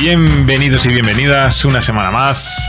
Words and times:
Bienvenidos 0.00 0.86
y 0.86 0.88
bienvenidas 0.94 1.66
una 1.66 1.82
semana 1.82 2.10
más 2.10 2.66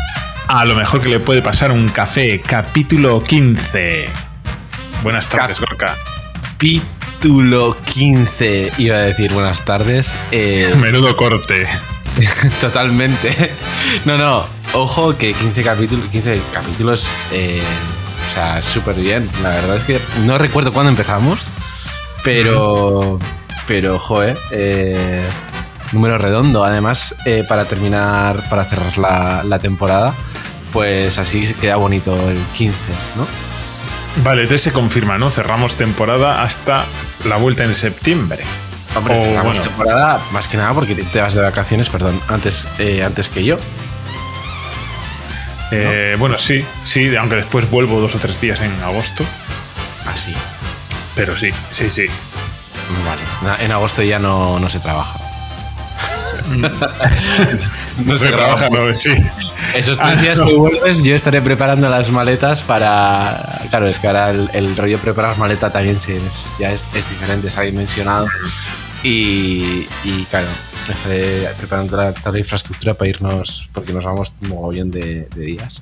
a 0.50 0.66
lo 0.66 0.76
mejor 0.76 1.00
que 1.00 1.08
le 1.08 1.22
puede 1.22 1.42
pasar 1.42 1.72
un 1.72 1.88
café, 1.88 2.42
capítulo 2.42 3.24
15. 3.24 4.10
Buenas 5.02 5.30
tardes, 5.30 5.62
Gorka. 5.62 5.96
Capítulo 6.58 7.78
15. 7.86 8.74
Iba 8.80 8.98
a 8.98 9.00
decir 9.00 9.32
buenas 9.32 9.64
tardes. 9.64 10.18
Eh, 10.34 10.74
Menudo 10.82 11.16
corte. 11.16 11.68
Totalmente. 12.60 13.54
No, 14.04 14.18
no. 14.18 14.46
Ojo 14.74 15.16
que 15.16 15.32
15 15.32 15.64
capítulos, 15.64 16.10
15 16.10 16.42
capítulos, 16.52 17.08
eh, 17.32 17.64
o 18.30 18.34
sea, 18.34 18.62
súper 18.62 18.96
bien. 18.96 19.30
La 19.42 19.52
verdad 19.52 19.78
es 19.78 19.86
que 19.86 20.02
no 20.26 20.38
recuerdo 20.38 20.74
cuándo 20.74 20.90
empezamos, 20.90 21.48
pero, 22.26 23.20
pero, 23.68 24.00
joder, 24.00 24.38
eh, 24.52 25.24
número 25.92 26.18
redondo. 26.18 26.64
Además, 26.64 27.16
eh, 27.26 27.44
para 27.48 27.66
terminar, 27.66 28.42
para 28.50 28.66
cerrar 28.66 28.98
la, 28.98 29.44
la, 29.44 29.60
temporada, 29.60 30.14
pues 30.72 31.18
así 31.18 31.54
queda 31.54 31.76
bonito 31.76 32.14
el 32.30 32.40
15, 32.54 32.78
¿no? 33.18 33.28
Vale, 34.24 34.42
entonces 34.44 34.62
se 34.62 34.72
confirma, 34.72 35.18
¿no? 35.18 35.32
Cerramos 35.32 35.76
temporada 35.76 36.44
hasta 36.44 36.86
la 37.26 37.38
vuelta 37.38 37.64
en 37.64 37.74
septiembre. 37.74 38.44
Hombre, 38.96 39.18
o, 39.18 39.24
cerramos 39.24 39.56
bueno. 39.56 39.62
temporada 39.62 40.20
más 40.32 40.48
que 40.48 40.58
nada 40.58 40.74
porque 40.74 40.96
te 40.96 41.22
vas 41.22 41.36
de 41.36 41.42
vacaciones, 41.42 41.90
perdón, 41.90 42.20
antes, 42.28 42.68
eh, 42.80 43.04
antes 43.04 43.30
que 43.30 43.44
yo. 43.44 43.58
Eh, 45.72 46.12
¿No? 46.14 46.20
Bueno, 46.20 46.38
sí, 46.38 46.66
sí, 46.84 47.16
aunque 47.16 47.38
después 47.38 47.70
vuelvo 47.72 48.02
dos 48.02 48.16
o 48.16 48.20
tres 48.20 48.42
días 48.42 48.60
en 48.60 48.72
agosto. 48.84 49.24
Así. 50.14 50.34
Pero 51.16 51.38
sí, 51.38 51.52
sí, 51.72 51.90
sí. 51.90 52.06
Vale, 53.06 53.64
en 53.64 53.72
agosto 53.72 54.02
ya 54.02 54.20
no, 54.20 54.60
no 54.60 54.70
se 54.70 54.80
trabaja. 54.80 55.21
no 58.06 58.18
se, 58.18 58.30
trabaja, 58.30 58.70
no, 58.70 58.94
sí. 58.94 59.14
Esos 59.76 59.98
tres 59.98 60.22
días 60.22 60.40
no. 60.40 60.46
que 60.46 60.54
vuelves, 60.54 61.04
yo 61.04 61.16
estaré 61.16 61.42
preparando 61.42 61.90
las 61.90 62.12
maletas 62.12 62.62
para. 62.62 63.62
Claro, 63.70 63.88
es 63.88 64.00
que 64.00 64.08
ahora 64.08 64.32
el, 64.32 64.50
el 64.54 64.76
rollo 64.76 64.98
preparar 64.98 65.38
maleta 65.38 65.72
también 65.72 66.00
se, 66.00 66.18
es, 66.18 66.52
ya 66.60 66.72
es, 66.72 66.86
es, 66.96 67.10
diferente, 67.10 67.50
se 67.50 67.60
ha 67.60 67.64
dimensionado. 67.64 68.28
Y, 69.04 69.88
y 70.04 70.26
claro, 70.30 70.48
estaré 70.92 71.48
preparando 71.58 71.92
toda, 71.96 72.14
toda, 72.14 72.32
la 72.34 72.40
infraestructura 72.40 72.94
para 72.94 73.10
irnos, 73.10 73.70
porque 73.72 73.94
nos 73.94 74.06
vamos 74.06 74.34
un 74.42 74.50
mogollón 74.50 74.92
de, 74.92 75.28
de 75.34 75.42
días. 75.42 75.82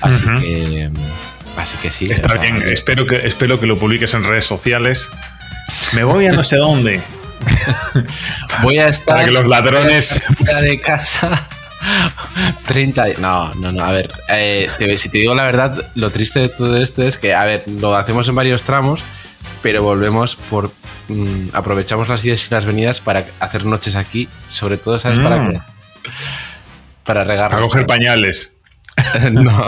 Así 0.00 0.26
uh 0.26 0.30
-huh. 0.30 0.40
que. 0.40 0.90
Así 1.56 1.78
que 1.78 1.90
sí. 1.90 2.06
Está 2.10 2.34
bien, 2.34 2.62
espero, 2.62 3.06
que, 3.06 3.26
espero 3.26 3.58
que 3.58 3.66
lo 3.66 3.78
publiques 3.78 4.12
en 4.14 4.24
redes 4.24 4.44
sociales. 4.44 5.08
Me 5.94 6.04
voy 6.04 6.26
a 6.26 6.32
no 6.32 6.44
sé 6.44 6.56
dónde. 6.56 7.00
Voy 8.62 8.78
a 8.78 8.88
estar. 8.88 9.16
Para 9.16 9.26
que 9.26 9.32
los 9.32 9.46
ladrones. 9.46 10.22
Fuera 10.36 10.60
de 10.60 10.80
casa. 10.80 11.48
30. 12.66 13.06
No, 13.18 13.54
no, 13.54 13.72
no. 13.72 13.84
A 13.84 13.92
ver, 13.92 14.10
eh, 14.28 14.68
te, 14.78 14.98
si 14.98 15.08
te 15.08 15.18
digo 15.18 15.34
la 15.34 15.44
verdad, 15.44 15.90
lo 15.94 16.10
triste 16.10 16.40
de 16.40 16.48
todo 16.48 16.76
esto 16.76 17.02
es 17.02 17.16
que, 17.16 17.34
a 17.34 17.44
ver, 17.44 17.64
lo 17.66 17.94
hacemos 17.94 18.28
en 18.28 18.34
varios 18.34 18.64
tramos, 18.64 19.04
pero 19.62 19.82
volvemos 19.82 20.36
por. 20.36 20.70
Mmm, 21.08 21.48
aprovechamos 21.52 22.08
las 22.08 22.24
idas 22.24 22.46
y 22.46 22.54
las 22.54 22.64
venidas 22.64 23.00
para 23.00 23.24
hacer 23.40 23.64
noches 23.64 23.96
aquí. 23.96 24.28
Sobre 24.48 24.76
todo, 24.76 24.98
¿sabes 24.98 25.18
mm. 25.18 25.22
para 25.22 25.48
qué? 25.48 25.60
Para 27.04 27.24
regar. 27.24 27.50
Para 27.50 27.62
coger 27.62 27.86
pañales. 27.86 28.52
no. 29.30 29.66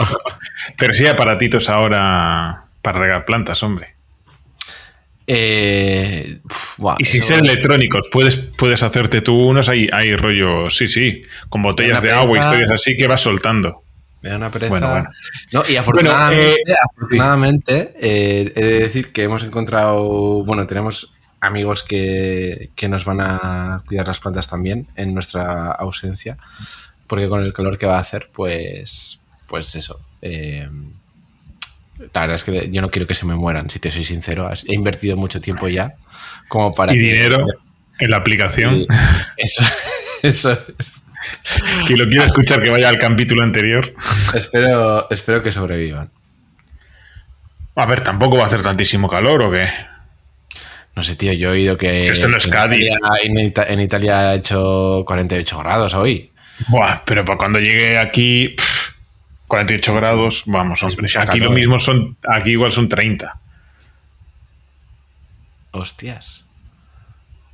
Pero 0.77 0.93
sí, 0.93 1.07
aparatitos 1.07 1.69
ahora 1.69 2.65
para 2.81 2.99
regar 2.99 3.25
plantas, 3.25 3.61
hombre. 3.63 3.98
Eh, 5.31 6.39
wow, 6.79 6.95
y 6.97 7.05
sin 7.05 7.21
ser 7.21 7.45
electrónicos, 7.45 8.09
puedes, 8.11 8.35
puedes 8.35 8.81
hacerte 8.81 9.21
tú 9.21 9.35
unos, 9.35 9.69
hay, 9.69 9.87
hay 9.93 10.15
rollo, 10.15 10.71
sí, 10.71 10.87
sí, 10.87 11.21
con 11.49 11.61
botellas 11.61 12.01
de 12.01 12.11
agua, 12.11 12.39
historias 12.39 12.71
así 12.71 12.97
que 12.97 13.05
vas 13.05 13.21
soltando. 13.21 13.83
Me 14.23 14.31
da 14.31 14.37
una 14.37 14.49
pereza. 14.49 14.71
Bueno, 14.71 14.89
bueno. 14.89 15.09
No, 15.53 15.61
y 15.69 15.75
afortunadamente, 15.75 16.55
bueno, 16.65 16.73
eh, 16.73 16.75
afortunadamente 16.83 17.93
eh, 18.01 18.53
he 18.55 18.65
de 18.65 18.79
decir 18.79 19.11
que 19.11 19.21
hemos 19.21 19.43
encontrado, 19.43 20.43
bueno, 20.43 20.65
tenemos 20.65 21.13
amigos 21.41 21.83
que, 21.83 22.71
que, 22.75 22.89
nos 22.89 23.05
van 23.05 23.21
a 23.21 23.83
cuidar 23.85 24.07
las 24.07 24.19
plantas 24.19 24.49
también 24.49 24.87
en 24.95 25.13
nuestra 25.13 25.71
ausencia, 25.73 26.37
porque 27.05 27.29
con 27.29 27.43
el 27.43 27.53
calor 27.53 27.77
que 27.77 27.85
va 27.85 27.97
a 27.97 28.01
hacer, 28.01 28.31
pues, 28.33 29.19
pues 29.45 29.75
eso. 29.75 30.01
Eh, 30.23 30.67
la 31.99 32.21
verdad 32.21 32.35
es 32.35 32.43
que 32.43 32.69
yo 32.71 32.81
no 32.81 32.89
quiero 32.89 33.05
que 33.05 33.15
se 33.15 33.25
me 33.25 33.35
mueran, 33.35 33.69
si 33.69 33.79
te 33.79 33.91
soy 33.91 34.05
sincero. 34.05 34.49
He 34.67 34.73
invertido 34.73 35.17
mucho 35.17 35.41
tiempo 35.41 35.67
ya 35.67 35.95
como 36.47 36.73
para... 36.73 36.93
Y 36.93 36.97
que... 36.97 37.03
dinero 37.03 37.45
en 37.99 38.09
la 38.09 38.17
aplicación. 38.17 38.75
Y 38.75 38.87
eso, 39.37 39.63
eso 40.23 40.57
es. 40.77 41.03
Quien 41.85 41.99
lo 41.99 42.07
quiera 42.07 42.25
escuchar 42.25 42.61
que 42.61 42.69
vaya 42.69 42.87
al 42.87 42.97
capítulo 42.97 43.43
anterior. 43.43 43.93
Espero, 44.33 45.09
espero 45.09 45.43
que 45.43 45.51
sobrevivan. 45.51 46.09
A 47.75 47.85
ver, 47.85 48.01
tampoco 48.01 48.37
va 48.37 48.43
a 48.43 48.45
hacer 48.45 48.61
tantísimo 48.61 49.09
calor 49.09 49.41
o 49.41 49.51
qué. 49.51 49.67
No 50.95 51.03
sé, 51.03 51.15
tío, 51.15 51.33
yo 51.33 51.49
he 51.49 51.51
oído 51.51 51.77
que... 51.77 52.05
que 52.05 52.11
esto 52.11 52.29
no 52.29 52.37
es 52.37 52.47
Cádiz. 52.47 52.89
En 53.21 53.37
Italia, 53.37 53.73
en 53.73 53.81
Italia 53.81 54.19
ha 54.19 54.35
hecho 54.35 55.03
48 55.05 55.59
grados 55.59 55.93
hoy. 55.93 56.31
Buah, 56.67 57.03
pero 57.05 57.25
para 57.25 57.37
cuando 57.37 57.59
llegue 57.59 57.97
aquí... 57.97 58.55
Pff, 58.57 58.68
48 59.49 59.95
grados, 59.95 60.43
vamos, 60.45 60.81
hombre. 60.83 61.09
Aquí 61.17 61.39
lo 61.39 61.51
mismo 61.51 61.79
son, 61.79 62.15
aquí 62.23 62.51
igual 62.51 62.71
son 62.71 62.87
30. 62.87 63.41
Hostias. 65.71 66.45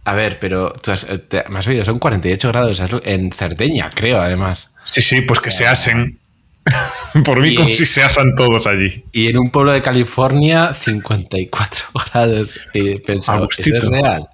A 0.04 0.14
ver, 0.14 0.38
pero 0.38 0.74
tú 0.74 0.92
has, 0.92 1.08
te, 1.28 1.44
me 1.50 1.60
has 1.60 1.68
oído, 1.68 1.84
son 1.84 1.98
48 1.98 2.48
grados 2.50 2.82
en 3.06 3.32
Cerdeña, 3.32 3.90
creo, 3.90 4.20
además. 4.20 4.76
Sí, 4.84 5.02
sí, 5.02 5.22
pues 5.22 5.40
que 5.40 5.50
se 5.50 5.66
asen. 5.66 6.20
Por 7.26 7.40
mí, 7.42 7.50
y, 7.50 7.56
como 7.56 7.70
si 7.70 7.86
se 7.86 8.04
asan 8.04 8.36
todos 8.36 8.68
allí. 8.68 9.06
Y 9.14 9.28
en 9.28 9.38
un 9.38 9.50
pueblo 9.50 9.72
de 9.72 9.82
California, 9.82 10.74
54 10.74 11.86
grados. 12.14 12.60
Y 12.74 13.00
pensaba, 13.00 13.48
¿eso 13.50 13.76
es 13.78 13.84
real? 13.84 14.28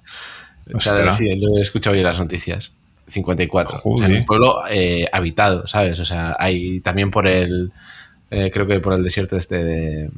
O 0.74 0.80
sea, 0.80 1.10
sí, 1.12 1.24
lo 1.36 1.58
he 1.58 1.62
escuchado 1.62 1.94
en 1.94 2.02
las 2.02 2.18
noticias. 2.18 2.72
54. 3.08 3.80
O 3.84 3.98
sea, 3.98 4.06
en 4.06 4.16
un 4.16 4.26
pueblo 4.26 4.62
eh, 4.70 5.06
habitado, 5.12 5.66
¿sabes? 5.66 5.98
O 6.00 6.04
sea, 6.04 6.36
hay 6.38 6.80
también 6.80 7.10
por 7.10 7.26
el. 7.26 7.72
Eh, 8.30 8.50
creo 8.52 8.66
que 8.66 8.80
por 8.80 8.94
el 8.94 9.02
desierto 9.02 9.36
este 9.36 9.64
de. 9.64 10.10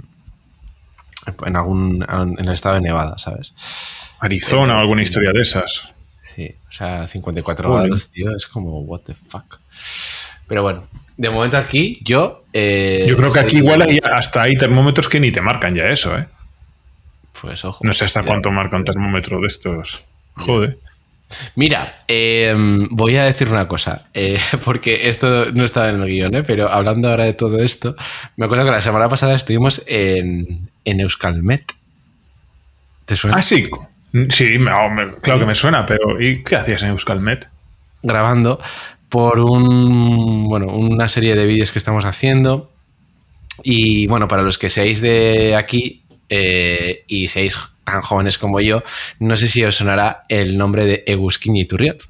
En 1.46 1.56
algún. 1.56 2.04
En 2.08 2.44
el 2.44 2.52
estado 2.52 2.76
de 2.76 2.82
Nevada, 2.82 3.18
¿sabes? 3.18 3.52
Arizona 4.20 4.76
o 4.76 4.80
alguna 4.80 5.02
historia 5.02 5.32
de 5.32 5.40
esas. 5.40 5.94
Sí, 6.18 6.54
o 6.68 6.72
sea, 6.72 7.06
54 7.06 7.68
Joder. 7.68 7.86
grados, 7.86 8.10
tío, 8.10 8.34
es 8.34 8.46
como, 8.46 8.80
what 8.80 9.00
the 9.00 9.14
fuck. 9.14 9.58
Pero 10.46 10.62
bueno, 10.62 10.86
de 11.16 11.30
momento 11.30 11.58
aquí, 11.58 12.00
yo. 12.02 12.44
Eh, 12.52 13.06
yo 13.08 13.16
creo 13.16 13.30
que 13.30 13.40
aquí 13.40 13.58
igual 13.58 13.82
hay, 13.82 14.00
hasta 14.02 14.42
hay 14.42 14.56
termómetros 14.56 15.08
que 15.08 15.20
ni 15.20 15.30
te 15.30 15.40
marcan 15.40 15.74
ya 15.74 15.88
eso, 15.88 16.16
¿eh? 16.16 16.26
Pues 17.40 17.64
ojo. 17.64 17.84
No 17.84 17.92
sé 17.92 18.04
hasta 18.06 18.22
ya. 18.22 18.26
cuánto 18.26 18.50
marca 18.50 18.76
un 18.76 18.84
termómetro 18.84 19.40
de 19.40 19.46
estos. 19.46 20.04
Joder. 20.34 20.78
Mira, 21.56 21.96
eh, 22.08 22.54
voy 22.90 23.16
a 23.16 23.24
decir 23.24 23.48
una 23.48 23.68
cosa, 23.68 24.06
eh, 24.14 24.38
porque 24.64 25.08
esto 25.08 25.52
no 25.52 25.64
estaba 25.64 25.88
en 25.90 26.00
el 26.00 26.08
guion, 26.08 26.34
¿eh? 26.34 26.42
pero 26.42 26.68
hablando 26.68 27.10
ahora 27.10 27.24
de 27.24 27.34
todo 27.34 27.58
esto, 27.62 27.96
me 28.36 28.46
acuerdo 28.46 28.64
que 28.64 28.70
la 28.70 28.80
semana 28.82 29.08
pasada 29.08 29.34
estuvimos 29.34 29.82
en, 29.86 30.70
en 30.84 31.00
Euskalmet. 31.00 31.64
¿Te 33.04 33.16
suena? 33.16 33.36
Ah, 33.38 33.42
sí. 33.42 33.68
Sí, 34.30 34.58
me, 34.58 34.70
me, 34.90 35.12
claro 35.20 35.40
que 35.40 35.46
me 35.46 35.56
suena, 35.56 35.84
pero 35.84 36.20
¿y 36.20 36.42
qué 36.44 36.56
hacías 36.56 36.82
en 36.84 36.90
Euskalmet? 36.90 37.50
Grabando 38.02 38.60
por 39.08 39.40
un, 39.40 40.48
bueno, 40.48 40.66
una 40.68 41.08
serie 41.08 41.34
de 41.34 41.46
vídeos 41.46 41.70
que 41.70 41.78
estamos 41.78 42.04
haciendo. 42.04 42.70
Y 43.62 44.06
bueno, 44.08 44.26
para 44.26 44.42
los 44.42 44.58
que 44.58 44.70
seáis 44.70 45.00
de 45.00 45.54
aquí, 45.56 46.03
eh, 46.28 47.04
y 47.06 47.28
seáis 47.28 47.56
tan 47.84 48.00
jóvenes 48.02 48.38
como 48.38 48.60
yo, 48.60 48.82
no 49.18 49.36
sé 49.36 49.48
si 49.48 49.64
os 49.64 49.76
sonará 49.76 50.24
el 50.28 50.56
nombre 50.56 50.86
de 50.86 51.04
Egusquiña 51.06 51.62
Iturriot, 51.62 52.02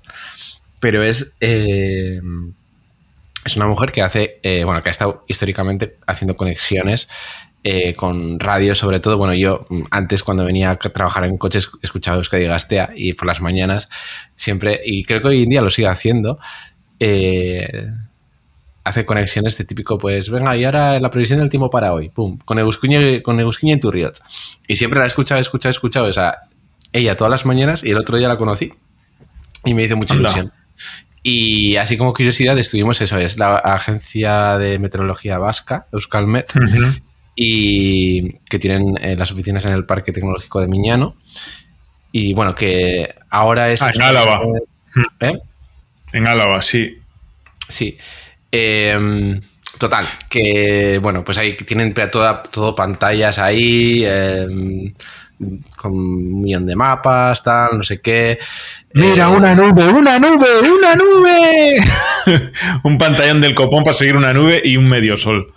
pero 0.81 1.03
es, 1.03 1.37
eh, 1.41 2.21
es 3.45 3.57
una 3.57 3.67
mujer 3.67 3.93
que 3.93 4.03
hace, 4.03 4.39
eh, 4.43 4.65
bueno, 4.65 4.83
que 4.83 4.91
ha 4.91 4.93
estado 4.93 5.25
históricamente 5.27 5.99
haciendo 6.07 6.37
conexiones 6.37 7.09
con 7.97 8.39
radio, 8.41 8.75
sobre 8.75 9.01
todo. 9.01 9.17
Bueno, 9.17 9.33
yo 9.33 9.67
antes 9.91 10.23
cuando 10.23 10.45
venía 10.45 10.71
a 10.71 10.77
trabajar 10.77 11.25
en 11.25 11.39
coches 11.39 11.71
escuchaba 11.81 12.19
Euskadi 12.19 12.45
Gastea 12.45 12.93
y 12.95 13.15
por 13.15 13.27
las 13.27 13.41
mañanas 13.41 13.89
siempre, 14.37 14.83
y 14.85 15.05
creo 15.05 15.23
que 15.23 15.29
hoy 15.29 15.45
en 15.45 15.49
día 15.49 15.63
lo 15.63 15.71
sigue 15.71 15.89
haciendo, 15.89 16.39
hace 18.85 19.07
conexiones 19.07 19.57
de 19.57 19.65
típico, 19.65 19.99
pues 19.99 20.31
venga, 20.31 20.57
y 20.57 20.65
ahora 20.65 21.01
la 21.01 21.11
previsión 21.11 21.41
del 21.41 21.49
tiempo 21.49 21.71
para 21.71 21.93
hoy, 21.93 22.11
pum, 22.11 22.39
con 22.45 22.59
Egusquiña, 22.59 23.01
con 23.23 23.41
Egusquiña 23.41 23.75
en 23.75 23.81
Turriot. 23.81 24.15
Y 24.69 24.77
siempre 24.77 24.99
la 24.99 25.07
he 25.07 25.09
escuchado, 25.09 25.41
escuchado, 25.41 25.71
escuchado, 25.71 26.07
o 26.07 26.13
sea, 26.13 26.35
ella 26.93 27.17
todas 27.17 27.31
las 27.31 27.47
mañanas 27.47 27.83
y 27.83 27.91
el 27.91 27.99
otro 27.99 28.19
día 28.19 28.29
la 28.29 28.37
conocí 28.37 28.73
y 29.65 29.75
me 29.75 29.85
hizo 29.85 29.97
mucha 29.97 30.15
ilusión. 30.15 30.49
Y 31.23 31.77
así 31.77 31.97
como 31.97 32.13
curiosidad, 32.13 32.59
estuvimos 32.59 33.01
eso, 33.01 33.17
es 33.19 33.39
la 33.39 33.57
agencia 33.57 34.59
de 34.59 34.79
meteorología 34.79 35.39
vasca, 35.39 35.87
Euskalmet, 35.91 36.55
uh 36.55 36.59
-huh. 36.59 37.03
y 37.35 38.39
que 38.51 38.59
tienen 38.59 38.99
eh, 39.01 39.17
las 39.17 39.33
oficinas 39.33 39.65
en 39.65 39.73
el 39.73 39.87
Parque 39.87 40.13
Tecnológico 40.13 40.61
de 40.61 40.69
Miñano. 40.69 41.17
Y 42.13 42.35
bueno, 42.35 42.55
que 42.55 43.15
ahora 43.31 43.71
es... 43.71 43.81
Ah, 43.81 43.91
en 43.95 44.03
Álava. 44.03 44.41
¿Eh? 45.21 45.33
En 46.13 46.27
Álava, 46.27 46.61
sí. 46.61 46.99
Sí. 47.69 47.97
Eh, 48.57 49.41
total, 49.79 50.07
que 50.29 50.99
bueno, 51.03 51.25
pues 51.25 51.39
ahí 51.39 51.57
tienen 51.57 51.93
toda, 52.11 52.43
todo 52.45 52.75
pantallas 52.75 53.39
ahí, 53.39 54.05
eh, 54.07 54.47
con 55.77 55.93
un 55.93 56.43
millón 56.43 56.65
de 56.65 56.77
mapas, 56.77 57.43
tal, 57.43 57.77
no 57.77 57.83
sé 57.83 58.01
qué. 58.01 58.39
Mira, 58.93 59.29
Eh, 59.29 59.37
una 59.37 59.55
nube, 59.55 59.89
una 59.89 60.19
nube, 60.19 60.47
una 60.61 60.95
nube. 60.95 61.81
un 62.85 62.97
pantallón 62.97 63.41
del 63.41 63.55
copón 63.55 63.83
para 63.83 63.95
seguir 63.95 64.17
una 64.17 64.33
nube 64.33 64.63
y 64.65 64.77
un 64.77 64.89
medio 64.89 65.17
sol. 65.17 65.53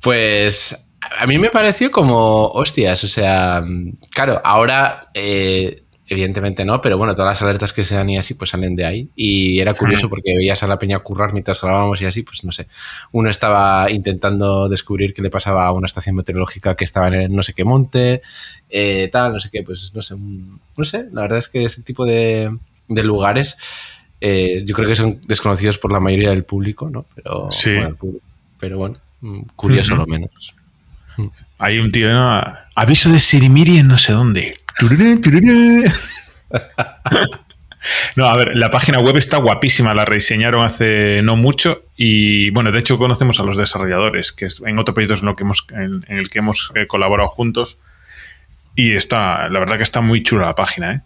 Pues 0.00 0.90
a 1.18 1.26
mí 1.26 1.38
me 1.38 1.48
pareció 1.48 1.90
como, 1.90 2.48
hostias, 2.48 3.02
o 3.04 3.08
sea, 3.08 3.64
claro, 4.10 4.40
ahora 4.44 5.08
eh, 5.14 5.82
evidentemente 6.12 6.64
no, 6.64 6.80
pero 6.80 6.96
bueno, 6.98 7.14
todas 7.14 7.30
las 7.30 7.42
alertas 7.42 7.72
que 7.72 7.84
se 7.84 7.94
dan 7.96 8.08
y 8.10 8.18
así, 8.18 8.34
pues 8.34 8.50
salen 8.50 8.76
de 8.76 8.84
ahí. 8.84 9.08
Y 9.16 9.58
era 9.60 9.74
curioso 9.74 10.08
porque 10.08 10.34
veías 10.36 10.62
a 10.62 10.66
la 10.66 10.78
peña 10.78 10.98
currar 11.00 11.32
mientras 11.32 11.60
grabábamos 11.60 12.00
y 12.02 12.06
así, 12.06 12.22
pues 12.22 12.44
no 12.44 12.52
sé. 12.52 12.68
Uno 13.12 13.28
estaba 13.30 13.90
intentando 13.90 14.68
descubrir 14.68 15.12
qué 15.14 15.22
le 15.22 15.30
pasaba 15.30 15.66
a 15.66 15.72
una 15.72 15.86
estación 15.86 16.14
meteorológica 16.16 16.76
que 16.76 16.84
estaba 16.84 17.08
en 17.08 17.14
el 17.14 17.34
no 17.34 17.42
sé 17.42 17.52
qué 17.54 17.64
monte, 17.64 18.22
eh, 18.70 19.08
tal, 19.12 19.32
no 19.32 19.40
sé 19.40 19.50
qué, 19.50 19.62
pues 19.62 19.92
no 19.94 20.02
sé, 20.02 20.14
no 20.16 20.84
sé, 20.84 21.08
la 21.12 21.22
verdad 21.22 21.38
es 21.38 21.48
que 21.48 21.64
este 21.64 21.82
tipo 21.82 22.04
de, 22.06 22.56
de 22.88 23.04
lugares... 23.04 23.58
eh, 24.20 24.62
yo 24.64 24.74
creo 24.76 24.88
que 24.88 24.94
son 24.96 25.20
desconocidos 25.26 25.78
por 25.78 25.92
la 25.92 25.98
mayoría 26.00 26.30
del 26.30 26.44
público, 26.44 26.88
¿no? 26.88 27.06
Pero 27.14 27.48
Sí. 27.50 27.74
bueno, 27.74 27.96
pero 28.60 28.78
bueno, 28.78 28.98
mm, 29.20 29.40
curioso 29.56 29.96
lo 29.96 30.06
menos. 30.06 30.54
Hay 31.58 31.78
un 31.78 31.92
tío, 31.92 32.08
¿no? 32.10 32.42
aviso 32.74 33.10
de 33.10 33.20
Sirimiri 33.20 33.78
en 33.78 33.88
no 33.88 33.98
sé 33.98 34.12
dónde. 34.12 34.54
No, 38.14 38.26
a 38.26 38.36
ver, 38.36 38.54
la 38.54 38.70
página 38.70 39.00
web 39.00 39.16
está 39.16 39.38
guapísima, 39.38 39.92
la 39.92 40.04
rediseñaron 40.04 40.64
hace 40.64 41.20
no 41.22 41.34
mucho 41.34 41.82
y 41.96 42.50
bueno, 42.50 42.70
de 42.70 42.78
hecho 42.78 42.96
conocemos 42.96 43.40
a 43.40 43.42
los 43.42 43.56
desarrolladores, 43.56 44.30
que 44.32 44.46
es 44.46 44.62
en 44.64 44.78
otro 44.78 44.94
proyecto 44.94 45.18
en, 45.18 45.26
lo 45.26 45.34
que 45.34 45.42
hemos, 45.42 45.66
en, 45.72 46.04
en 46.06 46.18
el 46.18 46.30
que 46.30 46.38
hemos 46.38 46.70
eh, 46.76 46.86
colaborado 46.86 47.28
juntos 47.28 47.78
y 48.74 48.94
está, 48.94 49.48
la 49.48 49.60
verdad 49.60 49.76
que 49.76 49.82
está 49.82 50.00
muy 50.00 50.22
chula 50.22 50.46
la 50.46 50.54
página, 50.54 50.92
¿eh? 50.92 51.00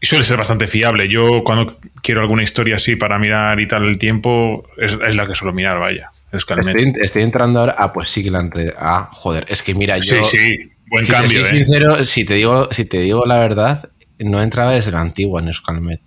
Y 0.00 0.06
suele 0.06 0.24
ser 0.24 0.36
bastante 0.36 0.66
fiable. 0.66 1.08
Yo 1.08 1.42
cuando 1.44 1.78
quiero 2.02 2.20
alguna 2.20 2.42
historia 2.42 2.76
así 2.76 2.96
para 2.96 3.18
mirar 3.18 3.60
y 3.60 3.66
tal 3.66 3.84
el 3.86 3.98
tiempo, 3.98 4.68
es, 4.76 4.98
es 5.06 5.16
la 5.16 5.26
que 5.26 5.34
suelo 5.34 5.52
mirar, 5.52 5.78
vaya. 5.78 6.10
Es 6.34 6.44
Estoy, 6.48 6.94
estoy 7.00 7.22
entrando 7.22 7.60
ahora. 7.60 7.74
Ah, 7.78 7.92
pues 7.92 8.10
sí 8.10 8.24
que 8.24 8.30
la 8.30 8.48
Ah, 8.76 9.08
joder, 9.12 9.46
es 9.48 9.62
que 9.62 9.74
mira, 9.74 9.96
yo. 9.98 10.24
Sí, 10.24 10.38
sí, 10.38 10.72
buen 10.86 11.04
si 11.04 11.12
te 11.12 11.16
cambio, 11.16 11.44
soy 11.44 11.58
¿eh? 11.58 11.64
sincero, 11.64 12.04
si 12.04 12.24
te, 12.24 12.34
digo, 12.34 12.68
si 12.72 12.84
te 12.84 12.98
digo 13.00 13.24
la 13.24 13.38
verdad, 13.38 13.90
no 14.18 14.42
entraba 14.42 14.72
desde 14.72 14.90
la 14.90 15.00
antigua 15.00 15.40
en 15.40 15.48
Euskalmet. 15.48 16.00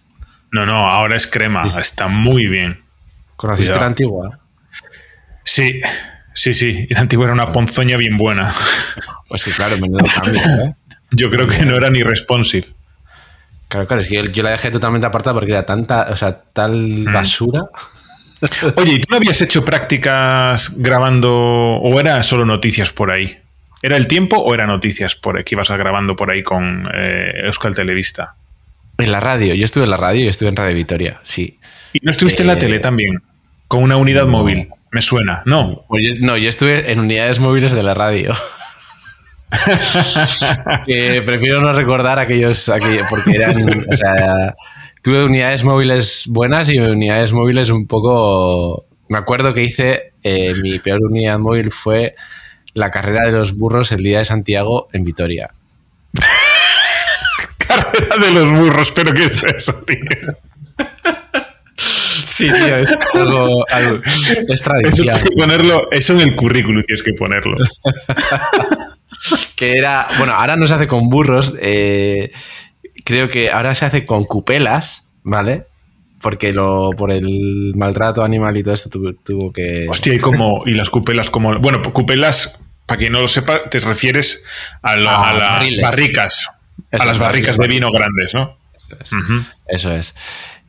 No, 0.52 0.66
no, 0.66 0.90
ahora 0.90 1.16
es 1.16 1.28
crema, 1.28 1.68
está 1.80 2.08
muy 2.08 2.48
bien. 2.48 2.82
¿Conociste 3.38 3.68
Cuidado. 3.68 3.82
la 3.82 3.88
antigua? 3.88 4.40
Sí, 5.44 5.80
sí, 6.34 6.54
sí. 6.54 6.88
La 6.90 7.02
antigua 7.02 7.26
era 7.26 7.34
una 7.34 7.52
ponzoña 7.52 7.96
bien 7.98 8.18
buena. 8.18 8.54
Pues 9.30 9.42
sí, 9.44 9.52
claro, 9.52 9.78
menudo 9.78 10.06
cambio, 10.22 10.42
¿eh? 10.66 10.76
Yo 11.12 11.30
creo 11.30 11.48
que 11.48 11.66
no 11.66 11.76
era 11.76 11.90
ni 11.90 12.04
responsive. 12.04 12.68
Claro, 13.70 13.88
claro, 13.88 14.02
es 14.02 14.08
que 14.08 14.16
yo, 14.16 14.26
yo 14.26 14.44
la 14.44 14.52
dejé 14.52 14.72
totalmente 14.72 15.08
apartada 15.08 15.34
porque 15.34 15.52
era 15.52 15.66
tanta, 15.66 16.08
o 16.10 16.18
sea, 16.18 16.42
tal 16.42 16.74
Mm. 17.06 17.14
basura. 17.14 17.64
Oye, 18.76 18.94
¿y 18.94 19.00
tú 19.02 19.08
no 19.12 19.18
habías 19.18 19.42
hecho 19.42 19.66
prácticas 19.66 20.72
grabando 20.78 21.34
o 21.36 22.00
era 22.00 22.22
solo 22.24 22.46
noticias 22.46 22.92
por 22.94 23.12
ahí? 23.12 23.38
¿Era 23.82 23.98
el 23.98 24.08
tiempo 24.08 24.38
o 24.38 24.54
era 24.54 24.66
noticias 24.68 25.16
por 25.16 25.44
que 25.44 25.56
ibas 25.56 25.70
grabando 25.72 26.16
por 26.16 26.32
ahí 26.32 26.44
con 26.44 26.88
eh, 26.94 27.32
Euskal 27.46 27.76
Televista? 27.76 28.36
En 28.98 29.12
la 29.12 29.20
radio, 29.20 29.54
yo 29.54 29.66
estuve 29.66 29.84
en 29.84 29.92
la 29.92 29.98
radio 29.98 30.26
y 30.26 30.28
estuve 30.28 30.50
en 30.50 30.56
Radio 30.56 30.76
Vitoria, 30.76 31.20
sí. 31.24 31.60
¿Y 31.94 32.00
no 32.04 32.10
estuviste 32.12 32.42
en 32.42 32.48
la 32.48 32.54
Eh, 32.54 32.58
tele 32.58 32.80
también? 32.80 33.22
Con 33.68 33.84
una 33.84 33.98
unidad 33.98 34.24
no. 34.26 34.30
móvil. 34.30 34.70
Me 34.92 35.02
suena. 35.02 35.44
No. 35.46 35.84
Pues 35.88 36.04
yo- 36.08 36.26
no, 36.26 36.38
yo 36.38 36.50
estuve 36.50 36.92
en 36.92 37.00
unidades 37.00 37.40
móviles 37.40 37.74
de 37.74 37.84
la 37.84 37.94
radio. 37.94 38.34
que 40.86 41.22
prefiero 41.26 41.62
no 41.62 41.74
recordar 41.74 42.20
aquellos, 42.20 42.70
aquellos 42.70 43.06
porque 43.10 43.32
eran, 43.36 43.56
o 43.62 43.96
sea, 43.96 44.56
tuve 45.08 45.24
unidades 45.24 45.64
móviles 45.64 46.26
buenas 46.28 46.68
y 46.70 46.78
unidades 46.80 47.32
móviles 47.32 47.70
un 47.70 47.88
poco... 47.88 48.86
Me 49.08 49.18
acuerdo 49.18 49.54
que 49.54 49.64
hice, 49.64 50.12
eh, 50.22 50.52
mi 50.62 50.80
peor 50.80 51.00
unidad 51.02 51.40
móvil 51.40 51.72
fue 51.72 52.14
la 52.74 52.92
carrera 52.92 53.26
de 53.26 53.32
los 53.32 53.56
burros 53.56 53.94
el 53.94 54.04
día 54.04 54.18
de 54.20 54.26
Santiago 54.26 54.90
en 54.92 55.06
Vitoria. 55.06 55.52
Carrera 57.58 58.18
de 58.18 58.32
los 58.32 58.52
burros, 58.52 58.92
pero 58.92 59.14
¿qué 59.14 59.24
es 59.24 59.46
eso, 59.46 59.82
tío? 59.86 59.98
Sí, 61.78 62.52
tío, 62.52 62.76
es 62.76 62.94
algo, 63.14 63.64
algo- 63.72 64.00
es 64.04 64.30
Eso 64.50 64.64
tradición. 64.66 65.06
tienes 65.06 65.24
que 65.24 65.36
ponerlo, 65.38 65.90
eso 65.90 66.12
en 66.16 66.20
el 66.20 66.36
currículum 66.36 66.84
tienes 66.86 67.02
que 67.02 67.14
ponerlo. 67.14 67.56
que 69.56 69.78
era, 69.78 70.06
bueno, 70.18 70.34
ahora 70.34 70.58
no 70.58 70.68
se 70.68 70.74
hace 70.74 70.86
con 70.88 71.08
burros, 71.08 71.56
eh, 71.62 72.34
creo 73.08 73.30
que 73.30 73.50
ahora 73.52 73.74
se 73.74 73.86
hace 73.86 74.06
con 74.06 74.26
cupelas, 74.26 75.14
¿vale? 75.24 75.66
Porque 76.20 76.52
lo, 76.52 76.90
por 76.92 77.10
el 77.10 77.72
maltrato 77.74 78.22
animal 78.22 78.58
y 78.58 78.64
todo 78.64 78.74
esto 78.74 78.90
tuvo, 78.90 79.14
tuvo 79.14 79.54
que... 79.54 79.86
Hostia, 79.88 80.14
y 80.14 80.20
como, 80.20 80.64
y 80.66 80.74
las 80.74 80.90
cupelas 80.90 81.30
como. 81.30 81.58
Bueno, 81.58 81.82
cupelas, 81.82 82.58
para 82.86 82.98
quien 83.00 83.14
no 83.14 83.22
lo 83.22 83.30
sepa, 83.30 83.64
te 83.64 83.80
refieres 83.80 84.44
a, 84.82 84.92
Ah, 84.92 85.30
a 85.30 85.34
las 85.34 85.82
barricas. 85.82 86.50
Eso 86.92 87.04
a 87.04 87.06
las 87.06 87.18
barricas 87.18 87.58
de 87.58 87.68
vino 87.68 87.92
grandes, 87.92 88.34
¿no? 88.34 88.58
Eso 88.76 88.98
es. 89.00 89.12
Eso 89.68 89.96
es. 89.96 90.16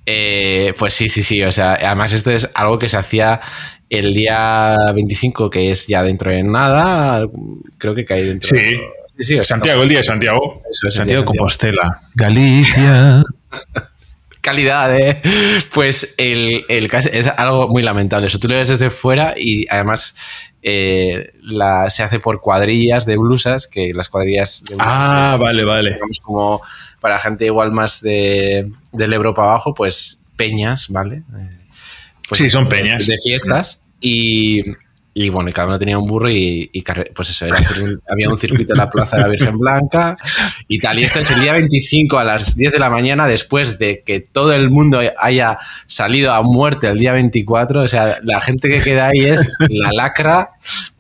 Eh, 0.07 0.75
pues 0.79 0.95
sí, 0.95 1.09
sí, 1.09 1.25
sí. 1.25 1.43
O 1.43 1.51
sea, 1.51 1.73
además 1.75 2.13
esto 2.13 2.31
es 2.31 2.51
algo 2.55 2.79
que 2.79 2.89
se 2.89 2.99
hacía 2.99 3.41
el 3.91 4.15
día 4.15 4.77
25, 4.95 5.51
que 5.51 5.73
es 5.73 5.89
ya 5.89 6.05
dentro 6.05 6.31
de 6.31 6.45
nada. 6.45 7.27
Creo 7.79 7.97
que 7.97 8.05
cae 8.05 8.23
dentro. 8.23 8.57
Sí. 8.57 8.79
Sí, 9.19 9.25
sí, 9.25 9.45
Santiago, 9.45 9.83
el 9.83 9.89
día 9.89 9.99
de 9.99 10.05
Santiago. 10.05 10.63
Eso 10.71 10.89
es, 10.89 10.95
el 10.95 10.99
Santiago 10.99 11.25
Compostela. 11.25 12.03
Galicia. 12.15 13.23
calidad, 14.41 14.99
¿eh? 14.99 15.21
Pues 15.75 16.15
el, 16.17 16.65
el 16.69 16.89
caso 16.89 17.11
es 17.13 17.27
algo 17.27 17.69
muy 17.69 17.83
lamentable. 17.83 18.29
Eso 18.29 18.39
tú 18.39 18.49
lo 18.49 18.55
ves 18.55 18.69
desde 18.69 18.89
fuera 18.89 19.35
y 19.37 19.67
además 19.69 20.17
eh, 20.63 21.33
la, 21.43 21.91
se 21.91 22.03
hace 22.03 22.19
por 22.19 22.41
cuadrillas 22.41 23.05
de 23.05 23.17
blusas, 23.19 23.67
que 23.67 23.93
las 23.93 24.09
cuadrillas 24.09 24.65
de 24.65 24.77
blusas, 24.77 24.93
Ah, 24.93 25.27
pues, 25.31 25.41
vale, 25.41 25.65
vale. 25.65 25.93
digamos 25.95 26.19
como 26.21 26.63
para 27.01 27.19
gente 27.19 27.45
igual 27.45 27.73
más 27.73 28.01
de, 28.01 28.71
del 28.93 29.13
Ebro 29.13 29.35
para 29.35 29.51
abajo, 29.51 29.75
pues 29.75 30.25
peñas, 30.37 30.89
¿vale? 30.89 31.17
Eh, 31.17 31.59
pues, 32.29 32.39
Sí, 32.39 32.49
son 32.49 32.69
peñas. 32.69 33.07
De 33.07 33.17
fiestas 33.23 33.85
y, 34.01 34.63
y 35.21 35.31
bueno, 35.31 35.51
y 35.51 35.53
cada 35.53 35.67
uno 35.67 35.79
tenía 35.81 35.99
un 35.99 36.07
burro 36.07 36.31
y, 36.31 36.71
pues 37.13 37.31
eso, 37.31 37.45
era 37.45 37.57
había 38.09 38.29
un 38.29 38.39
circuito 38.39 38.73
en 38.73 38.79
la 38.79 38.89
Plaza 38.89 39.17
de 39.17 39.23
la 39.23 39.29
Virgen 39.29 39.59
Blanca 39.59 40.17
y 40.69 40.79
tal. 40.79 40.97
Y 41.01 41.03
esto 41.03 41.19
es 41.19 41.31
el 41.33 41.41
día 41.41 41.55
25 41.55 42.19
a 42.19 42.23
las 42.25 42.57
10 42.57 42.73
de 42.73 42.79
la 42.79 42.89
mañana 42.89 43.27
después 43.27 43.81
de 43.81 44.05
que 44.07 44.21
todo 44.21 44.53
el 44.53 44.71
mundo 44.71 45.01
haya 45.19 45.59
salido 45.87 46.33
a 46.33 46.43
muerte 46.43 46.89
el 46.89 47.01
día 47.01 47.13
24. 47.15 47.83
O 47.83 47.89
sea, 47.89 48.19
la 48.23 48.41
gente 48.41 48.69
que 48.69 48.81
queda 48.81 49.09
ahí 49.09 49.25
es 49.25 49.51
la 49.71 49.93
lacra 49.93 50.51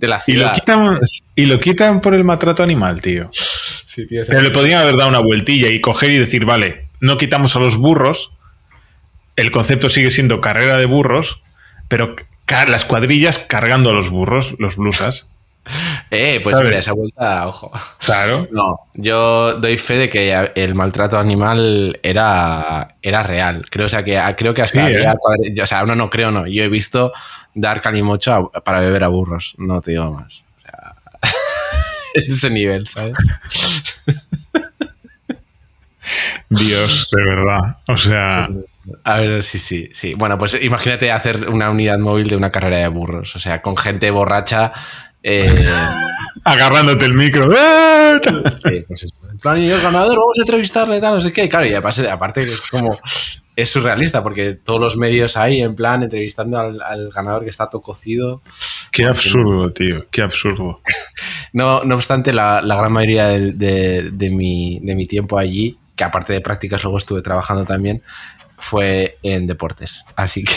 de 0.01 0.09
la 0.09 0.21
Y 0.27 0.33
lo, 0.33 0.39
ciudad. 0.41 0.55
quitan, 0.55 0.99
y 1.37 1.47
lo 1.47 1.61
quitan 1.61 2.01
por 2.01 2.13
el 2.15 2.25
maltrato 2.25 2.65
animal, 2.65 3.01
tío. 3.01 3.31
Sí, 3.33 4.05
tío, 4.09 4.23
Pero 4.27 4.43
le 4.43 4.51
podrían 4.51 4.83
haber 4.83 4.97
dado 4.97 5.11
una 5.11 5.21
vueltilla 5.21 5.69
y 5.69 5.81
coger 5.81 6.11
y 6.11 6.19
decir, 6.19 6.45
vale, 6.45 6.89
no 6.99 7.17
quitamos 7.17 7.55
a 7.55 7.61
los 7.61 7.77
burros, 7.77 8.33
el 9.37 9.53
concepto 9.53 9.89
sigue 9.89 10.11
siendo 10.11 10.41
carrera 10.41 10.77
de 10.77 10.87
burros, 10.87 11.41
pero 11.87 12.17
las 12.69 12.85
cuadrillas 12.85 13.39
cargando 13.39 13.91
a 13.91 13.93
los 13.95 14.11
burros, 14.11 14.55
los 14.59 14.77
blusas. 14.77 15.27
eh, 16.11 16.41
pues 16.43 16.55
¿sabes? 16.55 16.67
mira, 16.69 16.79
esa 16.79 16.93
vuelta, 16.93 17.47
ojo. 17.47 17.71
Claro. 17.99 18.49
No, 18.51 18.81
yo 18.95 19.55
doy 19.61 19.77
fe 19.77 19.99
de 19.99 20.09
que 20.09 20.51
el 20.55 20.75
maltrato 20.75 21.19
animal 21.19 22.01
era, 22.03 22.97
era 23.03 23.23
real. 23.23 23.67
Creo, 23.71 23.87
o 23.87 23.89
sea, 23.89 24.03
que, 24.03 24.19
creo 24.37 24.55
que 24.55 24.63
hasta 24.63 24.87
Sí, 24.87 24.95
había 24.95 25.13
¿eh? 25.13 25.63
O 25.63 25.67
sea, 25.67 25.85
no, 25.85 25.95
no 25.95 26.09
creo, 26.09 26.31
no. 26.31 26.47
Yo 26.47 26.65
he 26.65 26.69
visto 26.71 27.13
dar 27.55 27.81
calimocho 27.83 28.51
a- 28.55 28.65
para 28.65 28.81
beber 28.81 29.05
a 29.05 29.09
burros. 29.09 29.55
No 29.59 29.81
te 29.83 29.91
digo 29.91 30.11
más. 30.13 30.45
O 30.57 30.61
sea, 30.63 30.95
ese 32.15 32.49
nivel, 32.51 32.87
¿sabes? 32.89 33.17
Dios, 36.49 37.09
de 37.11 37.23
verdad. 37.23 37.79
O 37.89 37.97
sea, 37.99 38.49
A 39.05 39.19
ver, 39.19 39.43
sí, 39.43 39.59
sí, 39.59 39.89
sí. 39.93 40.15
Bueno, 40.15 40.39
pues 40.39 40.57
imagínate 40.63 41.11
hacer 41.13 41.49
una 41.49 41.71
unidad 41.71 41.99
móvil 41.99 42.29
de 42.29 42.37
una 42.37 42.51
carrera 42.51 42.79
de 42.79 42.89
burros. 42.89 43.35
O 43.37 43.39
sea, 43.39 43.63
con 43.63 43.77
gente 43.77 44.11
borracha. 44.11 44.73
eh, 45.23 45.53
agarrándote 46.45 47.05
el 47.05 47.15
micro. 47.15 47.51
Sí, 47.51 48.85
pues 48.89 49.03
eso. 49.03 49.31
En 49.31 49.39
plan, 49.39 49.59
y 49.61 49.69
el 49.71 49.81
ganador, 49.81 50.17
vamos 50.19 50.39
a 50.39 50.43
entrevistarle, 50.43 51.01
tal, 51.01 51.15
no 51.15 51.21
sé 51.21 51.33
qué. 51.33 51.49
Claro, 51.49 51.67
y 51.67 51.75
aparte, 51.75 52.09
aparte 52.09 52.41
es 52.41 52.71
como. 52.71 52.97
Es 53.57 53.71
surrealista 53.71 54.23
porque 54.23 54.55
todos 54.55 54.79
los 54.79 54.97
medios 54.97 55.37
ahí, 55.37 55.61
en 55.63 55.75
plan, 55.75 56.03
entrevistando 56.05 56.61
al, 56.61 56.81
al 56.81 57.11
ganador 57.11 57.43
que 57.43 57.51
está 57.51 57.69
todo 57.69 57.83
cocido. 57.83 58.41
Qué 58.93 59.05
absurdo, 59.05 59.73
tío. 59.73 60.07
Qué 60.11 60.23
absurdo. 60.23 60.81
No, 61.55 61.83
no 61.83 61.95
obstante, 61.95 62.35
la, 62.35 62.61
la 62.61 62.77
gran 62.77 62.93
mayoría 62.93 63.27
de, 63.29 64.11
de 64.13 64.31
mi, 64.31 64.81
de 64.83 64.95
mi 64.95 65.07
tiempo 65.07 65.39
allí, 65.39 65.79
que 65.97 66.05
aparte 66.05 66.35
de 66.35 66.43
prácticas 66.43 66.83
luego 66.85 66.99
estuve 66.99 67.23
trabajando 67.23 67.65
también, 67.65 68.03
fue 68.59 69.19
en 69.23 69.47
deportes. 69.47 70.05
Así 70.17 70.45
que. 70.45 70.55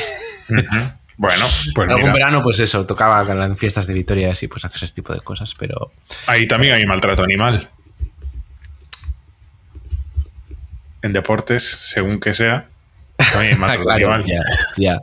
Bueno, 1.17 1.45
pues. 1.75 1.89
Algún 1.89 2.11
verano, 2.11 2.41
pues 2.41 2.59
eso, 2.59 2.85
tocaba 2.85 3.21
en 3.45 3.57
fiestas 3.57 3.85
de 3.85 3.93
Vitoria 3.93 4.33
y 4.39 4.47
pues 4.47 4.65
hacer 4.65 4.83
ese 4.83 4.95
tipo 4.95 5.13
de 5.13 5.21
cosas, 5.21 5.53
pero. 5.57 5.91
Ahí 6.27 6.47
también 6.47 6.73
hay 6.73 6.85
maltrato 6.85 7.23
animal. 7.23 7.69
En 11.03 11.13
deportes, 11.13 11.63
según 11.63 12.19
que 12.19 12.33
sea. 12.33 12.67
También 13.17 13.53
hay 13.53 13.59
maltrato 13.59 13.91
animal. 13.91 14.25
Ya, 14.77 14.99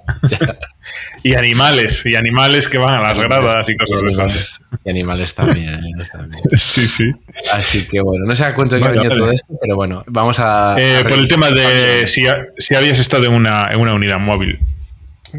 y 1.22 1.34
animales, 1.34 2.04
y 2.06 2.14
animales 2.14 2.68
que 2.68 2.78
van 2.78 2.94
a 2.94 3.02
las 3.02 3.18
gradas 3.18 3.68
y 3.68 3.76
cosas 3.76 4.02
de 4.02 4.08
esas. 4.08 4.70
Y 4.84 4.90
animales 4.90 5.34
también, 5.34 5.80
Sí, 6.54 6.86
sí. 6.86 7.10
Así 7.52 7.86
que 7.86 8.00
bueno, 8.00 8.26
no 8.26 8.34
sé 8.34 8.44
a 8.44 8.54
cuánto 8.54 8.78
que 8.78 8.88
venido 8.88 9.16
todo 9.16 9.30
esto, 9.30 9.54
pero 9.60 9.76
bueno, 9.76 10.04
vamos 10.06 10.38
a. 10.40 10.76
Eh, 10.78 11.02
por 11.02 11.18
el 11.18 11.28
tema 11.28 11.50
de 11.50 12.06
si, 12.06 12.26
si, 12.58 12.74
habías 12.74 12.98
estado 12.98 13.24
en 13.24 13.32
una, 13.32 13.68
en 13.70 13.80
una 13.80 13.94
unidad 13.94 14.18
móvil, 14.18 14.58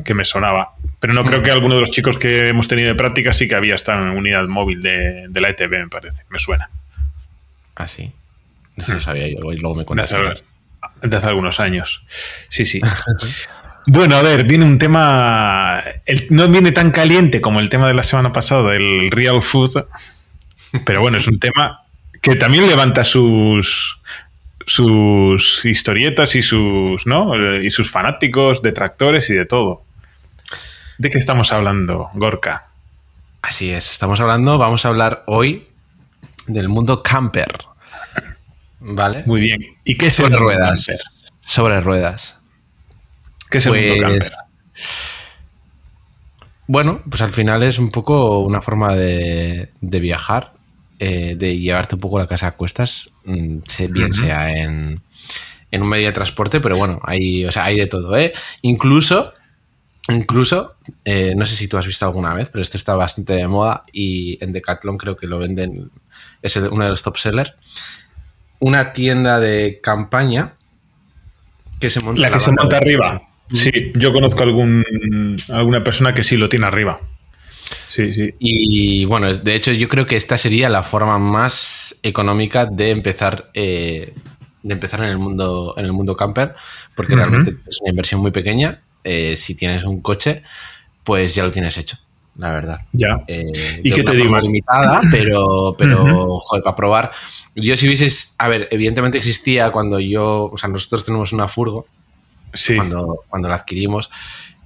que 0.03 0.13
me 0.13 0.23
sonaba. 0.23 0.75
Pero 0.99 1.13
no 1.13 1.23
creo 1.23 1.41
que 1.41 1.51
alguno 1.51 1.75
de 1.75 1.81
los 1.81 1.91
chicos 1.91 2.17
que 2.17 2.49
hemos 2.49 2.67
tenido 2.67 2.89
de 2.89 2.95
práctica 2.95 3.31
sí 3.31 3.47
que 3.47 3.55
había 3.55 3.75
estado 3.75 4.03
en 4.03 4.09
unidad 4.09 4.45
móvil 4.47 4.81
de, 4.81 5.27
de 5.29 5.41
la 5.41 5.49
ETB, 5.49 5.71
me 5.71 5.87
parece. 5.87 6.23
Me 6.29 6.39
suena. 6.39 6.69
Ah, 7.75 7.87
sí. 7.87 8.11
No 8.75 8.83
sé, 8.83 8.93
lo 8.93 9.01
sabía 9.01 9.27
yo. 9.27 9.39
Luego 9.41 9.75
me 9.75 9.85
cuentas. 9.85 10.11
De 11.01 11.15
hace, 11.15 11.27
algunos 11.27 11.59
años. 11.59 12.03
Sí, 12.49 12.65
sí. 12.65 12.81
Bueno, 13.91 14.17
a 14.17 14.21
ver, 14.21 14.43
viene 14.43 14.65
un 14.65 14.77
tema. 14.77 15.83
no 16.29 16.47
viene 16.47 16.71
tan 16.71 16.91
caliente 16.91 17.41
como 17.41 17.59
el 17.59 17.69
tema 17.69 17.87
de 17.87 17.95
la 17.95 18.03
semana 18.03 18.31
pasada, 18.31 18.75
el 18.75 19.09
real 19.09 19.41
food. 19.41 19.83
Pero 20.85 21.01
bueno, 21.01 21.17
es 21.17 21.27
un 21.27 21.39
tema 21.39 21.81
que 22.21 22.35
también 22.35 22.67
levanta 22.67 23.03
sus, 23.03 23.99
sus 24.63 25.65
historietas 25.65 26.35
y 26.35 26.43
sus, 26.43 27.07
¿no? 27.07 27.35
y 27.57 27.71
sus 27.71 27.89
fanáticos, 27.89 28.61
detractores 28.61 29.27
y 29.31 29.33
de 29.33 29.47
todo. 29.47 29.83
¿De 30.99 31.09
qué 31.09 31.17
estamos 31.17 31.51
hablando, 31.51 32.09
Gorka? 32.13 32.67
Así 33.41 33.71
es, 33.71 33.89
estamos 33.89 34.19
hablando, 34.19 34.59
vamos 34.59 34.85
a 34.85 34.89
hablar 34.89 35.23
hoy 35.25 35.67
del 36.45 36.69
mundo 36.69 37.01
camper. 37.01 37.57
¿Vale? 38.81 39.23
Muy 39.25 39.41
bien. 39.41 39.65
¿Y 39.83 39.97
qué 39.97 40.07
es 40.07 40.13
Sobre 40.13 40.35
ruedas. 40.35 40.85
Sobre 41.39 41.81
ruedas. 41.81 42.38
¿Qué 43.49 43.59
mundo 43.59 43.79
pues, 43.79 44.01
camper? 44.01 44.29
Bueno, 46.67 47.01
pues 47.09 47.21
al 47.21 47.33
final 47.33 47.63
es 47.63 47.79
un 47.79 47.89
poco 47.89 48.39
una 48.39 48.61
forma 48.61 48.95
de, 48.95 49.69
de 49.81 49.99
viajar 49.99 50.53
eh, 51.01 51.35
de 51.37 51.57
llevarte 51.57 51.95
un 51.95 52.01
poco 52.01 52.19
la 52.19 52.27
casa 52.27 52.47
a 52.47 52.57
cuestas, 52.57 53.13
mm, 53.23 53.59
bien 53.91 54.13
sea 54.13 54.51
en, 54.51 55.01
un 55.71 55.87
medio 55.87 56.07
de 56.07 56.11
transporte, 56.11 56.59
pero 56.59 56.77
bueno, 56.77 56.99
hay, 57.03 57.45
o 57.45 57.53
sea, 57.53 57.63
hay 57.63 57.77
de 57.77 57.87
todo, 57.87 58.17
¿eh? 58.17 58.33
Incluso, 58.63 59.33
incluso, 60.09 60.75
eh, 61.05 61.35
no 61.37 61.45
sé 61.45 61.55
si 61.55 61.69
tú 61.69 61.77
has 61.77 61.87
visto 61.87 62.05
alguna 62.05 62.33
vez, 62.33 62.49
pero 62.49 62.61
esto 62.61 62.75
está 62.75 62.95
bastante 62.95 63.31
de 63.31 63.47
moda 63.47 63.85
y 63.93 64.43
en 64.43 64.51
Decathlon 64.51 64.97
creo 64.97 65.15
que 65.15 65.25
lo 65.25 65.39
venden, 65.39 65.89
es 66.41 66.57
uno 66.57 66.83
de 66.83 66.89
los 66.89 67.01
top 67.01 67.15
sellers, 67.15 67.53
una 68.59 68.91
tienda 68.91 69.39
de 69.39 69.79
campaña 69.81 70.55
que 71.79 71.89
se 71.89 72.01
monta. 72.01 72.19
La 72.19 72.29
que 72.29 72.41
se 72.41 72.51
monta 72.51 72.75
arriba. 72.75 73.21
Sí, 73.51 73.91
yo 73.95 74.13
conozco 74.13 74.43
algún, 74.43 75.37
alguna 75.49 75.83
persona 75.83 76.13
que 76.13 76.23
sí 76.23 76.37
lo 76.37 76.49
tiene 76.49 76.65
arriba. 76.67 76.99
Sí, 77.87 78.13
sí. 78.13 78.33
Y 78.39 79.05
bueno, 79.05 79.33
de 79.33 79.55
hecho 79.55 79.71
yo 79.71 79.87
creo 79.87 80.05
que 80.05 80.15
esta 80.15 80.37
sería 80.37 80.69
la 80.69 80.83
forma 80.83 81.17
más 81.17 81.99
económica 82.03 82.65
de 82.65 82.91
empezar, 82.91 83.49
eh, 83.53 84.13
de 84.61 84.73
empezar 84.73 85.01
en 85.01 85.09
el 85.09 85.17
mundo, 85.17 85.73
en 85.77 85.85
el 85.85 85.93
mundo 85.93 86.15
camper, 86.15 86.55
porque 86.95 87.15
realmente 87.15 87.55
es 87.67 87.81
una 87.81 87.89
inversión 87.89 88.21
muy 88.21 88.31
pequeña. 88.31 88.81
Eh, 89.03 89.35
si 89.35 89.55
tienes 89.55 89.83
un 89.83 90.01
coche, 90.01 90.43
pues 91.03 91.33
ya 91.33 91.43
lo 91.43 91.51
tienes 91.51 91.77
hecho, 91.77 91.97
la 92.37 92.51
verdad. 92.51 92.79
Ya. 92.91 93.23
Eh, 93.27 93.81
¿Y 93.83 93.91
qué 93.91 94.03
te 94.03 94.13
digo? 94.13 94.39
limitada, 94.39 95.01
pero, 95.11 95.73
pero 95.77 96.39
joder, 96.39 96.63
para 96.63 96.75
probar. 96.75 97.11
Yo 97.55 97.75
si 97.75 97.87
hubieses, 97.87 98.35
a 98.37 98.47
ver, 98.47 98.67
evidentemente 98.71 99.17
existía 99.17 99.71
cuando 99.71 99.99
yo, 99.99 100.45
o 100.45 100.57
sea, 100.57 100.69
nosotros 100.69 101.03
tenemos 101.03 101.33
una 101.33 101.47
furgo, 101.47 101.87
sí. 102.53 102.75
cuando, 102.75 103.23
cuando 103.29 103.47
la 103.47 103.55
adquirimos, 103.55 104.09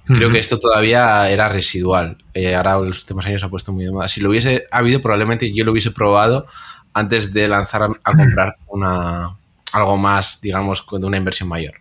Creo 0.06 0.30
que 0.30 0.38
esto 0.38 0.58
todavía 0.58 1.30
era 1.30 1.48
residual. 1.48 2.18
Eh, 2.34 2.54
ahora 2.54 2.74
en 2.74 2.88
los 2.88 3.00
últimos 3.00 3.24
años 3.26 3.40
se 3.40 3.46
ha 3.46 3.50
puesto 3.50 3.72
muy 3.72 3.84
de 3.84 3.90
moda. 3.90 4.06
Si 4.08 4.20
lo 4.20 4.28
hubiese 4.28 4.66
habido, 4.70 5.00
probablemente 5.00 5.50
yo 5.54 5.64
lo 5.64 5.72
hubiese 5.72 5.92
probado 5.92 6.46
antes 6.92 7.32
de 7.32 7.48
lanzar 7.48 7.82
a, 7.82 8.12
comprar 8.12 8.56
una, 8.66 9.34
algo 9.72 9.96
más, 9.96 10.40
digamos, 10.42 10.84
de 10.90 11.06
una 11.06 11.16
inversión 11.16 11.48
mayor. 11.48 11.74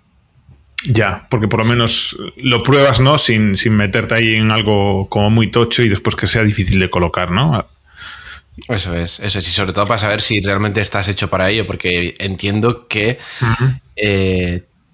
Ya, 0.85 1.27
porque 1.29 1.47
por 1.47 1.59
lo 1.59 1.65
menos 1.65 2.15
lo 2.37 2.63
pruebas, 2.63 2.99
¿no? 2.99 3.17
Sin, 3.17 3.55
sin 3.55 3.73
meterte 3.75 4.15
ahí 4.15 4.35
en 4.35 4.51
algo 4.51 5.07
como 5.09 5.29
muy 5.29 5.51
tocho 5.51 5.83
y 5.83 5.89
después 5.89 6.15
que 6.15 6.27
sea 6.27 6.43
difícil 6.43 6.79
de 6.79 6.89
colocar, 6.89 7.29
¿no? 7.29 7.67
Eso 8.67 8.95
es, 8.95 9.19
eso 9.19 9.39
es, 9.39 9.47
y 9.47 9.51
sobre 9.51 9.73
todo 9.73 9.85
para 9.85 9.99
saber 9.99 10.21
si 10.21 10.39
realmente 10.39 10.79
estás 10.79 11.07
hecho 11.07 11.29
para 11.29 11.49
ello, 11.49 11.65
porque 11.65 12.13
entiendo 12.19 12.87
que 12.87 13.17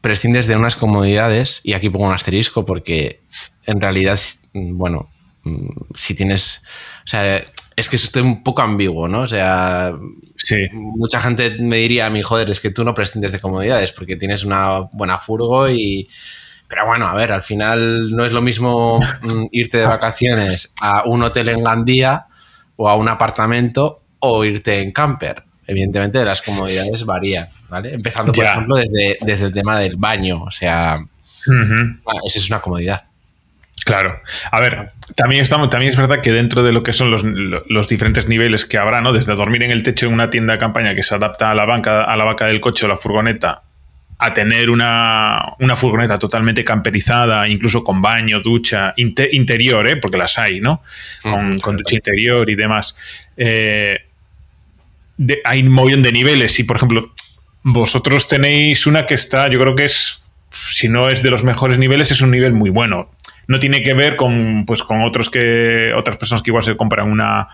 prescindes 0.01 0.47
de 0.47 0.55
unas 0.55 0.75
comodidades, 0.75 1.61
y 1.63 1.73
aquí 1.73 1.89
pongo 1.89 2.07
un 2.07 2.13
asterisco 2.13 2.65
porque 2.65 3.21
en 3.65 3.81
realidad, 3.81 4.19
bueno, 4.53 5.09
si 5.95 6.15
tienes, 6.15 6.63
o 7.03 7.07
sea, 7.07 7.41
es 7.75 7.89
que 7.89 7.95
estoy 7.95 8.21
un 8.21 8.43
poco 8.43 8.61
ambiguo, 8.61 9.07
¿no? 9.07 9.21
O 9.21 9.27
sea, 9.27 9.93
sí. 10.35 10.67
mucha 10.73 11.21
gente 11.21 11.57
me 11.61 11.77
diría 11.77 12.07
a 12.07 12.09
mí, 12.09 12.21
joder, 12.21 12.49
es 12.49 12.59
que 12.59 12.71
tú 12.71 12.83
no 12.83 12.93
prescindes 12.93 13.31
de 13.31 13.39
comodidades 13.39 13.91
porque 13.91 14.15
tienes 14.15 14.43
una 14.43 14.81
buena 14.91 15.17
furgo 15.19 15.69
y... 15.69 16.09
Pero 16.67 16.85
bueno, 16.85 17.07
a 17.07 17.15
ver, 17.15 17.31
al 17.31 17.41
final 17.41 18.15
no 18.15 18.23
es 18.23 18.31
lo 18.31 18.43
mismo 18.43 18.99
mm, 19.21 19.45
irte 19.51 19.79
de 19.79 19.85
vacaciones 19.85 20.73
a 20.81 21.03
un 21.07 21.23
hotel 21.23 21.49
en 21.49 21.63
Gandía 21.63 22.27
o 22.75 22.87
a 22.87 22.95
un 22.95 23.09
apartamento 23.09 24.03
o 24.19 24.45
irte 24.45 24.79
en 24.81 24.91
camper 24.91 25.48
evidentemente 25.69 26.23
las 26.25 26.41
comodidades 26.41 27.05
varían, 27.05 27.47
¿vale? 27.69 27.93
Empezando, 27.93 28.31
por 28.31 28.43
ejemplo, 28.43 28.75
desde, 28.75 29.17
desde, 29.21 29.45
el 29.45 29.53
tema 29.53 29.79
del 29.79 29.97
baño, 29.97 30.43
o 30.43 30.51
sea, 30.51 30.93
ah, 30.95 31.05
esa 32.25 32.39
es 32.39 32.49
una 32.49 32.59
comodidad. 32.59 33.03
Claro. 33.85 34.19
A 34.51 34.59
ver, 34.59 34.91
también, 35.15 35.41
estamos, 35.41 35.69
también 35.69 35.91
es 35.91 35.97
verdad 35.97 36.21
que 36.21 36.31
dentro 36.31 36.63
de 36.63 36.71
lo 36.71 36.83
que 36.83 36.91
son 36.91 37.11
los, 37.11 37.87
diferentes 37.87 38.27
niveles 38.27 38.65
que 38.65 38.77
habrá, 38.77 39.01
¿no? 39.01 39.13
Desde 39.13 39.33
dormir 39.35 39.63
en 39.63 39.71
el 39.71 39.83
techo 39.83 40.07
en 40.07 40.13
una 40.13 40.29
tienda 40.29 40.53
de 40.53 40.59
campaña 40.59 40.95
que 40.95 41.03
se 41.03 41.15
adapta 41.15 41.51
a 41.51 41.55
la 41.55 41.65
banca, 41.65 42.03
a 42.03 42.17
la 42.17 42.25
vaca 42.25 42.47
del 42.47 42.59
coche 42.59 42.85
o 42.85 42.89
la 42.89 42.97
furgoneta, 42.97 43.63
a 44.17 44.33
tener 44.33 44.69
una, 44.69 45.55
furgoneta 45.75 46.19
totalmente 46.19 46.63
camperizada, 46.65 47.47
incluso 47.47 47.83
con 47.83 48.01
baño, 48.01 48.41
ducha, 48.41 48.93
interior, 48.97 49.87
¿eh? 49.87 49.97
porque 49.97 50.17
las 50.17 50.37
hay, 50.37 50.59
¿no? 50.59 50.81
Con, 51.21 51.59
con 51.59 51.77
ducha 51.77 51.95
interior 51.95 52.49
y 52.49 52.55
demás. 52.55 52.95
Eh, 53.37 54.08
hay 55.43 55.63
un 55.63 56.01
de 56.01 56.11
niveles 56.11 56.59
y, 56.59 56.63
por 56.63 56.77
ejemplo, 56.77 57.11
vosotros 57.63 58.27
tenéis 58.27 58.87
una 58.87 59.05
que 59.05 59.15
está, 59.15 59.49
yo 59.49 59.59
creo 59.59 59.75
que 59.75 59.85
es, 59.85 60.33
si 60.51 60.89
no 60.89 61.09
es 61.09 61.23
de 61.23 61.29
los 61.29 61.43
mejores 61.43 61.77
niveles, 61.77 62.11
es 62.11 62.21
un 62.21 62.31
nivel 62.31 62.53
muy 62.53 62.69
bueno. 62.69 63.11
No 63.47 63.57
tiene 63.59 63.81
que 63.81 63.95
ver 63.95 64.15
con, 64.15 64.63
pues, 64.65 64.83
con 64.83 65.01
otros 65.01 65.31
que, 65.31 65.91
otras 65.95 66.17
personas 66.17 66.43
que 66.43 66.51
igual 66.51 66.63
se 66.63 66.77
compran 66.77 67.11
una, 67.11 67.47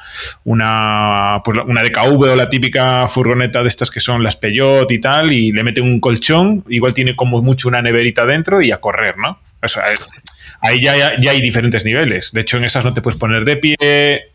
una, 0.44 1.42
pues, 1.44 1.58
una 1.66 1.84
DKV 1.84 2.22
o 2.22 2.36
la 2.36 2.50
típica 2.50 3.08
furgoneta 3.08 3.62
de 3.62 3.70
estas 3.70 3.90
que 3.90 4.02
son 4.02 4.22
las 4.22 4.36
Peugeot 4.36 4.92
y 4.92 5.00
tal, 5.00 5.32
y 5.32 5.54
le 5.54 5.64
meten 5.64 5.86
un 5.86 6.02
colchón, 6.02 6.66
igual 6.68 6.94
tiene 6.94 7.16
como 7.16 7.42
mucho 7.42 7.70
una 7.70 7.82
neverita 7.82 8.26
dentro 8.26 8.62
y 8.62 8.72
a 8.72 8.82
correr, 8.82 9.18
¿no? 9.18 9.40
ahí 10.62 10.82
ya, 10.82 11.16
ya 11.20 11.32
hay 11.32 11.42
diferentes 11.42 11.86
niveles. 11.86 12.32
De 12.32 12.42
hecho, 12.42 12.58
en 12.58 12.66
esas 12.66 12.84
no 12.84 12.94
te 12.94 13.02
puedes 13.02 13.18
poner 13.18 13.46
de 13.46 13.58
pie, 13.58 14.35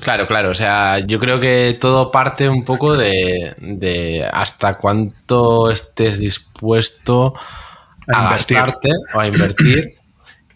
Claro, 0.00 0.26
claro. 0.26 0.50
O 0.50 0.54
sea, 0.54 0.98
yo 1.00 1.18
creo 1.18 1.40
que 1.40 1.76
todo 1.80 2.10
parte 2.10 2.48
un 2.48 2.64
poco 2.64 2.96
de, 2.96 4.28
hasta 4.32 4.74
cuánto 4.74 5.70
estés 5.70 6.20
dispuesto 6.20 7.34
a, 8.12 8.30
gastarte 8.30 8.90
o 9.14 9.20
a 9.20 9.26
invertir. 9.26 9.90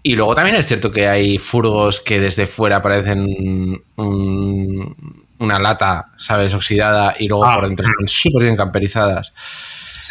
Y 0.04 0.16
luego 0.16 0.34
también 0.34 0.56
es 0.56 0.66
cierto 0.66 0.90
que 0.90 1.06
hay 1.06 1.38
furgos 1.38 2.00
que 2.00 2.18
desde 2.18 2.49
fuera 2.49 2.82
parecen 2.82 3.80
una 3.96 5.58
lata, 5.61 6.06
¿sabes? 6.16 6.54
Oxidada 6.54 7.14
y 7.20 7.28
luego 7.28 7.44
ah, 7.44 7.54
por 7.54 7.68
dentro 7.68 7.87
están 7.87 8.08
súper 8.08 8.42
bien 8.42 8.56
camperizadas. 8.56 9.32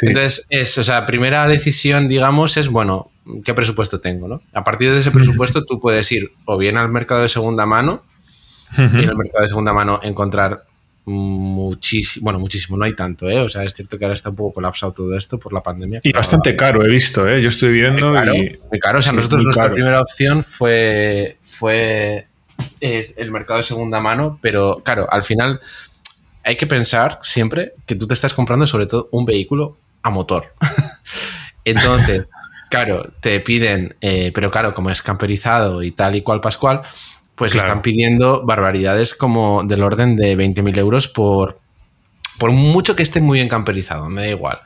Entonces, 0.02 0.48
es, 0.50 0.78
o 0.78 0.86
sea, 0.86 1.06
primera 1.06 1.46
decisión, 1.46 2.08
digamos, 2.08 2.56
es, 2.56 2.70
bueno, 2.70 3.12
¿qué 3.44 3.54
presupuesto 3.54 4.00
tengo? 4.00 4.30
¿no? 4.30 4.42
A 4.54 4.64
partir 4.64 4.92
de 4.92 5.00
ese 5.00 5.12
presupuesto 5.12 5.66
tú 5.66 5.78
puedes 5.82 6.10
ir 6.14 6.32
o 6.46 6.58
bien 6.58 6.78
al 6.78 6.88
mercado 6.88 7.24
de 7.24 7.28
segunda 7.28 7.66
mano 7.66 8.02
y 8.78 8.82
en 8.82 9.10
el 9.10 9.18
mercado 9.18 9.44
de 9.44 9.48
segunda 9.48 9.74
mano 9.74 10.00
encontrar 10.04 10.66
muchísimo, 11.06 12.26
bueno, 12.26 12.40
muchísimo, 12.40 12.78
no 12.78 12.86
hay 12.86 12.94
tanto, 12.94 13.30
¿eh? 13.30 13.40
O 13.40 13.50
sea, 13.50 13.64
es 13.64 13.74
cierto 13.74 13.98
que 13.98 14.06
ahora 14.06 14.14
está 14.14 14.30
un 14.30 14.36
poco 14.36 14.56
colapsado 14.56 14.94
todo 14.94 15.18
esto 15.18 15.40
por 15.40 15.54
la 15.54 15.62
pandemia. 15.62 16.00
Y 16.04 16.12
bastante 16.12 16.56
caro, 16.56 16.86
he 16.86 16.90
visto, 16.90 17.28
¿eh? 17.28 17.42
Yo 17.42 17.50
estoy 17.50 17.72
viendo 17.72 18.14
muy 18.14 18.80
caro, 18.80 19.00
O 19.00 19.02
sea, 19.02 19.12
nosotros 19.12 19.44
nuestra 19.44 19.72
primera 19.72 20.02
opción 20.02 20.44
fue, 20.44 21.38
fue 21.42 22.28
el 22.80 23.32
mercado 23.32 23.58
de 23.58 23.64
segunda 23.64 24.00
mano, 24.00 24.38
pero 24.42 24.82
claro, 24.84 25.08
al 25.12 25.24
final 25.24 25.60
hay 26.44 26.56
que 26.56 26.68
pensar 26.68 27.20
siempre 27.22 27.74
que 27.86 27.96
tú 27.96 28.08
te 28.08 28.14
estás 28.14 28.34
comprando 28.34 28.68
sobre 28.68 28.86
todo 28.86 29.10
un 29.12 29.26
vehículo 29.26 29.78
a 30.04 30.10
motor. 30.10 30.54
Entonces, 31.66 32.32
claro, 32.70 33.12
te 33.20 33.40
piden, 33.40 33.96
eh, 34.02 34.32
pero 34.34 34.50
claro, 34.50 34.74
como 34.74 34.90
es 34.90 35.02
camperizado 35.02 35.84
y 35.84 35.92
tal 35.92 36.16
y 36.16 36.22
cual 36.22 36.42
pascual, 36.42 36.82
pues 37.42 37.56
están 37.56 37.82
pidiendo 37.82 38.46
barbaridades 38.46 39.16
como 39.16 39.64
del 39.64 39.82
orden 39.82 40.16
de 40.16 40.38
20.000 40.38 40.78
euros 40.78 41.08
por, 41.08 41.60
por 42.38 42.52
mucho 42.52 42.96
que 42.96 43.02
esté 43.02 43.20
muy 43.20 43.40
bien 43.40 43.50
camperizado, 43.50 44.10
me 44.10 44.22
da 44.22 44.28
igual. 44.28 44.60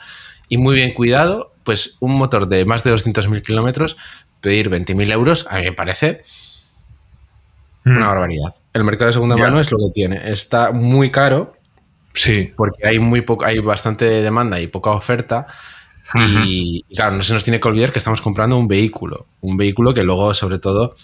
Y 0.50 0.58
muy 0.58 0.76
bien 0.76 0.94
cuidado, 0.94 1.54
pues 1.64 1.96
un 2.02 2.18
motor 2.18 2.50
de 2.50 2.66
más 2.66 2.84
de 2.84 2.94
200.000 2.94 3.44
kilómetros, 3.44 3.96
pedir 4.42 4.70
20.000 4.70 5.10
euros, 5.14 5.48
a 5.50 5.56
mí 5.56 5.64
me 5.64 5.72
parece 5.72 6.26
una 7.86 8.02
mm. 8.02 8.08
barbaridad. 8.10 8.54
El 8.74 8.84
mercado 8.84 9.08
de 9.08 9.14
segunda 9.14 9.38
mano 9.38 9.58
es 9.62 9.72
lo 9.72 9.78
que 9.78 9.94
tiene. 9.94 10.20
Está 10.30 10.74
muy 10.74 11.12
caro. 11.12 11.56
Sí. 12.14 12.52
Porque 12.58 12.86
hay 12.86 13.00
muy 13.00 13.22
poco, 13.22 13.46
hay 13.46 13.60
bastante 13.60 14.04
demanda 14.04 14.60
y 14.60 14.68
poca 14.68 14.90
oferta. 14.90 15.48
y, 16.14 16.84
claro, 16.94 17.16
no 17.16 17.22
se 17.22 17.34
nos 17.34 17.46
tiene 17.46 17.62
que 17.62 17.70
olvidar 17.70 17.94
que 17.94 18.00
estamos 18.00 18.22
comprando 18.22 18.58
un 18.58 18.68
vehículo. 18.68 19.28
Un 19.40 19.56
vehículo 19.56 19.94
que 19.94 20.04
luego, 20.04 20.34
sobre 20.34 20.60
todo, 20.60 20.98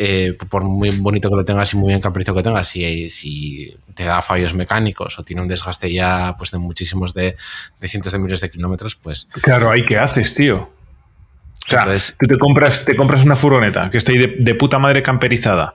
eh, 0.00 0.38
por 0.48 0.62
muy 0.62 0.90
bonito 0.90 1.28
que 1.28 1.34
lo 1.34 1.44
tengas 1.44 1.74
y 1.74 1.76
muy 1.76 1.88
bien 1.88 2.00
capricho 2.00 2.32
que 2.34 2.42
tengas, 2.42 2.68
si, 2.68 3.10
si 3.10 3.76
te 3.94 4.04
da 4.04 4.22
fallos 4.22 4.54
mecánicos 4.54 5.18
o 5.18 5.24
tiene 5.24 5.42
un 5.42 5.48
desgaste 5.48 5.92
ya 5.92 6.36
pues 6.38 6.52
de 6.52 6.58
muchísimos 6.58 7.12
de, 7.14 7.36
cientos 7.82 8.12
de 8.12 8.20
miles 8.20 8.40
de 8.40 8.50
kilómetros, 8.50 8.94
pues. 8.94 9.28
Claro, 9.42 9.70
ahí 9.70 9.84
qué 9.84 9.98
haces, 9.98 10.32
tío. 10.34 10.56
O 10.56 11.68
sea, 11.68 11.84
tú 12.18 12.26
te 12.26 12.38
compras, 12.38 12.84
te 12.84 12.96
compras 12.96 13.24
una 13.24 13.36
furgoneta 13.36 13.90
que 13.90 13.98
está 13.98 14.12
ahí 14.12 14.36
de 14.38 14.54
puta 14.54 14.78
madre 14.78 15.02
camperizada 15.02 15.74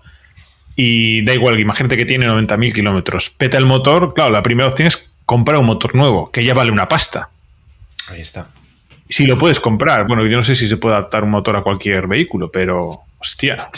y 0.75 1.23
da 1.23 1.33
igual, 1.33 1.59
imagínate 1.59 1.97
que 1.97 2.05
tiene 2.05 2.27
90.000 2.27 2.73
kilómetros. 2.73 3.29
Peta 3.29 3.57
el 3.57 3.65
motor, 3.65 4.13
claro, 4.13 4.31
la 4.31 4.41
primera 4.41 4.67
opción 4.67 4.87
es 4.87 5.09
comprar 5.25 5.59
un 5.59 5.65
motor 5.65 5.95
nuevo, 5.95 6.31
que 6.31 6.43
ya 6.43 6.53
vale 6.53 6.71
una 6.71 6.87
pasta. 6.87 7.29
Ahí 8.07 8.21
está. 8.21 8.47
Si 9.09 9.27
lo 9.27 9.37
puedes 9.37 9.59
comprar, 9.59 10.07
bueno, 10.07 10.25
yo 10.25 10.37
no 10.37 10.43
sé 10.43 10.55
si 10.55 10.67
se 10.67 10.77
puede 10.77 10.95
adaptar 10.95 11.23
un 11.23 11.29
motor 11.29 11.55
a 11.57 11.61
cualquier 11.61 12.07
vehículo, 12.07 12.49
pero 12.49 13.01
hostia, 13.23 13.69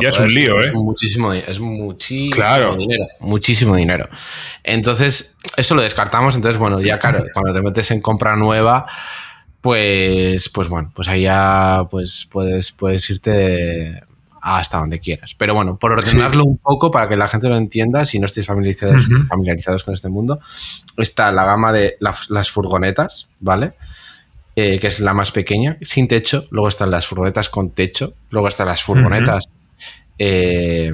ya 0.00 0.08
es 0.10 0.20
un 0.20 0.32
lío, 0.32 0.62
¿eh? 0.62 0.72
Muchísimo, 0.72 1.32
es 1.32 1.58
muchísimo 1.58 2.76
dinero. 2.76 3.06
Muchísimo 3.20 3.74
dinero. 3.74 4.08
Entonces, 4.62 5.38
eso 5.56 5.74
lo 5.74 5.80
descartamos. 5.80 6.36
Entonces, 6.36 6.58
bueno, 6.58 6.80
ya 6.82 6.98
claro, 6.98 7.24
cuando 7.32 7.54
te 7.54 7.62
metes 7.62 7.90
en 7.92 8.02
compra 8.02 8.36
nueva, 8.36 8.86
pues, 9.62 10.50
pues 10.50 10.68
bueno, 10.68 10.92
pues 10.94 11.08
ahí 11.08 11.22
ya 11.22 11.86
pues 11.90 12.28
puedes, 12.30 12.72
puedes 12.72 13.08
irte 13.08 14.02
hasta 14.42 14.78
donde 14.78 15.00
quieras. 15.00 15.34
Pero 15.34 15.54
bueno, 15.54 15.78
por 15.78 15.92
ordenarlo 15.92 16.44
un 16.44 16.58
poco 16.58 16.90
para 16.90 17.08
que 17.08 17.16
la 17.16 17.26
gente 17.26 17.48
lo 17.48 17.56
entienda, 17.56 18.04
si 18.04 18.18
no 18.18 18.26
estáis 18.26 18.46
familiarizados, 18.46 19.08
familiarizados 19.28 19.82
con 19.82 19.94
este 19.94 20.10
mundo, 20.10 20.40
está 20.98 21.32
la 21.32 21.44
gama 21.44 21.72
de 21.72 21.96
las 22.00 22.50
furgonetas, 22.50 23.30
¿vale? 23.38 23.72
Eh, 24.56 24.78
que 24.78 24.88
es 24.88 25.00
la 25.00 25.14
más 25.14 25.32
pequeña, 25.32 25.78
sin 25.80 26.08
techo. 26.08 26.44
Luego 26.50 26.68
están 26.68 26.90
las 26.90 27.06
furgonetas 27.06 27.48
con 27.48 27.70
techo. 27.70 28.14
Luego 28.30 28.48
están 28.48 28.66
las 28.66 28.82
furgonetas, 28.82 29.48
eh, 30.18 30.92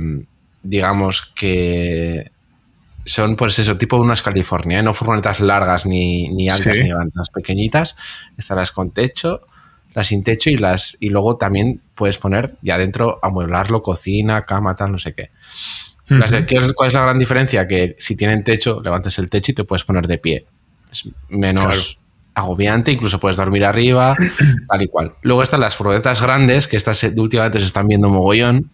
digamos 0.62 1.32
que 1.34 2.30
son, 3.04 3.36
pues 3.36 3.58
eso, 3.58 3.78
tipo 3.78 3.96
unas 3.96 4.22
California, 4.22 4.80
¿eh? 4.80 4.82
no 4.82 4.92
furgonetas 4.92 5.40
largas 5.40 5.86
ni, 5.86 6.28
ni 6.28 6.48
altas 6.48 6.78
ni 6.78 6.90
altas, 6.90 7.30
pequeñitas. 7.30 7.96
Están 8.36 8.58
las 8.58 8.72
con 8.72 8.90
techo 8.90 9.42
las 9.96 10.08
sin 10.08 10.22
techo 10.22 10.50
y 10.50 10.58
las 10.58 10.98
y 11.00 11.08
luego 11.08 11.38
también 11.38 11.80
puedes 11.94 12.18
poner 12.18 12.58
ya 12.60 12.76
dentro 12.76 13.18
amueblarlo, 13.22 13.80
cocina, 13.80 14.42
cama, 14.42 14.74
tal, 14.74 14.92
no 14.92 14.98
sé 14.98 15.14
qué. 15.14 15.30
las 16.10 16.32
de, 16.32 16.44
¿Cuál 16.74 16.88
es 16.88 16.94
la 16.94 17.00
gran 17.00 17.18
diferencia? 17.18 17.66
Que 17.66 17.96
si 17.98 18.14
tienen 18.14 18.44
techo, 18.44 18.82
levantes 18.82 19.18
el 19.18 19.30
techo 19.30 19.52
y 19.52 19.54
te 19.54 19.64
puedes 19.64 19.84
poner 19.84 20.06
de 20.06 20.18
pie. 20.18 20.44
Es 20.92 21.08
menos 21.30 21.98
agobiante, 22.36 22.92
incluso 22.92 23.18
puedes 23.18 23.38
dormir 23.38 23.64
arriba, 23.64 24.14
tal 24.68 24.82
y 24.82 24.88
cual. 24.88 25.14
Luego 25.22 25.42
están 25.42 25.60
las 25.60 25.74
furgonetas 25.74 26.20
grandes, 26.20 26.68
que 26.68 26.76
estas 26.76 27.02
últimamente 27.16 27.58
se 27.58 27.64
están 27.64 27.88
viendo 27.88 28.08
mogollón, 28.10 28.70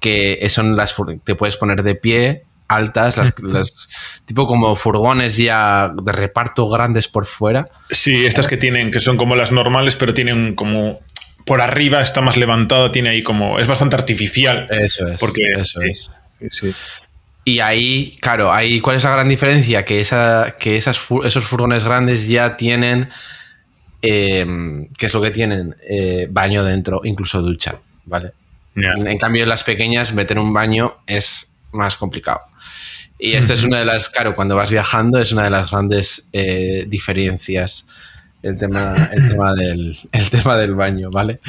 que 0.00 0.46
son 0.48 0.76
las 0.76 0.94
te 1.24 1.34
puedes 1.34 1.56
poner 1.56 1.82
de 1.82 1.96
pie 1.96 2.44
altas, 2.68 3.16
las, 3.42 4.22
tipo 4.24 4.46
como 4.46 4.76
furgones 4.76 5.36
ya 5.36 5.90
de 6.02 6.12
reparto 6.12 6.68
grandes 6.68 7.08
por 7.08 7.26
fuera. 7.26 7.68
Sí, 7.90 8.24
estas 8.24 8.46
que 8.46 8.56
tienen, 8.56 8.90
que 8.90 9.00
son 9.00 9.16
como 9.16 9.34
las 9.34 9.50
normales, 9.50 9.96
pero 9.96 10.14
tienen 10.14 10.54
como 10.54 11.00
por 11.44 11.60
arriba 11.60 12.02
está 12.02 12.20
más 12.20 12.36
levantado, 12.36 12.90
tiene 12.90 13.08
ahí 13.08 13.22
como. 13.22 13.58
Es 13.58 13.66
bastante 13.66 13.96
artificial. 13.96 14.68
Eso 14.70 15.08
es. 15.08 15.18
Porque, 15.18 15.42
eso 15.56 15.80
es. 15.82 16.10
Y 17.48 17.60
ahí, 17.60 18.18
claro, 18.20 18.52
ahí, 18.52 18.78
¿cuál 18.78 18.96
es 18.96 19.04
la 19.04 19.12
gran 19.12 19.26
diferencia? 19.26 19.82
Que, 19.82 20.00
esa, 20.00 20.56
que 20.58 20.76
esas, 20.76 21.00
esos 21.24 21.44
furgones 21.44 21.82
grandes 21.82 22.28
ya 22.28 22.58
tienen. 22.58 23.08
Em, 24.02 24.86
¿Qué 24.98 25.06
es 25.06 25.14
lo 25.14 25.22
que 25.22 25.30
tienen? 25.30 25.74
Eh, 25.88 26.28
baño 26.30 26.62
dentro, 26.62 27.00
incluso 27.04 27.40
ducha, 27.40 27.80
¿vale? 28.04 28.32
En, 28.76 29.06
en, 29.06 29.16
cambio, 29.16 29.44
en 29.44 29.48
las 29.48 29.64
pequeñas, 29.64 30.12
meter 30.12 30.38
un 30.38 30.52
baño 30.52 30.98
es 31.06 31.56
más 31.72 31.96
complicado. 31.96 32.42
Y 33.18 33.32
esta 33.32 33.54
es 33.54 33.64
una 33.64 33.78
de 33.78 33.86
las, 33.86 34.10
claro, 34.10 34.34
cuando 34.34 34.54
vas 34.54 34.70
viajando 34.70 35.18
es 35.18 35.32
una 35.32 35.44
de 35.44 35.50
las 35.50 35.70
grandes 35.70 36.28
eh, 36.34 36.84
diferencias 36.86 37.86
el 38.42 38.58
tema, 38.58 38.94
el 39.10 39.28
tema, 39.30 39.54
del, 39.54 39.98
el 40.12 40.30
tema 40.30 40.56
del 40.58 40.74
baño, 40.74 41.08
¿vale? 41.10 41.40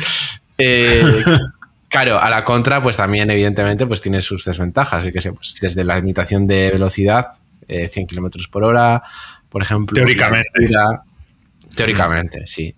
Claro, 1.89 2.21
a 2.21 2.29
la 2.29 2.43
contra, 2.43 2.81
pues 2.81 2.97
también 2.97 3.29
evidentemente 3.31 3.85
pues 3.87 4.01
tiene 4.01 4.21
sus 4.21 4.45
desventajas, 4.45 5.05
y 5.05 5.11
que 5.11 5.31
pues 5.31 5.57
desde 5.59 5.83
la 5.83 5.95
limitación 5.95 6.47
de 6.47 6.69
velocidad, 6.71 7.29
100 7.67 7.89
eh, 7.91 8.07
kilómetros 8.07 8.47
por 8.47 8.63
hora, 8.63 9.01
por 9.49 9.61
ejemplo. 9.61 9.93
Teóricamente. 9.95 10.49
teóricamente, 11.75 12.45
sí. 12.45 12.75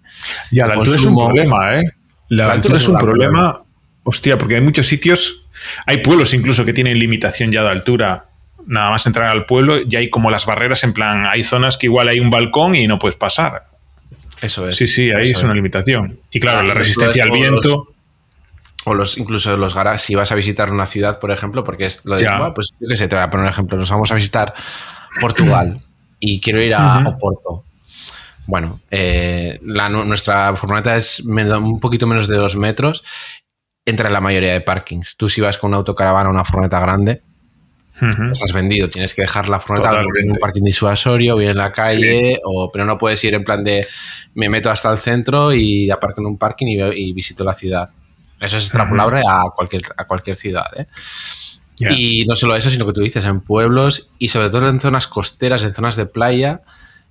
Y 0.51 0.61
a 0.61 0.67
la 0.67 0.73
altura 0.73 0.95
es 0.95 1.03
un 1.03 1.15
problema, 1.15 1.79
¿eh? 1.79 1.83
La, 2.29 2.53
altura, 2.53 2.77
es 2.77 2.87
un 2.87 2.97
problema, 2.97 3.61
hostia, 4.03 4.37
porque 4.37 4.55
hay 4.55 4.61
muchos 4.61 4.87
sitios, 4.87 5.45
hay 5.85 5.97
pueblos 5.97 6.33
incluso 6.33 6.63
que 6.63 6.71
tienen 6.71 6.97
limitación 6.97 7.51
ya 7.51 7.61
de 7.63 7.69
altura 7.69 8.27
nada 8.67 8.91
más 8.91 9.05
entrar 9.05 9.27
al 9.27 9.45
pueblo, 9.45 9.81
ya 9.81 9.99
hay 9.99 10.09
como 10.09 10.31
las 10.31 10.45
barreras, 10.45 10.83
en 10.83 10.93
plan, 10.93 11.25
hay 11.25 11.43
zonas 11.43 11.77
que 11.77 11.87
igual 11.87 12.07
hay 12.07 12.19
un 12.19 12.29
balcón 12.29 12.75
y 12.75 12.87
no 12.87 12.99
puedes 12.99 13.17
pasar. 13.17 13.67
Eso 14.41 14.67
es. 14.67 14.75
Sí, 14.75 14.87
sí, 14.87 15.11
ahí 15.11 15.29
es 15.29 15.43
una 15.43 15.53
limitación. 15.53 16.19
Y 16.31 16.39
claro, 16.39 16.63
la 16.63 16.73
resistencia 16.73 17.23
al 17.23 17.31
viento. 17.31 17.93
O 18.85 18.93
los, 18.93 19.17
incluso 19.17 19.55
los 19.57 19.75
garajes, 19.75 20.01
si 20.01 20.15
vas 20.15 20.31
a 20.31 20.35
visitar 20.35 20.71
una 20.71 20.85
ciudad, 20.85 21.19
por 21.19 21.31
ejemplo, 21.31 21.63
porque 21.63 21.85
es 21.85 22.05
lo 22.05 22.17
de, 22.17 22.27
pues 22.55 22.71
yo 22.79 22.87
qué 22.87 22.97
sé, 22.97 23.07
te 23.07 23.15
voy 23.15 23.23
a 23.23 23.29
poner 23.29 23.45
un 23.45 23.49
ejemplo, 23.49 23.77
nos 23.77 23.89
vamos 23.89 24.11
a 24.11 24.15
visitar 24.15 24.53
Portugal 25.19 25.79
y 26.19 26.39
quiero 26.39 26.61
ir 26.61 26.73
a 26.73 27.07
Oporto. 27.07 27.65
Bueno, 28.47 28.81
eh, 28.89 29.59
nuestra 29.61 30.55
furgoneta 30.55 30.95
es 30.95 31.19
un 31.21 31.79
poquito 31.79 32.07
menos 32.07 32.27
de 32.27 32.37
dos 32.37 32.55
metros 32.55 33.03
entre 33.85 34.09
la 34.09 34.19
mayoría 34.19 34.53
de 34.53 34.61
parkings. 34.61 35.15
Tú 35.15 35.29
si 35.29 35.41
vas 35.41 35.57
con 35.57 35.69
una 35.69 35.77
autocaravana 35.77 36.29
o 36.29 36.31
una 36.31 36.43
furgoneta 36.43 36.79
grande, 36.79 37.21
Estás 37.93 38.53
vendido, 38.53 38.89
tienes 38.89 39.13
que 39.13 39.21
dejar 39.21 39.49
la 39.49 39.59
furgoneta 39.59 39.99
en 39.99 40.29
un 40.29 40.37
parking 40.39 40.63
disuasorio, 40.63 41.35
bien 41.35 41.51
en 41.51 41.57
la 41.57 41.71
calle, 41.71 42.39
o, 42.43 42.71
pero 42.71 42.85
no 42.85 42.97
puedes 42.97 43.23
ir 43.23 43.33
en 43.35 43.43
plan 43.43 43.63
de 43.63 43.85
me 44.33 44.49
meto 44.49 44.71
hasta 44.71 44.91
el 44.91 44.97
centro 44.97 45.53
y 45.53 45.89
aparco 45.91 46.21
en 46.21 46.27
un 46.27 46.37
parking 46.37 46.67
y, 46.67 47.13
visito 47.13 47.43
la 47.43 47.53
ciudad. 47.53 47.89
Eso 48.41 48.57
es 48.57 48.63
extrapolable 48.63 49.21
a, 49.25 49.43
cualquier, 49.55 49.83
a 49.95 50.05
cualquier 50.05 50.35
ciudad. 50.35 50.65
¿eh? 50.75 50.87
Y 51.79 52.25
no 52.25 52.35
solo 52.35 52.55
eso, 52.55 52.69
sino 52.69 52.85
que 52.85 52.93
tú 52.93 53.01
dices 53.01 53.23
en 53.23 53.39
pueblos 53.39 54.11
y 54.19 54.27
sobre 54.27 54.49
todo 54.49 54.67
en 54.67 54.79
zonas 54.79 55.07
costeras, 55.07 55.63
en 55.63 55.73
zonas 55.73 55.95
de 55.95 56.05
playa, 56.05 56.61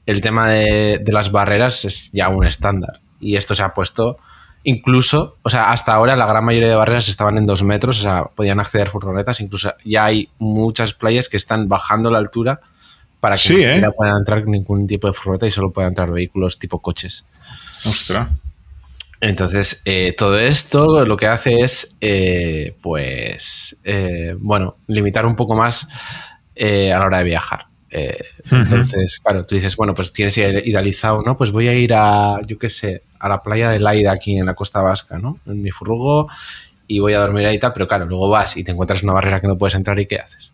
el 0.04 0.20
tema 0.20 0.50
de, 0.50 0.98
de 0.98 1.12
las 1.12 1.32
barreras 1.32 1.84
es 1.86 2.12
ya 2.12 2.28
un 2.28 2.44
estándar. 2.44 3.00
Y 3.20 3.36
esto 3.36 3.54
se 3.54 3.62
ha 3.62 3.72
puesto 3.72 4.18
Incluso, 4.62 5.38
o 5.42 5.48
sea, 5.48 5.72
hasta 5.72 5.94
ahora 5.94 6.16
la 6.16 6.26
gran 6.26 6.44
mayoría 6.44 6.68
de 6.68 6.74
barreras 6.74 7.08
estaban 7.08 7.38
en 7.38 7.46
dos 7.46 7.62
metros, 7.62 7.98
o 8.00 8.02
sea, 8.02 8.24
podían 8.24 8.60
acceder 8.60 8.88
furgonetas. 8.90 9.40
Incluso 9.40 9.72
ya 9.84 10.04
hay 10.04 10.28
muchas 10.38 10.92
playas 10.92 11.30
que 11.30 11.38
están 11.38 11.68
bajando 11.68 12.10
la 12.10 12.18
altura 12.18 12.60
para 13.20 13.36
que 13.36 13.80
no 13.80 13.88
¿eh? 13.88 13.92
puedan 13.96 14.18
entrar 14.18 14.46
ningún 14.46 14.86
tipo 14.86 15.06
de 15.06 15.14
furgoneta 15.14 15.46
y 15.46 15.50
solo 15.50 15.70
puedan 15.70 15.90
entrar 15.90 16.10
vehículos 16.10 16.58
tipo 16.58 16.80
coches. 16.80 17.26
Ostras. 17.86 18.28
Entonces, 19.20 19.82
eh, 19.84 20.14
todo 20.16 20.38
esto 20.38 21.04
lo 21.04 21.16
que 21.16 21.26
hace 21.26 21.60
es, 21.60 21.98
eh, 22.00 22.74
pues, 22.80 23.82
bueno, 24.38 24.76
limitar 24.86 25.26
un 25.26 25.36
poco 25.36 25.54
más 25.54 25.88
a 26.58 26.98
la 26.98 27.04
hora 27.04 27.18
de 27.18 27.24
viajar. 27.24 27.66
Entonces, 28.50 29.18
claro, 29.22 29.44
tú 29.44 29.54
dices, 29.54 29.76
bueno, 29.76 29.94
pues 29.94 30.12
tienes 30.12 30.38
idealizado, 30.38 31.22
¿no? 31.22 31.36
Pues 31.36 31.52
voy 31.52 31.68
a 31.68 31.74
ir 31.74 31.92
a, 31.94 32.40
yo 32.46 32.58
qué 32.58 32.70
sé, 32.70 33.02
a 33.18 33.28
la 33.28 33.42
playa 33.42 33.70
de 33.70 33.78
Laida 33.78 34.12
aquí 34.12 34.38
en 34.38 34.46
la 34.46 34.54
costa 34.54 34.80
vasca, 34.80 35.18
¿no? 35.18 35.38
En 35.46 35.60
mi 35.60 35.70
furgo 35.70 36.28
y 36.86 36.98
voy 36.98 37.12
a 37.12 37.20
dormir 37.20 37.46
ahí 37.46 37.56
y 37.56 37.58
tal, 37.58 37.72
pero 37.72 37.86
claro, 37.86 38.06
luego 38.06 38.28
vas 38.28 38.56
y 38.56 38.64
te 38.64 38.72
encuentras 38.72 39.02
una 39.02 39.12
barrera 39.12 39.40
que 39.40 39.46
no 39.46 39.56
puedes 39.56 39.76
entrar 39.76 39.98
y 40.00 40.06
¿qué 40.06 40.16
haces? 40.16 40.52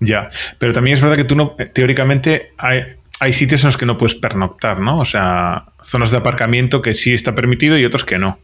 Ya, 0.00 0.28
pero 0.58 0.72
también 0.72 0.94
es 0.94 1.00
verdad 1.00 1.16
que 1.16 1.24
tú 1.24 1.34
no, 1.34 1.56
teóricamente 1.72 2.52
hay, 2.58 2.82
hay 3.20 3.32
sitios 3.32 3.62
en 3.62 3.68
los 3.68 3.76
que 3.76 3.86
no 3.86 3.98
puedes 3.98 4.14
pernoctar, 4.14 4.80
¿no? 4.80 4.98
O 4.98 5.04
sea, 5.04 5.66
zonas 5.82 6.10
de 6.10 6.18
aparcamiento 6.18 6.82
que 6.82 6.94
sí 6.94 7.12
está 7.12 7.34
permitido 7.34 7.78
y 7.78 7.84
otros 7.84 8.04
que 8.04 8.18
no. 8.18 8.38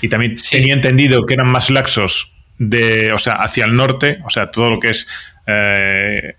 Y 0.00 0.08
también 0.08 0.36
tenía 0.36 0.74
entendido 0.74 1.26
que 1.26 1.34
eran 1.34 1.48
más 1.48 1.70
laxos 1.70 2.32
de, 2.58 3.12
o 3.12 3.18
sea, 3.18 3.34
hacia 3.34 3.64
el 3.64 3.74
norte, 3.74 4.18
o 4.24 4.30
sea, 4.30 4.50
todo 4.50 4.70
lo 4.70 4.78
que 4.78 4.90
es 4.90 5.08
eh, 5.46 6.34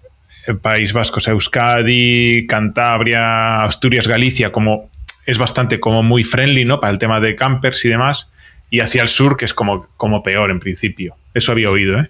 País 0.62 0.93
Vasco, 0.93 1.19
Euskadi, 1.26 2.45
Cantabria, 2.48 3.63
Asturias, 3.63 4.08
Galicia, 4.08 4.52
como 4.52 4.89
es 5.26 5.38
bastante 5.38 5.80
como 5.80 6.04
muy 6.04 6.24
friendly, 6.24 6.65
¿no? 6.65 6.80
Para 6.80 6.93
el 6.93 7.00
tema 7.00 7.19
de 7.19 7.36
campers 7.36 7.84
y 7.86 7.89
demás. 7.89 8.32
Y 8.69 8.80
hacia 8.80 9.02
el 9.02 9.08
sur, 9.08 9.38
que 9.38 9.45
es 9.45 9.54
como, 9.54 9.88
como 9.98 10.21
peor 10.24 10.52
en 10.52 10.60
principio. 10.60 11.15
Eso 11.34 11.52
había 11.52 11.69
oído, 11.69 12.00
¿eh? 12.00 12.10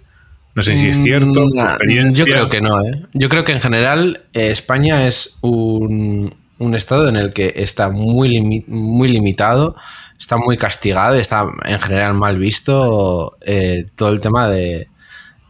No 0.56 0.62
sé 0.62 0.74
si 0.74 0.88
es 0.88 1.02
cierto. 1.02 1.42
Mm, 1.44 2.12
yo 2.12 2.24
creo 2.24 2.48
que 2.48 2.62
no, 2.62 2.82
¿eh? 2.82 3.02
Yo 3.12 3.28
creo 3.28 3.44
que 3.44 3.52
en 3.52 3.60
general 3.60 4.22
eh, 4.32 4.48
España 4.48 5.06
es 5.06 5.36
un, 5.42 6.34
un, 6.58 6.74
estado 6.74 7.10
en 7.10 7.16
el 7.16 7.34
que 7.34 7.52
está 7.56 7.90
muy, 7.90 8.64
muy 8.66 9.08
limitado, 9.10 9.76
está 10.18 10.38
muy 10.38 10.56
castigado 10.56 11.14
y 11.14 11.20
está 11.20 11.46
en 11.66 11.78
general 11.78 12.14
mal 12.14 12.38
visto 12.38 13.36
eh, 13.44 13.84
todo 13.96 14.08
el 14.08 14.22
tema 14.22 14.48
de, 14.48 14.88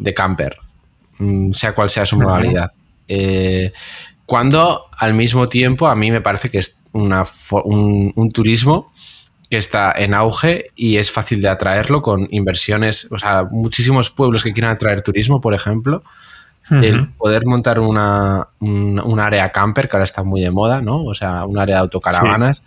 de 0.01 0.13
camper, 0.13 0.57
mm, 1.19 1.53
sea 1.53 1.73
cual 1.73 1.89
sea 1.89 2.05
su 2.05 2.19
modalidad. 2.19 2.73
Eh, 3.07 3.73
cuando 4.25 4.87
al 4.99 5.15
mismo 5.15 5.49
tiempo 5.49 5.87
a 5.87 5.95
mí 5.95 6.11
me 6.11 6.21
parece 6.21 6.51
que 6.51 6.59
es 6.59 6.81
una, 6.91 7.25
un, 7.63 8.33
turismo 8.33 8.91
que 9.51 9.59
está 9.59 9.93
en 9.97 10.15
auge 10.15 10.67
y 10.75 10.97
es 10.97 11.13
fácil 11.13 11.41
de 11.41 11.49
atraerlo 11.49 12.03
con 12.03 12.29
inversiones, 12.31 13.11
o 13.13 13.19
sea, 13.19 13.45
muchísimos 13.51 14.11
pueblos 14.11 14.43
que 14.43 14.53
quieran 14.53 14.73
atraer 14.73 15.03
turismo, 15.03 15.41
por 15.41 15.55
ejemplo, 15.55 16.03
el 16.71 17.11
poder 17.11 17.47
montar 17.47 17.79
una, 17.79 18.49
un, 18.59 19.21
área 19.21 19.53
camper, 19.53 19.89
que 19.89 19.97
ahora 19.97 20.05
está 20.05 20.25
muy 20.25 20.41
de 20.41 20.51
moda, 20.51 20.81
¿no? 20.81 21.05
O 21.05 21.15
sea, 21.15 21.45
un 21.47 21.59
área 21.59 21.77
de 21.77 21.81
autocaravanas, 21.83 22.65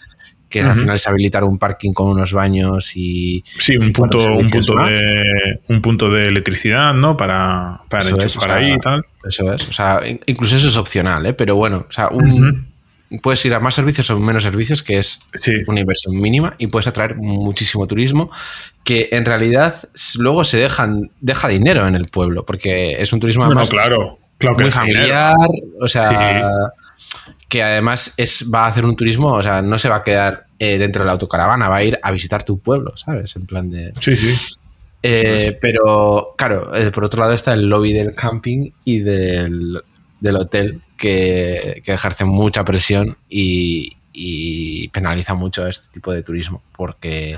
que 0.49 0.61
al 0.61 0.75
final 0.75 0.95
es 0.95 1.07
habilitar 1.07 1.43
un 1.43 1.57
parking 1.57 1.91
con 1.91 2.07
unos 2.07 2.33
baños 2.33 2.95
y... 2.95 3.43
Sí, 3.45 3.77
un, 3.77 3.91
punto, 3.91 4.17
un, 4.17 4.49
punto 4.49 4.73
de, 4.85 5.59
un 5.67 5.81
punto 5.81 6.09
de 6.09 6.23
electricidad, 6.23 6.93
¿no? 6.93 7.17
Para, 7.17 7.81
para 7.89 8.07
enchufar 8.07 8.51
ahí 8.53 8.73
y 8.73 8.79
tal. 8.79 9.05
Eso 9.23 9.53
es, 9.53 9.67
o 9.67 9.73
sea, 9.73 10.01
incluso 10.25 10.55
eso 10.55 10.69
es 10.69 10.77
opcional, 10.77 11.25
¿eh? 11.25 11.33
Pero 11.33 11.55
bueno, 11.55 11.85
o 11.87 11.91
sea, 11.91 12.09
puedes 13.21 13.43
ir 13.45 13.53
a 13.53 13.59
más 13.59 13.75
servicios 13.75 14.09
o 14.09 14.19
menos 14.19 14.43
servicios, 14.43 14.83
que 14.83 14.97
es 14.97 15.19
una 15.67 15.79
inversión 15.79 16.19
mínima, 16.19 16.55
y 16.57 16.67
puedes 16.67 16.87
atraer 16.87 17.15
muchísimo 17.15 17.87
turismo, 17.87 18.31
que 18.83 19.09
en 19.11 19.25
realidad 19.25 19.75
luego 20.17 20.43
se 20.43 20.57
dejan, 20.57 21.11
deja 21.21 21.47
dinero 21.47 21.87
en 21.87 21.95
el 21.95 22.07
pueblo, 22.07 22.45
porque 22.45 23.01
es 23.01 23.11
un 23.13 23.19
turismo 23.19 23.45
además 23.45 23.69
claro, 23.69 24.19
claro 24.37 24.57
muy 24.59 24.71
familiar, 24.71 25.35
o 25.79 25.87
sea 25.87 26.51
que 27.49 27.63
además 27.63 28.13
es, 28.17 28.49
va 28.53 28.65
a 28.65 28.67
hacer 28.67 28.85
un 28.85 28.95
turismo, 28.95 29.33
o 29.33 29.43
sea, 29.43 29.61
no 29.63 29.79
se 29.79 29.89
va 29.89 29.97
a 29.97 30.03
quedar 30.03 30.45
eh, 30.59 30.77
dentro 30.77 31.01
de 31.01 31.07
la 31.07 31.13
autocaravana, 31.13 31.67
va 31.67 31.77
a 31.77 31.83
ir 31.83 31.99
a 32.01 32.11
visitar 32.11 32.43
tu 32.43 32.59
pueblo, 32.59 32.95
¿sabes? 32.95 33.35
En 33.35 33.47
plan 33.47 33.69
de... 33.69 33.91
Sí, 33.99 34.15
sí. 34.15 34.55
Eh, 35.01 35.57
pero, 35.59 36.35
claro, 36.37 36.75
eh, 36.75 36.91
por 36.91 37.05
otro 37.05 37.21
lado 37.21 37.33
está 37.33 37.53
el 37.53 37.65
lobby 37.65 37.93
del 37.93 38.13
camping 38.13 38.69
y 38.85 38.99
del, 38.99 39.81
hotel 40.35 40.81
que, 40.99 41.81
ejerce 41.85 42.25
mucha 42.25 42.63
presión 42.63 43.17
y, 43.29 43.95
penaliza 44.91 45.33
mucho 45.33 45.65
este 45.65 45.87
tipo 45.93 46.11
de 46.11 46.23
turismo, 46.23 46.61
porque 46.75 47.37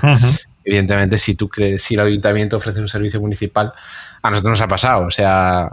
evidentemente 0.64 1.16
si 1.16 1.36
tú 1.36 1.48
crees, 1.48 1.82
si 1.82 1.94
el 1.94 2.00
ayuntamiento 2.00 2.56
ofrece 2.56 2.80
un 2.80 2.88
servicio 2.88 3.20
municipal, 3.20 3.72
a 4.20 4.30
nosotros 4.30 4.50
nos 4.52 4.60
ha 4.62 4.68
pasado, 4.68 5.06
o 5.06 5.10
sea, 5.10 5.70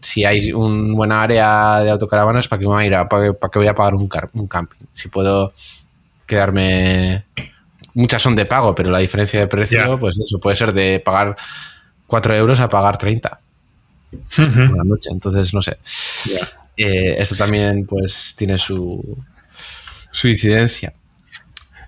si 0.00 0.24
hay 0.24 0.52
un 0.52 0.94
buena 0.94 1.22
área 1.22 1.80
de 1.80 1.90
autocaravanas, 1.90 2.48
¿para 2.48 2.60
qué 2.60 2.66
voy 2.66 2.82
a 2.82 2.86
ir 2.86 3.08
para, 3.08 3.32
qué 3.50 3.58
voy 3.58 3.66
a 3.66 3.74
pagar 3.74 3.94
un, 3.94 4.08
un 4.34 4.46
camping? 4.46 4.86
Si 4.92 5.08
puedo 5.08 5.52
quedarme. 6.26 7.24
Muchas 7.94 8.22
son 8.22 8.34
de 8.34 8.46
pago, 8.46 8.74
pero 8.74 8.90
la 8.90 9.00
diferencia 9.00 9.38
de 9.38 9.46
precio, 9.46 9.98
pues 9.98 10.18
eso 10.18 10.38
puede 10.38 10.56
ser 10.56 10.72
de 10.72 10.98
pagar 10.98 11.36
4 12.06 12.34
euros 12.34 12.60
a 12.60 12.68
pagar 12.68 12.96
30 12.96 13.40
una 14.38 14.84
noche. 14.84 15.10
Entonces, 15.10 15.52
no 15.54 15.62
sé. 15.62 15.78
Eh, 16.76 17.16
esto 17.18 17.36
también, 17.36 17.86
pues, 17.86 18.34
tiene 18.36 18.58
su, 18.58 19.18
su 20.10 20.28
incidencia. 20.28 20.94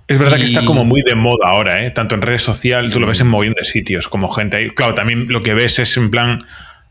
Es 0.07 0.19
verdad 0.19 0.37
que 0.37 0.45
está 0.45 0.65
como 0.65 0.85
muy 0.85 1.03
de 1.03 1.15
moda 1.15 1.49
ahora, 1.49 1.85
¿eh? 1.85 1.91
tanto 1.91 2.15
en 2.15 2.21
redes 2.21 2.43
sociales, 2.43 2.93
tú 2.93 3.01
lo 3.01 3.07
ves 3.07 3.21
en 3.21 3.27
moviendo 3.27 3.59
de 3.59 3.65
sitios, 3.65 4.07
como 4.07 4.31
gente 4.31 4.59
ahí. 4.59 4.69
Claro, 4.69 4.93
también 4.93 5.29
lo 5.29 5.43
que 5.43 5.55
ves 5.55 5.79
es 5.79 5.97
en 5.97 6.11
plan 6.11 6.45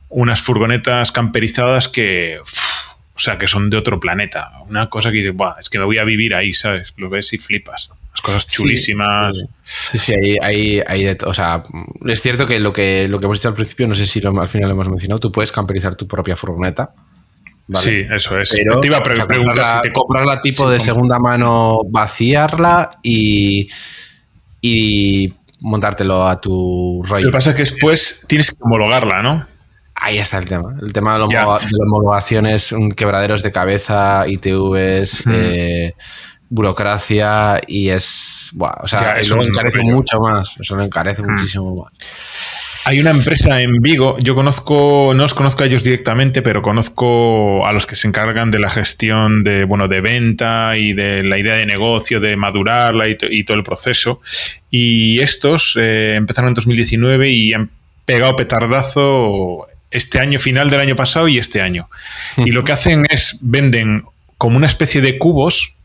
unas 0.09 0.41
furgonetas 0.41 1.11
camperizadas 1.11 1.87
que, 1.89 2.39
o 2.39 3.19
sea, 3.19 3.37
que 3.37 3.47
son 3.47 3.69
de 3.69 3.77
otro 3.77 3.99
planeta. 3.99 4.51
Una 4.67 4.89
cosa 4.89 5.11
que 5.11 5.17
dices, 5.17 5.35
es 5.59 5.69
que 5.69 5.77
me 5.77 5.85
voy 5.85 5.99
a 5.99 6.03
vivir 6.03 6.33
ahí, 6.33 6.53
¿sabes? 6.53 6.93
Lo 6.97 7.09
ves 7.09 7.33
y 7.33 7.37
flipas. 7.37 7.91
Las 8.11 8.21
cosas 8.21 8.47
chulísimas. 8.47 9.45
Sí, 9.61 9.99
sí, 9.99 10.37
hay, 10.41 10.81
hay, 10.85 11.03
de, 11.03 11.17
o 11.25 11.33
sea, 11.35 11.63
es 12.07 12.21
cierto 12.21 12.47
que 12.47 12.59
lo 12.59 12.73
que 12.73 13.07
lo 13.07 13.19
que 13.19 13.25
hemos 13.25 13.39
dicho 13.39 13.49
al 13.49 13.55
principio, 13.55 13.87
no 13.87 13.93
sé 13.93 14.05
si 14.07 14.21
al 14.25 14.49
final 14.49 14.69
lo 14.69 14.73
hemos 14.73 14.89
mencionado, 14.89 15.19
tú 15.19 15.31
puedes 15.31 15.51
camperizar 15.51 15.95
tu 15.95 16.07
propia 16.07 16.35
furgoneta. 16.35 16.93
Sí, 17.71 18.05
eso 18.11 18.37
es. 18.39 18.51
Pero, 18.51 18.79
te 18.79 18.87
iba 18.87 18.97
a 18.97 19.03
preguntar 19.03 19.91
comprarla, 19.93 20.41
tipo 20.41 20.69
de 20.69 20.79
segunda 20.79 21.17
mano, 21.17 21.79
vaciarla 21.89 22.91
y, 23.01 23.69
y 24.61 25.33
montártelo 25.61 26.27
a 26.27 26.39
tu 26.39 27.03
rollo. 27.07 27.25
Lo 27.25 27.31
que 27.31 27.33
pasa 27.33 27.51
es 27.51 27.55
que 27.55 27.63
después 27.63 28.25
tienes 28.27 28.51
que 28.51 28.57
homologarla, 28.59 29.21
¿no? 29.21 29.45
Ahí 29.95 30.17
está 30.17 30.37
el 30.39 30.49
tema. 30.49 30.75
El 30.81 30.91
tema 30.91 31.13
de, 31.13 31.19
la 31.19 31.59
homologación 31.87 32.45
es 32.45 32.73
un 32.73 32.91
quebraderos 32.91 33.41
de 33.41 33.51
cabeza, 33.51 34.27
ITVs, 34.27 35.23
eh, 35.27 35.93
burocracia 36.49 37.61
y 37.65 37.89
es. 37.89 38.51
o 38.59 38.87
sea, 38.87 39.19
eso 39.19 39.37
lo 39.37 39.43
encarece 39.43 39.81
mucho 39.83 40.19
más. 40.19 40.57
Eso 40.59 40.75
lo 40.75 40.83
encarece 40.83 41.23
muchísimo 41.23 41.83
más. 41.83 41.93
Hay 42.85 42.99
una 42.99 43.11
empresa 43.11 43.61
en 43.61 43.81
Vigo, 43.81 44.17
yo 44.19 44.35
conozco, 44.35 45.13
no 45.15 45.23
os 45.23 45.33
conozco 45.33 45.63
a 45.63 45.67
ellos 45.67 45.83
directamente, 45.83 46.41
pero 46.41 46.61
conozco 46.61 47.65
a 47.65 47.71
los 47.71 47.85
que 47.85 47.95
se 47.95 48.07
encargan 48.09 48.51
de 48.51 48.59
la 48.59 48.69
gestión 48.69 49.43
de, 49.43 49.63
bueno, 49.63 49.87
de 49.87 50.01
venta 50.01 50.77
y 50.77 50.91
de 50.91 51.23
la 51.23 51.37
idea 51.37 51.55
de 51.55 51.65
negocio, 51.65 52.19
de 52.19 52.35
madurarla 52.35 53.05
y, 53.07 53.43
todo 53.43 53.57
el 53.57 53.63
proceso. 53.63 54.21
Y 54.69 55.19
estos 55.19 55.77
eh, 55.79 56.15
empezaron 56.15 56.49
en 56.49 56.55
2019 56.55 57.29
y 57.29 57.53
han 57.53 57.69
pegado 58.05 58.35
petardazo 58.35 59.67
este 59.89 60.19
año, 60.19 60.39
final 60.39 60.69
del 60.69 60.81
año 60.81 60.95
pasado 60.95 61.27
y 61.27 61.37
este 61.37 61.61
año. 61.61 61.89
Y 62.37 62.51
lo 62.51 62.63
que 62.63 62.73
hacen 62.73 63.05
es 63.09 63.37
venden 63.41 64.03
como 64.37 64.57
una 64.57 64.67
especie 64.67 64.99
de 64.99 65.17
cubos. 65.17 65.75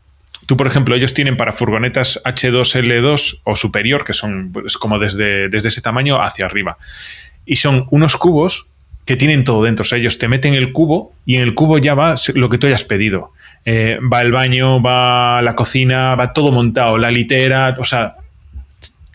Tú, 0.49 0.57
por 0.57 0.65
ejemplo, 0.65 0.95
ellos 0.95 1.13
tienen 1.13 1.37
para 1.37 1.51
furgonetas 1.51 2.19
H2L2 2.25 3.41
o 3.43 3.55
superior, 3.55 4.03
que 4.03 4.13
son 4.13 4.51
pues, 4.51 4.79
como 4.79 4.97
desde, 4.97 5.47
desde 5.47 5.67
ese 5.67 5.79
tamaño 5.79 6.19
hacia 6.19 6.47
arriba. 6.47 6.79
Y 7.45 7.57
son 7.57 7.85
unos 7.91 8.17
cubos 8.17 8.65
que 9.05 9.15
tienen 9.15 9.43
todo 9.43 9.61
dentro. 9.61 9.83
O 9.83 9.85
sea, 9.85 9.99
ellos 9.99 10.17
te 10.17 10.27
meten 10.27 10.55
el 10.55 10.73
cubo 10.73 11.13
y 11.23 11.35
en 11.35 11.43
el 11.43 11.53
cubo 11.53 11.77
ya 11.77 11.93
va 11.93 12.15
lo 12.33 12.49
que 12.49 12.57
tú 12.57 12.65
hayas 12.65 12.83
pedido. 12.83 13.31
Eh, 13.63 13.99
va 14.11 14.21
el 14.21 14.31
baño, 14.31 14.81
va 14.81 15.43
la 15.43 15.53
cocina, 15.53 16.15
va 16.15 16.33
todo 16.33 16.51
montado, 16.51 16.97
la 16.97 17.11
litera, 17.11 17.75
o 17.77 17.83
sea. 17.83 18.15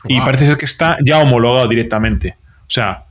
Y 0.06 0.20
parece 0.20 0.46
ser 0.46 0.56
que 0.56 0.66
está 0.66 0.98
ya 1.04 1.18
homologado 1.18 1.66
directamente. 1.66 2.36
O 2.60 2.70
sea, 2.70 3.06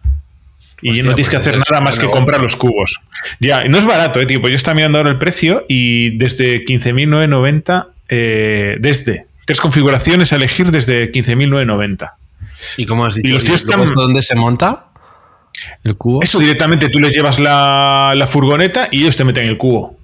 y 0.82 1.02
no 1.02 1.14
tienes 1.14 1.28
que 1.28 1.36
pues 1.36 1.48
hacer 1.48 1.58
nada 1.58 1.82
más 1.82 2.00
que 2.00 2.10
comprar 2.10 2.40
los 2.40 2.56
cubos. 2.56 3.02
Ya, 3.42 3.68
no 3.68 3.78
es 3.78 3.86
barato, 3.86 4.22
¿eh? 4.22 4.40
Pues 4.40 4.52
yo 4.52 4.56
estaba 4.56 4.76
mirando 4.76 4.98
ahora 4.98 5.10
el 5.10 5.18
precio 5.18 5.66
y 5.68 6.18
desde 6.18 6.64
15.990, 6.64 7.88
eh, 8.10 8.78
desde 8.80 9.28
tres 9.46 9.60
configuraciones 9.60 10.34
a 10.34 10.38
elegir 10.38 10.72
desde 10.72 11.12
15.990. 11.12 12.14
¿Y 12.78 12.86
cómo 12.86 13.06
has 13.06 13.16
dicho? 13.16 13.28
¿Y 13.28 13.32
los 13.32 13.44
tíos 13.44 13.62
están... 13.62 13.86
dónde 13.94 14.22
se 14.22 14.36
monta 14.36 14.88
el 15.84 15.98
cubo? 15.98 16.22
Eso 16.22 16.40
directamente 16.40 16.90
tú 16.90 17.00
les 17.00 17.14
llevas 17.14 17.40
la, 17.40 18.14
la 18.16 18.28
furgoneta 18.28 18.88
y 18.92 19.02
ellos 19.02 19.16
te 19.16 19.24
meten 19.24 19.48
el 19.48 19.58
cubo. 19.58 19.98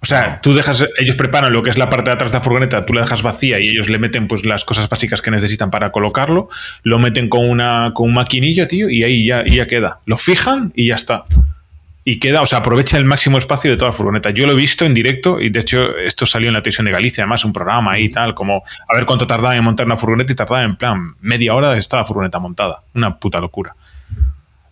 O 0.00 0.06
sea, 0.06 0.40
tú 0.40 0.54
dejas, 0.54 0.86
ellos 0.98 1.16
preparan 1.16 1.52
lo 1.52 1.62
que 1.62 1.70
es 1.70 1.78
la 1.78 1.90
parte 1.90 2.10
de 2.10 2.14
atrás 2.14 2.30
de 2.30 2.38
la 2.38 2.42
furgoneta, 2.42 2.86
tú 2.86 2.94
la 2.94 3.00
dejas 3.00 3.22
vacía 3.22 3.58
y 3.58 3.68
ellos 3.68 3.88
le 3.88 3.98
meten 3.98 4.28
pues 4.28 4.46
las 4.46 4.64
cosas 4.64 4.88
básicas 4.88 5.22
que 5.22 5.32
necesitan 5.32 5.70
para 5.70 5.90
colocarlo, 5.90 6.48
lo 6.84 7.00
meten 7.00 7.28
con 7.28 7.48
una 7.48 7.90
con 7.94 8.08
un 8.08 8.14
maquinillo, 8.14 8.68
tío, 8.68 8.88
y 8.88 9.02
ahí 9.02 9.26
ya, 9.26 9.44
ya 9.44 9.66
queda. 9.66 9.98
Lo 10.06 10.16
fijan 10.16 10.72
y 10.76 10.88
ya 10.88 10.94
está. 10.94 11.24
Y 12.10 12.18
queda, 12.18 12.40
o 12.40 12.46
sea, 12.46 12.60
aprovecha 12.60 12.96
el 12.96 13.04
máximo 13.04 13.36
espacio 13.36 13.70
de 13.70 13.76
toda 13.76 13.90
la 13.90 13.92
furgoneta. 13.92 14.30
Yo 14.30 14.46
lo 14.46 14.54
he 14.54 14.56
visto 14.56 14.86
en 14.86 14.94
directo 14.94 15.38
y 15.38 15.50
de 15.50 15.60
hecho 15.60 15.94
esto 15.98 16.24
salió 16.24 16.48
en 16.48 16.54
la 16.54 16.62
televisión 16.62 16.86
de 16.86 16.92
Galicia, 16.92 17.22
además 17.24 17.44
un 17.44 17.52
programa 17.52 17.92
ahí 17.92 18.04
y 18.04 18.08
tal, 18.08 18.34
como 18.34 18.62
a 18.88 18.96
ver 18.96 19.04
cuánto 19.04 19.26
tardaba 19.26 19.54
en 19.54 19.62
montar 19.62 19.84
una 19.84 19.98
furgoneta 19.98 20.32
y 20.32 20.34
tardaba 20.34 20.62
en 20.62 20.76
plan 20.76 21.16
media 21.20 21.54
hora 21.54 21.76
está 21.76 21.98
la 21.98 22.04
furgoneta 22.04 22.38
montada. 22.38 22.82
Una 22.94 23.18
puta 23.18 23.40
locura. 23.40 23.76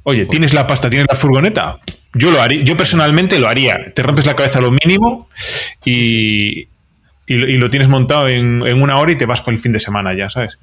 Oye, 0.05 0.25
¿tienes 0.25 0.55
la 0.55 0.67
pasta? 0.67 0.89
¿Tienes 0.89 1.09
la 1.11 1.15
furgoneta? 1.15 1.79
Yo 2.15 2.31
lo 2.31 2.41
haría, 2.41 2.63
yo 2.63 2.75
personalmente 2.75 3.39
lo 3.39 3.51
haría. 3.51 3.93
Te 3.95 4.03
rompes 4.03 4.25
la 4.25 4.35
cabeza 4.35 4.63
lo 4.63 4.71
mínimo 4.71 5.29
y, 5.85 6.69
y, 7.27 7.57
lo 7.59 7.69
tienes 7.69 7.91
montado 7.91 8.29
en, 8.29 8.63
una 8.63 8.97
hora 8.97 9.13
y 9.13 9.17
te 9.17 9.27
vas 9.27 9.43
por 9.43 9.53
el 9.53 9.61
fin 9.61 9.73
de 9.73 9.79
semana 9.79 10.17
ya, 10.17 10.31
¿sabes? 10.31 10.59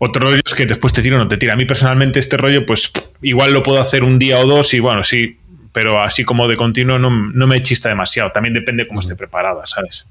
Otro 0.00 0.26
rollo 0.26 0.40
es 0.44 0.54
que 0.54 0.66
después 0.66 0.92
te 0.92 1.02
tiro 1.02 1.14
o 1.14 1.18
no 1.20 1.28
te 1.28 1.36
tira. 1.36 1.52
A 1.52 1.56
mí 1.56 1.66
personalmente 1.66 2.18
este 2.18 2.36
rollo, 2.36 2.66
pues 2.66 2.90
igual 3.22 3.52
lo 3.52 3.62
puedo 3.62 3.78
hacer 3.78 4.02
un 4.02 4.18
día 4.18 4.40
o 4.40 4.46
dos 4.48 4.74
y 4.74 4.80
bueno, 4.80 5.04
sí, 5.04 5.38
pero 5.74 6.00
así 6.00 6.24
como 6.24 6.46
de 6.46 6.56
continuo 6.56 7.00
no, 7.00 7.10
me 7.10 7.60
chista 7.60 7.88
demasiado. 7.88 8.30
También 8.30 8.54
depende 8.54 8.86
cómo 8.86 9.00
esté 9.00 9.16
preparada, 9.16 9.66
¿sabes? 9.66 10.06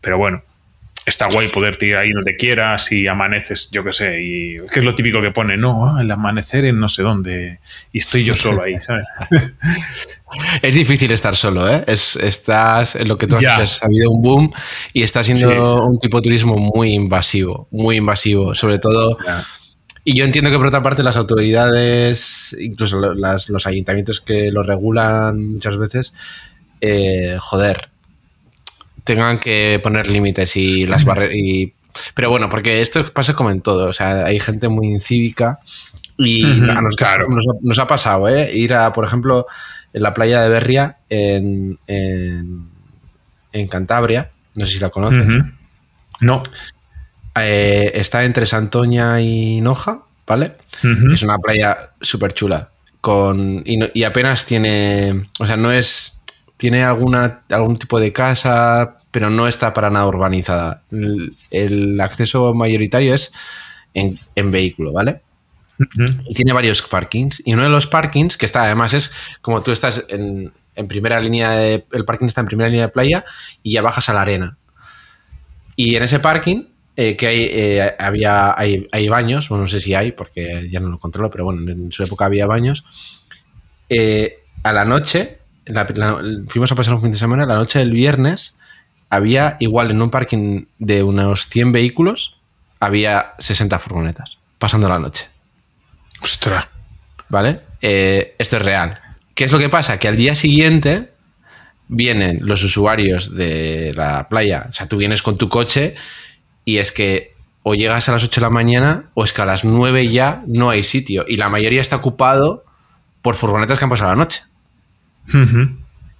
Pero 0.00 0.16
bueno, 0.16 0.42
está 1.04 1.26
guay 1.26 1.48
poder 1.48 1.76
tirar 1.76 2.02
ahí 2.02 2.12
donde 2.12 2.34
quieras 2.34 2.90
y 2.92 3.06
amaneces, 3.06 3.68
yo 3.70 3.84
qué 3.84 3.92
sé, 3.92 4.22
y 4.22 4.56
que 4.72 4.78
es 4.78 4.84
lo 4.84 4.94
típico 4.94 5.20
que 5.20 5.30
pone, 5.30 5.58
no, 5.58 5.86
ah, 5.86 6.00
el 6.00 6.10
amanecer 6.10 6.64
en 6.64 6.80
no 6.80 6.88
sé 6.88 7.02
dónde, 7.02 7.60
y 7.92 7.98
estoy 7.98 8.24
yo 8.24 8.34
solo 8.34 8.62
ahí, 8.62 8.78
¿sabes? 8.78 9.04
es 10.62 10.74
difícil 10.74 11.12
estar 11.12 11.36
solo, 11.36 11.68
¿eh? 11.68 11.84
Es, 11.86 12.16
estás, 12.16 12.94
lo 13.06 13.18
que 13.18 13.26
tú 13.26 13.36
has 13.36 13.40
dicho, 13.42 13.84
ha 13.84 13.86
habido 13.86 14.10
un 14.10 14.22
boom 14.22 14.52
y 14.94 15.02
está 15.02 15.22
siendo 15.22 15.84
un 15.84 15.98
tipo 15.98 16.18
de 16.18 16.22
turismo 16.22 16.56
muy 16.56 16.94
invasivo, 16.94 17.68
muy 17.70 17.96
invasivo, 17.96 18.54
sobre 18.54 18.78
todo... 18.78 19.18
Y 20.04 20.16
yo 20.16 20.24
entiendo 20.24 20.50
que 20.50 20.58
por 20.58 20.66
otra 20.66 20.82
parte 20.82 21.02
las 21.02 21.16
autoridades, 21.16 22.56
incluso 22.60 22.98
los 22.98 23.66
ayuntamientos 23.66 24.20
que 24.20 24.50
lo 24.50 24.62
regulan 24.62 25.54
muchas 25.54 25.76
veces, 25.76 26.14
eh, 26.80 27.36
joder, 27.38 27.88
tengan 29.04 29.38
que 29.38 29.80
poner 29.82 30.08
límites 30.08 30.56
y 30.56 30.86
las 30.86 31.04
barreras. 31.04 31.36
Pero 32.14 32.30
bueno, 32.30 32.48
porque 32.50 32.80
esto 32.80 33.04
pasa 33.12 33.34
como 33.34 33.50
en 33.50 33.60
todo. 33.60 33.88
O 33.88 33.92
sea, 33.92 34.24
hay 34.24 34.40
gente 34.40 34.68
muy 34.68 34.88
incívica 34.88 35.60
y 36.18 36.44
nos, 36.44 36.96
claro. 36.96 37.26
nos, 37.60 37.78
ha 37.78 37.86
pasado, 37.86 38.28
¿eh? 38.28 38.54
Ir 38.54 38.74
a, 38.74 38.92
por 38.92 39.04
ejemplo, 39.04 39.46
en 39.92 40.02
la 40.02 40.14
playa 40.14 40.40
de 40.40 40.48
Berria, 40.48 40.98
en, 41.08 41.78
en, 41.86 43.68
Cantabria. 43.68 44.30
No 44.54 44.66
sé 44.66 44.74
si 44.74 44.80
la 44.80 44.90
conoces. 44.90 45.26
No. 46.20 46.42
Eh, 47.34 47.92
está 47.94 48.24
entre 48.24 48.46
Santoña 48.46 49.20
y 49.20 49.60
Noja, 49.60 50.02
¿vale? 50.26 50.56
Es 51.12 51.22
una 51.22 51.38
playa 51.38 51.92
súper 52.00 52.32
chula. 52.32 52.70
Con, 53.00 53.62
y, 53.64 54.04
apenas 54.04 54.46
tiene. 54.46 55.28
O 55.38 55.46
sea, 55.46 55.56
no 55.56 55.72
es. 55.72 56.20
Tiene 56.56 56.84
alguna, 56.84 57.42
algún 57.50 57.76
tipo 57.76 57.98
de 57.98 58.12
casa, 58.12 58.98
pero 59.10 59.30
no 59.30 59.48
está 59.48 59.72
para 59.72 59.90
nada 59.90 60.06
urbanizada. 60.06 60.82
El, 61.50 62.00
acceso 62.00 62.54
mayoritario 62.54 63.14
es 63.14 63.32
en, 63.94 64.18
vehículo, 64.50 64.92
¿vale? 64.92 65.22
Y 66.28 66.34
tiene 66.34 66.52
varios 66.52 66.82
parkings. 66.82 67.42
Y 67.44 67.54
uno 67.54 67.64
de 67.64 67.68
los 67.68 67.88
parkings, 67.88 68.36
que 68.36 68.46
está 68.46 68.64
además 68.64 68.94
es 68.94 69.12
como 69.40 69.62
tú 69.62 69.72
estás 69.72 70.04
en, 70.08 70.52
primera 70.88 71.18
línea 71.18 71.50
de. 71.50 71.84
El 71.92 72.04
parking 72.04 72.26
está 72.26 72.42
en 72.42 72.46
primera 72.46 72.68
línea 72.68 72.86
de 72.86 72.92
playa 72.92 73.24
y 73.62 73.72
ya 73.72 73.82
bajas 73.82 74.08
a 74.08 74.14
la 74.14 74.22
arena. 74.22 74.58
Y 75.74 75.96
en 75.96 76.02
ese 76.04 76.20
parking 76.20 76.66
eh, 76.94 77.16
que 77.16 77.26
hay, 77.26 77.48
eh, 77.50 77.94
había, 77.98 78.54
hay, 78.58 79.08
baños, 79.08 79.48
bueno, 79.48 79.62
no 79.62 79.68
sé 79.68 79.80
si 79.80 79.94
hay, 79.94 80.12
porque 80.12 80.68
ya 80.70 80.78
no 80.80 80.88
lo 80.88 80.98
controlo, 80.98 81.30
pero 81.30 81.44
bueno, 81.44 81.70
en 81.70 81.90
su 81.90 82.02
época 82.02 82.26
había 82.26 82.46
baños. 82.46 82.84
Eh, 83.88 84.40
a 84.62 84.72
la 84.72 84.84
noche, 84.84 85.38
fuimos 86.48 86.70
a 86.70 86.74
pasar 86.74 86.94
un 86.94 87.00
fin 87.00 87.10
de 87.10 87.16
semana, 87.16 87.46
la 87.46 87.54
noche 87.54 87.78
del 87.78 87.92
viernes, 87.92 88.56
había 89.08 89.56
igual 89.60 89.90
en 89.90 90.02
un 90.02 90.10
parking 90.10 90.66
de 90.78 91.02
unos 91.02 91.46
100 91.48 91.72
vehículos, 91.72 92.38
había 92.78 93.34
60 93.38 93.78
furgonetas 93.78 94.38
pasando 94.58 94.88
la 94.88 94.98
noche. 94.98 95.26
Ostras. 96.22 96.68
¿Vale? 97.28 97.60
esto 97.80 98.58
es 98.58 98.62
real. 98.62 99.00
¿Qué 99.34 99.44
es 99.44 99.52
lo 99.52 99.58
que 99.58 99.70
pasa? 99.70 99.98
Que 99.98 100.06
al 100.06 100.16
día 100.16 100.34
siguiente 100.34 101.08
vienen 101.88 102.40
los 102.42 102.62
usuarios 102.62 103.34
de 103.34 103.92
la 103.96 104.28
playa, 104.28 104.66
o 104.68 104.72
sea, 104.72 104.86
tú 104.86 104.98
vienes 104.98 105.22
con 105.22 105.38
tu 105.38 105.48
coche 105.48 105.96
y 106.64 106.78
es 106.78 106.92
que 106.92 107.32
o 107.62 107.74
llegas 107.74 108.08
a 108.08 108.12
las 108.12 108.24
8 108.24 108.40
de 108.40 108.46
la 108.46 108.50
mañana 108.50 109.10
o 109.14 109.24
es 109.24 109.32
que 109.32 109.42
a 109.42 109.46
las 109.46 109.64
9 109.64 110.08
ya 110.08 110.42
no 110.46 110.70
hay 110.70 110.82
sitio 110.82 111.24
y 111.28 111.36
la 111.36 111.48
mayoría 111.48 111.80
está 111.80 111.96
ocupado 111.96 112.64
por 113.22 113.36
furgonetas 113.36 113.78
que 113.78 113.84
han 113.84 113.90
pasado 113.90 114.10
la 114.10 114.16
noche. 114.16 114.42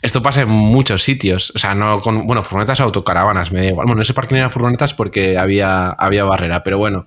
Esto 0.02 0.22
pasa 0.22 0.42
en 0.42 0.48
muchos 0.48 1.02
sitios, 1.02 1.52
o 1.54 1.58
sea, 1.58 1.74
no 1.74 2.00
con, 2.00 2.26
bueno, 2.26 2.42
furgonetas 2.42 2.80
o 2.80 2.84
autocaravanas, 2.84 3.52
me 3.52 3.60
da 3.60 3.66
igual. 3.66 3.86
Bueno, 3.86 4.02
ese 4.02 4.14
parque 4.14 4.34
no 4.34 4.38
era 4.38 4.50
furgonetas 4.50 4.94
porque 4.94 5.38
había, 5.38 5.90
había 5.90 6.24
barrera, 6.24 6.62
pero 6.62 6.78
bueno. 6.78 7.06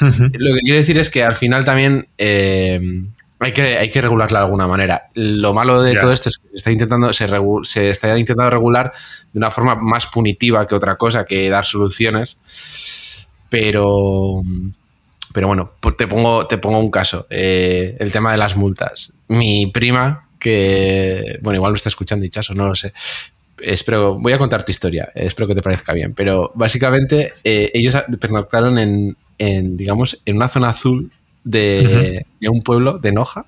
Lo 0.00 0.54
que 0.54 0.60
quiero 0.60 0.78
decir 0.78 0.98
es 0.98 1.10
que 1.10 1.24
al 1.24 1.34
final 1.34 1.64
también 1.64 2.08
eh, 2.18 2.80
hay 3.38 3.52
que, 3.52 3.76
hay 3.76 3.90
que 3.90 4.00
regularla 4.00 4.40
de 4.40 4.44
alguna 4.46 4.66
manera. 4.66 5.08
Lo 5.14 5.52
malo 5.52 5.82
de 5.82 5.94
todo 5.94 6.12
esto 6.12 6.30
es 6.30 6.38
que 6.38 6.48
se 6.48 6.54
está, 6.54 6.72
intentando, 6.72 7.12
se, 7.12 7.28
se, 7.64 7.90
está 7.90 8.18
intentando 8.18 8.50
regular 8.50 8.92
de 9.32 9.38
una 9.38 9.50
forma 9.50 9.74
más 9.74 10.06
punitiva 10.06 10.66
que 10.66 10.74
otra 10.74 10.96
cosa, 10.96 11.24
que 11.26 11.50
dar 11.50 11.64
soluciones. 11.64 12.40
Pero, 13.50 14.42
pero 15.32 15.48
bueno, 15.48 15.72
pues 15.80 15.96
te 15.96 16.06
pongo, 16.06 16.46
te 16.46 16.58
pongo 16.58 16.78
un 16.78 16.90
caso. 16.90 17.26
Eh, 17.28 17.96
el 18.00 18.10
tema 18.10 18.32
de 18.32 18.38
las 18.38 18.56
multas. 18.56 19.12
Mi 19.28 19.66
prima, 19.66 20.28
que, 20.38 21.38
bueno, 21.42 21.56
igual 21.56 21.72
lo 21.72 21.76
está 21.76 21.90
escuchando 21.90 22.24
Hichazo, 22.24 22.54
no 22.54 22.66
lo 22.66 22.74
sé. 22.74 22.94
Espero, 23.58 24.18
voy 24.18 24.32
a 24.32 24.38
contar 24.38 24.64
tu 24.64 24.70
historia, 24.70 25.10
espero 25.14 25.46
que 25.46 25.54
te 25.54 25.62
parezca 25.62 25.92
bien. 25.92 26.14
Pero 26.14 26.52
básicamente 26.54 27.32
eh, 27.44 27.70
ellos 27.74 27.96
pernoctaron 28.18 28.78
en, 28.78 29.16
en, 29.38 29.76
digamos, 29.76 30.22
en 30.24 30.36
una 30.36 30.48
zona 30.48 30.68
azul 30.68 31.10
de, 31.46 32.26
un 32.48 32.62
pueblo 32.62 32.98
de 32.98 33.12
Noja, 33.12 33.46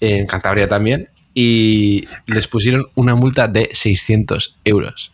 en 0.00 0.26
Cantabria 0.26 0.68
también, 0.68 1.10
y 1.34 2.06
les 2.26 2.48
pusieron 2.48 2.86
una 2.94 3.14
multa 3.14 3.48
de 3.48 3.68
600 3.72 4.58
euros. 4.64 5.12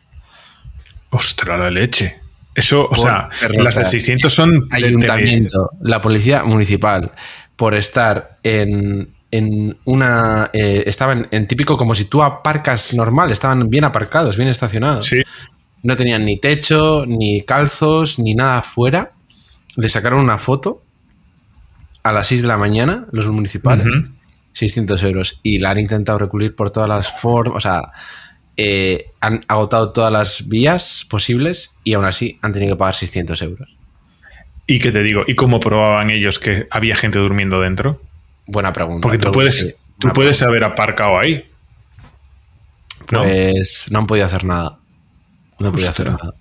Ostras, 1.11 1.59
la 1.59 1.71
leche. 1.71 2.21
Eso, 2.55 2.89
o 2.89 2.95
sea, 2.95 3.29
las 3.55 3.77
de 3.77 3.85
600 3.85 4.33
son... 4.33 4.69
Ayuntamiento, 4.71 5.71
la 5.81 6.01
policía 6.01 6.45
municipal, 6.45 7.11
por 7.57 7.75
estar 7.75 8.37
en, 8.43 9.09
una... 9.85 10.51
Eh, 10.53 10.85
estaban 10.87 11.27
en 11.33 11.49
típico 11.49 11.77
como 11.77 11.95
si 11.95 12.05
tú 12.05 12.23
aparcas 12.23 12.95
normal, 12.95 13.33
estaban 13.33 13.69
bien 13.69 13.85
aparcados, 13.85 14.37
bien 14.37 14.49
estacionados. 14.49 15.07
Sí. 15.07 15.23
No 15.83 15.97
tenían 15.97 16.25
ni 16.25 16.39
techo, 16.39 17.05
ni 17.07 17.43
calzos, 17.43 18.19
ni 18.19 18.35
nada 18.35 18.59
afuera. 18.59 19.13
Le 19.77 19.89
sacaron 19.89 20.21
una 20.21 20.39
foto 20.39 20.85
a 22.05 22.13
las 22.13 22.29
6 22.29 22.43
de 22.43 22.49
la 22.49 22.59
mañana, 22.59 23.07
los 23.11 23.27
municipales, 23.29 23.87
600 24.53 25.03
euros. 25.03 25.41
Y 25.43 25.59
la 25.59 25.71
han 25.71 25.81
intentado 25.81 26.19
recurrir 26.19 26.55
por 26.55 26.71
todas 26.71 26.89
las 26.89 27.21
formas, 27.21 27.57
o 27.57 27.61
sea, 27.61 27.93
eh, 28.57 29.11
han 29.21 29.41
agotado 29.49 29.93
todas 29.93 30.13
las 30.13 30.49
vías 30.49 31.05
posibles 31.11 31.77
y 31.83 31.95
aún 31.95 32.05
así 32.05 32.39
han 32.43 32.53
tenido 32.53 32.77
que 32.77 32.79
pagar 32.79 32.95
600 32.95 33.43
euros. 33.43 33.69
¿Y 34.67 34.79
qué 34.79 34.93
te 34.93 35.03
digo? 35.03 35.25
¿Y 35.27 35.35
cómo 35.35 35.59
probaban 35.61 36.11
ellos 36.11 36.39
que 36.39 36.67
había 36.71 36.95
gente 36.95 37.19
durmiendo 37.19 37.61
dentro? 37.61 38.01
Buena 38.47 38.73
pregunta. 38.73 39.01
Porque 39.01 39.19
tú 39.19 39.31
puedes, 39.33 39.75
tú 39.99 40.09
puedes 40.15 40.43
haber 40.43 40.65
aparcado 40.65 41.19
ahí. 41.19 41.51
Pues 43.07 43.87
¿no? 43.91 43.99
han 43.99 44.07
podido 44.07 44.27
hacer 44.27 44.45
nada. 44.45 44.79
No 45.59 45.69
han 45.69 45.73
podido 45.73 45.91
hacer 45.91 46.07
nada. 46.07 46.35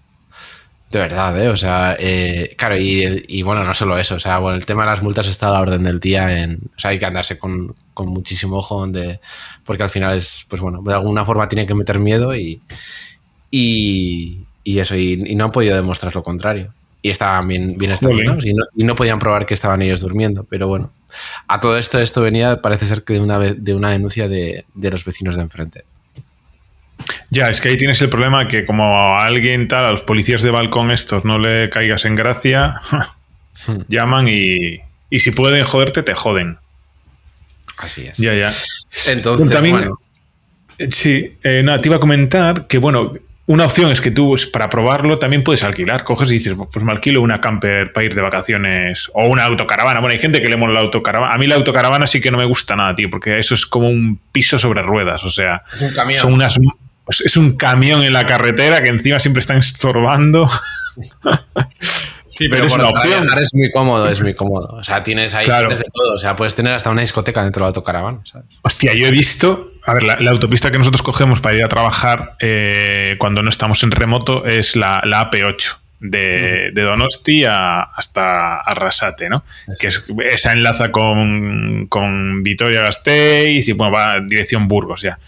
De 0.93 0.99
verdad, 0.99 1.43
¿eh? 1.43 1.49
O 1.49 1.57
sea, 1.57 1.97
eh, 1.99 2.53
claro, 2.55 2.77
y, 2.77 3.41
bueno, 3.41 3.63
no 3.63 3.73
solo 3.73 3.97
eso, 3.97 4.13
o 4.13 4.19
sea, 4.19 4.37
bueno, 4.37 4.55
el 4.55 4.63
tema 4.63 4.83
de 4.83 4.91
las 4.91 5.01
multas 5.01 5.27
está 5.27 5.47
a 5.47 5.53
la 5.53 5.61
orden 5.61 5.81
del 5.81 5.99
día, 5.99 6.39
en, 6.39 6.59
o 6.77 6.79
sea, 6.79 6.91
hay 6.91 6.99
que 6.99 7.05
andarse 7.07 7.39
con, 7.39 7.73
muchísimo 7.97 8.57
ojo, 8.57 8.81
donde, 8.81 9.19
porque 9.65 9.81
al 9.81 9.89
final 9.89 10.15
es, 10.15 10.45
pues 10.47 10.61
bueno, 10.61 10.83
de 10.83 10.93
alguna 10.93 11.25
forma 11.25 11.47
tiene 11.47 11.65
que 11.65 11.73
meter 11.73 11.97
miedo 11.97 12.35
y, 12.35 12.61
y, 13.49 14.45
eso, 14.63 14.95
y, 14.95 15.17
no 15.33 15.45
han 15.45 15.51
podido 15.51 15.75
demostrar 15.75 16.13
lo 16.13 16.21
contrario. 16.21 16.71
Y 17.01 17.09
estaban 17.09 17.47
bien, 17.47 17.73
bien 17.75 17.91
estacionados 17.91 18.45
y 18.45 18.53
no, 18.53 18.63
y 18.75 18.83
no 18.83 18.93
podían 18.93 19.17
probar 19.17 19.47
que 19.47 19.55
estaban 19.55 19.81
ellos 19.81 20.01
durmiendo, 20.01 20.43
pero 20.43 20.67
bueno, 20.67 20.91
a 21.47 21.59
todo 21.59 21.75
esto, 21.75 21.97
esto 21.97 22.21
venía, 22.21 22.61
parece 22.61 22.85
ser 22.85 23.03
que 23.03 23.13
de 23.13 23.19
una, 23.19 23.39
de 23.39 23.73
una 23.73 23.89
denuncia 23.89 24.27
de, 24.27 24.65
de 24.75 24.91
los 24.91 25.03
vecinos 25.05 25.37
de 25.37 25.41
enfrente. 25.41 25.85
Ya, 27.29 27.49
es 27.49 27.61
que 27.61 27.69
ahí 27.69 27.77
tienes 27.77 28.01
el 28.01 28.09
problema 28.09 28.47
que 28.47 28.65
como 28.65 29.17
a 29.17 29.25
alguien 29.25 29.67
tal, 29.67 29.85
a 29.85 29.91
los 29.91 30.03
policías 30.03 30.41
de 30.41 30.51
balcón 30.51 30.91
estos 30.91 31.25
no 31.25 31.39
le 31.39 31.69
caigas 31.69 32.05
en 32.05 32.15
gracia, 32.15 32.75
llaman 33.87 34.27
y, 34.27 34.79
y 35.09 35.19
si 35.19 35.31
pueden 35.31 35.63
joderte, 35.63 36.03
te 36.03 36.13
joden. 36.13 36.57
Así 37.77 38.05
es. 38.05 38.17
Ya, 38.17 38.33
ya. 38.33 38.53
Entonces, 39.07 39.49
También, 39.49 39.89
Sí, 40.89 41.37
eh, 41.43 41.61
nada, 41.63 41.79
te 41.79 41.89
iba 41.89 41.97
a 41.97 41.99
comentar 41.99 42.67
que, 42.67 42.77
bueno, 42.77 43.13
una 43.45 43.65
opción 43.65 43.91
es 43.91 44.01
que 44.01 44.11
tú, 44.11 44.29
pues, 44.29 44.47
para 44.47 44.69
probarlo, 44.69 45.19
también 45.19 45.43
puedes 45.43 45.63
alquilar. 45.63 46.03
Coges 46.03 46.31
y 46.31 46.35
dices, 46.35 46.55
pues 46.71 46.83
me 46.83 46.91
alquilo 46.91 47.21
una 47.21 47.41
camper 47.41 47.91
para 47.91 48.05
ir 48.05 48.13
de 48.13 48.21
vacaciones 48.21 49.09
o 49.13 49.27
una 49.27 49.43
autocaravana. 49.43 49.99
Bueno, 49.99 50.13
hay 50.13 50.19
gente 50.19 50.41
que 50.41 50.49
le 50.49 50.57
mola 50.57 50.73
la 50.73 50.79
autocaravana. 50.81 51.33
A 51.33 51.37
mí 51.37 51.45
la 51.45 51.55
autocaravana 51.55 52.07
sí 52.07 52.21
que 52.21 52.31
no 52.31 52.37
me 52.37 52.45
gusta 52.45 52.75
nada, 52.75 52.95
tío, 52.95 53.09
porque 53.09 53.37
eso 53.39 53.53
es 53.53 53.65
como 53.65 53.89
un 53.89 54.19
piso 54.31 54.57
sobre 54.57 54.81
ruedas. 54.81 55.23
O 55.25 55.29
sea, 55.29 55.63
son 56.15 56.33
unas 56.33 56.57
pues 57.05 57.21
es 57.21 57.37
un 57.37 57.55
camión 57.57 58.03
en 58.03 58.13
la 58.13 58.25
carretera 58.25 58.81
que 58.83 58.89
encima 58.89 59.19
siempre 59.19 59.41
está 59.41 59.55
estorbando. 59.55 60.49
Sí, 62.33 62.49
pero, 62.49 62.65
es 62.65 62.73
una 62.73 62.89
opción. 62.89 63.23
Es 63.39 63.53
muy 63.53 63.69
cómodo, 63.69 64.07
es 64.07 64.19
muy 64.19 64.33
cómodo. 64.33 64.75
O 64.75 64.83
sea, 64.83 65.03
tienes 65.03 65.35
ahí 65.35 65.45
de 65.45 65.85
todo. 65.93 66.15
O 66.15 66.17
sea, 66.17 66.35
puedes 66.35 66.55
tener 66.55 66.73
hasta 66.73 66.89
una 66.89 67.01
discoteca 67.01 67.43
dentro 67.43 67.59
de 67.59 67.65
la 67.65 67.67
autocaravana. 67.67 68.21
Hostia, 68.63 68.95
yo 68.95 69.05
he 69.05 69.11
visto. 69.11 69.73
A 69.85 69.93
ver, 69.93 70.01
la, 70.01 70.31
autopista 70.31 70.71
que 70.71 70.79
nosotros 70.79 71.03
cogemos 71.03 71.41
para 71.41 71.55
ir 71.55 71.63
a 71.63 71.67
trabajar 71.67 72.35
eh, 72.39 73.17
cuando 73.19 73.43
no 73.43 73.49
estamos 73.49 73.83
en 73.83 73.91
remoto 73.91 74.45
es 74.45 74.75
la, 74.75 75.01
AP8. 75.01 75.77
De, 75.99 76.71
Donosti 76.73 77.45
hasta 77.45 78.55
Arrasate, 78.61 79.29
¿no? 79.29 79.45
Que 79.79 79.87
es, 79.87 80.11
esa 80.31 80.53
enlaza 80.53 80.91
con, 80.91 81.85
con 81.87 82.41
Vitoria-Gasteiz 82.41 83.67
y 83.67 83.71
bueno, 83.73 83.93
va 83.93 84.19
dirección 84.19 84.67
Burgos 84.67 85.03
ya. 85.03 85.19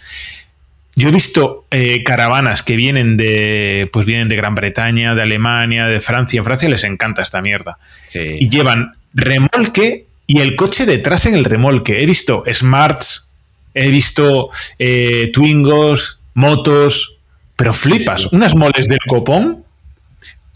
Yo 0.98 1.10
he 1.10 1.12
visto 1.12 1.66
eh, 1.70 2.02
caravanas 2.02 2.62
que 2.62 2.74
vienen 2.74 3.18
de, 3.18 3.86
pues 3.92 4.06
vienen 4.06 4.28
de 4.28 4.36
Gran 4.36 4.54
Bretaña, 4.54 5.14
de 5.14 5.20
Alemania, 5.20 5.86
de 5.86 6.00
Francia. 6.00 6.38
En 6.38 6.44
Francia 6.44 6.70
les 6.70 6.84
encanta 6.84 7.20
esta 7.20 7.42
mierda. 7.42 7.78
Sí. 8.08 8.38
Y 8.40 8.48
llevan 8.48 8.92
remolque 9.12 10.06
y 10.26 10.40
el 10.40 10.56
coche 10.56 10.86
detrás 10.86 11.26
en 11.26 11.34
el 11.34 11.44
remolque. 11.44 12.02
He 12.02 12.06
visto 12.06 12.44
Smarts, 12.50 13.30
he 13.74 13.90
visto 13.90 14.48
eh, 14.78 15.30
Twingos, 15.34 16.20
motos, 16.32 17.18
pero 17.56 17.74
flipas. 17.74 18.22
Sí, 18.22 18.28
sí. 18.30 18.36
Unas 18.36 18.54
moles 18.54 18.88
del 18.88 19.00
copón 19.06 19.65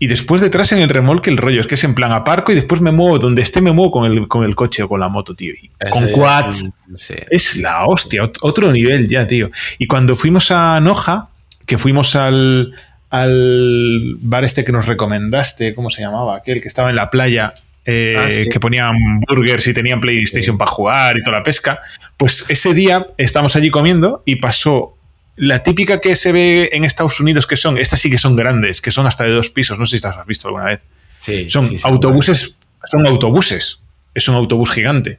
y 0.00 0.08
después 0.08 0.40
detrás 0.42 0.72
en 0.72 0.80
el 0.80 0.88
remolque 0.88 1.30
el 1.30 1.36
rollo. 1.36 1.60
Es 1.60 1.68
que 1.68 1.76
es 1.76 1.84
en 1.84 1.94
plan 1.94 2.10
aparco 2.10 2.50
y 2.50 2.56
después 2.56 2.80
me 2.80 2.90
muevo 2.90 3.18
donde 3.20 3.42
esté, 3.42 3.60
me 3.60 3.70
muevo 3.70 3.92
con 3.92 4.10
el, 4.10 4.26
con 4.26 4.42
el 4.44 4.56
coche 4.56 4.82
o 4.82 4.88
con 4.88 4.98
la 4.98 5.08
moto, 5.08 5.34
tío. 5.36 5.52
Y 5.52 5.70
con 5.90 6.08
quads. 6.10 6.56
es 6.56 6.74
un- 6.88 6.98
sí. 6.98 7.14
Es 7.30 7.56
la 7.56 7.84
hostia, 7.86 8.22
ot- 8.24 8.38
otro 8.42 8.72
nivel 8.72 9.06
ya, 9.06 9.26
tío. 9.26 9.48
Y 9.78 9.86
cuando 9.86 10.16
fuimos 10.16 10.50
a 10.50 10.80
Noja, 10.80 11.28
que 11.66 11.78
fuimos 11.78 12.16
al, 12.16 12.72
al 13.10 14.00
bar 14.22 14.44
este 14.44 14.64
que 14.64 14.72
nos 14.72 14.86
recomendaste, 14.86 15.74
¿cómo 15.74 15.90
se 15.90 16.02
llamaba? 16.02 16.36
Aquel 16.36 16.60
que 16.60 16.68
estaba 16.68 16.90
en 16.90 16.96
la 16.96 17.10
playa, 17.10 17.52
eh, 17.84 18.14
Ah, 18.18 18.30
sí. 18.30 18.48
que 18.48 18.60
ponían 18.60 18.94
burgers 19.28 19.66
y 19.68 19.74
tenían 19.74 20.00
PlayStation 20.00 20.56
para 20.58 20.70
jugar 20.70 21.18
y 21.18 21.22
toda 21.22 21.38
la 21.38 21.42
pesca. 21.42 21.80
Pues 22.16 22.44
ese 22.48 22.72
día 22.74 23.06
estábamos 23.18 23.54
allí 23.56 23.70
comiendo 23.70 24.22
y 24.24 24.36
pasó 24.36 24.96
la 25.40 25.62
típica 25.62 26.02
que 26.02 26.16
se 26.16 26.32
ve 26.32 26.68
en 26.72 26.84
Estados 26.84 27.18
Unidos, 27.18 27.46
que 27.46 27.56
son, 27.56 27.78
estas 27.78 27.98
sí 27.98 28.10
que 28.10 28.18
son 28.18 28.36
grandes, 28.36 28.82
que 28.82 28.90
son 28.90 29.06
hasta 29.06 29.24
de 29.24 29.30
dos 29.30 29.48
pisos, 29.48 29.78
no 29.78 29.86
sé 29.86 29.96
si 29.96 30.02
las 30.02 30.18
has 30.18 30.26
visto 30.26 30.48
alguna 30.48 30.66
vez. 30.66 30.84
Sí, 31.18 31.48
Son 31.48 31.66
sí, 31.66 31.78
autobuses, 31.82 32.56
son 32.84 33.06
autobuses. 33.06 33.80
Es 34.14 34.28
un 34.28 34.34
autobús 34.34 34.70
gigante. 34.70 35.18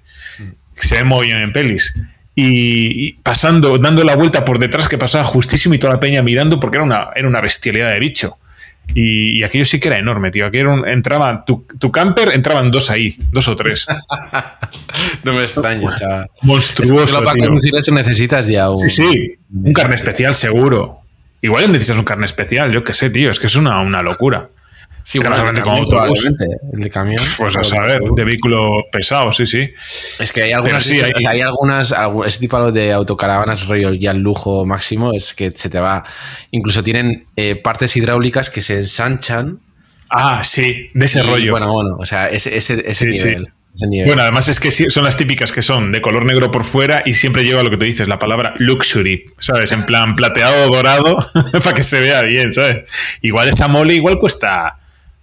Se 0.76 0.98
ve 0.98 1.04
muy 1.06 1.26
bien 1.26 1.38
en 1.38 1.52
pelis. 1.52 1.96
Y, 2.36 3.08
y 3.08 3.14
pasando, 3.14 3.80
dando 3.80 4.04
la 4.04 4.16
vuelta 4.16 4.46
por 4.46 4.60
detrás, 4.60 4.88
que 4.88 5.00
pasaba 5.00 5.24
justísimo 5.24 5.74
y 5.74 5.80
toda 5.80 5.94
la 5.94 6.00
peña 6.00 6.22
mirando, 6.22 6.60
porque 6.60 6.78
era 6.78 6.84
una, 6.84 7.10
era 7.16 7.28
una 7.28 7.42
bestialidad 7.42 7.90
de 7.92 8.00
bicho. 8.00 8.38
Y, 8.94 9.40
y 9.40 9.44
aquello 9.44 9.66
sí 9.66 9.80
que 9.80 9.88
era 9.88 10.00
enorme, 10.00 10.32
tío. 10.32 10.46
Aquí 10.46 10.58
era 10.58 10.74
un- 10.74 10.86
entraba, 10.88 11.46
tu, 11.46 11.66
tu 11.80 11.92
camper 11.92 12.32
entraban 12.34 12.72
dos 12.72 12.90
ahí, 12.92 13.16
dos 13.32 13.48
o 13.48 13.56
tres. 13.56 13.88
No 15.24 15.34
me 15.34 15.42
extraña, 15.42 15.88
chaval. 15.98 16.30
Monstruoso. 16.42 17.08
Solo 17.08 17.24
para 17.26 17.36
tío. 17.36 17.46
conducir 17.46 17.76
eso 17.76 17.94
necesitas 17.94 18.48
ya 18.48 18.70
un. 18.70 18.90
Sí, 18.90 19.04
sí. 19.04 19.34
Un 19.54 19.74
carne 19.74 19.96
especial, 19.96 20.34
seguro. 20.34 21.00
Igual 21.42 21.72
necesitas 21.72 21.98
un 22.00 22.06
carne 22.06 22.26
especial, 22.26 22.72
yo 22.72 22.84
qué 22.84 22.94
sé, 22.94 23.10
tío. 23.10 23.30
Es 23.32 23.40
que 23.40 23.48
es 23.48 23.56
una, 23.56 23.80
una 23.82 24.02
locura. 24.02 24.50
Sí, 25.04 25.20
bueno, 25.20 25.50
el 25.50 25.62
como 25.62 25.78
autobús. 25.78 26.26
El 26.74 26.80
de 26.82 26.90
camión. 26.90 27.22
Pues 27.38 27.56
a 27.56 27.64
saber, 27.64 28.02
de 28.02 28.24
vehículo 28.24 28.72
pesado, 28.92 29.32
sí, 29.32 29.46
sí. 29.46 29.70
Es 30.20 30.32
que 30.32 30.44
hay 30.44 30.52
algunas, 30.54 30.84
sí, 30.84 31.00
hay- 31.02 31.12
o 31.16 31.20
sea, 31.22 31.32
hay 31.32 31.42
algunas, 31.42 31.92
algu- 31.94 32.26
ese 32.26 32.40
tipo 32.40 32.72
de 32.72 32.92
autocaravanas 32.94 33.68
rollo 33.68 33.94
ya 33.94 34.12
el 34.12 34.20
lujo 34.20 34.66
máximo 34.66 35.14
es 35.14 35.34
que 35.34 35.52
se 35.56 35.70
te 35.70 35.80
va. 35.80 36.04
Incluso 36.52 36.84
tienen 36.84 37.26
eh, 37.36 37.56
partes 37.56 37.96
hidráulicas 37.98 38.50
que 38.50 38.62
se 38.62 38.78
ensanchan. 38.78 39.60
Ah, 40.10 40.42
sí, 40.44 40.90
de 40.94 41.06
ese 41.06 41.20
y, 41.20 41.24
rollo. 41.24 41.52
Bueno, 41.52 41.72
bueno, 41.74 41.96
o 42.00 42.06
sea, 42.06 42.28
ese, 42.30 42.56
ese, 42.58 42.84
ese 42.86 43.06
Sí, 43.12 43.16
sí. 43.16 43.28
nivel. 43.30 43.54
Bueno, 44.06 44.22
además 44.24 44.50
es 44.50 44.60
que 44.60 44.70
son 44.70 45.06
las 45.06 45.16
típicas 45.16 45.54
que 45.54 45.62
son 45.62 45.94
de 45.94 46.02
color 46.02 46.26
negro 46.26 46.52
por 46.52 46.66
fuera 46.66 47.02
y 47.06 47.14
siempre 47.14 47.46
lleva 47.46 47.64
lo 47.64 47.70
que 47.70 47.78
tú 47.78 47.86
dices, 47.86 48.10
la 48.10 48.20
palabra 48.20 48.54
luxury, 48.58 49.24
¿sabes? 49.40 49.72
En 49.72 49.86
plan 49.86 50.18
plateado 50.18 50.68
dorado 50.68 51.18
para 51.64 51.74
que 51.74 51.82
se 51.84 52.02
vea 52.02 52.22
bien, 52.24 52.52
¿sabes? 52.52 52.84
Igual 53.22 53.48
esa 53.48 53.70
mole 53.70 53.94
igual 53.94 54.20
cuesta, 54.20 54.78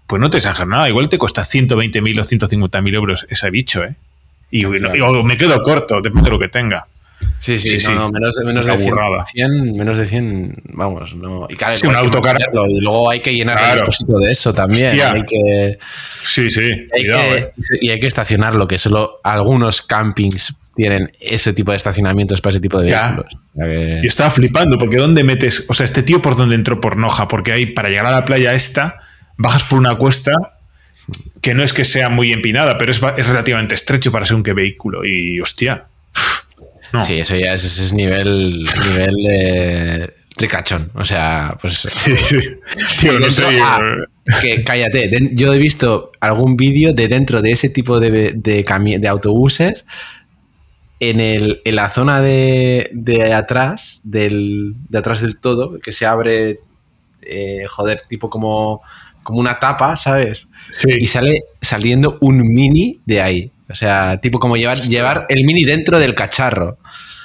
pues 0.08 0.20
no 0.20 0.28
te 0.30 0.38
exageras 0.38 0.66
nada, 0.66 0.88
igual 0.88 1.08
te 1.08 1.18
cuesta 1.18 1.42
120.000 1.44 2.18
o 2.18 2.24
150.000 2.24 2.94
euros 2.94 3.26
ese 3.30 3.48
bicho, 3.50 3.84
¿eh? 3.84 3.94
Y, 4.50 4.64
Claro. 4.64 4.96
y- 4.96 5.00
o 5.00 5.22
me 5.22 5.36
quedo 5.36 5.62
corto, 5.62 6.00
depende 6.00 6.24
de 6.24 6.30
lo 6.30 6.38
que 6.40 6.48
tenga. 6.48 6.86
sí, 7.38 7.58
sí, 7.58 7.78
sí, 7.80 7.86
no, 7.88 7.92
sí. 7.92 7.94
no, 7.98 8.10
menos, 8.12 8.36
de- 8.36 8.44
menos 8.44 8.66
de 8.66 8.78
100, 8.78 8.90
burrada. 8.94 9.26
100, 9.26 9.76
menos 9.76 9.96
de 9.96 10.06
100, 10.06 10.54
vamos, 10.72 11.14
no. 11.16 11.46
Y 11.50 11.56
claro, 11.56 11.74
luego 11.74 11.88
un 11.90 11.96
hay 11.96 12.04
autocar- 12.04 12.36
Y 12.70 12.80
luego 12.80 13.10
hay 13.10 13.20
que 13.20 13.34
llenar 13.34 13.58
el 13.58 13.64
Claro. 13.64 13.80
depósito 13.80 14.18
de 14.18 14.30
eso 14.30 14.52
también. 14.54 14.86
Hostia. 14.88 15.12
Hay 15.12 15.22
que, 15.26 15.78
Sí, 16.22 16.50
sí, 16.50 16.60
hay 16.62 16.86
cuidado, 16.88 17.22
que- 17.22 17.36
¿eh? 17.38 17.52
y 17.80 17.90
hay 17.90 18.00
que 18.00 18.06
estacionarlo, 18.06 18.66
que 18.68 18.78
solo 18.78 19.20
algunos 19.24 19.82
campings 19.82 20.54
tienen 20.76 21.10
ese 21.20 21.52
tipo 21.52 21.72
de 21.72 21.76
estacionamientos 21.76 22.40
para 22.40 22.52
ese 22.52 22.60
tipo 22.60 22.78
de 22.80 22.88
Ya. 22.88 23.06
vehículos. 23.08 23.32
Que- 23.56 24.00
Yo 24.02 24.08
estaba 24.08 24.30
flipando, 24.30 24.78
porque 24.78 24.96
¿dónde 24.96 25.24
metes? 25.24 25.64
O 25.68 25.74
sea, 25.74 25.84
este 25.84 26.02
tío 26.04 26.22
por 26.22 26.36
dónde 26.36 26.54
entró 26.54 26.80
por 26.80 26.96
Noja, 26.96 27.26
porque 27.28 27.52
ahí 27.52 27.66
para 27.66 27.88
llegar 27.88 28.06
a 28.06 28.12
la 28.12 28.24
playa 28.24 28.54
esta, 28.54 28.98
bajas 29.38 29.64
por 29.64 29.78
una 29.78 29.96
cuesta 29.96 30.32
que 31.40 31.54
no 31.54 31.62
es 31.62 31.72
que 31.72 31.84
sea 31.84 32.10
muy 32.10 32.32
empinada, 32.32 32.76
pero 32.76 32.90
es, 32.90 33.00
es 33.16 33.26
relativamente 33.26 33.74
estrecho 33.74 34.12
para 34.12 34.26
ser 34.26 34.36
un 34.36 34.42
que 34.42 34.52
vehículo. 34.52 35.04
Y 35.04 35.40
hostia. 35.40 35.88
No. 36.92 37.00
Sí, 37.02 37.18
eso 37.18 37.36
ya 37.36 37.52
es, 37.52 37.64
ese 37.64 37.84
es 37.84 37.92
nivel, 37.92 38.62
nivel 38.90 39.14
eh, 39.30 40.10
ricachón. 40.36 40.90
O 40.94 41.04
sea, 41.04 41.56
pues. 41.60 41.78
Sí, 41.88 42.16
sí. 42.16 42.38
Tío, 43.00 43.18
no 43.18 43.30
sé. 43.30 43.44
ah, 43.62 43.80
que 44.42 44.64
cállate. 44.64 45.30
Yo 45.32 45.54
he 45.54 45.58
visto 45.58 46.12
algún 46.20 46.56
vídeo 46.56 46.92
de 46.92 47.08
dentro 47.08 47.40
de 47.40 47.52
ese 47.52 47.70
tipo 47.70 48.00
de, 48.00 48.32
de, 48.34 48.98
de 48.98 49.08
autobuses 49.08 49.86
en, 51.00 51.20
el, 51.20 51.60
en 51.64 51.76
la 51.76 51.90
zona 51.90 52.20
de, 52.20 52.90
de 52.92 53.32
atrás, 53.32 54.00
del, 54.04 54.74
de 54.88 54.98
atrás 54.98 55.20
del 55.20 55.38
todo, 55.38 55.78
que 55.78 55.92
se 55.92 56.06
abre, 56.06 56.60
eh, 57.22 57.64
joder, 57.68 58.02
tipo 58.08 58.28
como, 58.28 58.82
como 59.28 59.40
una 59.40 59.58
tapa, 59.60 59.94
¿sabes? 59.98 60.48
sí. 60.72 60.88
Y 60.98 61.06
sale 61.06 61.44
saliendo 61.60 62.16
un 62.22 62.38
mini 62.38 62.98
de 63.04 63.20
ahí. 63.20 63.50
O 63.68 63.74
sea, 63.74 64.18
tipo 64.22 64.38
como 64.38 64.56
llevar, 64.56 64.78
llevar 64.80 65.26
el 65.28 65.44
mini 65.44 65.64
dentro 65.64 65.98
del 65.98 66.14
cacharro. 66.14 66.78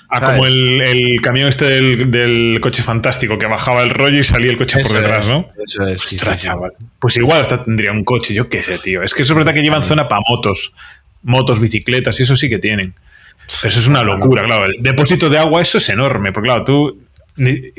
Ah, 0.09 0.19
¿sabes? 0.19 0.35
como 0.35 0.47
el, 0.47 0.81
el 0.81 1.21
camión 1.21 1.47
este 1.47 1.63
del, 1.63 2.11
del 2.11 2.59
coche 2.59 2.83
fantástico, 2.83 3.37
que 3.37 3.45
bajaba 3.45 3.83
el 3.83 3.89
rollo 3.89 4.19
y 4.19 4.25
salía 4.25 4.51
el 4.51 4.57
coche 4.57 4.81
por 4.81 4.91
detrás, 4.91 5.27
es, 5.27 5.33
¿no? 5.33 5.47
Eso 5.65 5.87
es. 5.87 6.01
sí, 6.01 6.17
Ostras, 6.17 6.35
sí, 6.35 6.41
sí. 6.41 6.47
chaval. 6.49 6.73
Pues 6.99 7.15
igual 7.15 7.39
hasta 7.39 7.63
tendría 7.63 7.93
un 7.93 8.03
coche, 8.03 8.33
yo 8.33 8.49
qué 8.49 8.61
sé, 8.61 8.77
tío. 8.79 9.01
Es 9.01 9.13
que 9.13 9.21
eso 9.21 9.31
es 9.31 9.37
verdad 9.37 9.53
que 9.53 9.61
llevan 9.61 9.81
zona 9.81 10.09
para 10.09 10.19
motos, 10.29 10.73
motos, 11.21 11.61
bicicletas, 11.61 12.19
y 12.19 12.23
eso 12.23 12.35
sí 12.35 12.49
que 12.49 12.59
tienen. 12.59 12.93
Pero 13.61 13.69
eso 13.69 13.79
es 13.79 13.87
una 13.87 14.03
locura, 14.03 14.43
claro. 14.43 14.65
El 14.65 14.83
depósito 14.83 15.29
de 15.29 15.37
agua, 15.37 15.61
eso 15.61 15.77
es 15.77 15.87
enorme, 15.87 16.33
porque 16.33 16.47
claro, 16.47 16.65
tú. 16.65 16.99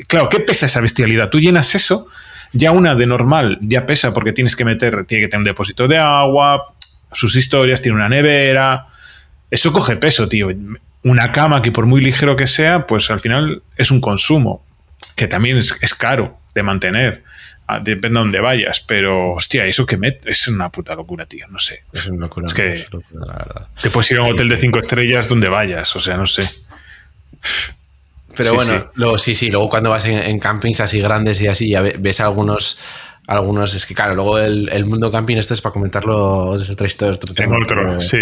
Claro, 0.07 0.27
¿qué 0.29 0.39
pesa 0.39 0.65
esa 0.65 0.81
bestialidad? 0.81 1.29
Tú 1.29 1.39
llenas 1.39 1.75
eso, 1.75 2.07
ya 2.55 2.71
una 2.71 2.95
de 2.95 3.05
normal 3.05 3.59
ya 3.61 3.85
pesa 3.85 4.11
porque 4.13 4.31
tienes 4.33 4.55
que 4.55 4.65
meter, 4.65 5.05
tiene 5.05 5.25
que 5.25 5.27
tener 5.27 5.39
un 5.41 5.45
depósito 5.45 5.87
de 5.87 5.97
agua, 5.97 6.63
sus 7.11 7.35
historias, 7.35 7.81
tiene 7.81 7.97
una 7.97 8.09
nevera. 8.09 8.87
Eso 9.51 9.71
coge 9.71 9.95
peso, 9.97 10.27
tío. 10.27 10.49
Una 11.03 11.31
cama 11.31 11.61
que 11.61 11.71
por 11.71 11.85
muy 11.85 12.01
ligero 12.01 12.35
que 12.35 12.47
sea, 12.47 12.87
pues 12.87 13.11
al 13.11 13.19
final 13.19 13.61
es 13.77 13.91
un 13.91 14.01
consumo, 14.01 14.65
que 15.15 15.27
también 15.27 15.57
es, 15.57 15.77
es 15.81 15.93
caro 15.93 16.39
de 16.55 16.63
mantener. 16.63 17.23
Depende 17.81 18.09
de 18.09 18.23
dónde 18.23 18.39
vayas, 18.39 18.81
pero 18.81 19.33
hostia, 19.33 19.65
eso 19.65 19.85
que 19.87 19.97
met 19.97 20.25
es 20.27 20.47
una 20.47 20.69
puta 20.71 20.93
locura, 20.95 21.25
tío. 21.25 21.47
No 21.49 21.57
sé. 21.59 21.79
Es 21.93 22.07
una 22.07 22.21
locura. 22.27 22.45
Es 22.47 22.53
que- 22.53 22.73
es 22.73 22.93
locura, 22.93 23.25
la 23.27 23.33
verdad. 23.33 23.69
Te 23.81 23.89
puedes 23.89 24.11
ir 24.11 24.17
a 24.19 24.23
un 24.23 24.31
hotel 24.33 24.49
de 24.49 24.57
cinco 24.57 24.79
estrellas 24.79 25.29
donde 25.29 25.47
vayas, 25.49 25.95
o 25.95 25.99
sea, 25.99 26.15
no 26.17 26.25
sé. 26.27 26.43
Pero 28.35 28.51
Sí, 28.51 28.55
bueno, 28.55 28.77
sí. 28.79 28.85
luego 28.95 29.17
sí, 29.19 29.35
sí, 29.35 29.49
luego 29.51 29.69
cuando 29.69 29.89
vas 29.89 30.05
en, 30.05 30.17
en 30.17 30.39
campings 30.39 30.81
así 30.81 30.99
grandes 30.99 31.41
y 31.41 31.47
así, 31.47 31.69
ya 31.69 31.81
ve- 31.81 31.95
ves 31.99 32.19
algunos, 32.19 32.77
algunos, 33.27 33.73
es 33.73 33.85
que 33.85 33.95
claro, 33.95 34.15
luego 34.15 34.37
el, 34.37 34.69
el 34.71 34.85
mundo 34.85 35.11
camping, 35.11 35.37
esto 35.37 35.53
es 35.53 35.61
para 35.61 35.73
comentarlo, 35.73 36.55
es 36.55 36.69
otra 36.69 36.87
historia, 36.87 37.13
otro 37.15 37.29
En 37.31 37.35
tema, 37.35 37.57
otro, 37.61 37.77
pero, 37.85 38.01
sí. 38.01 38.19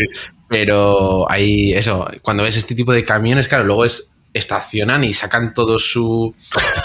pero 0.48 1.26
hay 1.30 1.74
eso, 1.74 2.08
cuando 2.22 2.44
ves 2.44 2.56
este 2.58 2.76
tipo 2.76 2.94
de 2.94 3.04
camiones, 3.04 3.48
claro, 3.48 3.64
luego 3.66 3.86
es 3.86 4.10
estacionan 4.34 5.04
y 5.04 5.14
sacan 5.14 5.54
todo 5.54 5.78
su 5.78 6.34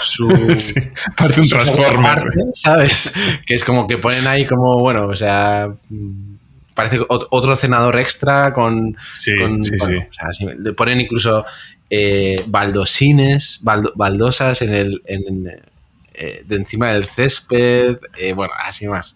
su 0.01 0.27
Sí, 0.57 0.73
Parece 1.17 1.41
un 1.41 1.49
transformer. 1.49 2.01
parte, 2.21 2.39
¿sabes? 2.53 3.13
Que 3.45 3.55
es 3.55 3.63
como 3.63 3.87
que 3.87 3.97
ponen 3.97 4.27
ahí 4.27 4.45
como, 4.45 4.79
bueno, 4.79 5.07
o 5.07 5.15
sea, 5.15 5.67
parece 6.75 6.99
ot- 6.99 7.27
otro 7.31 7.55
cenador 7.55 7.97
extra 7.99 8.53
con, 8.53 8.95
Sí, 9.15 9.31
con- 9.35 9.63
sí, 9.63 9.71
bueno, 9.79 9.99
sí. 9.99 10.07
o 10.07 10.13
sea, 10.13 10.73
ponen 10.75 11.01
incluso 11.01 11.43
eh, 11.89 12.43
baldosines, 12.47 13.59
baldo- 13.63 13.93
baldosas 13.95 14.61
en 14.61 14.73
el 14.73 15.01
en, 15.05 15.47
eh, 16.13 16.43
de 16.45 16.55
encima 16.55 16.89
del 16.89 17.05
césped, 17.05 17.97
eh, 18.17 18.33
bueno, 18.33 18.53
así 18.63 18.87
más. 18.87 19.15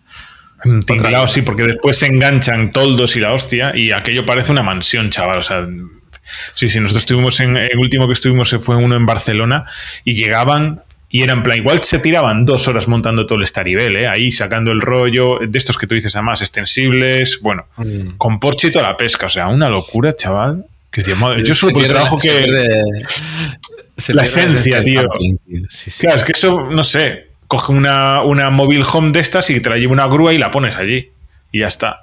Otra- 0.89 1.27
sí, 1.27 1.41
porque 1.41 1.63
después 1.63 1.97
se 1.97 2.07
enganchan 2.07 2.71
toldos 2.71 3.15
y 3.17 3.19
la 3.19 3.33
hostia, 3.33 3.75
y 3.75 3.91
aquello 3.91 4.25
parece 4.25 4.51
una 4.53 4.63
mansión, 4.63 5.09
chaval. 5.09 5.39
O 5.39 5.41
sea, 5.41 5.67
sí, 6.53 6.69
sí, 6.69 6.79
nosotros 6.79 7.03
estuvimos 7.03 7.39
en. 7.41 7.57
El 7.57 7.77
último 7.77 8.07
que 8.07 8.13
estuvimos 8.13 8.55
fue 8.61 8.77
uno 8.77 8.95
en 8.95 9.05
Barcelona, 9.05 9.65
y 10.05 10.13
llegaban. 10.13 10.81
Y 11.09 11.21
era 11.21 11.33
en 11.33 11.43
plan, 11.43 11.57
igual 11.59 11.83
se 11.83 11.99
tiraban 11.99 12.43
dos 12.43 12.67
horas 12.67 12.87
montando 12.87 13.27
todo 13.27 13.37
el 13.37 13.43
estaribel, 13.43 13.97
¿eh? 13.97 14.07
ahí 14.07 14.31
sacando 14.31 14.71
el 14.71 14.81
rollo, 14.81 15.37
de 15.47 15.57
estos 15.59 15.77
que 15.77 15.85
tú 15.85 15.93
dices 15.93 16.15
además, 16.15 16.41
extensibles, 16.41 17.39
bueno, 17.39 17.67
Mm. 17.77 18.17
con 18.17 18.39
porche 18.39 18.69
y 18.69 18.71
toda 18.71 18.87
la 18.87 18.97
pesca, 18.97 19.27
o 19.27 19.29
sea, 19.29 19.47
una 19.47 19.69
locura, 19.69 20.15
chaval. 20.15 20.65
Que 20.93 21.01
decía, 21.01 21.15
madre, 21.15 21.43
yo 21.43 21.53
solo 21.55 21.73
por 21.73 21.81
el 21.83 21.89
trabajo 21.89 22.17
que. 22.17 22.29
se 22.29 22.43
pierde- 22.43 22.79
se 23.97 24.13
La 24.13 24.23
esencia, 24.23 24.81
tío. 24.83 25.01
camping, 25.07 25.37
tío. 25.45 25.61
Sí, 25.69 25.91
sí. 25.91 26.01
Claro, 26.01 26.17
es 26.17 26.23
que 26.23 26.31
eso, 26.33 26.59
no 26.69 26.83
sé, 26.83 27.27
coge 27.47 27.71
una, 27.73 28.21
una 28.23 28.49
móvil 28.49 28.83
home 28.91 29.11
de 29.11 29.19
estas 29.19 29.49
y 29.49 29.59
te 29.59 29.69
la 29.69 29.77
lleva 29.77 29.91
una 29.91 30.07
grúa 30.07 30.33
y 30.33 30.37
la 30.37 30.49
pones 30.51 30.75
allí. 30.77 31.11
Y 31.51 31.59
ya 31.59 31.67
está. 31.67 31.99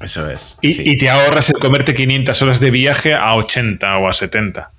Eso 0.00 0.28
es. 0.30 0.58
Y, 0.62 0.74
sí. 0.74 0.82
y 0.84 0.96
te 0.96 1.10
ahorras 1.10 1.48
el 1.50 1.56
comerte 1.56 1.94
500 1.94 2.42
horas 2.42 2.60
de 2.60 2.70
viaje 2.70 3.14
a 3.14 3.34
80 3.36 3.98
o 3.98 4.08
a 4.08 4.12
70. 4.12 4.72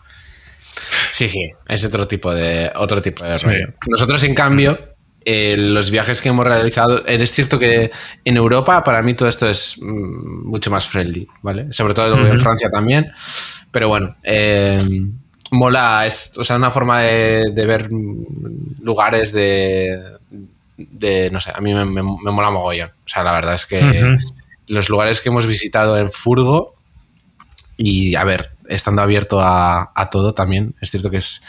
Sí, 1.14 1.28
sí, 1.28 1.40
es 1.68 1.84
otro 1.86 2.08
tipo 2.08 2.34
de, 2.34 2.72
otro 2.76 3.02
tipo 3.02 3.24
de 3.24 3.36
rollo. 3.38 3.68
Nosotros, 3.88 4.24
en 4.24 4.34
cambio, 4.36 4.93
eh, 5.26 5.56
los 5.58 5.90
viajes 5.90 6.22
que 6.22 6.30
hemos 6.30 6.46
realizado, 6.46 7.06
es 7.06 7.32
cierto 7.32 7.60
que 7.60 7.92
en 8.26 8.38
Europa 8.38 8.84
para 8.84 9.02
mí 9.02 9.14
todo 9.14 9.30
esto 9.30 9.48
es 9.48 9.78
mm, 9.82 10.48
mucho 10.48 10.70
más 10.72 10.88
friendly, 10.88 11.28
¿vale? 11.42 11.72
Sobre 11.72 11.94
todo 11.94 12.18
en 12.18 12.40
Francia 12.40 12.70
también, 12.70 13.12
pero 13.72 13.88
bueno, 13.88 14.16
eh, 14.24 14.82
mola, 15.52 16.06
es 16.06 16.38
o 16.38 16.44
sea, 16.44 16.58
una 16.58 16.72
forma 16.72 17.02
de, 17.02 17.66
ver 17.66 17.90
lugares 18.82 19.32
de, 19.32 20.00
de, 20.78 21.30
no 21.32 21.40
sé, 21.40 21.52
a 21.54 21.62
mí 21.62 21.74
me, 21.74 21.86
mola 21.86 22.52
mogollón, 22.52 22.90
o 22.90 23.10
sea, 23.10 23.24
la 23.24 23.32
verdad 23.32 23.56
es 23.56 23.66
que 23.66 24.18
los 24.68 24.90
lugares 24.90 25.22
que 25.22 25.30
hemos 25.30 25.46
visitado 25.46 25.98
en 25.98 26.12
Furgo 26.12 26.76
y, 27.78 28.16
a 28.16 28.24
ver, 28.24 28.52
estando 28.68 29.02
abierto 29.02 29.40
a, 29.40 29.92
a 29.96 30.10
todo 30.10 30.34
también, 30.34 30.76
es 30.82 30.92
cierto 30.92 31.10
que 31.10 31.18
es 31.18 31.42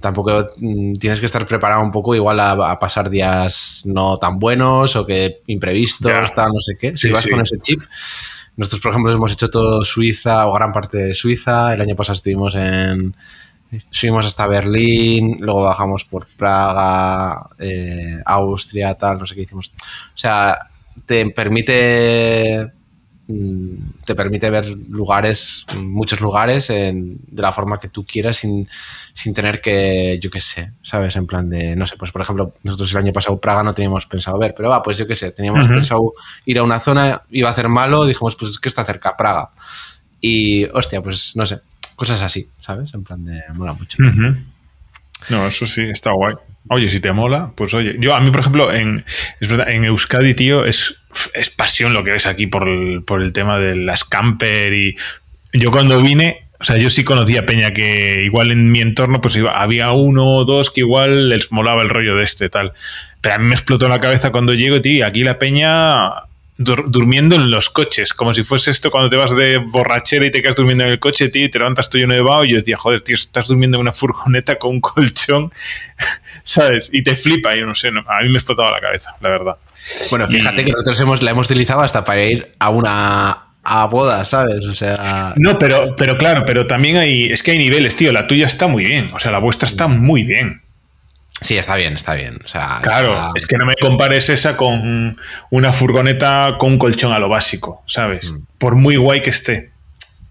tampoco 0.00 0.50
mm, 0.56 0.94
tienes 0.94 1.20
que 1.20 1.26
estar 1.26 1.44
preparado 1.46 1.82
un 1.82 1.90
poco 1.90 2.14
igual 2.14 2.38
a, 2.40 2.78
pasar 2.78 3.10
días 3.10 3.82
no 3.84 4.18
tan 4.18 4.38
buenos 4.38 4.94
o 4.96 5.04
que 5.04 5.42
imprevistos, 5.46 6.12
no 6.36 6.60
sé 6.60 6.76
qué. 6.78 6.96
Si 6.96 7.10
vas 7.10 7.26
con 7.26 7.40
ese 7.40 7.58
chip. 7.58 7.82
Nosotros, 8.56 8.80
por 8.80 8.90
ejemplo, 8.90 9.12
hemos 9.12 9.32
hecho 9.32 9.50
todo 9.50 9.84
Suiza 9.84 10.46
o 10.46 10.52
gran 10.52 10.72
parte 10.72 10.98
de 10.98 11.14
Suiza. 11.14 11.74
El 11.74 11.80
año 11.80 11.94
pasado 11.94 12.14
estuvimos 12.14 12.54
en. 12.56 13.14
Subimos 13.90 14.24
hasta 14.24 14.46
Berlín, 14.46 15.36
luego 15.40 15.62
bajamos 15.62 16.04
por 16.06 16.26
Praga, 16.36 17.50
eh, 17.58 18.16
Austria, 18.24 18.94
tal, 18.94 19.18
no 19.18 19.26
sé 19.26 19.34
qué 19.34 19.42
hicimos. 19.42 19.68
O 19.68 20.18
sea, 20.18 20.58
te 21.04 21.28
permite 21.30 22.72
te 24.06 24.14
permite 24.14 24.48
ver 24.48 24.66
lugares, 24.88 25.66
muchos 25.76 26.20
lugares, 26.20 26.68
de 26.68 27.18
la 27.34 27.52
forma 27.52 27.78
que 27.78 27.88
tú 27.88 28.06
quieras 28.06 28.38
sin, 28.38 28.66
tener 29.34 29.60
que, 29.60 30.18
yo 30.20 30.30
qué 30.30 30.40
sé, 30.40 30.72
¿sabes? 30.80 31.14
En 31.16 31.26
plan 31.26 31.48
de, 31.50 31.76
no 31.76 31.86
sé, 31.86 31.96
pues 31.98 32.10
por 32.10 32.22
ejemplo, 32.22 32.54
nosotros 32.62 32.90
el 32.92 32.98
año 32.98 33.12
pasado 33.12 33.38
Praga 33.38 33.62
no 33.62 33.74
teníamos 33.74 34.06
pensado 34.06 34.38
ver, 34.38 34.54
pero 34.56 34.70
va, 34.70 34.82
pues 34.82 34.96
yo 34.96 35.06
qué 35.06 35.14
sé, 35.14 35.30
teníamos 35.32 35.68
pensado 35.68 36.12
ir 36.46 36.58
a 36.58 36.62
una 36.62 36.78
zona, 36.78 37.22
iba 37.30 37.48
a 37.48 37.52
hacer 37.52 37.68
malo, 37.68 38.06
dijimos, 38.06 38.34
pues 38.34 38.52
es 38.52 38.58
que 38.58 38.70
está 38.70 38.82
cerca, 38.82 39.14
Praga. 39.14 39.50
Y, 40.20 40.64
hostia, 40.64 41.02
pues 41.02 41.36
no 41.36 41.44
sé, 41.44 41.60
cosas 41.96 42.22
así, 42.22 42.48
¿sabes? 42.58 42.94
En 42.94 43.04
plan 43.04 43.22
de, 43.24 43.42
mola 43.54 43.74
mucho. 43.74 43.98
No, 45.30 45.46
eso 45.46 45.66
sí, 45.66 45.82
está 45.82 46.12
guay. 46.12 46.34
Oye, 46.68 46.90
si 46.90 47.00
te 47.00 47.12
mola, 47.12 47.52
pues 47.54 47.72
oye. 47.74 47.96
Yo, 47.98 48.14
a 48.14 48.20
mí, 48.20 48.30
por 48.30 48.40
ejemplo, 48.40 48.72
en, 48.72 49.04
en 49.40 49.84
Euskadi, 49.84 50.34
tío, 50.34 50.64
es, 50.64 50.96
es 51.34 51.50
pasión 51.50 51.94
lo 51.94 52.04
que 52.04 52.12
ves 52.12 52.26
aquí 52.26 52.46
por 52.46 52.68
el, 52.68 53.02
por 53.02 53.22
el 53.22 53.32
tema 53.32 53.58
de 53.58 53.76
las 53.76 54.04
camper 54.04 54.74
y 54.74 54.96
yo 55.52 55.70
cuando 55.70 56.00
vine, 56.02 56.48
o 56.60 56.64
sea, 56.64 56.76
yo 56.76 56.90
sí 56.90 57.04
conocía 57.04 57.46
Peña 57.46 57.72
que 57.72 58.22
igual 58.24 58.50
en 58.50 58.70
mi 58.70 58.80
entorno 58.80 59.20
pues 59.20 59.38
había 59.54 59.92
uno 59.92 60.36
o 60.36 60.44
dos 60.44 60.70
que 60.70 60.80
igual 60.80 61.30
les 61.30 61.50
molaba 61.52 61.82
el 61.82 61.88
rollo 61.88 62.16
de 62.16 62.24
este 62.24 62.48
tal. 62.48 62.72
Pero 63.20 63.36
a 63.36 63.38
mí 63.38 63.46
me 63.46 63.54
explotó 63.54 63.88
la 63.88 64.00
cabeza 64.00 64.30
cuando 64.30 64.54
llego, 64.54 64.80
tío, 64.80 65.06
aquí 65.06 65.24
la 65.24 65.38
Peña 65.38 66.27
durmiendo 66.58 67.36
en 67.36 67.50
los 67.50 67.70
coches, 67.70 68.12
como 68.12 68.34
si 68.34 68.42
fuese 68.42 68.72
esto 68.72 68.90
cuando 68.90 69.08
te 69.08 69.16
vas 69.16 69.34
de 69.34 69.58
borrachera 69.58 70.26
y 70.26 70.30
te 70.30 70.42
quedas 70.42 70.56
durmiendo 70.56 70.84
en 70.84 70.90
el 70.90 70.98
coche, 70.98 71.28
tío, 71.28 71.44
y 71.44 71.48
te 71.48 71.58
levantas 71.58 71.88
tú 71.88 71.98
lleno 71.98 72.14
de 72.14 72.20
vaho, 72.20 72.44
y 72.44 72.50
yo 72.50 72.56
decía, 72.56 72.76
joder, 72.76 73.00
tío, 73.02 73.14
estás 73.14 73.46
durmiendo 73.46 73.76
en 73.76 73.82
una 73.82 73.92
furgoneta 73.92 74.56
con 74.56 74.72
un 74.72 74.80
colchón, 74.80 75.52
¿sabes? 76.42 76.90
Y 76.92 77.02
te 77.02 77.14
flipa, 77.14 77.54
yo 77.54 77.64
no 77.64 77.74
sé, 77.74 77.88
a 77.88 78.22
mí 78.22 78.28
me 78.28 78.38
explotaba 78.38 78.72
la 78.72 78.80
cabeza, 78.80 79.16
la 79.20 79.28
verdad. 79.28 79.56
Bueno, 80.10 80.26
fíjate 80.26 80.64
que 80.64 80.72
nosotros 80.72 81.00
hemos, 81.00 81.22
la 81.22 81.30
hemos 81.30 81.48
utilizado 81.48 81.80
hasta 81.80 82.04
para 82.04 82.24
ir 82.24 82.52
a 82.58 82.70
una 82.70 83.44
a 83.62 83.84
boda, 83.86 84.24
¿sabes? 84.24 84.64
O 84.64 84.74
sea. 84.74 85.34
No, 85.36 85.58
pero, 85.58 85.94
pero 85.96 86.16
claro, 86.16 86.44
pero 86.46 86.66
también 86.66 86.96
hay. 86.96 87.30
Es 87.30 87.42
que 87.42 87.50
hay 87.52 87.58
niveles, 87.58 87.94
tío. 87.96 88.12
La 88.12 88.26
tuya 88.26 88.46
está 88.46 88.66
muy 88.66 88.84
bien. 88.84 89.10
O 89.12 89.18
sea, 89.18 89.30
la 89.30 89.38
vuestra 89.38 89.68
está 89.68 89.88
muy 89.88 90.22
bien. 90.22 90.62
Sí, 91.40 91.56
está 91.56 91.76
bien, 91.76 91.94
está 91.94 92.14
bien. 92.14 92.38
O 92.44 92.48
sea, 92.48 92.80
claro, 92.82 93.32
es 93.34 93.46
que 93.46 93.56
no 93.56 93.66
me 93.66 93.76
compares 93.76 94.28
esa 94.28 94.56
con 94.56 95.16
una 95.50 95.72
furgoneta 95.72 96.56
con 96.58 96.72
un 96.72 96.78
colchón 96.78 97.12
a 97.12 97.18
lo 97.18 97.28
básico, 97.28 97.82
¿sabes? 97.86 98.32
Mm. 98.32 98.38
Por 98.58 98.74
muy 98.74 98.96
guay 98.96 99.20
que 99.20 99.30
esté. 99.30 99.70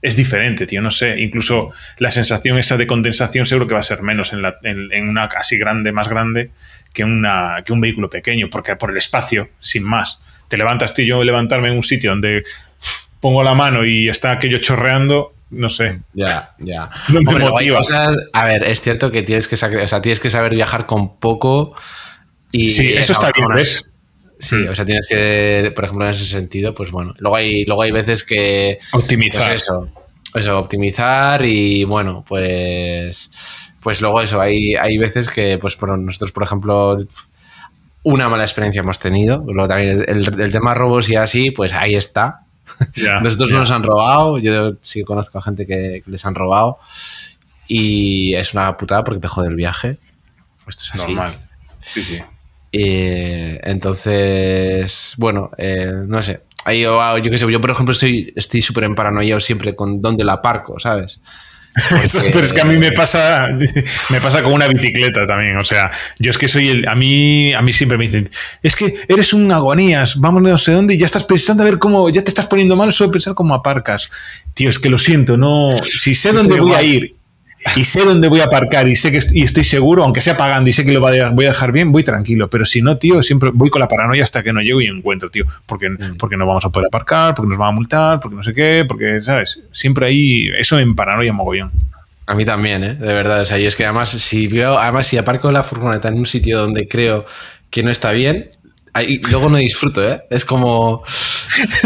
Es 0.01 0.15
diferente, 0.15 0.65
tío, 0.65 0.81
no 0.81 0.91
sé. 0.91 1.19
Incluso 1.19 1.71
la 1.97 2.11
sensación 2.11 2.57
esa 2.57 2.77
de 2.77 2.87
condensación 2.87 3.45
seguro 3.45 3.67
que 3.67 3.73
va 3.73 3.79
a 3.79 3.83
ser 3.83 4.01
menos 4.03 4.33
en, 4.33 4.41
la, 4.41 4.57
en, 4.63 5.09
una 5.09 5.27
casi 5.27 5.57
grande, 5.57 5.91
más 5.91 6.07
grande, 6.07 6.51
que, 6.93 7.03
una, 7.03 7.63
que 7.65 7.73
un 7.73 7.81
vehículo 7.81 8.09
pequeño, 8.09 8.49
porque 8.49 8.75
por 8.75 8.91
el 8.91 8.97
espacio, 8.97 9.49
sin 9.59 9.83
más. 9.83 10.19
Te 10.49 10.57
levantas, 10.57 10.93
tío, 10.93 11.05
yo 11.05 11.23
levantarme 11.23 11.69
en 11.69 11.75
un 11.77 11.83
sitio 11.83 12.11
donde 12.11 12.43
pongo 13.19 13.43
la 13.43 13.53
mano 13.53 13.85
y 13.85 14.07
está 14.09 14.31
aquello 14.31 14.59
chorreando, 14.59 15.33
no 15.49 15.69
sé. 15.69 16.01
Ya, 16.13 16.55
ya. 16.59 16.89
No 17.09 17.21
me 17.21 17.39
motiva. 17.39 17.81
a 18.33 18.45
ver, 18.45 18.63
es 18.63 18.81
cierto 18.81 19.11
que 19.11 19.23
tienes 19.23 19.47
que, 19.47 19.55
o 19.55 19.87
sea, 19.87 20.01
tienes 20.01 20.19
que 20.19 20.29
saber 20.29 20.53
viajar 20.53 20.85
con 20.85 21.17
poco 21.17 21.75
y... 22.51 22.69
Sí, 22.69 22.93
eso 22.93 23.13
está 23.13 23.31
bien, 23.35 23.47
¿ves? 23.55 23.89
Sí, 24.39 24.55
mm. 24.55 24.69
o 24.69 24.75
sea, 24.75 24.85
tienes 24.85 25.07
que, 25.07 25.71
por 25.75 25.85
ejemplo, 25.85 26.05
en 26.05 26.11
ese 26.11 26.25
sentido, 26.25 26.73
pues 26.73 26.91
bueno. 26.91 27.13
Luego 27.17 27.35
hay, 27.35 27.65
luego 27.65 27.81
hay 27.81 27.91
veces 27.91 28.23
que... 28.23 28.79
Optimizar. 28.93 29.51
Pues 29.51 29.63
eso, 29.63 29.89
eso, 30.35 30.59
optimizar 30.59 31.43
y 31.45 31.83
bueno, 31.83 32.23
pues... 32.27 33.31
Pues 33.79 34.01
luego 34.01 34.21
eso, 34.21 34.41
hay, 34.41 34.75
hay 34.75 34.97
veces 34.97 35.29
que, 35.29 35.57
pues 35.59 35.77
por 35.77 35.97
nosotros, 35.97 36.33
por 36.33 36.43
ejemplo, 36.43 36.97
una 38.03 38.27
mala 38.27 38.43
experiencia 38.43 38.81
hemos 38.81 38.99
tenido. 38.99 39.45
Luego 39.47 39.69
también 39.69 40.03
el, 40.07 40.41
el 40.41 40.51
tema 40.51 40.73
robos 40.73 41.09
y 41.09 41.15
así, 41.15 41.51
pues 41.51 41.73
ahí 41.73 41.95
está. 41.95 42.46
Nosotros 43.21 43.51
no 43.51 43.59
nos 43.59 43.71
han 43.71 43.83
robado, 43.83 44.39
yo 44.39 44.75
sí 44.81 45.03
conozco 45.03 45.39
a 45.39 45.41
gente 45.41 45.65
que, 45.65 46.03
les 46.05 46.25
han 46.25 46.35
robado 46.35 46.79
y 47.67 48.33
es 48.35 48.53
una 48.53 48.77
putada 48.77 49.03
porque 49.03 49.19
te 49.19 49.27
jode 49.27 49.49
el 49.49 49.55
viaje. 49.55 49.97
Esto 50.67 50.83
es 50.83 50.95
así. 50.95 51.13
Normal. 51.13 51.33
Sí, 51.79 52.03
sí. 52.03 52.21
entonces, 52.71 55.13
bueno, 55.17 55.51
eh, 55.57 55.91
no 56.05 56.21
sé. 56.21 56.43
Yo, 56.65 57.17
yo, 57.17 57.31
qué 57.31 57.39
sé, 57.39 57.49
yo 57.49 57.61
por 57.61 57.71
ejemplo 57.71 57.95
estoy 57.95 58.61
súper 58.61 58.83
en 58.83 58.95
paranoia 58.95 59.39
siempre 59.39 59.73
con 59.73 60.01
dónde 60.01 60.25
la 60.25 60.41
parco, 60.41 60.77
¿sabes? 60.77 61.21
pero 62.33 62.43
es 62.43 62.53
que 62.53 62.61
a 62.61 62.65
mí 62.65 62.77
me 62.77 62.91
pasa, 62.91 63.49
me 64.09 64.21
pasa 64.21 64.41
con 64.41 64.53
una 64.53 64.67
bicicleta 64.67 65.25
también. 65.27 65.57
O 65.57 65.63
sea, 65.63 65.91
yo 66.19 66.31
es 66.31 66.37
que 66.37 66.47
soy 66.47 66.69
el. 66.69 66.87
A 66.87 66.95
mí, 66.95 67.53
a 67.53 67.61
mí 67.61 67.73
siempre 67.73 67.97
me 67.97 68.05
dicen, 68.05 68.29
es 68.63 68.75
que 68.75 68.95
eres 69.07 69.33
un 69.33 69.51
agonías, 69.51 70.19
vamos 70.19 70.41
no 70.41 70.57
sé 70.57 70.71
dónde 70.71 70.95
y 70.95 70.97
ya 70.97 71.05
estás 71.05 71.25
pensando 71.25 71.63
a 71.63 71.65
ver 71.65 71.79
cómo, 71.79 72.09
ya 72.09 72.23
te 72.23 72.29
estás 72.29 72.47
poniendo 72.47 72.75
mal, 72.75 72.91
solo 72.91 73.11
pensar 73.11 73.33
cómo 73.33 73.53
aparcas. 73.53 74.09
Tío, 74.53 74.69
es 74.69 74.79
que 74.79 74.89
lo 74.89 74.97
siento, 74.97 75.37
no. 75.37 75.75
Si 75.83 76.13
sé 76.13 76.31
dónde 76.31 76.59
voy 76.59 76.73
a 76.73 76.81
ir 76.81 77.16
y 77.75 77.83
sé 77.83 78.03
dónde 78.03 78.27
voy 78.27 78.39
a 78.39 78.45
aparcar 78.45 78.87
y 78.87 78.95
sé 78.95 79.11
que 79.11 79.19
y 79.33 79.43
estoy 79.43 79.63
seguro, 79.63 80.03
aunque 80.03 80.21
sea 80.21 80.37
pagando 80.37 80.69
y 80.69 80.73
sé 80.73 80.85
que 80.85 80.91
lo 80.91 80.99
voy 80.99 81.17
a, 81.17 81.31
dejar 81.31 81.71
bien, 81.71 81.91
voy 81.91 82.03
tranquilo. 82.03 82.49
Pero 82.49 82.65
si 82.65 82.81
no, 82.81 82.97
tío, 82.97 83.21
siempre 83.23 83.51
voy 83.53 83.69
con 83.69 83.81
la 83.81 83.87
paranoia 83.87 84.23
hasta 84.23 84.43
que 84.43 84.53
no 84.53 84.61
llego 84.61 84.81
y 84.81 84.87
encuentro, 84.87 85.29
tío. 85.29 85.45
Porque, 85.65 85.89
mm. 85.89 86.17
porque 86.19 86.37
no 86.37 86.45
vamos 86.45 86.65
a 86.65 86.69
poder 86.69 86.87
aparcar, 86.87 87.33
porque 87.33 87.49
nos 87.49 87.57
van 87.57 87.69
a 87.69 87.71
multar, 87.71 88.19
porque 88.19 88.35
no 88.35 88.43
sé 88.43 88.53
qué, 88.53 88.85
porque, 88.87 89.19
¿sabes? 89.21 89.61
Siempre 89.71 90.07
hay 90.07 90.51
eso 90.57 90.79
en 90.79 90.95
paranoia 90.95 91.33
mogollón. 91.33 91.71
A 92.27 92.35
mí 92.35 92.45
también, 92.45 92.83
¿eh? 92.83 92.93
De 92.93 93.13
verdad. 93.13 93.41
O 93.41 93.45
sea, 93.45 93.57
y 93.57 93.65
es 93.65 93.75
que 93.75 93.85
además, 93.85 94.09
si 94.09 94.47
veo, 94.47 94.77
además, 94.77 95.07
si 95.07 95.17
aparco 95.17 95.51
la 95.51 95.63
furgoneta 95.63 96.09
en 96.09 96.19
un 96.19 96.25
sitio 96.25 96.59
donde 96.59 96.87
creo 96.87 97.23
que 97.69 97.83
no 97.83 97.89
está 97.89 98.11
bien, 98.11 98.51
ahí, 98.93 99.19
luego 99.31 99.49
no 99.49 99.57
disfruto, 99.57 100.07
¿eh? 100.07 100.23
Es 100.29 100.45
como. 100.45 101.03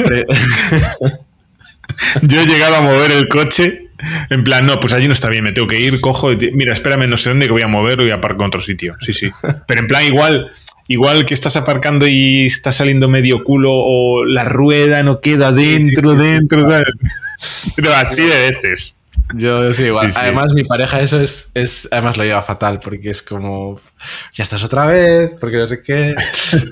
Yo 2.23 2.41
he 2.41 2.45
llegado 2.45 2.75
a 2.75 2.81
mover 2.81 3.11
el 3.11 3.27
coche 3.27 3.90
en 4.29 4.43
plan, 4.43 4.65
no, 4.65 4.79
pues 4.79 4.93
allí 4.93 5.07
no 5.07 5.13
está 5.13 5.29
bien, 5.29 5.43
me 5.43 5.51
tengo 5.51 5.67
que 5.67 5.79
ir, 5.79 5.99
cojo, 6.01 6.29
mira, 6.53 6.73
espérame, 6.73 7.07
no 7.09 7.17
sé 7.17 7.29
dónde 7.29 7.45
que 7.45 7.51
voy 7.51 7.61
a 7.61 7.67
mover 7.67 8.01
y 8.01 8.11
aparco 8.11 8.43
en 8.43 8.47
otro 8.47 8.61
sitio. 8.61 8.95
Sí, 8.99 9.13
sí. 9.13 9.29
Pero 9.67 9.81
en 9.81 9.87
plan, 9.87 10.05
igual, 10.05 10.51
igual 10.87 11.25
que 11.25 11.33
estás 11.33 11.55
aparcando 11.55 12.07
y 12.07 12.45
está 12.45 12.71
saliendo 12.71 13.07
medio 13.07 13.43
culo 13.43 13.71
o 13.73 14.25
la 14.25 14.43
rueda 14.43 15.03
no 15.03 15.21
queda 15.21 15.51
dentro, 15.51 16.13
dentro, 16.15 16.67
Pero 17.75 17.93
así 17.93 18.23
de 18.23 18.51
veces. 18.51 18.97
Yo 19.35 19.71
sí, 19.71 19.85
igual. 19.85 20.11
además, 20.15 20.53
mi 20.53 20.63
pareja 20.63 20.99
eso 20.99 21.21
es, 21.21 21.51
es, 21.53 21.87
además 21.91 22.17
lo 22.17 22.23
lleva 22.23 22.41
fatal 22.41 22.79
porque 22.83 23.09
es 23.09 23.21
como, 23.21 23.79
ya 24.33 24.43
estás 24.43 24.63
otra 24.63 24.85
vez, 24.85 25.35
porque 25.39 25.57
no 25.57 25.67
sé 25.67 25.81
qué. 25.81 26.13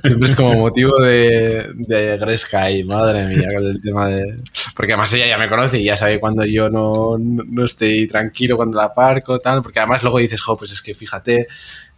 Siempre 0.03 0.27
es 0.27 0.35
como 0.35 0.55
motivo 0.55 1.01
de, 1.01 1.67
de 1.75 2.17
gresca 2.17 2.69
y 2.69 2.83
madre 2.83 3.27
mía, 3.27 3.47
el 3.57 3.81
tema 3.81 4.07
de... 4.07 4.39
Porque 4.79 4.93
además 4.93 5.11
ella 5.11 5.27
ya 5.27 5.37
me 5.37 5.49
conoce 5.49 5.77
y 5.77 5.83
ya 5.83 5.97
sabe 5.97 6.21
cuando 6.21 6.45
yo 6.45 6.69
no, 6.69 7.17
no, 7.19 7.65
estoy 7.65 8.07
tranquilo, 8.07 8.55
cuando 8.55 8.77
la 8.77 8.85
aparco, 8.85 9.37
tal. 9.37 9.61
Porque 9.61 9.79
además 9.79 10.03
luego 10.03 10.19
dices, 10.19 10.39
jo, 10.39 10.55
pues 10.55 10.71
es 10.71 10.81
que 10.81 10.93
fíjate, 10.93 11.47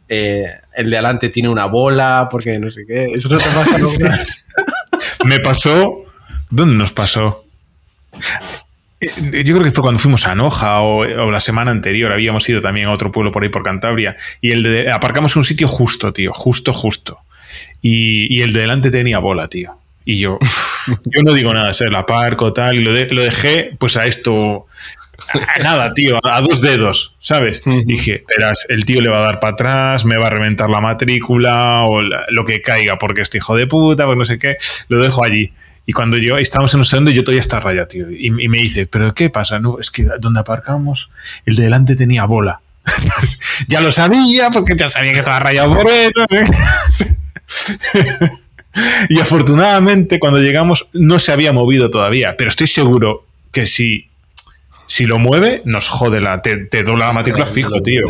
eh, 0.10 0.48
el 0.74 0.90
de 0.90 0.98
adelante 0.98 1.30
tiene 1.30 1.50
una 1.50 1.68
bola, 1.68 2.28
porque 2.32 2.58
no 2.58 2.72
sé 2.72 2.88
qué. 2.88 3.06
Eso 3.14 3.30
no 3.30 3.38
te 3.38 3.44
pasa 3.44 3.78
nunca. 3.78 4.20
me 5.26 5.40
pasó... 5.40 6.06
¿Dónde 6.50 6.74
nos 6.74 6.92
pasó? 6.92 7.46
Eh, 9.00 9.44
yo 9.46 9.54
creo 9.54 9.64
que 9.64 9.72
fue 9.72 9.84
cuando 9.84 10.00
fuimos 10.00 10.26
a 10.26 10.34
Noja 10.34 10.82
o, 10.82 11.30
la 11.30 11.40
semana 11.40 11.70
anterior, 11.70 12.12
habíamos 12.12 12.50
ido 12.50 12.62
también 12.62 12.88
a 12.88 12.94
otro 12.94 13.12
pueblo 13.12 13.32
por 13.32 13.44
ahí 13.44 13.50
por 13.50 13.62
Cantabria 13.62 14.16
y 14.42 14.54
el 14.54 14.64
de, 14.64 14.92
aparcamos 14.92 15.36
en 15.36 15.42
un 15.42 15.44
sitio 15.44 15.68
justo, 15.68 16.12
tío, 16.14 16.34
justo, 16.34 16.74
justo. 16.74 17.20
Y, 17.80 18.42
el 18.42 18.54
de 18.54 18.62
delante 18.62 18.90
tenía 18.90 19.20
bola, 19.20 19.48
tío. 19.48 19.78
Y 20.06 20.18
yo, 20.18 20.40
yo 21.06 21.24
no 21.24 21.34
digo 21.34 21.54
nada, 21.54 21.74
ser 21.74 21.92
la 21.92 22.00
aparco, 22.00 22.54
tal, 22.54 22.78
y 22.78 22.82
lo, 22.82 22.92
lo 22.92 23.22
dejé 23.22 23.76
pues 23.78 23.98
a 23.98 24.06
esto 24.06 24.68
nada, 25.62 25.94
tío, 25.94 26.20
a 26.24 26.42
dos 26.42 26.62
dedos, 26.62 27.16
¿sabes? 27.20 27.62
Dije, 27.86 28.24
verás, 28.28 28.66
el 28.70 28.86
tío 28.86 29.02
le 29.02 29.10
va 29.10 29.20
a 29.20 29.22
dar 29.22 29.40
para 29.40 29.54
atrás, 29.54 30.06
me 30.06 30.18
va 30.18 30.28
a 30.28 30.30
reventar 30.30 30.70
la 30.70 30.82
matrícula 30.82 31.84
o 31.86 32.02
lo 32.02 32.46
que 32.46 32.62
caiga, 32.62 32.98
porque 32.98 33.22
este 33.22 33.38
hijo 33.38 33.56
de 33.56 33.68
puta, 33.68 34.06
pues 34.06 34.18
no 34.18 34.26
sé 34.26 34.38
qué, 34.38 34.58
lo 34.90 35.02
dejo 35.02 35.24
allí. 35.24 35.54
Y 35.86 35.94
cuando 35.94 36.18
yo 36.18 36.38
estábamos 36.38 36.74
en 36.74 36.82
un 36.82 36.86
segundo, 36.86 37.12
yo 37.12 37.24
todavía 37.24 37.42
estaba 37.42 37.64
raya, 37.64 37.88
tío. 37.88 38.10
Y, 38.12 38.30
me 38.30 38.60
dice, 38.60 38.86
¿pero 38.86 39.14
qué 39.14 39.30
pasa? 39.30 39.60
No, 39.60 39.80
es 39.80 39.90
que 39.90 40.06
donde 40.20 40.40
aparcamos, 40.40 41.12
el 41.46 41.56
de 41.56 41.64
delante 41.64 41.96
tenía 41.96 42.26
bola. 42.26 42.62
ya 43.68 43.82
lo 43.82 43.92
sabía, 43.92 44.50
porque 44.52 44.76
ya 44.76 44.90
sabía 44.90 45.14
que 45.14 45.20
estaba 45.20 45.40
rayado 45.40 45.76
por 45.76 45.92
eso. 45.92 46.26
¿eh? 46.30 46.44
y 49.10 49.20
afortunadamente, 49.20 50.20
cuando 50.20 50.40
llegamos, 50.40 50.88
no 50.94 51.20
se 51.20 51.32
había 51.32 51.52
movido 51.52 51.90
todavía. 51.90 52.36
Pero 52.38 52.50
estoy 52.50 52.68
seguro 52.68 53.26
que 53.52 53.66
si 53.66 54.08
si 54.92 55.06
lo 55.06 55.20
mueve, 55.20 55.62
nos 55.64 55.88
jode 55.88 56.20
la. 56.20 56.42
Te, 56.42 56.68
dobla 56.84 57.08
la 57.08 57.14
matrícula 57.14 57.46
fijo, 57.46 57.82
tío. 57.82 58.02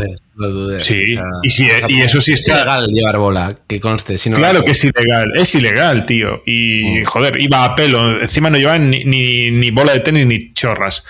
Sí, 0.80 1.16
y, 1.44 2.02
eso 2.02 2.20
sí 2.20 2.34
está. 2.34 2.54
Es 2.54 2.58
ilegal 2.58 2.88
llevar 2.88 3.18
bola, 3.20 3.56
que 3.68 3.80
conste. 3.80 4.16
claro 4.34 4.64
que 4.64 4.72
es 4.72 4.84
ilegal, 4.84 5.32
es 5.36 5.54
ilegal, 5.54 6.08
tío. 6.08 6.42
Y 6.44 7.02
mm. 7.02 7.04
joder, 7.04 7.40
iba 7.40 7.66
a 7.66 7.76
pelo. 7.76 8.20
Encima 8.20 8.50
no 8.50 8.58
llevaban 8.58 8.90
ni, 8.90 9.70
bola 9.70 9.94
de 9.94 10.00
tenis 10.00 10.26
ni 10.26 10.54
chorras. 10.54 11.04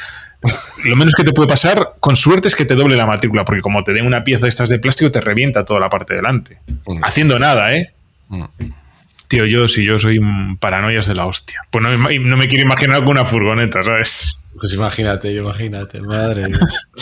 Lo 0.84 0.97
menos 0.97 1.16
que 1.16 1.24
te 1.24 1.32
puede 1.32 1.47
pasar, 1.47 1.93
con 2.02 2.18
suerte, 2.18 2.49
es 2.49 2.56
que 2.56 2.66
te 2.66 2.76
doble 2.76 2.97
la 2.97 3.06
matrícula, 3.06 3.45
porque 3.45 3.62
como 3.62 3.82
te 3.86 3.93
den 3.93 4.06
una 4.06 4.26
pieza 4.26 4.47
de 4.47 4.49
estas 4.49 4.68
de 4.68 4.78
plástico, 4.78 5.10
te 5.10 5.22
revienta 5.22 5.64
toda 5.64 5.80
la 5.80 5.88
parte 5.88 6.16
de 6.16 6.18
delante. 6.18 6.58
Mm. 6.86 7.02
Haciendo 7.02 7.39
nada, 7.39 7.74
¿eh? 7.74 7.93
Mm. 8.28 8.43
Tío, 9.32 9.46
yo 9.46 9.66
si 9.70 9.86
yo 9.86 9.98
soy 9.98 10.18
un 10.18 10.58
paranoias 10.58 11.08
de 11.08 11.16
la 11.16 11.26
hostia. 11.26 11.62
Pues 11.70 11.82
no, 11.82 11.90
no 11.90 12.38
me 12.38 12.50
quiero 12.50 12.66
imaginar 12.66 12.98
alguna 12.98 13.24
furgoneta, 13.24 13.82
¿sabes? 13.82 14.52
Pues 14.60 14.74
imagínate, 14.74 15.32
imagínate, 15.32 16.02
madre 16.02 16.48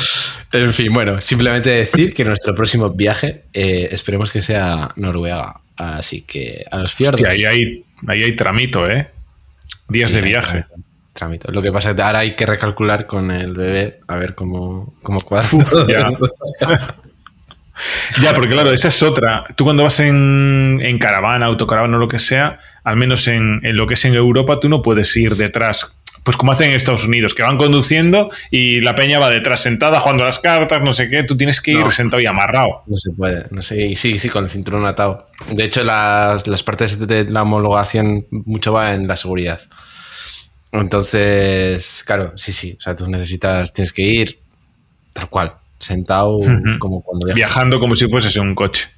En 0.54 0.72
fin, 0.72 0.94
bueno, 0.94 1.20
simplemente 1.22 1.72
decir 1.72 2.14
que 2.14 2.24
nuestro 2.24 2.54
próximo 2.54 2.92
viaje 2.92 3.46
eh, 3.52 3.90
esperemos 3.92 4.30
que 4.30 4.44
sea 4.44 4.90
Noruega. 4.96 5.60
Así 5.76 6.22
que 6.22 6.64
a 6.70 6.78
los 6.78 6.94
fiordos. 6.94 7.24
ahí 7.24 7.46
hay, 7.46 7.84
ahí 8.06 8.22
hay 8.22 8.36
tramito, 8.36 8.88
¿eh? 8.88 9.10
Días 9.88 10.14
de 10.14 10.22
viaje. 10.22 10.66
Tramito. 11.14 11.52
Lo 11.52 11.64
que 11.64 11.72
pasa 11.72 11.90
es 11.90 11.96
que 11.96 12.02
ahora 12.04 12.20
hay 12.20 12.36
que 12.36 12.46
recalcular 12.46 13.08
con 13.08 13.32
el 13.32 13.56
bebé 13.56 14.02
a 14.08 14.18
ver 14.18 14.36
cómo, 14.36 14.94
cómo 15.02 15.20
cuadra. 15.22 15.50
Ya, 18.22 18.34
porque 18.34 18.50
claro, 18.50 18.72
esa 18.72 18.88
es 18.88 19.02
otra. 19.04 19.44
Tú 19.56 19.64
cuando 19.64 19.84
vas 19.84 20.00
en, 20.00 20.80
en 20.82 20.98
caravana, 20.98 21.46
autocaravana 21.46 21.98
o 21.98 22.00
lo 22.00 22.08
que 22.08 22.20
sea, 22.20 22.60
al 22.84 22.98
menos 22.98 23.28
en, 23.28 23.60
en, 23.64 23.76
lo 23.76 23.88
que 23.88 23.94
es 23.94 24.06
en 24.06 24.16
Europa, 24.16 24.60
tú 24.60 24.70
no 24.70 24.82
puedes 24.82 25.16
ir 25.16 25.36
detrás 25.36 25.96
pues 26.24 26.38
como 26.38 26.52
hacen 26.52 26.70
en 26.70 26.76
Estados 26.76 27.06
Unidos, 27.06 27.34
que 27.34 27.42
van 27.42 27.58
conduciendo 27.58 28.30
y 28.52 28.82
la 28.82 28.94
peña 28.94 29.18
va 29.18 29.32
detrás 29.32 29.62
sentada 29.62 30.00
jugando 30.00 30.24
las 30.24 30.38
cartas, 30.38 30.84
no 30.84 30.94
sé 30.94 31.08
qué, 31.08 31.24
tú 31.24 31.38
tienes 31.38 31.62
que 31.62 31.72
ir 31.72 31.92
sentado 31.92 32.22
y 32.22 32.28
amarrado. 32.28 32.84
No 32.88 32.98
se 32.98 33.12
puede, 33.12 33.46
no 33.52 33.64
sé, 33.64 33.96
sí, 33.96 34.20
sí, 34.20 34.30
con 34.30 34.44
el 34.44 34.50
cinturón 34.50 34.86
atado. 34.86 35.28
De 35.50 35.64
hecho, 35.64 35.84
las, 35.84 36.64
partes 36.64 37.08
de 37.08 37.26
la 37.26 37.42
homologación 37.42 38.28
mucho 38.30 38.74
va 38.74 38.94
en 38.94 39.08
la 39.08 39.16
seguridad. 39.16 39.60
Entonces, 40.72 42.04
claro, 42.06 42.34
sí, 42.36 42.52
sí, 42.52 42.76
o 42.78 42.82
sea, 42.82 42.96
tú 42.96 43.10
necesitas, 43.10 43.74
tienes 43.74 43.92
que 43.92 44.04
ir 44.04 44.40
tal 45.14 45.30
cual, 45.30 45.56
sentado 45.80 46.40
como 46.80 47.02
cuando 47.02 47.26
viajas. 47.26 47.36
Viajando 47.36 47.80
como 47.80 47.96
si 47.96 48.08
fueses 48.08 48.36
en 48.36 48.48
un 48.48 48.56
coche. 48.56 48.90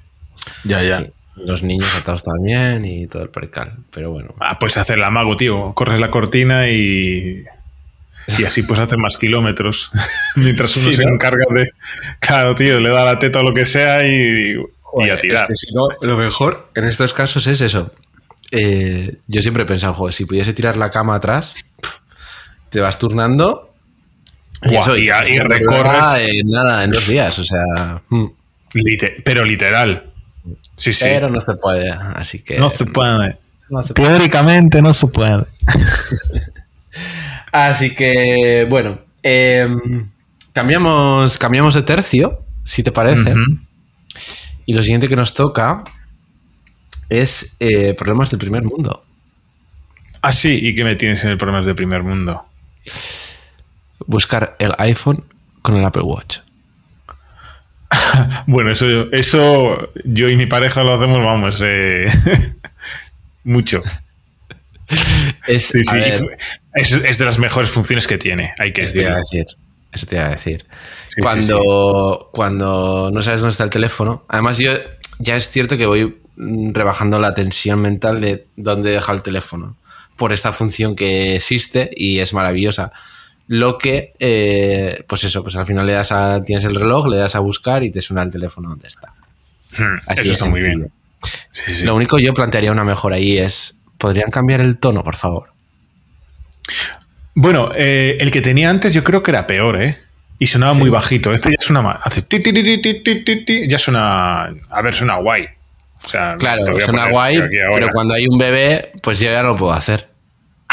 Ya, 0.64 0.82
ya. 0.82 1.04
Los 1.36 1.62
niños 1.62 1.96
atados 1.98 2.24
también 2.24 2.84
y 2.84 3.06
todo 3.06 3.22
el 3.22 3.30
percal. 3.30 3.78
Pero 3.90 4.10
bueno. 4.10 4.34
Ah, 4.40 4.58
pues 4.58 4.76
hacer 4.76 4.98
la 4.98 5.10
mago, 5.10 5.36
tío. 5.36 5.72
Corres 5.74 6.00
la 6.00 6.10
cortina 6.10 6.68
y. 6.68 7.44
Y 8.38 8.44
así 8.44 8.62
pues 8.62 8.78
hacer 8.78 8.98
más 8.98 9.16
kilómetros. 9.16 9.90
Mientras 10.36 10.76
uno 10.76 10.92
se 10.92 11.02
encarga 11.02 11.44
de. 11.54 11.70
Claro, 12.20 12.54
tío, 12.54 12.80
le 12.80 12.90
da 12.90 13.04
la 13.04 13.18
teta 13.18 13.40
o 13.40 13.42
lo 13.42 13.54
que 13.54 13.66
sea 13.66 14.06
y, 14.06 14.54
y 14.98 15.10
a 15.10 15.18
tirar. 15.18 15.48
si 15.54 15.72
no, 15.74 15.88
lo 16.00 16.16
mejor 16.16 16.70
en 16.74 16.86
estos 16.86 17.12
casos 17.12 17.46
es 17.46 17.60
eso. 17.60 17.90
Eh, 18.50 19.16
yo 19.26 19.40
siempre 19.40 19.62
he 19.62 19.66
pensado, 19.66 19.94
joder, 19.94 20.12
si 20.12 20.26
pudiese 20.26 20.52
tirar 20.52 20.76
la 20.76 20.90
cama 20.90 21.14
atrás, 21.14 21.54
te 22.68 22.80
vas 22.80 22.98
turnando 22.98 23.71
y, 24.64 24.76
eso, 24.76 24.96
y, 24.96 25.08
recorres. 25.38 26.28
En 26.28 26.48
nada, 26.48 26.84
en 26.84 26.90
dos 26.90 27.06
días, 27.06 27.38
o 27.38 27.44
sea. 27.44 28.02
Hmm. 28.08 28.26
pero 29.24 29.44
literal. 29.44 30.10
Sí, 30.76 30.92
sí. 30.92 31.04
Pero 31.04 31.30
no 31.30 31.40
se 31.40 31.54
puede, 31.54 31.90
así 31.90 32.40
que... 32.40 32.58
No 32.58 32.68
se 32.68 32.86
puede. 32.86 33.38
Teóricamente 33.94 34.82
no 34.82 34.92
se 34.92 35.06
puede. 35.06 35.44
así 37.52 37.94
que, 37.94 38.66
bueno, 38.68 38.98
em, 39.22 40.08
cambiamos, 40.52 41.38
cambiamos 41.38 41.74
de 41.74 41.82
tercio, 41.82 42.44
si 42.64 42.82
te 42.82 42.92
parece. 42.92 43.34
Y 44.66 44.74
lo 44.74 44.82
siguiente 44.82 45.08
que 45.08 45.16
nos 45.16 45.34
toca 45.34 45.84
es 47.08 47.56
eh, 47.60 47.94
problemas 47.94 48.30
del 48.30 48.40
primer 48.40 48.62
mundo. 48.62 49.04
Ah, 50.20 50.32
sí, 50.32 50.58
¿y 50.62 50.74
qué 50.74 50.84
me 50.84 50.96
tienes 50.96 51.24
en 51.24 51.30
el 51.30 51.36
problemas 51.36 51.66
del 51.66 51.74
primer 51.74 52.02
mundo? 52.02 52.44
Buscar 54.06 54.56
el 54.58 54.72
iPhone 54.78 55.24
con 55.62 55.76
el 55.76 55.84
Apple 55.84 56.02
Watch. 56.02 56.38
bueno, 58.46 58.72
eso, 58.72 58.86
eso 59.12 59.92
yo 60.04 60.28
y 60.28 60.36
mi 60.36 60.46
pareja 60.46 60.82
lo 60.82 60.94
hacemos, 60.94 61.18
vamos, 61.24 61.62
eh, 61.64 62.06
mucho. 63.44 63.82
Es, 65.46 65.74
es, 65.74 67.18
de 67.18 67.24
las 67.24 67.38
mejores 67.38 67.70
funciones 67.70 68.06
que 68.06 68.18
tiene, 68.18 68.52
hay 68.58 68.72
que 68.72 68.82
decir. 68.82 69.06
Eso 69.92 70.06
te 70.06 70.16
iba 70.16 70.26
a 70.26 70.30
decir. 70.30 70.64
cuando, 71.20 72.30
cuando 72.32 73.10
no 73.12 73.22
sabes 73.22 73.42
dónde 73.42 73.52
está 73.52 73.64
el 73.64 73.70
teléfono, 73.70 74.24
además 74.28 74.58
yo 74.58 74.72
ya 75.18 75.36
es 75.36 75.50
cierto 75.50 75.76
que 75.76 75.86
voy 75.86 76.18
rebajando 76.36 77.18
la 77.18 77.34
tensión 77.34 77.80
mental 77.80 78.20
de 78.20 78.46
dónde 78.56 78.90
deja 78.90 79.12
el 79.12 79.22
teléfono 79.22 79.76
por 80.16 80.32
esta 80.32 80.52
función 80.52 80.94
que 80.94 81.36
existe 81.36 81.90
y 81.94 82.20
es 82.20 82.32
maravillosa. 82.32 82.92
Lo 83.54 83.76
que, 83.76 84.14
eh, 84.18 85.04
pues 85.06 85.24
eso, 85.24 85.42
pues 85.42 85.56
al 85.56 85.66
final 85.66 85.86
le 85.86 85.92
das 85.92 86.10
a, 86.10 86.42
tienes 86.42 86.64
el 86.64 86.74
reloj, 86.74 87.06
le 87.08 87.18
das 87.18 87.34
a 87.34 87.40
buscar 87.40 87.84
y 87.84 87.90
te 87.90 88.00
suena 88.00 88.22
el 88.22 88.30
teléfono 88.30 88.70
donde 88.70 88.88
está. 88.88 89.12
Hmm, 89.76 89.98
eso 90.16 90.32
está 90.32 90.46
muy 90.46 90.62
bien. 90.62 90.90
Lo 91.82 91.94
único 91.94 92.18
yo 92.18 92.32
plantearía 92.32 92.72
una 92.72 92.82
mejora 92.82 93.16
ahí 93.16 93.36
es, 93.36 93.82
¿podrían 93.98 94.30
cambiar 94.30 94.62
el 94.62 94.78
tono, 94.78 95.04
por 95.04 95.16
favor? 95.16 95.50
Bueno, 97.34 97.72
eh, 97.76 98.16
el 98.20 98.30
que 98.30 98.40
tenía 98.40 98.70
antes 98.70 98.94
yo 98.94 99.04
creo 99.04 99.22
que 99.22 99.32
era 99.32 99.46
peor, 99.46 99.82
¿eh? 99.82 99.98
Y 100.38 100.46
sonaba 100.46 100.72
muy 100.72 100.88
bajito. 100.88 101.34
Este 101.34 101.50
ya 101.50 101.56
suena 101.62 101.82
más. 101.82 101.98
Hace 102.04 102.22
ti, 102.22 102.40
ti, 102.40 102.54
ti, 102.54 103.68
ya 103.68 103.76
suena. 103.78 104.44
A 104.70 104.80
ver, 104.82 104.94
suena 104.94 105.16
guay. 105.16 105.44
O 106.02 106.08
sea, 106.08 106.38
claro, 106.38 106.80
suena 106.80 107.10
guay, 107.10 107.38
pero 107.74 107.90
cuando 107.90 108.14
hay 108.14 108.26
un 108.26 108.38
bebé, 108.38 108.92
pues 109.02 109.20
yo 109.20 109.30
ya 109.30 109.42
no 109.42 109.48
lo 109.48 109.56
puedo 109.58 109.72
hacer. 109.74 110.11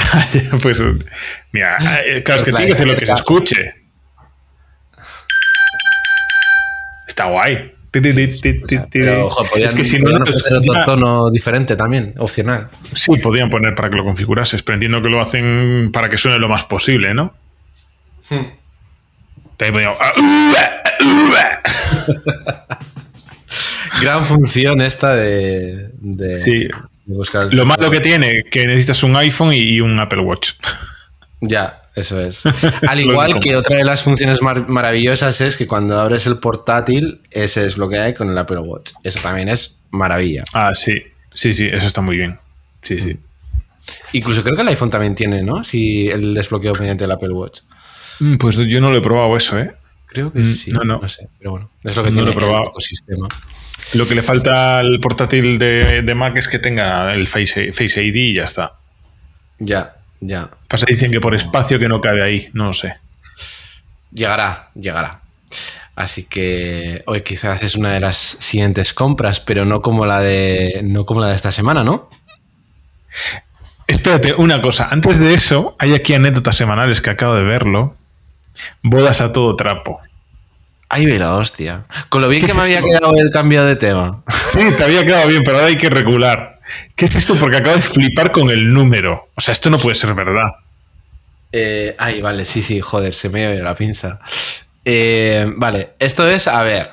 pues, 0.62 0.82
mira, 1.52 1.78
claro, 1.82 2.04
es 2.06 2.44
que 2.44 2.52
tiene 2.52 2.68
que 2.68 2.74
hacer 2.74 2.88
lo 2.88 2.98
que 2.98 3.06
se 3.06 3.14
escuche. 3.14 3.76
Está 7.08 7.26
guay. 7.26 7.74
es 7.92 9.74
que 9.74 9.84
si 9.84 10.00
no, 10.00 10.24
hacer 10.24 10.56
otro 10.56 10.86
tono 10.86 11.30
diferente 11.30 11.76
también, 11.76 12.14
opcional. 12.18 12.70
Sí, 12.94 13.18
podrían 13.18 13.50
poner 13.50 13.76
para 13.76 13.90
que 13.90 13.98
lo 13.98 14.04
configurases, 14.04 14.64
pero 14.64 14.76
entiendo 14.76 15.02
que 15.02 15.10
lo 15.10 15.20
hacen 15.20 15.90
para 15.92 16.10
que 16.10 16.18
suene 16.18 16.40
lo 16.40 16.48
más 16.48 16.66
posible, 16.66 17.14
¿no? 17.14 17.34
Hmm. 18.30 18.46
Gran 24.02 24.24
función 24.24 24.82
esta 24.82 25.16
de, 25.16 25.90
de, 26.00 26.40
sí. 26.40 26.68
Lo 27.52 27.66
malo 27.66 27.90
que 27.90 28.00
tiene, 28.00 28.44
que 28.52 28.68
necesitas 28.68 29.04
un 29.04 29.16
iPhone 29.16 29.54
y 29.54 29.82
un 29.82 30.00
Apple 30.00 30.22
Watch. 30.22 30.52
Ya, 31.42 31.82
eso 31.96 32.20
es. 32.22 32.44
Al 32.88 33.00
igual 33.00 33.40
que 33.40 33.56
otra 33.56 33.78
de 33.78 33.84
las 33.84 34.04
funciones 34.04 34.42
maravillosas 34.42 35.42
es 35.42 35.58
que 35.58 35.68
cuando 35.68 36.00
abres 36.00 36.28
el 36.28 36.38
portátil, 36.38 37.22
ese 37.32 37.62
desbloquea 37.62 38.14
con 38.14 38.30
el 38.30 38.38
Apple 38.38 38.60
Watch. 38.60 38.92
Eso 39.04 39.20
también 39.22 39.50
es 39.50 39.82
maravilla. 39.90 40.44
Ah, 40.54 40.72
sí. 40.76 40.94
Sí, 41.34 41.54
sí, 41.54 41.68
eso 41.72 41.88
está 41.88 42.02
muy 42.02 42.18
bien. 42.18 42.40
Sí, 42.82 43.00
sí. 43.00 43.18
Incluso 44.14 44.44
creo 44.44 44.56
que 44.56 44.62
el 44.62 44.68
iPhone 44.68 44.90
también 44.90 45.16
tiene, 45.16 45.42
¿no? 45.42 45.64
Si 45.64 46.10
el 46.10 46.34
desbloqueo 46.34 46.74
mediante 46.76 47.06
el 47.06 47.12
Apple 47.12 47.30
Watch. 47.30 47.62
Mm, 48.20 48.36
pues 48.36 48.58
yo 48.58 48.82
no 48.82 48.92
lo 48.92 48.98
he 48.98 49.02
probado 49.02 49.36
eso, 49.36 49.58
¿eh? 49.58 49.72
Creo 50.06 50.32
que 50.32 50.40
mm, 50.40 50.56
sí. 50.56 50.72
No, 50.72 50.82
no. 50.82 51.00
No 51.00 51.10
sé, 51.10 51.30
pero 51.38 51.52
bueno, 51.52 51.72
es 51.84 51.96
lo 51.96 52.04
que 52.04 52.12
tiene 52.12 52.32
el 52.32 52.38
ecosistema. 52.38 53.28
Lo 53.94 54.08
que 54.08 54.16
le 54.16 54.22
falta 54.22 54.80
al 54.80 55.00
portátil 55.00 55.58
de, 55.58 56.14
Mac 56.16 56.38
es 56.38 56.48
que 56.48 56.60
tenga 56.60 57.12
el 57.12 57.28
Face, 57.28 57.74
Face 57.74 58.04
ID 58.04 58.16
y 58.16 58.36
ya 58.36 58.44
está. 58.44 58.74
Ya, 59.58 59.96
ya. 60.20 60.50
Pasa, 60.68 60.86
dicen 60.88 61.12
que 61.12 61.20
por 61.20 61.34
espacio 61.34 61.80
que 61.80 61.88
no 61.88 62.00
cabe 62.00 62.24
ahí, 62.24 62.50
no 62.54 62.66
lo 62.66 62.74
sé. 62.74 62.96
Llegará, 64.12 64.70
llegará. 64.76 65.22
Así 65.96 66.24
que 66.24 67.04
hoy 67.08 67.24
quizás 67.24 67.62
es 67.62 67.76
una 67.76 67.94
de 67.94 68.00
las 68.00 68.16
siguientes 68.16 68.94
compras, 68.94 69.40
pero 69.40 69.66
no 69.66 69.82
como 69.82 70.06
la 70.06 70.22
de, 70.22 70.82
no 70.84 71.06
como 71.06 71.20
la 71.20 71.28
de 71.28 71.36
esta 71.36 71.52
semana, 71.52 71.84
¿no? 71.84 72.10
Espérate, 73.86 74.34
una 74.36 74.62
cosa. 74.62 74.88
Antes 74.92 75.20
de 75.20 75.34
eso, 75.34 75.76
hay 75.80 75.96
aquí 75.96 76.14
anécdotas 76.14 76.56
semanales 76.56 77.02
que 77.02 77.10
acabo 77.10 77.34
de 77.34 77.44
verlo. 77.44 77.98
Bodas 78.82 79.20
a 79.22 79.34
todo 79.34 79.56
trapo. 79.56 80.00
Ay, 80.90 81.06
la 81.20 81.36
hostia. 81.36 81.86
Con 82.10 82.22
lo 82.22 82.30
bien 82.30 82.44
que 82.44 82.54
me 82.54 82.62
había 82.62 82.82
quedado 82.82 83.16
el 83.16 83.30
cambio 83.30 83.64
de 83.64 83.76
tema. 83.76 84.24
Sí, 84.50 84.60
te 84.76 84.84
había 84.84 85.06
quedado 85.06 85.28
bien, 85.28 85.44
pero 85.44 85.58
ahora 85.58 85.70
hay 85.70 85.78
que 85.78 85.90
regular. 85.90 86.60
¿Qué 86.96 87.06
es 87.06 87.16
esto? 87.16 87.36
Porque 87.36 87.58
acabo 87.58 87.76
de 87.76 87.82
flipar 87.82 88.32
con 88.32 88.50
el 88.50 88.74
número. 88.74 89.30
O 89.36 89.42
sea, 89.42 89.52
esto 89.52 89.70
no 89.70 89.78
puede 89.78 89.96
ser 89.96 90.16
verdad. 90.16 90.48
Eh, 91.52 91.96
ay, 91.98 92.22
vale, 92.22 92.46
sí, 92.46 92.64
sí, 92.64 92.82
joder, 92.82 93.14
se 93.14 93.30
me 93.30 93.48
oye 93.48 93.62
la 93.62 93.76
pinza. 93.76 94.20
Eh, 94.84 95.52
vale, 95.56 95.90
esto 96.00 96.28
es, 96.28 96.48
a 96.48 96.64
ver, 96.64 96.90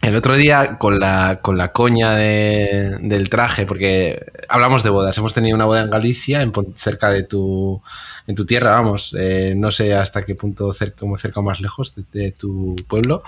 el 0.00 0.16
otro 0.16 0.36
día 0.36 0.78
con 0.78 0.98
la, 0.98 1.40
con 1.40 1.56
la 1.56 1.72
coña 1.72 2.16
del 2.16 3.28
traje, 3.30 3.66
porque 3.66 4.24
hablamos 4.48 4.82
de 4.82 4.90
bodas, 4.90 5.16
hemos 5.18 5.32
tenido 5.32 5.54
una 5.54 5.64
boda 5.64 5.82
en 5.82 5.90
Galicia, 5.90 6.42
en, 6.42 6.52
cerca 6.74 7.10
de 7.10 7.22
tu, 7.22 7.80
en 8.26 8.34
tu 8.34 8.44
tierra, 8.44 8.72
vamos, 8.72 9.14
eh, 9.16 9.54
no 9.56 9.70
sé 9.70 9.94
hasta 9.94 10.24
qué 10.24 10.34
punto, 10.34 10.72
cerca, 10.72 10.96
como 10.98 11.18
cerca 11.18 11.38
o 11.38 11.44
más 11.44 11.60
lejos 11.60 11.94
de, 12.12 12.32
tu 12.32 12.74
pueblo. 12.88 13.22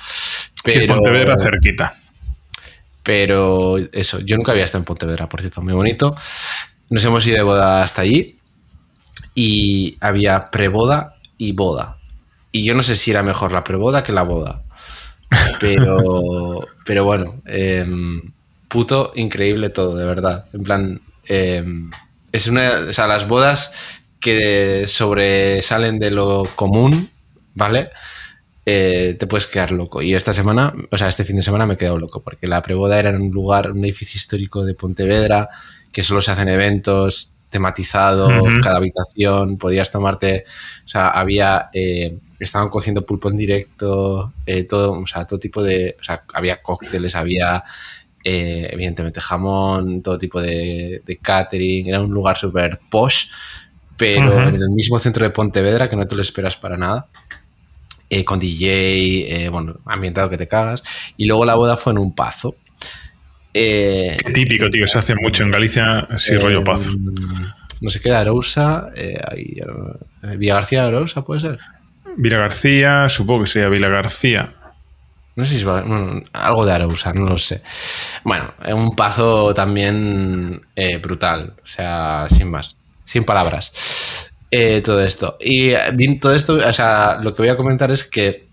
Pero, 0.65 0.81
sí, 0.81 0.87
Pontevedra 0.89 1.37
cerquita. 1.37 1.95
Pero 3.05 3.77
eso, 3.93 4.19
yo 4.21 4.37
nunca 4.37 4.51
había 4.51 4.65
estado 4.65 4.81
en 4.81 4.87
Pontevedra, 4.87 5.29
por 5.29 5.41
cierto, 5.43 5.63
muy 5.63 5.75
bonito. 5.75 6.17
Nos 6.91 7.05
hemos 7.05 7.25
ido 7.27 7.37
de 7.37 7.43
boda 7.43 7.83
hasta 7.85 8.03
allí 8.03 8.39
y 9.35 9.97
había 10.01 10.51
preboda 10.51 11.17
y 11.39 11.53
boda. 11.53 11.99
Y 12.51 12.65
yo 12.65 12.75
no 12.75 12.83
sé 12.83 12.97
si 12.97 13.11
era 13.13 13.23
mejor 13.23 13.53
la 13.53 13.63
preboda 13.63 14.03
que 14.03 14.13
la 14.13 14.23
boda. 14.23 14.64
Pero, 15.61 16.67
pero 16.85 17.05
bueno, 17.05 17.43
em, 17.47 18.23
puto 18.69 19.13
increíble 19.15 19.71
todo, 19.71 19.97
de 19.97 20.07
verdad. 20.07 20.47
En 20.53 20.63
plan, 20.63 21.01
em, 21.27 21.91
es 22.33 22.47
una. 22.47 22.87
O 22.89 22.93
sea, 22.93 23.07
las 23.07 23.27
bodas 23.29 23.73
que 24.21 24.87
sobresalen 24.87 25.99
de 25.99 26.11
lo 26.11 26.45
común, 26.55 27.11
¿vale? 27.55 27.91
Eh, 28.67 29.17
te 29.19 29.27
puedes 29.27 29.47
quedar 29.47 29.73
loco. 29.73 30.01
Y 30.01 30.15
esta 30.15 30.33
semana, 30.33 30.75
o 30.91 30.97
sea, 30.97 31.09
este 31.09 31.25
fin 31.25 31.37
de 31.37 31.43
semana 31.43 31.67
me 31.67 31.75
he 31.75 31.77
quedado 31.77 31.99
loco, 31.99 32.23
porque 32.23 32.47
la 32.47 32.63
preboda 32.63 32.99
era 32.99 33.11
en 33.11 33.21
un 33.21 33.31
lugar, 33.31 33.71
un 33.71 33.85
edificio 33.85 34.17
histórico 34.17 34.65
de 34.65 34.75
Pontevedra, 34.75 35.49
que 35.93 36.03
solo 36.03 36.21
se 36.21 36.31
hacen 36.31 36.49
eventos 36.49 37.37
tematizado, 37.55 38.29
cada 38.63 38.79
habitación, 38.79 39.59
podías 39.59 39.89
tomarte, 39.89 40.45
o 40.85 40.89
sea, 40.89 41.11
había 41.11 41.71
eh, 41.73 42.19
estaban 42.45 42.69
cociendo 42.69 43.05
pulpo 43.05 43.31
en 43.31 43.37
directo, 43.37 44.33
eh, 44.47 44.65
todo, 44.65 44.93
o 44.93 45.07
sea, 45.07 45.27
todo 45.27 45.39
tipo 45.39 45.63
de, 45.63 45.97
o 46.01 46.05
sea, 46.05 46.25
había 46.33 46.63
cócteles, 46.63 47.15
había 47.17 47.65
eh, 48.23 48.69
evidentemente 48.71 49.21
jamón, 49.21 50.03
todo 50.03 50.19
tipo 50.19 50.41
de, 50.41 51.03
catering, 51.21 51.89
era 51.89 52.01
un 52.01 52.11
lugar 52.11 52.37
súper 52.37 52.81
posh, 52.91 53.29
pero 53.97 54.49
en 54.49 54.57
el 54.57 54.71
mismo 54.71 54.99
centro 54.99 55.25
de 55.25 55.31
Pontevedra 55.31 55.89
que 55.89 55.97
no 55.97 56.07
te 56.07 56.17
lo 56.17 56.23
esperas 56.23 56.57
para 56.57 56.77
nada. 56.77 57.07
Eh, 58.11 58.25
con 58.25 58.39
DJ, 58.39 59.49
bueno, 59.51 59.79
ambientado 59.87 60.29
que 60.29 60.37
te 60.37 60.47
cagas. 60.47 60.85
Y 61.17 61.25
luego 61.25 61.45
la 61.45 61.55
boda 61.55 61.77
fue 61.77 61.93
en 61.93 61.99
un 61.99 62.15
pazo. 62.15 62.55
Qué 63.53 64.17
típico, 64.33 64.69
tío, 64.69 64.87
se 64.87 64.99
hace 64.99 65.15
mucho 65.15 65.43
en 65.43 65.51
Galicia, 65.51 66.07
sí, 66.17 66.37
rollo 66.37 66.63
pazo. 66.63 66.93
No 67.81 67.91
sé 67.91 68.01
qué, 68.01 68.13
Arousa, 68.13 68.91
Villa 70.37 70.55
García 70.55 70.83
de 70.83 70.89
Arousa, 70.89 71.25
puede 71.25 71.41
ser. 71.41 71.59
Vila 72.17 72.39
García, 72.39 73.09
supongo 73.09 73.45
que 73.45 73.51
sería 73.51 73.69
Vila 73.69 73.89
García. 73.89 74.51
No 75.37 75.45
sé 75.45 75.55
si 75.55 75.63
es 75.63 75.67
algo 76.33 76.65
de 76.65 76.73
Arousa, 76.73 77.13
no 77.13 77.27
lo 77.27 77.39
sé. 77.39 77.61
Bueno, 78.23 78.55
un 78.73 78.95
paso 78.95 79.53
también 79.53 80.65
eh, 80.77 80.99
brutal, 80.99 81.55
o 81.63 81.67
sea, 81.67 82.27
sin 82.29 82.51
más, 82.51 82.77
sin 83.05 83.25
palabras. 83.25 84.31
Eh, 84.51 84.81
todo 84.83 85.03
esto. 85.03 85.37
Y 85.41 85.73
todo 86.21 86.35
esto, 86.35 86.55
o 86.55 86.73
sea, 86.73 87.19
lo 87.21 87.35
que 87.35 87.43
voy 87.43 87.49
a 87.49 87.57
comentar 87.57 87.91
es 87.91 88.05
que 88.05 88.47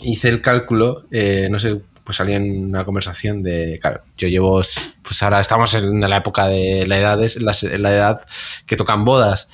hice 0.00 0.30
el 0.30 0.40
cálculo, 0.40 1.04
eh, 1.10 1.48
no 1.50 1.58
sé, 1.58 1.78
pues 2.02 2.16
salí 2.16 2.32
en 2.34 2.66
una 2.66 2.84
conversación 2.84 3.42
de, 3.42 3.78
claro, 3.80 4.00
yo 4.16 4.28
llevo, 4.28 4.62
pues 5.02 5.22
ahora 5.22 5.40
estamos 5.40 5.74
en 5.74 6.00
la 6.00 6.16
época 6.16 6.46
de 6.46 6.86
la 6.86 6.98
edad, 6.98 7.20
la, 7.40 7.52
la 7.78 7.92
edad 7.92 8.20
que 8.64 8.76
tocan 8.76 9.04
bodas. 9.04 9.50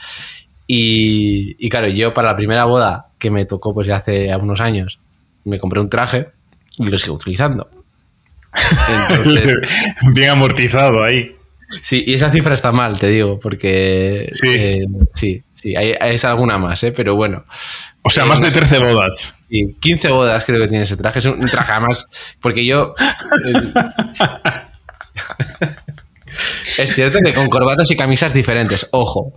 Y, 0.67 1.57
y, 1.59 1.69
claro, 1.69 1.89
yo 1.89 2.15
para 2.15 2.31
la 2.31 2.37
primera 2.37 2.65
boda 2.65 3.09
que 3.19 3.31
me 3.31 3.45
tocó 3.45 3.75
pues 3.75 3.87
ya 3.87 3.97
hace 3.97 4.35
unos 4.37 4.61
años, 4.61 5.01
me 5.45 5.59
compré 5.59 5.81
un 5.81 5.89
traje 5.89 6.29
y 6.79 6.89
lo 6.89 6.99
sigo 6.99 7.17
utilizando. 7.17 7.69
Bien 10.15 10.31
amortizado 10.31 11.03
ahí. 11.03 11.37
Sí, 11.81 12.05
y 12.07 12.15
esa 12.15 12.31
cifra 12.31 12.55
está 12.55 12.71
mal, 12.71 12.99
te 12.99 13.09
digo, 13.09 13.41
porque 13.41 14.29
sí, 14.33 14.49
eh, 14.49 14.87
sí, 15.15 15.43
sí 15.55 15.75
hay, 15.75 15.95
es 16.01 16.25
alguna 16.25 16.59
más, 16.59 16.83
¿eh? 16.83 16.93
pero 16.93 17.17
bueno. 17.17 17.47
O 18.03 18.11
sea, 18.11 18.27
más 18.27 18.41
de 18.41 18.51
13 18.51 18.79
bodas. 18.79 19.37
Sí, 19.49 19.77
15 19.81 20.09
bodas 20.09 20.45
creo 20.45 20.61
que 20.61 20.69
tiene 20.69 20.85
ese 20.85 20.97
traje. 20.97 21.21
Es 21.21 21.27
un, 21.27 21.41
traje 21.41 21.73
además, 21.73 22.09
porque 22.41 22.67
yo... 22.67 22.95
es 26.79 26.95
cierto 26.95 27.19
que 27.25 27.33
con 27.33 27.49
corbatas 27.49 27.91
y 27.91 27.97
camisas 27.97 28.35
diferentes, 28.35 28.89
ojo. 28.91 29.33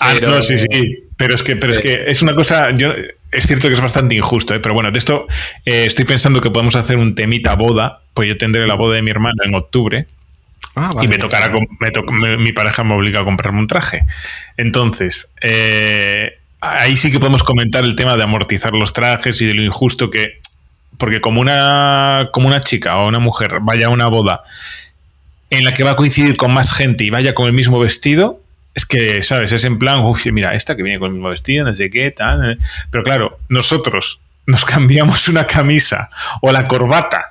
Ah, 0.00 0.14
no, 0.20 0.42
sí, 0.42 0.56
sí. 0.58 1.04
Pero 1.16 1.34
es 1.34 1.42
que, 1.42 1.56
pero 1.56 1.72
es 1.72 1.78
que 1.78 2.04
es 2.08 2.22
una 2.22 2.34
cosa. 2.34 2.72
Yo, 2.72 2.92
es 3.30 3.46
cierto 3.46 3.68
que 3.68 3.74
es 3.74 3.80
bastante 3.80 4.14
injusto, 4.14 4.54
¿eh? 4.54 4.60
pero 4.60 4.74
bueno, 4.74 4.90
de 4.90 4.98
esto 4.98 5.26
eh, 5.64 5.84
estoy 5.86 6.04
pensando 6.04 6.40
que 6.40 6.50
podemos 6.50 6.76
hacer 6.76 6.96
un 6.96 7.14
temita 7.14 7.54
boda, 7.56 8.02
pues 8.14 8.28
yo 8.28 8.38
tendré 8.38 8.66
la 8.66 8.74
boda 8.74 8.96
de 8.96 9.02
mi 9.02 9.10
hermana 9.10 9.42
en 9.44 9.54
octubre. 9.54 10.06
Ah, 10.76 10.90
y 11.02 11.06
me 11.06 11.18
tocará, 11.18 11.52
mi 12.38 12.52
pareja 12.52 12.82
me 12.82 12.94
obliga 12.94 13.20
a 13.20 13.24
comprarme 13.24 13.60
un 13.60 13.68
traje. 13.68 14.00
Entonces, 14.56 15.32
eh, 15.40 16.38
ahí 16.60 16.96
sí 16.96 17.12
que 17.12 17.20
podemos 17.20 17.44
comentar 17.44 17.84
el 17.84 17.94
tema 17.94 18.16
de 18.16 18.24
amortizar 18.24 18.72
los 18.72 18.92
trajes 18.92 19.40
y 19.40 19.46
de 19.46 19.54
lo 19.54 19.62
injusto 19.62 20.10
que. 20.10 20.38
Porque 20.98 21.20
como 21.20 21.40
una, 21.40 22.30
como 22.32 22.46
una 22.46 22.60
chica 22.60 22.96
o 22.98 23.08
una 23.08 23.18
mujer 23.18 23.58
vaya 23.60 23.86
a 23.86 23.90
una 23.90 24.06
boda 24.06 24.44
en 25.50 25.64
la 25.64 25.72
que 25.72 25.82
va 25.82 25.92
a 25.92 25.96
coincidir 25.96 26.36
con 26.36 26.52
más 26.52 26.72
gente 26.72 27.04
y 27.04 27.10
vaya 27.10 27.34
con 27.34 27.46
el 27.46 27.52
mismo 27.52 27.78
vestido, 27.78 28.40
es 28.74 28.86
que, 28.86 29.22
¿sabes? 29.22 29.52
Es 29.52 29.64
en 29.64 29.78
plan, 29.78 30.00
uff, 30.00 30.26
mira, 30.26 30.54
esta 30.54 30.76
que 30.76 30.82
viene 30.82 30.98
con 30.98 31.08
el 31.08 31.14
mismo 31.14 31.28
vestido, 31.28 31.64
no 31.64 31.74
sé 31.74 31.88
qué, 31.90 32.10
tal. 32.10 32.52
Eh". 32.52 32.58
Pero 32.90 33.04
claro, 33.04 33.38
nosotros 33.48 34.20
nos 34.46 34.64
cambiamos 34.64 35.28
una 35.28 35.46
camisa 35.46 36.08
o 36.42 36.52
la 36.52 36.64
corbata. 36.64 37.30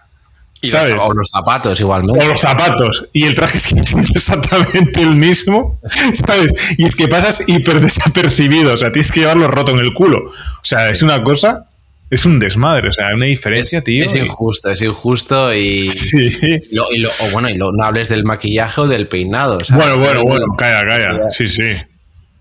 ¿sabes? 0.66 0.96
o 0.98 1.14
los 1.14 1.30
zapatos 1.30 1.78
igualmente. 1.82 2.24
O 2.24 2.26
los 2.26 2.40
zapatos. 2.40 3.06
Y 3.12 3.26
el 3.26 3.36
traje 3.36 3.58
es 3.58 3.70
exactamente 4.16 5.02
el 5.02 5.14
mismo. 5.14 5.78
¿Sabes? 6.14 6.54
Y 6.78 6.86
es 6.86 6.96
que 6.96 7.10
pasas 7.10 7.44
hiper 7.48 7.82
desapercibido. 7.82 8.74
O 8.74 8.78
sea, 8.78 8.90
tienes 8.90 9.12
que 9.12 9.20
llevarlo 9.20 9.50
roto 9.50 9.74
en 9.74 9.80
el 9.80 9.94
culo. 9.94 10.20
O 10.20 10.66
sea, 10.66 10.90
es 10.90 11.02
una 11.02 11.22
cosa 11.22 11.68
es 12.14 12.26
un 12.26 12.40
desmadre, 12.40 12.90
o 12.90 12.92
sea, 12.92 13.08
hay 13.08 13.16
una 13.16 13.26
diferencia, 13.26 13.82
tío. 13.82 14.06
Es 14.06 14.14
injusto, 14.16 14.70
es 14.70 14.82
injusto 14.82 15.54
y. 15.54 15.88
Sí. 15.88 16.30
o 16.78 17.32
bueno, 17.32 17.50
y 17.50 17.58
no 17.58 17.72
hables 17.84 18.10
del 18.10 18.24
maquillaje 18.24 18.82
o 18.82 18.88
del 18.88 19.08
peinado. 19.08 19.58
Bueno, 19.72 20.00
bueno, 20.00 20.24
bueno, 20.24 20.46
calla, 20.58 20.88
calla. 20.88 21.30
Sí, 21.30 21.48
sí. 21.48 21.74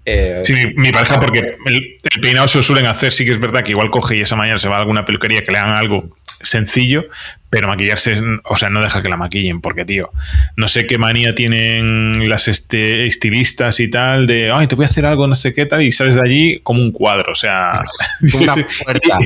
Eh, 0.04 0.42
sí, 0.44 0.54
mi, 0.74 0.90
pareja, 0.90 1.20
porque 1.20 1.52
el, 1.66 1.98
peinado 2.20 2.48
se 2.48 2.58
lo 2.58 2.62
suelen 2.64 2.86
hacer, 2.86 3.12
sí 3.12 3.24
que 3.24 3.30
es 3.30 3.40
verdad 3.40 3.62
que 3.62 3.70
igual 3.70 3.90
coge 3.90 4.16
y 4.16 4.20
esa 4.22 4.34
mañana 4.34 4.58
se 4.58 4.68
va 4.68 4.76
a 4.76 4.80
alguna 4.80 5.04
peluquería 5.04 5.44
que 5.44 5.52
le 5.52 5.58
hagan 5.58 5.76
algo 5.76 6.16
sencillo, 6.24 7.06
pero 7.50 7.68
maquillarse, 7.68 8.14
o 8.44 8.56
sea, 8.56 8.68
no 8.68 8.82
deja 8.82 9.00
que 9.00 9.08
la 9.08 9.16
maquillen, 9.16 9.60
porque, 9.60 9.84
tío, 9.84 10.10
no 10.56 10.66
sé 10.66 10.88
qué 10.88 10.98
manía 10.98 11.36
tienen 11.36 12.28
las 12.28 12.48
este, 12.48 13.06
estilistas 13.06 13.78
y 13.78 13.88
tal, 13.88 14.26
de, 14.26 14.50
ay, 14.52 14.66
te 14.66 14.74
voy 14.74 14.86
a 14.86 14.88
hacer 14.88 15.04
algo, 15.04 15.28
no 15.28 15.36
sé 15.36 15.54
qué 15.54 15.66
tal, 15.66 15.82
y 15.82 15.92
sales 15.92 16.16
de 16.16 16.22
allí 16.22 16.60
como 16.64 16.82
un 16.82 16.90
cuadro, 16.90 17.30
o 17.30 17.36
sea... 17.36 17.72
Una 18.40 18.54
puerta. 18.84 19.16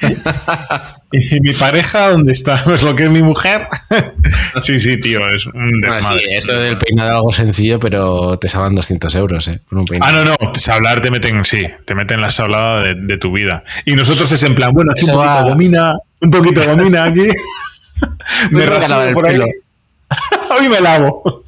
¿Y 1.12 1.40
mi 1.40 1.52
pareja 1.52 2.10
dónde 2.10 2.32
está? 2.32 2.62
¿Es 2.72 2.82
lo 2.82 2.94
que 2.94 3.04
es 3.04 3.10
mi 3.10 3.22
mujer? 3.22 3.68
sí, 4.62 4.78
sí, 4.80 4.98
tío, 5.00 5.20
es 5.34 5.46
un 5.46 5.80
desmadre. 5.80 6.24
sí, 6.24 6.34
eso 6.34 6.52
del 6.54 6.78
peinado 6.78 7.10
es 7.10 7.16
algo 7.16 7.32
sencillo, 7.32 7.78
pero 7.78 8.38
te 8.38 8.48
salvan 8.48 8.74
200 8.74 9.14
euros, 9.14 9.48
¿eh? 9.48 9.60
Por 9.68 9.78
un 9.78 9.84
Ah, 10.00 10.12
no, 10.12 10.24
no, 10.24 10.36
hablar 10.72 11.00
te 11.00 11.10
meten, 11.10 11.44
sí, 11.44 11.66
te 11.84 11.94
meten 11.94 12.20
la 12.20 12.30
sablada 12.30 12.94
de, 12.94 13.18
tu 13.18 13.32
vida. 13.32 13.64
Y 13.84 13.94
nosotros 13.94 14.30
es 14.30 14.42
en 14.42 14.54
plan, 14.54 14.72
bueno, 14.72 14.92
aquí 14.92 15.04
un 15.04 15.16
poquito 15.16 15.48
domina, 15.48 15.94
un 16.20 16.30
poquito 16.30 16.64
domina 16.64 17.04
aquí. 17.04 17.28
me 18.50 18.66
rasuro 18.66 19.12
por 19.14 19.26
ahí. 19.26 19.40
Hoy 20.50 20.68
me 20.68 20.80
lavo. 20.80 21.44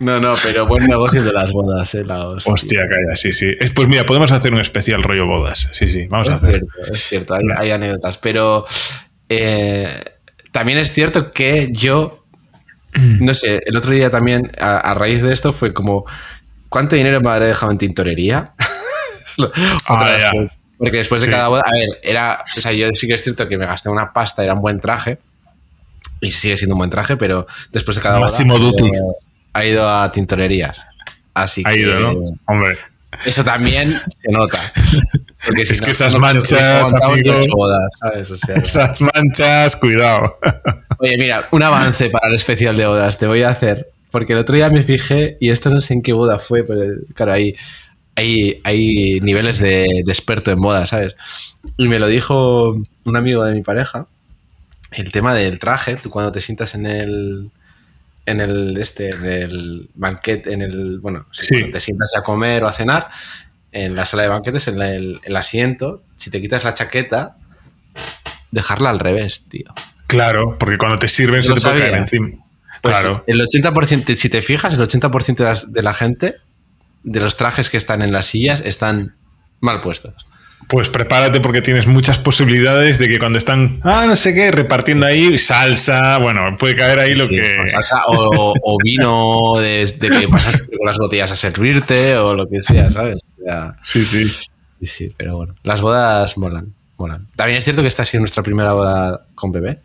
No, 0.00 0.20
no, 0.20 0.34
pero 0.44 0.66
buen 0.66 0.86
negocio 0.86 1.22
de 1.22 1.32
las 1.32 1.52
bodas, 1.52 1.94
¿eh? 1.94 2.04
hostia. 2.44 2.80
calla, 2.88 3.16
sí, 3.16 3.32
sí. 3.32 3.54
Pues 3.74 3.88
mira, 3.88 4.04
podemos 4.04 4.32
hacer 4.32 4.52
un 4.52 4.60
especial 4.60 5.02
rollo 5.02 5.26
bodas. 5.26 5.68
Sí, 5.72 5.88
sí, 5.88 6.06
vamos 6.08 6.28
a 6.28 6.34
hacer. 6.34 6.62
es 6.90 7.02
cierto, 7.02 7.34
hay, 7.56 7.70
anécdotas. 7.70 8.18
Pero 8.18 8.66
eh, 9.28 9.88
también 10.52 10.78
es 10.78 10.92
cierto 10.92 11.30
que 11.30 11.68
yo, 11.72 12.26
no 13.20 13.34
sé, 13.34 13.62
el 13.64 13.76
otro 13.76 13.92
día 13.92 14.10
también, 14.10 14.50
a, 14.58 14.94
raíz 14.94 15.22
de 15.22 15.32
esto, 15.32 15.52
fue 15.52 15.72
como, 15.72 16.04
¿cuánto 16.68 16.96
dinero 16.96 17.20
me 17.20 17.30
habré 17.30 17.46
dejado 17.46 17.72
en 17.72 17.78
tintorería? 17.78 18.52
ah, 19.88 20.32
Porque 20.76 20.98
después 20.98 21.22
de 21.22 21.30
cada 21.30 21.48
boda, 21.48 21.62
a 21.64 21.72
ver, 21.72 21.88
era, 22.02 22.42
o 22.56 22.60
sea, 22.60 22.72
yo 22.72 22.88
sí 22.92 23.06
que 23.06 23.14
es 23.14 23.22
cierto 23.22 23.48
que 23.48 23.56
me 23.56 23.64
gasté 23.64 23.88
una 23.88 24.12
pasta, 24.12 24.44
era 24.44 24.54
un 24.54 24.60
buen 24.60 24.80
traje. 24.80 25.18
Y 26.24 26.30
sigue 26.30 26.56
siendo 26.56 26.74
un 26.74 26.78
buen 26.78 26.90
traje, 26.90 27.16
pero 27.16 27.46
después 27.72 27.96
de 27.96 28.02
cada 28.02 28.18
boda 28.18 28.32
ha 29.52 29.64
ido 29.64 29.88
a 29.88 30.10
tintorerías. 30.10 30.86
Así 31.32 31.62
ha 31.64 31.70
que. 31.70 31.80
ido, 31.80 32.00
¿no? 32.00 32.38
Hombre. 32.46 32.76
Eso 33.24 33.44
también 33.44 33.90
se 33.90 34.30
nota. 34.30 34.58
Porque 35.46 35.62
es 35.62 35.80
que 35.80 35.90
esas 35.90 36.16
manchas, 36.16 36.92
esas 38.56 39.00
manchas, 39.00 39.76
cuidado. 39.76 40.34
Oye, 40.98 41.16
mira, 41.18 41.46
un 41.52 41.62
avance 41.62 42.10
para 42.10 42.28
el 42.28 42.34
especial 42.34 42.76
de 42.76 42.86
bodas 42.86 43.18
te 43.18 43.26
voy 43.26 43.42
a 43.42 43.50
hacer. 43.50 43.90
Porque 44.10 44.32
el 44.32 44.38
otro 44.40 44.54
día 44.56 44.70
me 44.70 44.82
fijé, 44.82 45.36
y 45.40 45.50
esto 45.50 45.70
no 45.70 45.80
sé 45.80 45.94
en 45.94 46.02
qué 46.02 46.12
boda 46.12 46.38
fue, 46.38 46.62
pero 46.62 46.82
claro, 47.14 47.32
hay, 47.32 47.56
hay, 48.14 48.60
hay 48.62 49.20
niveles 49.20 49.58
de, 49.58 49.86
experto 50.06 50.52
en 50.52 50.60
bodas, 50.60 50.90
¿sabes? 50.90 51.16
Y 51.76 51.88
me 51.88 51.98
lo 51.98 52.06
dijo 52.06 52.80
un 53.04 53.16
amigo 53.16 53.44
de 53.44 53.54
mi 53.54 53.62
pareja, 53.62 54.06
el 54.96 55.12
tema 55.12 55.34
del 55.34 55.58
traje, 55.58 55.96
tú 55.96 56.10
cuando 56.10 56.32
te 56.32 56.40
sientas 56.40 56.74
en 56.74 56.86
el, 56.86 57.50
en 58.26 58.40
el 58.40 58.76
este, 58.78 59.10
en 59.10 59.24
el 59.26 59.90
banquete, 59.94 60.52
en 60.52 60.62
el, 60.62 60.98
bueno, 61.00 61.26
si 61.30 61.70
te 61.70 61.80
sientas 61.80 62.12
a 62.16 62.22
comer 62.22 62.64
o 62.64 62.68
a 62.68 62.72
cenar, 62.72 63.10
en 63.72 63.96
la 63.96 64.06
sala 64.06 64.22
de 64.22 64.28
banquetes, 64.28 64.68
en 64.68 64.80
el, 64.80 65.36
asiento, 65.36 66.02
si 66.16 66.30
te 66.30 66.40
quitas 66.40 66.64
la 66.64 66.74
chaqueta, 66.74 67.36
dejarla 68.50 68.90
al 68.90 69.00
revés, 69.00 69.46
tío. 69.48 69.74
Claro, 70.06 70.56
porque 70.58 70.78
cuando 70.78 70.98
te 70.98 71.08
sirven 71.08 71.42
se 71.42 71.52
te 71.54 71.60
puede 71.60 71.80
caer 71.80 71.94
encima. 71.94 72.28
Pues 72.80 72.96
claro. 72.96 73.24
El 73.26 73.40
80%, 73.40 74.14
si 74.14 74.28
te 74.28 74.42
fijas, 74.42 74.76
el 74.76 74.80
80% 74.80 75.66
de, 75.66 75.82
la 75.82 75.94
gente, 75.94 76.36
de 77.02 77.20
los 77.20 77.36
trajes 77.36 77.68
que 77.68 77.76
están 77.76 78.02
en 78.02 78.12
las 78.12 78.26
sillas, 78.26 78.62
están 78.64 79.16
mal 79.60 79.80
puestos. 79.80 80.14
Pues 80.68 80.88
prepárate 80.88 81.40
porque 81.40 81.62
tienes 81.62 81.86
muchas 81.86 82.18
posibilidades 82.18 82.98
de 82.98 83.08
que 83.08 83.18
cuando 83.18 83.38
están, 83.38 83.80
ah, 83.82 84.04
no 84.06 84.16
sé 84.16 84.34
qué, 84.34 84.50
repartiendo 84.50 85.06
ahí 85.06 85.38
salsa, 85.38 86.18
bueno, 86.18 86.56
puede 86.58 86.74
caer 86.74 86.98
ahí 86.98 87.14
lo 87.14 87.28
que. 87.28 87.68
Salsa 87.68 88.02
o, 88.06 88.76
vino 88.82 89.54
desde 89.60 90.08
que 90.08 90.26
pasas 90.28 90.68
con 90.78 90.86
las 90.86 90.98
botellas 90.98 91.30
a 91.32 91.36
servirte 91.36 92.16
o 92.16 92.34
lo 92.34 92.48
que 92.48 92.62
sea, 92.62 92.90
¿sabes? 92.90 93.18
sí, 93.82 94.04
sí. 94.04 94.28
Sí, 94.80 94.86
sí, 94.86 95.14
pero 95.16 95.36
bueno, 95.36 95.54
las 95.62 95.80
bodas 95.80 96.36
molan, 96.36 96.74
molan. 96.96 97.28
También 97.36 97.58
es 97.58 97.64
cierto 97.64 97.82
que 97.82 97.88
esta 97.88 98.02
ha 98.02 98.04
sido 98.04 98.20
nuestra 98.20 98.42
primera 98.42 98.72
boda 98.72 99.26
con 99.34 99.52
bebé 99.52 99.80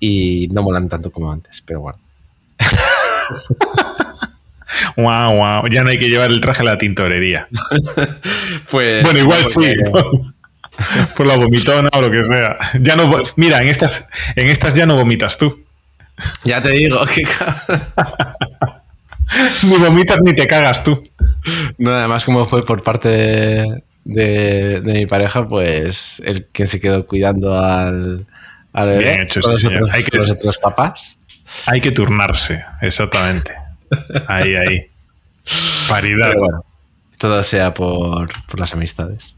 y 0.00 0.48
no 0.52 0.62
molan 0.62 0.88
tanto 0.88 1.10
como 1.12 1.30
antes, 1.30 1.62
pero 1.64 1.80
bueno. 1.80 1.98
Wow, 4.96 5.36
wow. 5.36 5.68
Ya 5.68 5.82
no 5.84 5.90
hay 5.90 5.98
que 5.98 6.08
llevar 6.08 6.30
el 6.30 6.40
traje 6.40 6.62
a 6.62 6.64
la 6.64 6.78
tintorería. 6.78 7.48
pues, 8.70 9.02
bueno, 9.02 9.18
igual 9.18 9.44
sí. 9.44 9.72
Por, 11.16 11.26
la 11.26 11.36
vomitona 11.36 11.88
o 11.92 12.02
lo 12.02 12.10
que 12.10 12.22
sea. 12.22 12.58
Ya 12.80 12.96
no, 12.96 13.22
mira, 13.36 13.62
en 13.62 13.68
estas, 13.68 14.08
en 14.34 14.48
estas 14.48 14.74
ya 14.74 14.84
no 14.84 14.96
vomitas 14.96 15.38
tú. 15.38 15.64
Ya 16.44 16.60
te 16.60 16.70
digo 16.70 16.98
que 17.14 17.24
ni 19.64 19.76
vomitas 19.76 20.20
ni 20.22 20.34
te 20.34 20.46
cagas 20.46 20.84
tú. 20.84 21.02
No, 21.78 21.92
además, 21.92 22.24
como 22.24 22.46
fue 22.46 22.64
por 22.64 22.82
parte 22.82 23.82
de, 24.04 24.82
mi 24.84 25.06
pareja, 25.06 25.48
pues 25.48 26.22
el 26.24 26.46
que 26.46 26.66
se 26.66 26.80
quedó 26.80 27.06
cuidando 27.06 27.58
al, 27.58 28.26
al 28.72 28.98
Bien 28.98 29.22
hecho, 29.22 29.42
sí, 29.54 29.68
hay 29.92 30.04
que, 30.04 30.16
los 30.16 30.30
otros 30.30 30.58
papás. 30.58 31.20
Hay 31.66 31.80
que 31.80 31.90
turnarse, 31.90 32.62
exactamente. 32.82 33.52
Ahí, 34.26 34.54
ahí. 34.54 34.90
Paridad. 35.88 36.32
todo 37.18 37.42
sea 37.42 37.72
por, 37.74 38.28
las 38.58 38.72
amistades. 38.72 39.36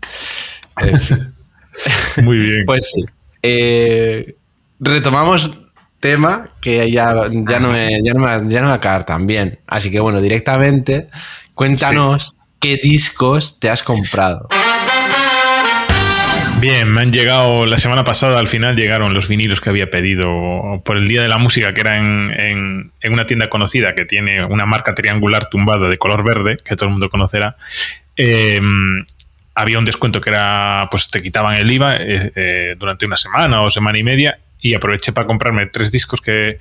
Muy 2.23 2.39
bien. 2.39 2.65
Pues 2.67 2.91
sí. 2.91 3.05
Eh, 3.43 4.37
retomamos 4.81 5.51
tema 6.01 6.45
que 6.61 6.91
ya, 6.91 7.29
ya, 7.31 7.61
no 7.61 7.71
me, 7.71 8.01
ya, 8.03 8.15
no 8.15 8.21
me, 8.21 8.53
ya 8.53 8.63
no 8.63 8.69
va 8.69 8.75
a 8.75 8.81
caer 8.81 9.05
tan 9.05 9.27
bien. 9.27 9.61
Así 9.67 9.91
que 9.91 10.01
bueno, 10.01 10.21
directamente 10.21 11.09
cuéntanos 11.55 12.37
qué 12.61 12.77
discos 12.77 13.59
te 13.59 13.71
has 13.71 13.83
comprado. 13.83 14.49
Bien, 16.61 16.93
me 16.93 17.03
han 17.03 17.13
llegado, 17.13 17.67
la 17.67 17.79
semana 17.79 18.03
pasada 18.03 18.41
al 18.41 18.49
final 18.49 18.75
llegaron 18.75 19.15
los 19.15 19.29
vinilos 19.29 19.61
que 19.61 19.71
había 19.71 19.91
pedido 19.91 20.83
por 20.85 20.97
el 20.97 21.07
Día 21.07 21.23
de 21.23 21.29
la 21.29 21.39
Música, 21.39 21.73
que 21.73 21.83
era 21.83 21.97
en, 21.97 22.91
una 23.05 23.25
tienda 23.27 23.49
conocida 23.49 23.95
que 23.95 24.05
tiene 24.05 24.45
una 24.45 24.67
marca 24.67 24.93
triangular 24.93 25.47
tumbada 25.49 25.89
de 25.89 25.99
color 25.99 26.25
verde, 26.25 26.57
que 26.57 26.75
todo 26.75 26.87
el 26.87 26.91
mundo 26.91 27.11
conocerá. 27.11 27.57
Em, 28.17 29.05
había 29.55 29.79
un 29.79 29.85
descuento 29.85 30.21
que 30.21 30.31
era, 30.31 30.89
pues 30.91 31.09
te 31.09 31.23
quitaban 31.23 31.57
el 31.57 31.71
IVA 31.71 31.97
eh, 31.97 32.33
eh, 32.35 32.75
durante 32.77 33.07
una 33.07 33.17
semana 33.17 33.63
o 33.63 33.71
semana 33.71 33.97
y 33.97 34.03
media 34.03 34.41
y 34.61 34.75
aproveché 34.75 35.13
para 35.13 35.29
comprarme 35.29 35.67
tres 35.67 35.93
discos 35.93 36.21
que, 36.21 36.59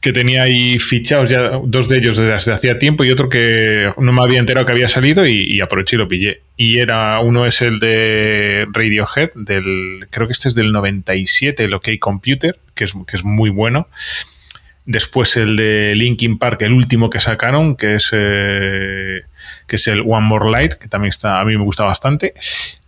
que 0.00 0.12
tenía 0.12 0.44
ahí 0.44 0.78
fichados 0.78 1.28
ya, 1.28 1.60
dos 1.62 1.88
de 1.88 1.98
ellos 1.98 2.16
desde 2.16 2.52
hacía 2.52 2.78
tiempo 2.78 3.04
y 3.04 3.10
otro 3.10 3.28
que 3.28 3.92
no 3.98 4.12
me 4.12 4.22
había 4.22 4.38
enterado 4.38 4.64
que 4.64 4.72
había 4.72 4.88
salido 4.88 5.26
y, 5.26 5.60
aproveché 5.60 5.96
y 5.96 5.98
lo 5.98 6.08
pillé. 6.08 6.40
Y 6.56 6.78
era, 6.78 7.20
uno 7.20 7.46
es 7.46 7.60
el 7.60 7.78
de 7.78 8.66
Radiohead, 8.72 9.30
del, 9.36 10.06
creo 10.10 10.26
que 10.26 10.32
este 10.32 10.48
es 10.48 10.54
del 10.54 10.72
97, 10.72 11.64
el 11.64 11.74
OK 11.74 11.88
Computer, 11.98 12.58
que 12.74 12.84
es, 12.84 12.94
que 13.06 13.16
es 13.16 13.24
muy 13.24 13.50
bueno. 13.50 13.88
Después 14.86 15.36
el 15.36 15.56
de 15.56 15.92
Linkin 15.94 16.38
Park, 16.38 16.62
el 16.62 16.72
último 16.72 17.10
que 17.10 17.20
sacaron, 17.20 17.76
que 17.76 17.96
es, 17.96 18.08
eh, 18.12 19.20
que 19.66 19.76
es 19.76 19.86
el 19.86 20.00
One 20.00 20.26
More 20.26 20.50
Light, 20.50 20.72
que 20.74 20.88
también 20.88 21.10
está, 21.10 21.40
a 21.40 21.44
mí 21.44 21.56
me 21.58 21.62
gusta 21.62 21.84
bastante. 21.84 22.32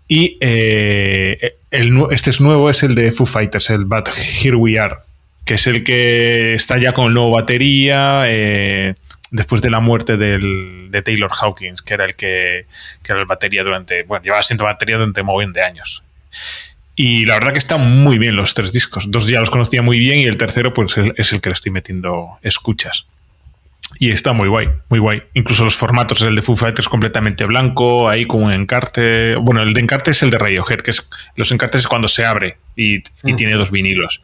Y 0.08 0.38
eh, 0.40 1.56
este 1.70 2.30
es 2.30 2.40
nuevo, 2.40 2.70
es 2.70 2.82
el 2.82 2.94
de 2.94 3.12
Foo 3.12 3.26
Fighters, 3.26 3.68
el 3.70 3.84
But 3.84 4.08
Here 4.42 4.56
We 4.56 4.78
Are, 4.78 4.96
que 5.44 5.54
es 5.54 5.66
el 5.66 5.84
que 5.84 6.54
está 6.54 6.78
ya 6.78 6.92
con 6.92 7.12
nueva 7.12 7.40
batería 7.40 8.24
eh, 8.26 8.94
después 9.30 9.62
de 9.62 9.70
la 9.70 9.80
muerte 9.80 10.16
de 10.16 11.02
Taylor 11.02 11.30
Hawkins, 11.30 11.82
que 11.82 11.94
era 11.94 12.04
el 12.04 12.14
que, 12.14 12.66
era 13.08 13.18
el 13.18 13.26
batería 13.26 13.64
durante, 13.64 14.04
bueno, 14.04 14.22
llevaba 14.22 14.42
siendo 14.42 14.64
batería 14.64 14.98
durante 14.98 15.22
un 15.22 15.52
de 15.52 15.62
años. 15.62 16.04
Y 16.94 17.24
la 17.24 17.34
verdad 17.34 17.52
que 17.52 17.58
están 17.58 18.02
muy 18.02 18.18
bien 18.18 18.36
los 18.36 18.54
tres 18.54 18.72
discos. 18.72 19.10
Dos 19.10 19.26
ya 19.26 19.40
los 19.40 19.50
conocía 19.50 19.80
muy 19.80 19.98
bien 19.98 20.18
y 20.18 20.24
el 20.24 20.36
tercero 20.36 20.72
pues 20.72 20.94
es 21.16 21.32
el 21.32 21.40
que 21.40 21.48
le 21.48 21.54
estoy 21.54 21.72
metiendo 21.72 22.28
escuchas. 22.42 23.06
Y 23.98 24.10
está 24.10 24.32
muy 24.32 24.48
guay, 24.48 24.68
muy 24.88 24.98
guay. 24.98 25.22
Incluso 25.34 25.64
los 25.64 25.76
formatos, 25.76 26.22
el 26.22 26.34
de 26.34 26.42
Foo 26.42 26.56
Fighters 26.56 26.88
completamente 26.88 27.44
blanco, 27.44 28.08
ahí 28.08 28.24
con 28.24 28.42
un 28.42 28.52
encarte. 28.52 29.36
Bueno, 29.36 29.62
el 29.62 29.72
de 29.72 29.80
encarte 29.80 30.10
es 30.10 30.22
el 30.22 30.30
de 30.30 30.38
Radiohead, 30.38 30.78
que 30.78 30.90
es 30.90 31.08
los 31.36 31.50
encartes 31.52 31.82
es 31.82 31.88
cuando 31.88 32.08
se 32.08 32.24
abre 32.24 32.58
y, 32.76 32.96
y 33.24 33.34
tiene 33.36 33.54
dos 33.54 33.70
vinilos 33.70 34.22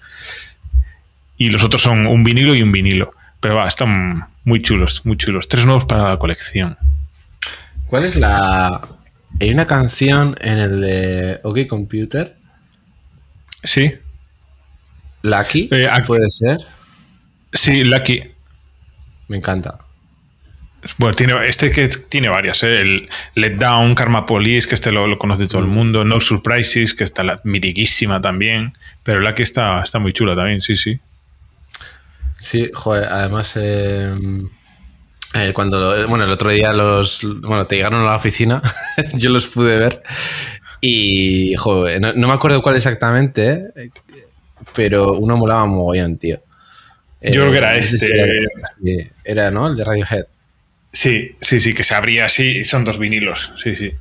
y 1.38 1.50
los 1.50 1.64
otros 1.64 1.80
son 1.80 2.06
un 2.06 2.24
vinilo 2.24 2.54
y 2.54 2.62
un 2.62 2.72
vinilo. 2.72 3.12
Pero 3.40 3.54
va, 3.54 3.64
están 3.64 4.24
muy 4.44 4.60
chulos, 4.60 5.06
muy 5.06 5.16
chulos. 5.16 5.48
Tres 5.48 5.64
nuevos 5.64 5.84
para 5.86 6.10
la 6.10 6.18
colección. 6.18 6.76
¿Cuál 7.86 8.04
es 8.04 8.16
la. 8.16 8.80
Hay 9.40 9.50
una 9.50 9.66
canción 9.66 10.36
en 10.40 10.58
el 10.58 10.80
de 10.80 11.40
OK 11.44 11.66
Computer. 11.68 12.36
Sí. 13.62 13.94
Lucky, 15.22 15.68
eh, 15.72 15.88
puede 16.06 16.28
ser. 16.28 16.58
Sí, 17.52 17.84
Lucky. 17.84 18.20
Me 19.28 19.36
encanta. 19.36 19.78
Bueno, 20.98 21.14
tiene, 21.16 21.34
este 21.46 21.70
que 21.70 21.88
tiene 21.88 22.28
varias, 22.28 22.62
¿eh? 22.62 22.80
el 22.80 23.08
Let 23.34 23.56
Down, 23.56 23.94
Karma 23.94 24.24
Police, 24.24 24.68
que 24.68 24.76
este 24.76 24.92
lo, 24.92 25.18
conoce 25.18 25.48
todo 25.48 25.60
el 25.60 25.66
mm. 25.66 25.70
mundo, 25.70 26.04
No 26.04 26.20
Surprises, 26.20 26.94
que 26.94 27.02
está 27.02 27.24
la, 27.24 27.40
mitiquísima 27.42 28.20
también, 28.20 28.72
pero 29.02 29.20
Lucky 29.20 29.42
está, 29.42 29.82
está 29.82 29.98
muy 29.98 30.12
chula 30.12 30.36
también, 30.36 30.60
sí, 30.60 30.76
sí. 30.76 31.00
Sí, 32.38 32.70
joder, 32.72 33.04
además, 33.04 33.52
eh, 33.56 34.14
eh, 35.34 35.52
cuando, 35.52 36.06
bueno, 36.06 36.24
el 36.24 36.32
otro 36.32 36.50
día 36.50 36.72
los, 36.72 37.20
bueno, 37.40 37.66
te 37.66 37.76
llegaron 37.76 38.00
a 38.02 38.04
la 38.04 38.16
oficina, 38.16 38.62
yo 39.14 39.30
los 39.30 39.46
pude 39.48 39.78
ver 39.78 40.02
y, 40.80 41.54
joder, 41.56 42.00
no, 42.00 42.28
me 42.28 42.32
acuerdo 42.32 42.62
cuál 42.62 42.76
exactamente, 42.76 43.72
pero 44.74 45.14
uno 45.14 45.36
molaba 45.36 45.66
mogollón, 45.66 46.16
tío. 46.18 46.40
Yo 47.20 47.40
creo 47.42 47.50
que 47.50 47.58
era 47.58 47.74
eh, 47.74 47.80
este. 47.80 49.10
Era, 49.24 49.50
¿no? 49.50 49.66
El 49.66 49.76
de 49.76 49.84
Radiohead. 49.84 50.26
Sí, 50.92 51.32
sí, 51.40 51.58
sí, 51.58 51.74
que 51.74 51.82
se 51.82 51.94
abría 51.94 52.26
así, 52.26 52.62
son 52.62 52.84
dos 52.84 52.98
vinilos, 52.98 53.52
sí, 53.56 53.74
sí. 53.74 53.92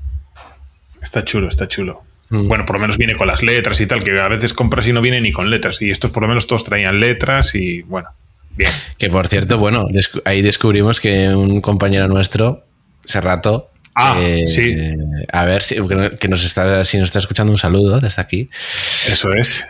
Está 1.01 1.23
chulo, 1.23 1.49
está 1.49 1.67
chulo. 1.67 2.03
Mm. 2.29 2.47
Bueno, 2.47 2.65
por 2.65 2.75
lo 2.75 2.81
menos 2.81 2.97
viene 2.97 3.15
con 3.15 3.27
las 3.27 3.41
letras 3.41 3.81
y 3.81 3.87
tal, 3.87 4.03
que 4.03 4.19
a 4.19 4.27
veces 4.27 4.53
compras 4.53 4.87
y 4.87 4.93
no 4.93 5.01
viene 5.01 5.19
ni 5.19 5.31
con 5.31 5.49
letras. 5.49 5.81
Y 5.81 5.89
estos 5.89 6.11
por 6.11 6.23
lo 6.23 6.29
menos 6.29 6.45
todos 6.45 6.63
traían 6.63 6.99
letras 6.99 7.55
y 7.55 7.81
bueno, 7.81 8.09
Bien. 8.57 8.71
Que 8.97 9.09
por 9.09 9.27
cierto, 9.27 9.57
bueno, 9.57 9.87
ahí 10.25 10.41
descubrimos 10.41 10.99
que 10.99 11.29
un 11.29 11.61
compañero 11.61 12.07
nuestro, 12.07 12.65
Serrato, 13.05 13.69
Ah, 13.99 14.15
eh, 14.21 14.45
sí. 14.45 14.75
A 15.33 15.45
ver 15.45 15.63
si, 15.63 15.75
que 16.19 16.27
nos 16.27 16.45
está, 16.45 16.83
si 16.83 16.99
nos 16.99 17.05
está 17.05 17.17
escuchando 17.17 17.51
un 17.51 17.57
saludo 17.57 17.99
desde 17.99 18.21
aquí. 18.21 18.47
Eso 19.07 19.33
es. 19.33 19.67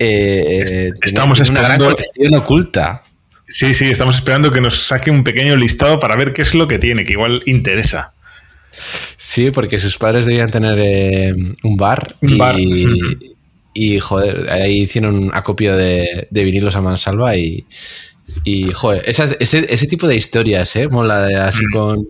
Eh, 0.00 0.90
estamos 1.00 1.38
esperando. 1.38 1.86
Una 1.86 1.96
gran 2.16 2.34
oculta. 2.34 3.04
Sí, 3.46 3.72
sí, 3.72 3.88
estamos 3.88 4.16
esperando 4.16 4.50
que 4.50 4.60
nos 4.60 4.76
saque 4.78 5.12
un 5.12 5.22
pequeño 5.22 5.54
listado 5.54 6.00
para 6.00 6.16
ver 6.16 6.32
qué 6.32 6.42
es 6.42 6.56
lo 6.56 6.66
que 6.66 6.80
tiene, 6.80 7.04
que 7.04 7.12
igual 7.12 7.40
interesa. 7.46 8.14
Sí, 9.16 9.52
porque 9.52 9.78
sus 9.78 9.96
padres 9.96 10.26
debían 10.26 10.50
tener 10.50 10.74
eh, 10.78 11.32
un 11.62 11.76
bar. 11.76 12.14
Un 12.20 12.30
y, 12.30 12.36
bar. 12.36 12.56
Y, 13.74 14.00
joder, 14.00 14.50
ahí 14.50 14.80
hicieron 14.80 15.30
acopio 15.32 15.76
de, 15.76 16.26
de 16.28 16.44
vinilos 16.44 16.74
a 16.74 16.80
mansalva 16.80 17.36
y, 17.36 17.64
Y, 18.44 18.70
joder, 18.72 19.02
ese, 19.06 19.36
ese, 19.40 19.86
tipo 19.86 20.06
de 20.06 20.16
historias, 20.16 20.74
¿eh? 20.76 20.88
Mola, 20.88 21.46
así 21.46 21.64
mm. 21.66 21.72
con... 21.72 22.08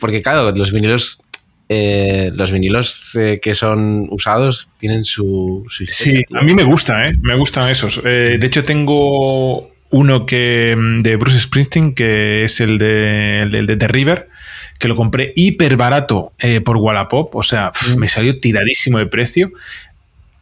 porque, 0.00 0.22
claro, 0.22 0.50
los 0.52 0.72
vinilos 0.72 1.24
eh, 1.66 2.30
los 2.34 2.52
vinilos 2.52 3.14
eh, 3.14 3.40
que 3.40 3.54
son 3.54 4.06
usados 4.10 4.74
tienen 4.76 5.02
su, 5.02 5.64
historia. 5.80 6.20
Sí, 6.28 6.34
a 6.34 6.42
mí 6.42 6.54
me 6.54 6.62
gusta, 6.62 7.08
¿eh? 7.08 7.16
Me 7.22 7.36
gustan 7.36 7.70
esos. 7.70 8.02
Eh, 8.04 8.36
de 8.38 8.46
hecho, 8.46 8.64
tengo 8.64 9.70
uno 9.90 10.26
que 10.26 10.76
mm, 10.76 11.02
de 11.02 11.16
Bruce 11.16 11.40
Springsteen, 11.40 11.94
que 11.94 12.44
es 12.44 12.60
el 12.60 12.76
de, 12.76 13.40
el 13.50 13.66
de, 13.66 13.76
The 13.76 13.88
River, 13.88 14.28
que 14.78 14.88
lo 14.88 14.96
compré 14.96 15.32
hiper 15.36 15.76
barato 15.76 16.34
por 16.64 16.76
Wallapop. 16.76 17.34
O 17.34 17.42
sea, 17.42 17.70
mm. 17.70 17.98
me 17.98 18.08
salió 18.08 18.38
tiradísimo 18.38 18.98
de 18.98 19.06
precio. 19.06 19.50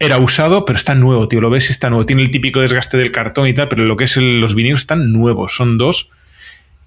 Era 0.02 0.18
usado, 0.18 0.64
pero 0.64 0.76
está 0.76 0.96
nuevo, 0.96 1.28
tío. 1.28 1.40
Lo 1.40 1.48
ves, 1.48 1.70
está 1.70 1.88
nuevo. 1.88 2.04
Tiene 2.04 2.22
el 2.22 2.32
típico 2.32 2.60
desgaste 2.60 2.98
del 2.98 3.12
cartón 3.12 3.46
y 3.46 3.54
tal, 3.54 3.68
pero 3.68 3.84
lo 3.84 3.94
que 3.94 4.02
es 4.02 4.16
los 4.16 4.56
vinilos 4.56 4.80
están 4.80 5.12
nuevos. 5.12 5.54
Son 5.54 5.78
dos. 5.78 6.10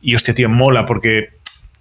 Y 0.02 0.16
hostia, 0.16 0.36
tío, 0.36 0.50
mola 0.50 0.84
porque 0.84 1.30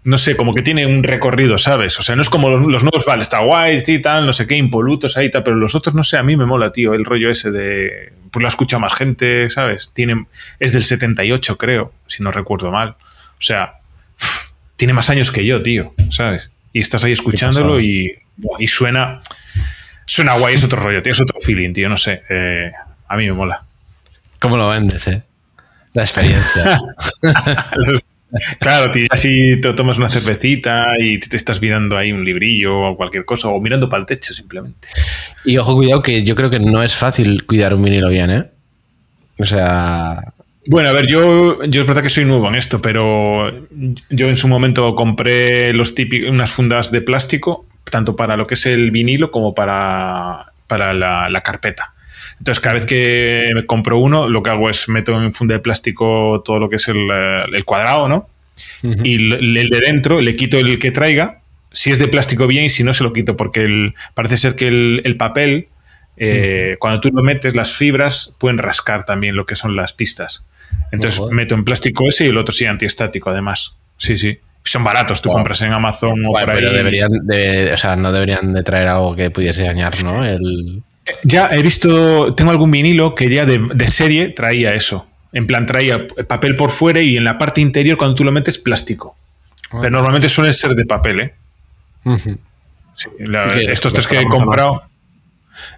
no 0.05 0.17
sé, 0.17 0.37
como 0.37 0.55
que 0.55 0.63
tiene 0.63 0.87
un 0.87 1.03
recorrido, 1.03 1.59
¿sabes? 1.59 1.99
O 1.99 2.03
sea, 2.03 2.15
no 2.15 2.23
es 2.23 2.29
como 2.29 2.51
los, 2.51 2.85
nuevos, 2.85 3.05
vale, 3.05 3.23
está 3.23 3.41
guay 3.41 3.83
y 3.85 3.99
tal, 4.01 4.27
no 4.27 4.33
sé 4.33 4.47
qué, 4.47 4.55
impolutos 4.55 5.17
ahí 5.17 5.29
tal, 5.29 5.43
pero 5.43 5.57
los 5.57 5.75
otros, 5.75 5.97
no 5.97 6.05
sé, 6.05 6.19
a 6.19 6.23
mí 6.23 6.37
me 6.37 6.47
mola, 6.47 6.71
tío, 6.71 6.95
el 6.95 7.05
rollo 7.05 7.29
ese 7.29 7.51
de. 7.51 8.13
Pues 8.31 8.41
lo 8.41 8.49
escucha 8.49 8.79
más 8.79 8.95
gente, 8.95 9.49
¿sabes? 9.51 9.91
Tiene, 9.93 10.27
es 10.61 10.73
del 10.73 10.85
78, 10.85 11.59
creo, 11.59 11.93
si 12.07 12.23
no 12.23 12.31
recuerdo 12.31 12.71
mal. 12.71 12.91
O 12.91 13.43
sea, 13.43 13.81
tiene 14.77 14.93
más 14.93 15.11
años 15.11 15.33
que 15.33 15.45
yo, 15.45 15.63
tío, 15.63 15.95
¿sabes? 16.11 16.53
Y 16.73 16.79
estás 16.79 17.03
ahí 17.03 17.11
escuchándolo 17.11 17.81
y, 17.81 18.13
y 18.61 18.67
suena. 18.69 19.19
Suena 20.07 20.35
guay, 20.35 20.55
es 20.55 20.65
otro 20.65 20.81
rollo, 20.81 21.03
tío, 21.03 21.13
es 21.13 21.21
otro 21.21 21.41
feeling, 21.41 21.73
tío, 21.73 21.89
no 21.89 21.97
sé. 21.97 22.23
Eh, 22.29 22.71
a 23.09 23.17
mí 23.17 23.27
me 23.27 23.33
mola. 23.33 23.65
¿Cómo 24.39 24.57
lo 24.57 24.69
vendes, 24.69 25.07
eh? 25.09 25.23
La 25.93 26.03
experiencia. 26.03 26.79
Claro, 28.59 28.91
tío, 28.91 29.07
así 29.11 29.61
te 29.61 29.73
tomas 29.75 29.99
una 29.99 30.09
cervecita 30.09 30.87
y 30.99 31.19
te 31.19 31.37
estás 31.37 31.63
mirando 31.63 31.97
ahí 31.97 32.11
un 32.11 32.25
librillo 32.25 32.81
o 32.81 32.97
cualquier 32.97 33.25
cosa, 33.25 33.49
o 33.49 33.61
mirando 33.61 33.89
para 33.89 34.01
el 34.01 34.07
techo 34.07 34.35
simplemente. 34.35 34.89
Y 35.45 35.57
ojo, 35.57 35.77
cuidado, 35.77 36.03
que 36.03 36.25
yo 36.25 36.35
creo 36.35 36.51
que 36.51 36.59
no 36.59 36.83
es 36.83 36.95
fácil 36.95 37.45
cuidar 37.47 37.75
un 37.75 37.83
vinilo 37.83 38.09
bien, 38.09 38.31
¿eh? 38.31 38.45
O 39.39 39.45
sea. 39.45 40.33
Bueno, 40.67 40.89
a 40.89 40.93
ver, 40.93 41.07
yo, 41.07 41.63
yo 41.65 41.83
es 41.83 41.87
verdad 41.87 42.03
que 42.03 42.09
soy 42.09 42.25
nuevo 42.25 42.49
en 42.49 42.57
esto, 42.57 42.81
pero 42.81 43.69
yo 44.11 44.29
en 44.29 44.37
su 44.37 44.49
momento 44.49 44.95
compré 44.95 45.73
los 45.73 45.95
típicos, 45.95 46.31
unas 46.31 46.51
fundas 46.51 46.91
de 46.91 47.03
plástico, 47.03 47.67
tanto 47.91 48.17
para 48.17 48.37
lo 48.37 48.47
que 48.47 48.55
es 48.55 48.67
el 48.67 48.91
vinilo 48.91 49.31
como 49.31 49.55
para, 49.55 50.53
para 50.67 50.95
la 50.95 51.41
carpeta. 51.43 51.95
Entonces, 52.39 52.61
cada 52.61 52.75
vez 52.75 52.87
que 52.87 53.51
me 53.55 53.67
compro 53.67 53.99
uno, 53.99 54.29
lo 54.29 54.43
que 54.43 54.51
hago 54.51 54.69
es 54.69 54.89
meto 54.89 55.21
en 55.23 55.33
funda 55.35 55.55
de 55.55 55.61
plástico 55.61 56.43
todo 56.45 56.59
lo 56.59 56.69
que 56.69 56.77
es 56.77 56.89
el, 56.89 56.99
eh, 57.13 57.63
cuadrado, 57.65 58.09
¿no? 58.09 58.29
Y 58.83 59.15
el, 59.15 59.69
de 59.69 59.81
dentro 59.81 60.21
le 60.21 60.35
quito 60.35 60.59
el 60.59 60.79
que 60.79 60.91
traiga. 60.91 61.41
Si 61.73 61.91
es 61.91 61.99
de 61.99 62.07
plástico, 62.07 62.47
bien, 62.47 62.67
y 62.67 62.71
si 62.71 62.85
no, 62.85 62.93
se 62.93 63.03
lo 63.03 63.13
quito, 63.13 63.37
porque 63.37 63.93
parece 64.15 64.37
ser 64.37 64.55
que 64.55 64.69
el, 64.69 65.17
papel, 65.19 65.69
eh, 66.17 66.77
cuando 66.79 67.01
tú 67.01 67.11
lo 67.13 67.23
metes, 67.23 67.57
las 67.57 67.75
fibras 67.75 68.35
pueden 68.39 68.59
rascar 68.59 69.05
también 69.05 69.35
lo 69.35 69.45
que 69.45 69.57
son 69.57 69.75
las 69.75 69.93
pistas. 69.93 70.45
Entonces, 70.93 71.21
meto 71.31 71.55
en 71.55 71.65
plástico 71.65 72.05
ese 72.09 72.27
y 72.27 72.29
el 72.29 72.39
otro 72.39 72.53
sí 72.53 72.67
antiestático, 72.67 73.31
además. 73.31 73.77
Sí, 73.97 74.17
sí 74.17 74.39
son 74.65 74.83
baratos, 74.83 75.21
tú 75.21 75.31
compras 75.31 75.61
en 75.63 75.73
Amazon 75.73 76.25
o 76.27 76.33
por 76.33 76.51
ahí. 76.51 76.57
Pero 76.57 76.73
deberían 76.73 77.11
de, 77.25 77.73
o 77.73 77.77
sea, 77.77 77.97
no 77.97 78.11
deberían 78.11 78.53
de 78.53 78.63
traer 78.63 78.89
algo 78.89 79.15
que 79.15 79.31
pudiese 79.31 79.65
dañar, 79.65 80.03
¿no? 80.03 80.25
El... 80.25 80.83
Ya 81.23 81.49
he 81.53 81.63
visto, 81.63 82.35
tengo 82.35 82.51
algún 82.51 82.71
vinilo 82.71 83.15
que 83.15 83.29
ya 83.29 83.45
de, 83.45 83.89
serie 83.89 84.29
traía 84.31 84.75
eso. 84.75 85.07
En 85.33 85.47
plan, 85.47 85.67
traía 85.67 86.07
papel 86.29 86.55
por 86.55 86.71
fuera 86.71 87.01
y 87.01 87.17
en 87.17 87.25
la 87.25 87.37
parte 87.37 87.61
interior, 87.61 87.99
cuando 87.99 88.15
tú 88.15 88.25
lo 88.25 88.33
metes, 88.33 88.59
plástico. 88.59 89.17
Ah. 89.71 89.79
Pero 89.81 89.91
normalmente 89.91 90.29
suelen 90.29 90.55
ser 90.55 90.75
de 90.75 90.87
papel, 90.87 91.21
¿eh? 91.21 91.35
estos 93.69 93.93
tres 93.93 94.07
que 94.07 94.21
he 94.21 94.29
comprado. 94.29 94.85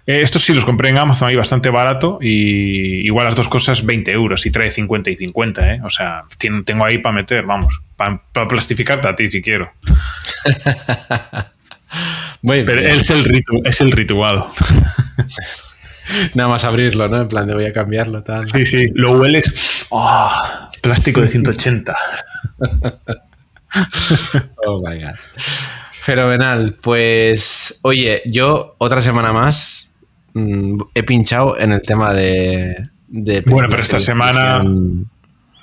Eh, 0.05 0.21
estos 0.21 0.43
sí 0.43 0.53
los 0.53 0.65
compré 0.65 0.89
en 0.89 0.97
Amazon 0.97 1.29
ahí 1.29 1.35
bastante 1.35 1.69
barato 1.69 2.19
y 2.21 3.05
igual 3.05 3.25
las 3.25 3.35
dos 3.35 3.47
cosas 3.47 3.85
20 3.85 4.11
euros 4.11 4.45
y 4.45 4.51
trae 4.51 4.69
50 4.69 5.09
y 5.09 5.15
50, 5.15 5.73
¿eh? 5.73 5.81
O 5.83 5.89
sea, 5.89 6.21
tengo 6.65 6.85
ahí 6.85 6.97
para 6.99 7.15
meter, 7.15 7.45
vamos, 7.45 7.81
para, 7.95 8.21
plastificarte 8.47 9.07
a 9.07 9.15
ti 9.15 9.27
si 9.27 9.41
quiero. 9.41 9.71
Pero 12.41 12.79
es 12.79 13.09
el, 13.09 13.43
es 13.65 13.81
el 13.81 13.91
rituado. 13.91 14.51
Nada 16.35 16.49
más 16.49 16.63
abrirlo, 16.63 17.07
¿no? 17.07 17.21
En 17.21 17.27
plan 17.27 17.47
de 17.47 17.53
voy 17.53 17.65
a 17.65 17.73
cambiarlo, 17.73 18.23
tal. 18.23 18.47
Sí, 18.47 18.65
sí, 18.65 18.87
lo 18.93 19.19
hueles. 19.19 19.85
Oh, 19.89 20.31
plástico 20.81 21.21
de 21.21 21.27
180. 21.27 21.95
oh 24.65 24.81
my 24.81 25.01
god. 25.01 25.15
Fenomenal. 26.07 26.77
Pues, 26.81 27.79
oye, 27.81 28.21
yo 28.25 28.75
otra 28.77 29.01
semana 29.01 29.33
más 29.33 29.89
mm, 30.31 30.75
he 30.95 31.03
pinchado 31.03 31.59
en 31.59 31.73
el 31.73 31.81
tema 31.81 32.13
de. 32.13 32.87
bueno, 33.09 33.67
pero 33.69 33.81
esta 33.81 33.99
semana. 33.99 34.63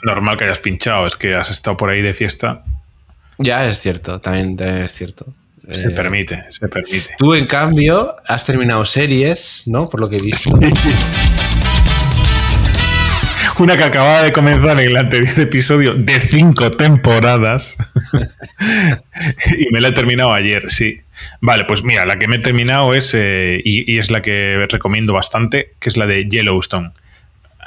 Normal 0.03 0.36
que 0.36 0.45
hayas 0.45 0.59
pinchado, 0.59 1.07
es 1.07 1.16
que 1.16 1.34
has 1.34 1.51
estado 1.51 1.78
por 1.78 1.88
ahí 1.88 2.03
de 2.03 2.12
fiesta. 2.12 2.62
Ya 3.38 3.66
es 3.66 3.80
cierto, 3.80 4.20
también 4.20 4.59
es 4.61 4.92
cierto. 4.92 5.24
Se 5.70 5.86
eh, 5.86 5.90
permite, 5.92 6.45
se 6.51 6.68
permite. 6.68 7.14
Tú, 7.16 7.32
en 7.32 7.47
cambio, 7.47 8.14
has 8.26 8.45
terminado 8.45 8.84
series, 8.84 9.62
¿no? 9.64 9.88
Por 9.88 10.01
lo 10.01 10.11
que 10.11 10.16
he 10.16 10.22
visto. 10.22 10.59
Una 13.59 13.77
que 13.77 13.85
acababa 13.85 14.23
de 14.23 14.33
comenzar 14.33 14.81
en 14.81 14.89
el 14.89 14.97
anterior 14.97 15.39
episodio 15.39 15.95
de 15.95 16.19
cinco 16.19 16.73
temporadas. 16.73 17.77
y 19.59 19.73
me 19.73 19.81
la 19.81 19.89
he 19.89 19.93
terminado 19.93 20.33
ayer, 20.33 20.71
sí. 20.71 21.01
Vale, 21.41 21.65
pues 21.65 21.85
mira, 21.85 22.05
la 22.05 22.19
que 22.19 22.27
me 22.27 22.37
he 22.37 22.39
terminado 22.41 22.95
es, 22.95 23.15
eh, 23.17 23.61
y, 23.65 23.97
es 23.97 24.11
la 24.11 24.23
que 24.23 24.67
recomiendo 24.69 25.15
bastante, 25.15 25.75
que 25.79 25.89
es 25.89 25.97
la 25.97 26.07
de 26.07 26.27
Yellowstone. 26.29 26.91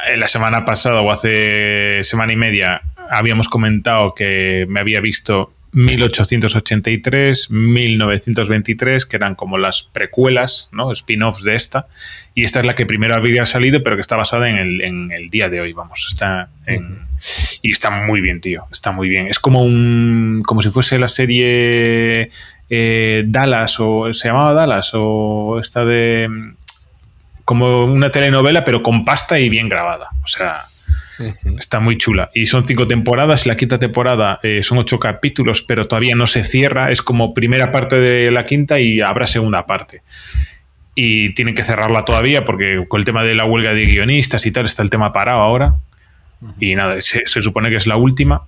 Eh, 0.09 0.17
la 0.17 0.27
semana 0.27 0.65
pasada 0.65 0.99
o 1.01 1.09
hace 1.09 2.03
semana 2.03 2.33
y 2.33 2.35
media 2.35 2.81
habíamos 3.09 3.47
comentado 3.47 4.13
que 4.13 4.65
me 4.67 4.81
había 4.81 4.99
visto 4.99 5.53
1883, 5.71 7.51
1923, 7.51 9.05
que 9.05 9.17
eran 9.17 9.35
como 9.35 9.57
las 9.57 9.83
precuelas, 9.83 10.69
¿no? 10.71 10.91
spin-offs 10.91 11.43
de 11.43 11.55
esta. 11.55 11.87
Y 12.33 12.43
esta 12.43 12.59
es 12.61 12.65
la 12.65 12.75
que 12.75 12.85
primero 12.85 13.15
había 13.15 13.45
salido, 13.45 13.83
pero 13.83 13.95
que 13.95 14.01
está 14.01 14.15
basada 14.15 14.49
en 14.49 15.11
el, 15.11 15.27
día 15.27 15.49
de 15.49 15.61
hoy, 15.61 15.73
vamos. 15.73 16.07
Está 16.09 16.49
Y 17.61 17.71
está 17.71 17.89
muy 17.89 18.21
bien, 18.21 18.41
tío. 18.41 18.67
Está 18.71 18.91
muy 18.91 19.09
bien. 19.09 19.27
Es 19.27 19.39
como 19.39 19.61
un. 19.63 20.41
como 20.45 20.61
si 20.61 20.69
fuese 20.69 20.99
la 20.99 21.07
serie 21.07 22.31
eh, 22.69 23.23
Dallas, 23.27 23.79
o 23.79 24.11
se 24.13 24.29
llamaba 24.29 24.53
Dallas, 24.53 24.91
o 24.93 25.59
esta 25.59 25.85
de. 25.85 26.29
como 27.45 27.85
una 27.85 28.09
telenovela, 28.09 28.63
pero 28.63 28.81
con 28.83 29.05
pasta 29.05 29.39
y 29.39 29.49
bien 29.49 29.69
grabada. 29.69 30.09
O 30.23 30.27
sea 30.27 30.65
Está 31.57 31.79
muy 31.79 31.97
chula. 31.97 32.31
Y 32.33 32.45
son 32.45 32.65
cinco 32.65 32.87
temporadas. 32.87 33.45
La 33.45 33.55
quinta 33.55 33.79
temporada 33.79 34.39
eh, 34.43 34.61
son 34.63 34.77
ocho 34.77 34.99
capítulos, 34.99 35.61
pero 35.61 35.85
todavía 35.85 36.15
no 36.15 36.27
se 36.27 36.43
cierra. 36.43 36.91
Es 36.91 37.01
como 37.01 37.33
primera 37.33 37.71
parte 37.71 37.99
de 37.99 38.31
la 38.31 38.45
quinta 38.45 38.79
y 38.79 39.01
habrá 39.01 39.25
segunda 39.25 39.65
parte. 39.65 40.01
Y 40.95 41.33
tienen 41.33 41.55
que 41.55 41.63
cerrarla 41.63 42.05
todavía 42.05 42.43
porque 42.45 42.85
con 42.87 42.99
el 42.99 43.05
tema 43.05 43.23
de 43.23 43.35
la 43.35 43.45
huelga 43.45 43.73
de 43.73 43.85
guionistas 43.85 44.45
y 44.45 44.51
tal 44.51 44.65
está 44.65 44.83
el 44.83 44.89
tema 44.89 45.11
parado 45.11 45.41
ahora. 45.41 45.75
Y 46.59 46.75
nada, 46.75 46.99
se, 47.01 47.23
supone 47.25 47.69
que 47.69 47.77
es 47.77 47.87
la 47.87 47.97
última. 47.97 48.43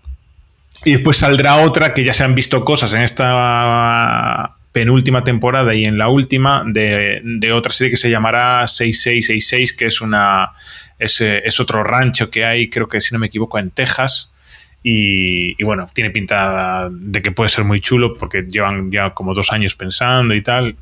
Y 0.86 0.92
después 0.92 1.18
saldrá 1.18 1.58
otra 1.58 1.94
que 1.94 2.04
ya 2.04 2.14
se 2.14 2.24
han 2.24 2.36
visto 2.36 2.64
cosas 2.64 2.94
en 2.94 3.02
esta 3.02 4.59
penúltima 4.80 5.26
temporada 5.26 5.76
y 5.76 5.84
en 5.84 5.98
la 5.98 6.08
última 6.08 6.64
de, 6.66 7.20
de, 7.22 7.52
otra 7.52 7.74
serie 7.74 7.92
que 7.92 7.98
se 7.98 8.10
llamará 8.10 8.66
6666, 8.66 9.74
que 9.74 9.88
es 9.88 10.00
una 10.00 10.52
es, 10.98 11.60
otro 11.60 11.84
rancho 11.84 12.30
que 12.30 12.46
hay, 12.46 12.70
creo 12.70 12.88
que 12.88 13.02
si 13.02 13.14
no 13.14 13.20
me 13.20 13.28
equivoco, 13.28 13.60
en 13.60 13.72
Texas. 13.72 14.32
Y, 14.82 15.62
bueno, 15.66 15.86
tiene 15.94 16.12
pinta 16.12 16.88
de 16.90 17.22
que 17.22 17.34
puede 17.34 17.50
ser 17.50 17.66
muy 17.66 17.82
chulo 17.82 18.14
porque 18.18 18.44
llevan 18.50 18.90
ya 18.90 19.10
como 19.10 19.34
dos 19.34 19.52
años 19.52 19.76
pensando 19.76 20.34
y 20.34 20.42
tal. 20.42 20.78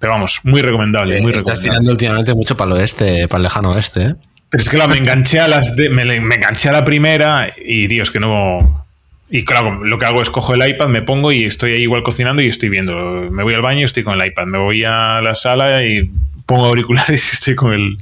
Pero 0.00 0.14
vamos, 0.14 0.40
muy 0.42 0.60
recomendable. 0.60 1.20
muy 1.20 1.32
Estás 1.32 1.62
tirando 1.62 1.92
últimamente 1.92 2.34
mucho 2.34 2.56
para 2.56 2.72
el 2.72 2.80
oeste, 2.80 3.28
para 3.28 3.38
el 3.38 3.42
lejano 3.44 3.70
oeste. 3.70 4.02
¿eh? 4.02 4.14
Pero 4.50 4.62
es 4.62 4.68
que 4.68 4.84
me 4.88 4.98
enganché 4.98 5.38
a 5.38 5.46
las 5.46 5.76
de, 5.76 5.88
me, 5.88 6.02
enganché 6.16 6.70
a 6.70 6.72
la 6.72 6.84
primera 6.84 7.54
y 7.56 7.86
Dios, 7.86 8.10
que 8.10 8.18
no. 8.18 8.87
Y 9.30 9.44
claro, 9.44 9.84
lo 9.84 9.98
que 9.98 10.06
hago 10.06 10.22
es 10.22 10.30
cojo 10.30 10.54
el 10.54 10.66
iPad, 10.66 10.88
me 10.88 11.02
pongo 11.02 11.32
y 11.32 11.44
estoy 11.44 11.72
ahí 11.72 11.82
igual 11.82 12.02
cocinando 12.02 12.40
y 12.40 12.46
estoy 12.46 12.70
viendo. 12.70 12.94
Me 13.30 13.42
voy 13.42 13.52
al 13.54 13.60
baño 13.60 13.80
y 13.80 13.84
estoy 13.84 14.02
con 14.02 14.18
el 14.18 14.26
iPad. 14.26 14.46
Me 14.46 14.58
voy 14.58 14.84
a 14.84 15.20
la 15.20 15.34
sala 15.34 15.84
y 15.84 16.10
pongo 16.46 16.64
auriculares 16.66 17.32
y 17.32 17.34
estoy 17.34 17.54
con 17.54 17.74
el. 17.74 17.98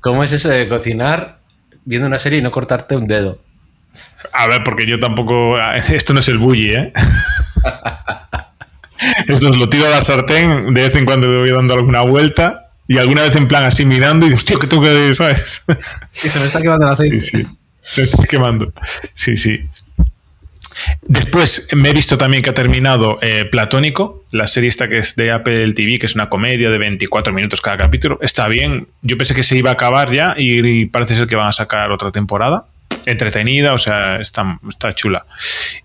¿Cómo 0.00 0.24
es 0.24 0.32
eso 0.32 0.48
de 0.48 0.66
cocinar 0.68 1.38
viendo 1.84 2.08
una 2.08 2.18
serie 2.18 2.40
y 2.40 2.42
no 2.42 2.50
cortarte 2.50 2.96
un 2.96 3.06
dedo? 3.06 3.38
A 4.32 4.46
ver, 4.46 4.62
porque 4.64 4.86
yo 4.86 4.98
tampoco. 4.98 5.56
Esto 5.58 6.14
no 6.14 6.20
es 6.20 6.28
el 6.28 6.38
bully, 6.38 6.70
¿eh? 6.70 6.92
esto 9.28 9.50
es 9.50 9.56
lo 9.56 9.68
tiro 9.68 9.86
a 9.86 9.90
la 9.90 10.02
sartén, 10.02 10.74
de 10.74 10.82
vez 10.82 10.96
en 10.96 11.04
cuando 11.04 11.28
me 11.28 11.38
voy 11.38 11.50
dando 11.50 11.74
alguna 11.74 12.02
vuelta 12.02 12.70
Y 12.88 12.98
alguna 12.98 13.22
vez 13.22 13.36
en 13.36 13.46
plan 13.46 13.62
así 13.64 13.84
mirando 13.84 14.26
y 14.26 14.32
hostia, 14.32 14.56
que 14.60 14.66
tengo 14.66 14.82
que, 14.82 15.14
¿sabes? 15.14 15.64
Sí, 16.10 16.28
se 16.28 16.40
me 16.40 16.46
está 16.46 16.60
quemando 16.60 16.86
el 16.86 16.92
aceite. 16.92 17.20
Sí, 17.20 17.44
sí. 17.44 17.57
Se 17.88 18.02
está 18.02 18.26
quemando. 18.26 18.72
Sí, 19.14 19.36
sí. 19.36 19.64
Después 21.02 21.68
me 21.72 21.90
he 21.90 21.92
visto 21.92 22.18
también 22.18 22.42
que 22.42 22.50
ha 22.50 22.54
terminado 22.54 23.18
eh, 23.22 23.46
Platónico, 23.46 24.24
la 24.30 24.46
serie 24.46 24.68
esta 24.68 24.88
que 24.88 24.98
es 24.98 25.16
de 25.16 25.32
Apple 25.32 25.72
TV, 25.72 25.98
que 25.98 26.06
es 26.06 26.14
una 26.14 26.28
comedia 26.28 26.70
de 26.70 26.78
24 26.78 27.32
minutos 27.32 27.60
cada 27.60 27.78
capítulo. 27.78 28.18
Está 28.20 28.46
bien. 28.48 28.88
Yo 29.02 29.16
pensé 29.16 29.34
que 29.34 29.42
se 29.42 29.56
iba 29.56 29.70
a 29.70 29.72
acabar 29.72 30.12
ya 30.12 30.34
y, 30.36 30.86
parece 30.86 31.14
ser 31.14 31.26
que 31.26 31.34
van 31.34 31.48
a 31.48 31.52
sacar 31.52 31.90
otra 31.90 32.12
temporada. 32.12 32.66
Entretenida, 33.06 33.72
o 33.72 33.78
sea, 33.78 34.20
está, 34.20 34.60
está 34.68 34.92
chula. 34.94 35.26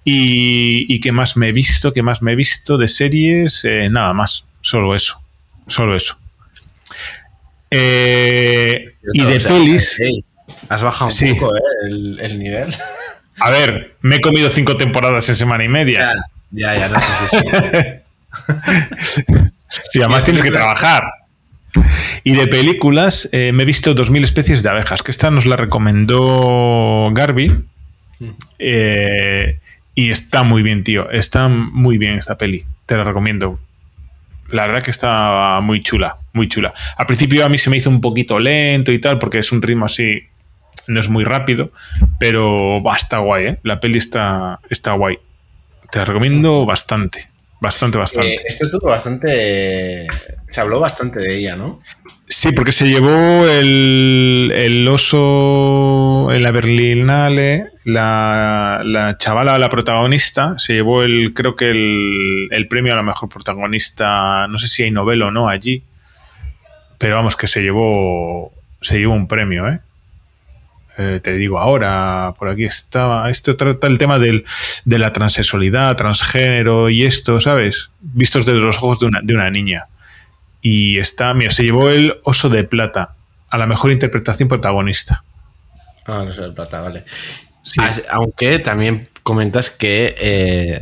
Y, 0.03 0.99
qué 0.99 1.11
más 1.13 1.37
me 1.37 1.49
he 1.49 1.51
visto? 1.53 1.93
¿Qué 1.93 2.03
más 2.03 2.21
me 2.21 2.33
he 2.33 2.35
visto 2.35 2.77
de 2.77 2.89
series? 2.89 3.63
Eh, 3.63 3.87
nada 3.89 4.13
más. 4.13 4.45
Solo 4.59 4.93
eso. 4.93 5.23
Solo 5.67 5.95
eso. 5.95 6.17
Eh, 7.71 8.95
y 9.13 9.23
de 9.23 9.39
pelis. 9.39 9.99
Has 10.69 10.81
bajado 10.81 11.11
un 11.11 11.37
poco 11.37 11.53
el 12.19 12.39
nivel. 12.39 12.73
A 13.39 13.49
ver, 13.49 13.95
me 14.01 14.17
he 14.17 14.21
comido 14.21 14.49
cinco 14.49 14.77
temporadas 14.77 15.27
en 15.29 15.35
semana 15.35 15.63
y 15.63 15.69
media. 15.69 16.13
Ya, 16.51 16.75
ya, 16.77 16.87
no 16.87 16.99
sé 16.99 18.03
y 19.93 19.99
además 19.99 20.23
tienes 20.23 20.43
que 20.43 20.51
trabajar. 20.51 21.03
Y 22.23 22.33
de 22.33 22.47
películas, 22.47 23.27
eh, 23.31 23.51
me 23.53 23.63
he 23.63 23.65
visto 23.65 23.93
2000 23.93 24.23
especies 24.23 24.63
de 24.63 24.69
abejas, 24.69 25.01
que 25.01 25.11
esta 25.11 25.31
nos 25.31 25.45
la 25.45 25.55
recomendó 25.55 27.09
Garby. 27.11 27.65
Eh, 28.59 29.59
y 29.95 30.11
está 30.11 30.43
muy 30.43 30.61
bien, 30.61 30.83
tío. 30.83 31.09
Está 31.09 31.49
muy 31.49 31.97
bien 31.97 32.15
esta 32.17 32.37
peli. 32.37 32.65
Te 32.85 32.95
la 32.95 33.03
recomiendo. 33.03 33.59
La 34.49 34.67
verdad 34.67 34.83
que 34.83 34.91
está 34.91 35.59
muy 35.61 35.81
chula, 35.81 36.17
muy 36.33 36.47
chula. 36.47 36.73
Al 36.97 37.07
principio 37.07 37.45
a 37.45 37.49
mí 37.49 37.57
se 37.57 37.71
me 37.71 37.77
hizo 37.77 37.89
un 37.89 38.01
poquito 38.01 38.37
lento 38.39 38.91
y 38.91 38.99
tal, 38.99 39.17
porque 39.17 39.39
es 39.39 39.51
un 39.51 39.61
ritmo 39.61 39.85
así 39.85 40.27
no 40.87 40.99
es 40.99 41.09
muy 41.09 41.23
rápido, 41.23 41.71
pero 42.19 42.81
está 42.95 43.19
guay, 43.19 43.45
¿eh? 43.45 43.59
La 43.63 43.79
peli 43.79 43.97
está, 43.97 44.59
está 44.69 44.93
guay. 44.93 45.17
Te 45.91 45.99
la 45.99 46.05
recomiendo 46.05 46.65
bastante. 46.65 47.29
Bastante, 47.61 47.97
bastante. 47.97 48.33
Eh, 48.33 48.41
este 48.45 48.67
tuvo 48.67 48.89
bastante. 48.89 50.05
Se 50.47 50.59
habló 50.59 50.81
bastante 50.81 51.19
de 51.19 51.37
ella, 51.37 51.55
¿no? 51.55 51.79
Sí, 52.27 52.51
porque 52.51 52.73
se 52.73 52.87
llevó 52.87 53.47
el, 53.47 54.51
el 54.53 54.85
oso 54.87 56.29
en 56.33 56.43
la 56.43 56.51
Berlinale, 56.51 57.67
la, 57.85 58.81
la 58.83 59.17
chavala, 59.17 59.57
la 59.59 59.69
protagonista, 59.69 60.57
se 60.57 60.73
llevó 60.73 61.03
el, 61.03 61.33
creo 61.33 61.55
que 61.55 61.71
el, 61.71 62.47
el 62.51 62.67
premio 62.67 62.91
a 62.93 62.95
la 62.97 63.03
mejor 63.03 63.29
protagonista, 63.29 64.47
no 64.49 64.57
sé 64.57 64.67
si 64.67 64.83
hay 64.83 64.91
novela 64.91 65.27
o 65.27 65.31
no 65.31 65.47
allí, 65.47 65.83
pero 66.97 67.15
vamos, 67.15 67.35
que 67.35 67.47
se 67.47 67.61
llevó, 67.61 68.51
se 68.81 68.97
llevó 68.97 69.13
un 69.13 69.27
premio, 69.27 69.69
¿eh? 69.69 69.79
Eh, 70.97 71.19
te 71.23 71.33
digo 71.33 71.59
ahora, 71.59 72.33
por 72.37 72.49
aquí 72.49 72.65
estaba, 72.65 73.29
esto 73.29 73.55
trata 73.57 73.87
el 73.87 73.97
tema 73.97 74.19
del, 74.19 74.45
de 74.85 74.99
la 74.99 75.11
transexualidad, 75.11 75.95
transgénero 75.95 76.89
y 76.89 77.03
esto, 77.03 77.39
¿sabes? 77.39 77.89
Vistos 77.99 78.45
desde 78.45 78.59
los 78.59 78.77
ojos 78.77 78.99
de 78.99 79.07
una, 79.07 79.19
de 79.23 79.33
una 79.33 79.49
niña. 79.49 79.87
Y 80.61 80.99
está, 80.99 81.33
mira, 81.33 81.51
se 81.51 81.63
llevó 81.63 81.89
el 81.89 82.19
oso 82.23 82.49
de 82.49 82.63
plata 82.63 83.15
a 83.49 83.57
la 83.57 83.65
mejor 83.65 83.91
interpretación 83.91 84.47
protagonista. 84.47 85.23
Ah, 86.05 86.21
el 86.23 86.29
oso 86.29 86.43
de 86.43 86.51
plata, 86.51 86.81
vale. 86.81 87.03
Ah, 87.79 87.91
aunque 88.11 88.59
también 88.59 89.09
comentas 89.23 89.71
que 89.71 90.15
eh, 90.19 90.79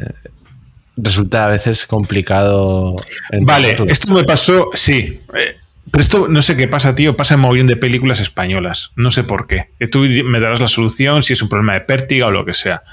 resulta 0.97 1.45
a 1.45 1.49
veces 1.49 1.85
complicado. 1.85 2.95
Vale, 3.41 3.77
esto 3.87 4.13
me 4.13 4.23
pasó, 4.23 4.69
sí. 4.73 5.21
Eh, 5.33 5.55
pero 5.89 6.01
esto 6.03 6.27
no 6.27 6.41
sé 6.41 6.55
qué 6.55 6.67
pasa, 6.67 6.93
tío. 6.93 7.15
Pasa 7.15 7.33
en 7.33 7.39
mogollón 7.39 7.67
de 7.67 7.75
películas 7.75 8.19
españolas. 8.19 8.91
No 8.95 9.09
sé 9.09 9.23
por 9.23 9.47
qué. 9.47 9.71
Tú 9.91 10.01
me 10.25 10.39
darás 10.39 10.59
la 10.59 10.67
solución 10.67 11.23
si 11.23 11.33
es 11.33 11.41
un 11.41 11.49
problema 11.49 11.73
de 11.73 11.81
pértiga 11.81 12.27
o 12.27 12.31
lo 12.31 12.45
que 12.45 12.53
sea. 12.53 12.83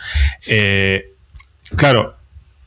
Eh, 0.47 1.13
claro, 1.77 2.17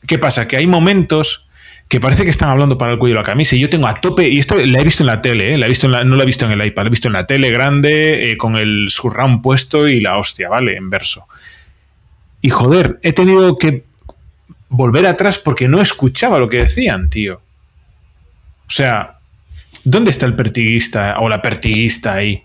¿qué 0.06 0.18
pasa? 0.18 0.46
Que 0.46 0.56
hay 0.56 0.66
momentos 0.66 1.46
que 1.88 2.00
parece 2.00 2.24
que 2.24 2.30
están 2.30 2.48
hablando 2.48 2.78
para 2.78 2.92
el 2.92 2.98
cuello 2.98 3.16
de 3.16 3.20
la 3.20 3.24
camisa 3.24 3.54
y 3.54 3.60
yo 3.60 3.68
tengo 3.68 3.86
a 3.86 4.00
tope, 4.00 4.26
y 4.26 4.38
esto 4.38 4.56
la 4.64 4.78
he 4.78 4.84
visto 4.84 5.02
en 5.02 5.08
la 5.08 5.20
tele, 5.20 5.52
¿eh? 5.52 5.58
la 5.58 5.66
he 5.66 5.68
visto 5.68 5.88
no 5.88 6.16
la 6.16 6.22
he 6.22 6.26
visto 6.26 6.46
en 6.46 6.52
el 6.52 6.66
iPad, 6.66 6.84
la 6.84 6.86
he 6.86 6.90
visto 6.90 7.08
en 7.08 7.12
la 7.12 7.24
tele 7.24 7.50
grande, 7.50 8.30
eh, 8.30 8.38
con 8.38 8.56
el 8.56 8.86
surround 8.88 9.42
puesto 9.42 9.86
y 9.86 10.00
la 10.00 10.16
hostia, 10.16 10.48
¿vale? 10.48 10.74
En 10.76 10.88
verso. 10.88 11.28
Y 12.40 12.48
joder, 12.48 12.98
he 13.02 13.12
tenido 13.12 13.58
que 13.58 13.84
volver 14.70 15.06
atrás 15.06 15.38
porque 15.38 15.68
no 15.68 15.82
escuchaba 15.82 16.38
lo 16.38 16.48
que 16.48 16.58
decían, 16.58 17.10
tío. 17.10 17.42
O 18.66 18.70
sea, 18.70 19.18
¿Dónde 19.84 20.10
está 20.10 20.26
el 20.26 20.34
pertiguista 20.34 21.16
o 21.18 21.28
la 21.28 21.42
pertiguista 21.42 22.14
ahí? 22.14 22.44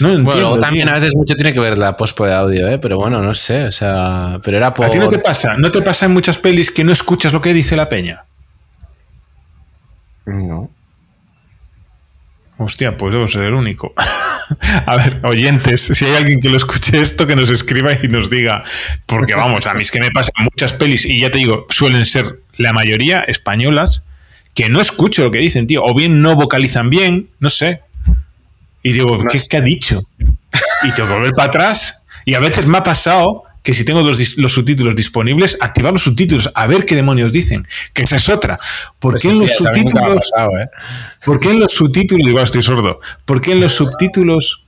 No 0.00 0.08
entiendo. 0.08 0.50
Bueno, 0.50 0.58
también 0.58 0.88
a 0.88 0.94
veces 0.94 1.14
mucho 1.14 1.36
tiene 1.36 1.52
que 1.52 1.60
ver 1.60 1.78
la 1.78 1.96
pospo 1.96 2.26
de 2.26 2.34
audio, 2.34 2.68
¿eh? 2.68 2.78
pero 2.78 2.98
bueno, 2.98 3.22
no 3.22 3.34
sé, 3.34 3.64
o 3.64 3.72
sea, 3.72 4.40
pero 4.42 4.56
era 4.56 4.74
por... 4.74 4.86
¿A 4.86 4.90
ti 4.90 4.98
no 4.98 5.08
te 5.08 5.18
pasa? 5.18 5.54
¿No 5.56 5.70
te 5.70 5.82
pasa 5.82 6.06
en 6.06 6.12
muchas 6.12 6.38
pelis 6.38 6.70
que 6.70 6.82
no 6.82 6.92
escuchas 6.92 7.32
lo 7.32 7.40
que 7.40 7.54
dice 7.54 7.76
la 7.76 7.88
peña? 7.88 8.24
No. 10.26 10.70
Hostia, 12.58 12.96
pues 12.96 13.12
debo 13.12 13.26
ser 13.28 13.44
el 13.44 13.54
único. 13.54 13.94
a 14.86 14.96
ver, 14.96 15.20
oyentes, 15.22 15.80
si 15.92 16.04
hay 16.04 16.16
alguien 16.16 16.40
que 16.40 16.48
lo 16.48 16.56
escuche 16.56 17.00
esto, 17.00 17.26
que 17.26 17.36
nos 17.36 17.50
escriba 17.50 17.92
y 18.02 18.08
nos 18.08 18.30
diga. 18.30 18.64
Porque 19.06 19.36
vamos, 19.36 19.66
a 19.68 19.74
mí 19.74 19.82
es 19.82 19.92
que 19.92 20.00
me 20.00 20.10
pasa 20.10 20.32
en 20.36 20.44
muchas 20.44 20.74
pelis, 20.74 21.04
y 21.06 21.20
ya 21.20 21.30
te 21.30 21.38
digo, 21.38 21.66
suelen 21.68 22.04
ser 22.04 22.40
la 22.56 22.72
mayoría 22.72 23.20
españolas, 23.20 24.04
que 24.58 24.68
no 24.68 24.80
escucho 24.80 25.22
lo 25.22 25.30
que 25.30 25.38
dicen, 25.38 25.68
tío. 25.68 25.84
O 25.84 25.94
bien 25.94 26.20
no 26.20 26.34
vocalizan 26.34 26.90
bien, 26.90 27.30
no 27.38 27.48
sé. 27.48 27.82
Y 28.82 28.92
digo, 28.92 29.16
¿qué 29.30 29.36
es 29.36 29.46
que 29.46 29.56
ha 29.56 29.60
dicho? 29.60 30.02
Y 30.82 30.90
tengo 30.90 31.08
que 31.08 31.14
volver 31.14 31.32
para 31.32 31.46
atrás. 31.46 32.02
Y 32.24 32.34
a 32.34 32.40
veces 32.40 32.66
me 32.66 32.78
ha 32.78 32.82
pasado 32.82 33.44
que 33.62 33.72
si 33.72 33.84
tengo 33.84 34.02
los, 34.02 34.18
subtítulos 34.52 34.96
disponibles, 34.96 35.58
activar 35.60 35.92
los 35.92 36.02
subtítulos, 36.02 36.50
a 36.56 36.66
ver 36.66 36.84
qué 36.86 36.96
demonios 36.96 37.32
dicen. 37.32 37.64
Que 37.92 38.02
esa 38.02 38.16
es 38.16 38.28
otra. 38.28 38.58
¿Por 38.98 39.12
pues 39.12 39.22
qué 39.22 39.28
en 39.30 39.38
los 39.38 39.52
subtítulos... 39.52 40.32
¿eh? 40.36 40.66
¿Por 41.24 41.38
qué 41.38 41.50
en 41.50 41.60
los 41.60 41.70
subtítulos... 41.70 42.26
Igual 42.28 42.42
estoy 42.42 42.62
sordo. 42.62 42.98
¿Por 43.24 43.40
qué 43.40 43.52
en 43.52 43.60
los 43.60 43.74
subtítulos... 43.74 44.64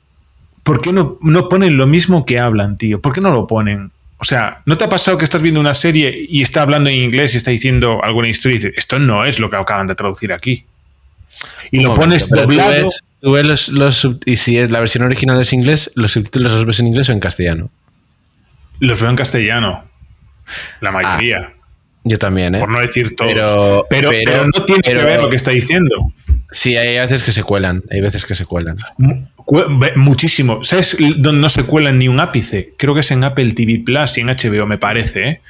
¿Por 0.62 0.80
qué 0.80 0.92
no, 0.92 1.18
no 1.20 1.48
ponen 1.48 1.76
lo 1.76 1.88
mismo 1.88 2.24
que 2.24 2.38
hablan, 2.38 2.76
tío? 2.76 3.00
¿Por 3.00 3.12
qué 3.12 3.20
no 3.20 3.32
lo 3.32 3.48
ponen? 3.48 3.90
O 4.20 4.24
sea, 4.24 4.60
¿no 4.66 4.76
te 4.76 4.84
ha 4.84 4.88
pasado 4.88 5.16
que 5.16 5.24
estás 5.24 5.40
viendo 5.40 5.60
una 5.60 5.72
serie 5.72 6.26
y 6.28 6.42
está 6.42 6.60
hablando 6.60 6.90
en 6.90 6.96
inglés 6.96 7.32
y 7.32 7.38
está 7.38 7.50
diciendo 7.50 8.00
alguna 8.02 8.28
historia 8.28 8.56
y 8.56 8.58
dices, 8.58 8.74
esto 8.76 8.98
no 8.98 9.24
es 9.24 9.40
lo 9.40 9.48
que 9.48 9.56
acaban 9.56 9.86
de 9.86 9.94
traducir 9.94 10.34
aquí? 10.34 10.66
Y 11.70 11.80
lo 11.80 11.94
pones 11.94 12.28
doblado. 12.28 12.88
Tú 13.20 13.32
ves, 13.32 13.68
los, 13.68 14.08
y 14.26 14.36
si 14.36 14.58
es 14.58 14.70
la 14.70 14.80
versión 14.80 15.04
original 15.04 15.40
es 15.40 15.54
inglés, 15.54 15.90
los 15.94 16.12
subtítulos 16.12 16.52
los 16.52 16.66
ves 16.66 16.80
en 16.80 16.88
inglés 16.88 17.08
o 17.08 17.12
en 17.12 17.20
castellano. 17.20 17.70
Los 18.78 19.00
veo 19.00 19.08
en 19.08 19.16
castellano. 19.16 19.84
La 20.80 20.90
mayoría. 20.90 21.52
Ah, 21.52 21.60
yo 22.04 22.18
también, 22.18 22.54
¿eh? 22.54 22.58
Por 22.58 22.70
no 22.70 22.80
decir 22.80 23.16
todo. 23.16 23.28
Pero, 23.28 23.86
pero, 23.88 24.46
no 24.46 24.64
tiene 24.64 24.82
que 24.82 24.94
ver 24.94 25.20
lo 25.20 25.30
que 25.30 25.36
está 25.36 25.50
diciendo. 25.50 26.12
Sí, 26.50 26.76
hay 26.76 26.98
veces 26.98 27.24
que 27.24 27.32
se 27.32 27.42
cuelan. 27.42 27.82
Hay 27.90 28.00
veces 28.00 28.26
que 28.26 28.34
se 28.34 28.44
cuelan. 28.44 28.76
Muchísimo. 29.96 30.62
¿Sabes 30.62 30.96
no 31.00 31.48
se 31.48 31.64
cuela 31.64 31.90
ni 31.90 32.08
un 32.08 32.20
ápice? 32.20 32.74
Creo 32.76 32.94
que 32.94 33.00
es 33.00 33.10
en 33.10 33.24
Apple 33.24 33.52
TV 33.52 33.82
Plus 33.84 34.18
y 34.18 34.20
en 34.20 34.28
HBO, 34.28 34.66
me 34.66 34.78
parece, 34.78 35.28
¿eh? 35.28 35.40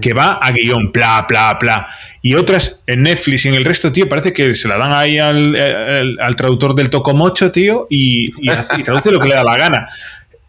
Que 0.00 0.12
va 0.12 0.34
a 0.34 0.52
guion, 0.52 0.92
bla, 0.92 1.26
bla, 1.28 1.58
bla. 1.60 1.88
Y 2.20 2.34
otras 2.34 2.80
en 2.86 3.02
Netflix 3.02 3.44
y 3.44 3.48
en 3.48 3.56
el 3.56 3.64
resto, 3.64 3.90
tío, 3.90 4.08
parece 4.08 4.32
que 4.32 4.54
se 4.54 4.68
la 4.68 4.78
dan 4.78 4.92
ahí 4.92 5.18
al, 5.18 6.36
traductor 6.36 6.74
del 6.76 6.88
Tocomocho, 6.88 7.50
tío, 7.50 7.88
y, 7.90 8.32
y, 8.38 8.82
traduce 8.84 9.10
lo 9.10 9.20
que 9.20 9.28
le 9.28 9.34
da 9.34 9.42
la 9.42 9.56
gana. 9.56 9.88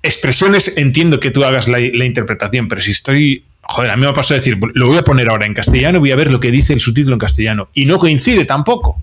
Expresiones, 0.04 0.74
entiendo 0.78 1.20
que 1.20 1.32
tú 1.32 1.44
hagas 1.44 1.68
la, 1.68 1.80
interpretación, 1.80 2.68
pero 2.68 2.82
si 2.82 2.92
estoy 2.92 3.44
joder, 3.62 3.92
a 3.92 3.96
mí 3.96 4.04
me 4.04 4.10
ha 4.10 4.14
pasado 4.14 4.38
decir, 4.38 4.60
lo 4.74 4.88
voy 4.88 4.98
a 4.98 5.04
poner 5.04 5.30
ahora 5.30 5.46
en 5.46 5.54
castellano, 5.54 6.00
voy 6.00 6.12
a 6.12 6.16
ver 6.16 6.30
lo 6.32 6.40
que 6.40 6.52
dice 6.52 6.74
el 6.74 6.80
subtítulo 6.80 7.16
en 7.16 7.20
castellano. 7.20 7.70
Y 7.74 7.86
no 7.86 7.98
coincide 7.98 8.46
tampoco. 8.46 9.02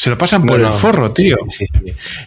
Se 0.00 0.08
lo 0.08 0.16
pasan 0.16 0.46
por 0.46 0.58
el 0.58 0.70
forro, 0.70 1.12
tío. 1.12 1.36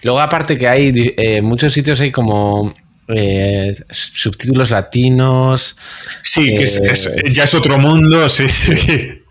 Luego, 0.04 0.22
aparte 0.22 0.60
que 0.60 0.68
hay 0.68 0.94
eh, 1.18 1.42
muchos 1.42 1.74
sitios 1.74 2.00
hay 2.02 2.12
como 2.12 2.72
eh, 3.08 3.76
subtítulos 3.90 4.70
latinos. 4.70 5.76
Sí, 6.22 6.54
que 6.54 6.66
eh, 6.66 7.32
ya 7.32 7.46
es 7.46 7.56
otro 7.56 7.80
mundo, 7.80 8.30
sí, 8.30 8.48
sí. 8.48 9.24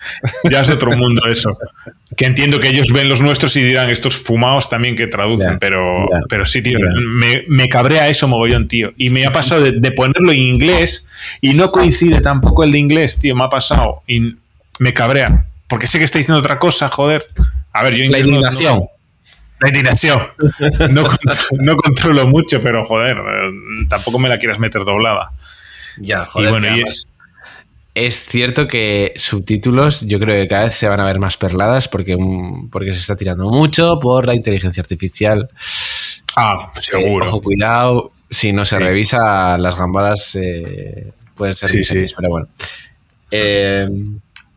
ya 0.50 0.62
es 0.62 0.70
otro 0.70 0.96
mundo 0.96 1.22
eso. 1.30 1.56
Que 2.16 2.24
entiendo 2.24 2.58
que 2.58 2.66
ellos 2.66 2.90
ven 2.90 3.08
los 3.08 3.20
nuestros 3.20 3.56
y 3.56 3.62
dirán 3.62 3.90
estos 3.90 4.16
fumados 4.16 4.68
también 4.68 4.96
que 4.96 5.06
traducen, 5.06 5.60
pero, 5.60 6.08
pero 6.28 6.44
sí, 6.44 6.62
tío, 6.62 6.80
me, 6.80 7.44
me, 7.46 7.68
cabrea 7.68 8.08
eso 8.08 8.26
mogollón, 8.26 8.66
tío. 8.66 8.92
Y 8.96 9.10
me 9.10 9.24
ha 9.24 9.30
pasado 9.30 9.62
de, 9.62 9.70
de, 9.70 9.92
ponerlo 9.92 10.32
en 10.32 10.40
inglés 10.40 11.06
y 11.40 11.54
no 11.54 11.70
coincide 11.70 12.20
tampoco 12.20 12.64
el 12.64 12.72
de 12.72 12.78
inglés, 12.80 13.20
tío, 13.20 13.36
me 13.36 13.44
ha 13.44 13.48
pasado 13.48 14.02
y 14.08 14.34
me 14.80 14.92
cabrea. 14.92 15.46
Porque 15.68 15.86
sé 15.86 15.98
que 15.98 16.04
está 16.04 16.18
diciendo 16.18 16.40
otra 16.40 16.58
cosa, 16.58 16.88
joder. 16.88 17.24
A 17.72 17.82
ver, 17.82 17.94
yo 17.94 18.10
La 18.10 18.18
indignación. 18.18 18.84
la 19.60 19.68
indignación. 19.68 20.20
No, 21.60 21.76
controlo 21.76 22.26
mucho, 22.26 22.60
pero 22.60 22.84
joder, 22.84 23.16
tampoco 23.88 24.18
me 24.18 24.28
la 24.28 24.38
quieras 24.38 24.58
meter 24.58 24.84
doblada. 24.84 25.32
Ya, 25.98 26.24
joder. 26.24 26.84
Es 27.94 28.24
cierto 28.24 28.66
que 28.68 29.12
subtítulos 29.16 30.00
yo 30.06 30.18
creo 30.18 30.34
que 30.42 30.48
cada 30.48 30.64
vez 30.64 30.74
se 30.76 30.88
van 30.88 30.98
a 31.00 31.04
ver 31.04 31.18
más 31.18 31.36
perladas 31.36 31.88
porque, 31.88 32.16
mm, 32.18 32.70
porque 32.70 32.90
se 32.92 32.98
está 32.98 33.16
tirando 33.16 33.50
mucho 33.50 34.00
por 34.00 34.26
la 34.26 34.34
inteligencia 34.34 34.80
artificial. 34.80 35.50
Ah, 36.34 36.70
seguro. 36.80 37.26
Eh, 37.26 37.28
ojo, 37.28 37.40
cuidado, 37.42 38.12
si 38.30 38.54
no 38.54 38.64
se 38.64 38.78
revisa, 38.78 39.58
las 39.58 39.76
gambadas 39.76 40.34
eh, 40.36 41.12
pueden 41.34 41.52
ser 41.54 41.68
Sí, 41.68 41.84
sí. 41.84 42.06
pero 42.16 42.30
bueno. 42.30 42.48
Eh, 43.30 43.88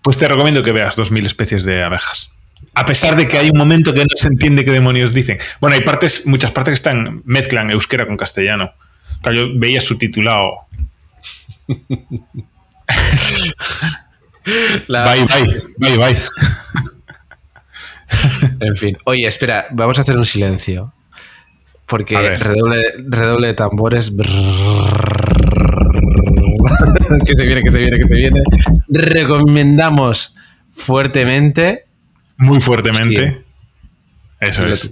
Pues 0.02 0.18
te 0.18 0.28
recomiendo 0.30 0.64
que 0.64 0.72
veas 0.72 0.96
2000 0.96 1.26
especies 1.26 1.66
de 1.66 1.84
abejas. 1.84 2.32
A 2.74 2.86
pesar 2.86 3.16
de 3.16 3.28
que 3.28 3.38
hay 3.38 3.50
un 3.50 3.58
momento 3.58 3.94
que 3.94 4.02
no 4.02 4.06
se 4.16 4.28
entiende 4.28 4.66
qué 4.66 4.72
demonios 4.72 5.14
dicen. 5.14 5.38
Bueno, 5.62 5.76
hay 5.76 5.82
partes, 5.84 6.26
muchas 6.26 6.52
partes 6.52 6.72
que 6.72 6.76
están, 6.76 7.22
mezclan 7.26 7.70
euskera 7.72 8.06
con 8.06 8.18
castellano. 8.18 8.74
Claro, 9.22 9.38
yo 9.38 9.48
veía 9.60 9.80
subtitulado. 9.80 10.52
la- 14.88 15.06
Bye, 15.06 15.24
bye, 15.26 15.58
bye, 15.78 15.98
bye. 15.98 16.16
En 18.60 18.76
fin. 18.76 18.98
Oye, 19.06 19.26
espera, 19.28 19.68
vamos 19.72 19.98
a 19.98 20.02
hacer 20.02 20.18
un 20.18 20.26
silencio. 20.26 20.94
Porque 21.86 22.16
redoble 22.36 23.48
de 23.48 23.54
tambores. 23.54 24.12
que 27.26 27.36
se 27.36 27.46
viene, 27.46 27.62
que 27.64 27.72
se 27.72 27.78
viene, 27.80 27.98
que 28.00 28.08
se 28.08 28.16
viene. 28.16 28.42
Recomendamos 28.90 30.36
fuertemente. 30.72 31.86
Muy 32.38 32.60
fuertemente. 32.60 33.44
Eso 34.40 34.66
es. 34.68 34.92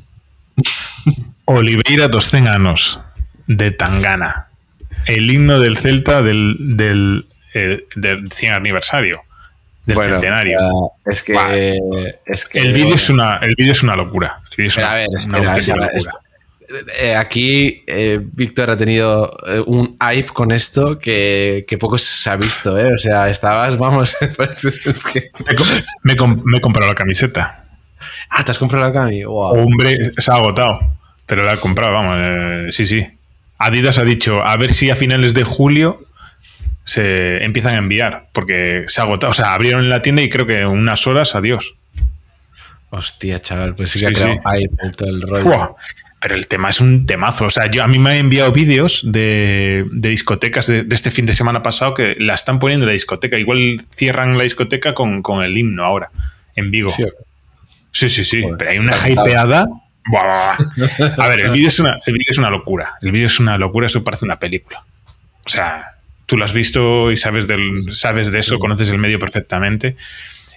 Oliveira 1.45 2.07
dos 2.07 2.29
Cen 2.29 2.47
anos, 2.47 2.99
de 3.47 3.71
Tangana. 3.71 4.47
El 5.05 5.29
himno 5.29 5.59
del 5.59 5.77
Celta 5.77 6.21
del, 6.21 6.55
del, 6.59 7.25
eh, 7.53 7.85
del 7.95 8.31
100 8.31 8.53
aniversario. 8.53 9.21
Del 9.85 9.95
Bueno, 9.95 10.13
centenario. 10.13 10.59
es 11.05 11.23
que. 11.23 11.77
Es 12.25 12.45
que 12.47 12.59
el 12.59 12.69
vídeo 12.71 12.83
bueno. 12.83 12.95
es 12.95 13.09
una 13.09 13.37
el 13.39 13.55
vídeo 13.57 13.73
es 13.73 13.83
una 13.83 13.95
locura. 13.97 14.41
El 14.57 14.65
es 14.67 14.77
una- 14.77 14.91
a 14.91 14.95
ver, 14.95 15.07
una 15.27 15.57
espera, 15.57 15.87
espera. 15.87 16.13
Eh, 16.99 17.15
aquí 17.15 17.83
eh, 17.87 18.19
Víctor 18.21 18.69
ha 18.69 18.77
tenido 18.77 19.35
eh, 19.47 19.61
un 19.65 19.97
hype 19.99 20.29
con 20.33 20.51
esto 20.51 20.97
que, 20.97 21.63
que 21.67 21.77
poco 21.77 21.97
se 21.97 22.29
ha 22.29 22.35
visto, 22.35 22.77
¿eh? 22.79 22.93
O 22.95 22.99
sea, 22.99 23.29
estabas, 23.29 23.77
vamos. 23.77 24.15
es 24.21 25.03
que- 25.11 25.31
Me, 26.03 26.13
he 26.13 26.61
comprado 26.61 26.89
la 26.89 26.95
camiseta. 26.95 27.65
Ah, 28.29 28.43
te 28.43 28.51
has 28.51 28.57
comprado 28.59 28.85
la 28.85 28.91
Cami. 28.93 29.23
Wow. 29.23 29.63
Hombre, 29.63 29.97
se 30.17 30.31
ha 30.31 30.35
agotado. 30.35 30.79
Pero 31.25 31.43
la 31.43 31.53
he 31.53 31.57
comprado, 31.57 31.93
vamos. 31.93 32.17
eh, 32.19 32.67
sí, 32.71 32.85
sí. 32.85 33.07
Adidas 33.57 33.97
ha 33.99 34.03
dicho, 34.03 34.41
a 34.43 34.57
ver 34.57 34.73
si 34.73 34.89
a 34.89 34.95
finales 34.95 35.33
de 35.33 35.43
julio 35.43 36.03
se 36.83 37.43
empiezan 37.43 37.75
a 37.75 37.77
enviar. 37.77 38.29
Porque 38.33 38.83
se 38.87 38.99
ha 39.01 39.05
agotado. 39.05 39.31
O 39.31 39.33
sea, 39.33 39.53
abrieron 39.53 39.89
la 39.89 40.01
tienda 40.01 40.21
y 40.21 40.29
creo 40.29 40.45
que 40.47 40.59
en 40.59 40.67
unas 40.67 41.07
horas, 41.07 41.35
adiós. 41.35 41.75
Hostia, 42.95 43.39
chaval, 43.41 43.73
pues 43.73 43.89
sí 43.89 43.99
que 43.99 44.05
Sí, 44.05 44.11
ha 44.11 44.13
creado 44.13 44.33
sí. 44.33 44.39
hype 44.61 44.75
el- 44.83 44.95
todo 44.95 45.09
el 45.09 45.21
rollo. 45.23 45.75
Pero 46.21 46.35
el 46.35 46.47
tema 46.47 46.69
es 46.69 46.79
un 46.79 47.05
temazo. 47.07 47.45
O 47.45 47.49
sea, 47.49 47.69
yo, 47.69 47.83
a 47.83 47.87
mí 47.87 47.97
me 47.97 48.11
han 48.11 48.17
enviado 48.17 48.51
vídeos 48.51 49.01
de, 49.03 49.83
de 49.91 50.09
discotecas 50.09 50.67
de, 50.67 50.83
de 50.83 50.95
este 50.95 51.09
fin 51.11 51.25
de 51.25 51.33
semana 51.33 51.61
pasado 51.63 51.93
que 51.95 52.15
la 52.19 52.35
están 52.35 52.59
poniendo 52.59 52.83
en 52.85 52.89
la 52.89 52.93
discoteca. 52.93 53.37
Igual 53.39 53.81
cierran 53.89 54.37
la 54.37 54.43
discoteca 54.43 54.93
con, 54.93 55.21
con 55.23 55.43
el 55.43 55.57
himno 55.57 55.83
ahora, 55.83 56.11
en 56.55 56.69
Vigo. 56.71 56.89
Sí, 56.91 57.03
Sí, 58.09 58.23
sí, 58.23 58.43
pero 58.57 58.71
hay 58.71 58.77
una 58.79 58.93
hypeada. 59.07 59.65
A 61.17 61.27
ver, 61.27 61.39
el 61.41 61.51
vídeo 61.51 61.67
es, 61.67 61.79
una, 61.79 61.99
el 62.05 62.13
vídeo 62.13 62.25
es 62.29 62.37
una 62.37 62.49
locura. 62.49 62.91
El 63.01 63.11
vídeo 63.11 63.25
es 63.27 63.39
una 63.39 63.57
locura, 63.57 63.87
eso 63.87 64.03
parece 64.03 64.25
una 64.25 64.37
película. 64.39 64.83
O 65.45 65.49
sea, 65.49 65.95
tú 66.25 66.37
lo 66.37 66.45
has 66.45 66.53
visto 66.53 67.11
y 67.11 67.17
sabes, 67.17 67.47
del, 67.47 67.85
sabes 67.91 68.31
de 68.31 68.39
eso, 68.39 68.59
conoces 68.59 68.89
el 68.89 68.97
medio 68.97 69.19
perfectamente. 69.19 69.95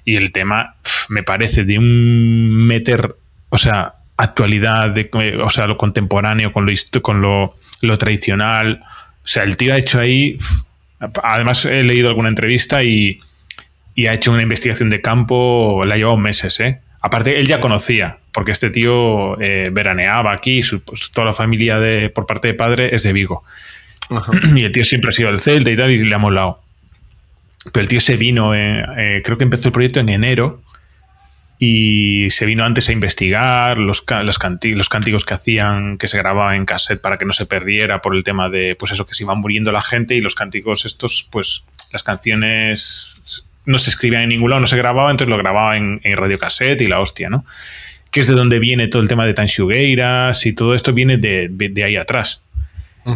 Y 0.05 0.17
el 0.17 0.33
tema 0.33 0.77
me 1.09 1.23
parece 1.23 1.65
de 1.65 1.79
un 1.79 2.67
meter, 2.67 3.17
o 3.49 3.59
sea, 3.59 3.95
actualidad, 4.17 4.91
de, 4.91 5.09
o 5.43 5.51
sea, 5.51 5.67
lo 5.67 5.77
contemporáneo 5.77 6.53
con 6.53 6.67
lo, 6.67 6.73
con 7.03 7.21
lo, 7.21 7.55
lo 7.83 7.99
tradicional. 7.99 8.81
O 8.85 8.89
sea, 9.29 9.43
el 9.45 9.57
tío 9.57 9.75
ha 9.75 9.79
hecho 9.79 10.01
ahí. 10.01 10.37
Además, 11.23 11.65
he 11.67 11.83
leído 11.85 12.09
alguna 12.09 12.29
entrevista 12.29 12.83
y, 12.83 13.19
y 13.95 14.07
ha 14.07 14.15
hecho 14.15 14.33
una 14.33 14.43
investigación 14.43 14.89
de 14.91 15.01
campo, 15.01 15.83
le 15.85 15.95
ha 15.95 15.97
llevado 15.97 16.17
meses, 16.17 16.59
¿eh? 16.61 16.81
Aparte, 17.03 17.39
él 17.39 17.47
ya 17.47 17.61
conocía, 17.61 18.19
porque 18.33 18.53
este 18.53 18.71
tío 18.71 19.41
eh, 19.41 19.69
veraneaba 19.73 20.33
aquí, 20.33 20.63
su- 20.63 20.83
pues, 20.83 21.11
toda 21.13 21.27
la 21.27 21.33
familia 21.33 21.79
de, 21.79 22.09
por 22.11 22.27
parte 22.27 22.49
de 22.49 22.55
padre 22.55 22.95
es 22.95 23.03
de 23.05 23.13
Vigo. 23.13 23.45
Ajá. 24.11 24.33
Y 24.57 24.65
el 24.65 24.73
tío 24.73 24.85
siempre 24.85 25.11
ha 25.11 25.13
sido 25.13 25.29
del 25.29 25.39
Celta 25.39 25.71
y 25.71 25.77
tal, 25.77 25.91
y 25.93 25.99
le 25.99 26.15
ha 26.15 26.19
molado. 26.19 26.63
Pero 27.73 27.83
el 27.83 27.89
tío 27.89 28.01
se 28.01 28.17
vino, 28.17 28.55
eh, 28.55 28.85
eh, 28.97 29.23
creo 29.25 29.37
que 29.39 29.45
empezó 29.45 29.69
el 29.69 29.73
proyecto 29.73 30.01
en 30.01 30.09
enero, 30.09 30.63
y 31.59 32.29
se 32.31 32.45
vino 32.45 32.65
antes 32.65 32.89
a 32.89 32.93
investigar 32.93 33.79
los, 33.79 34.05
los, 34.25 34.39
los 34.65 34.89
cánticos 34.89 35.25
que 35.25 35.35
hacían, 35.35 35.97
que 35.97 36.07
se 36.09 36.19
grababan 36.19 36.57
en 36.57 36.65
cassette 36.67 37.01
para 37.01 37.17
que 37.17 37.25
no 37.25 37.33
se 37.33 37.47
perdiera 37.47 38.03
por 38.03 38.15
el 38.15 38.25
tema 38.25 38.49
de, 38.51 38.77
pues 38.79 38.93
eso, 38.93 39.07
que 39.07 39.15
se 39.15 39.25
iba 39.25 39.35
muriendo 39.35 39.73
la 39.73 39.81
gente 39.81 40.15
y 40.15 40.21
los 40.21 40.35
cánticos 40.35 40.85
estos, 40.85 41.27
pues 41.31 41.65
las 41.93 42.03
canciones 42.03 43.45
no 43.65 43.79
se 43.79 43.91
escribían 43.91 44.23
en 44.23 44.29
ningún 44.29 44.51
lado, 44.51 44.61
no 44.61 44.67
se 44.67 44.77
grababa, 44.77 45.11
entonces 45.11 45.31
lo 45.31 45.39
grababa 45.39 45.77
en, 45.77 46.01
en 46.05 46.17
radiocassette 46.17 46.83
y 46.83 46.89
la 46.89 47.01
hostia, 47.01 47.31
¿no? 47.31 47.45
Que 48.11 48.21
es 48.21 48.29
de 48.29 48.35
donde 48.35 48.59
viene 48.59 48.89
todo 48.89 49.03
el 49.03 49.09
tema 49.09 49.27
de 49.27 49.35
Tanxugueiras 49.35 50.47
y 50.47 50.53
todo 50.53 50.75
esto 50.75 50.93
viene 50.93 51.17
de, 51.17 51.49
de- 51.51 51.85
ahí 51.85 51.97
atrás. 51.97 52.43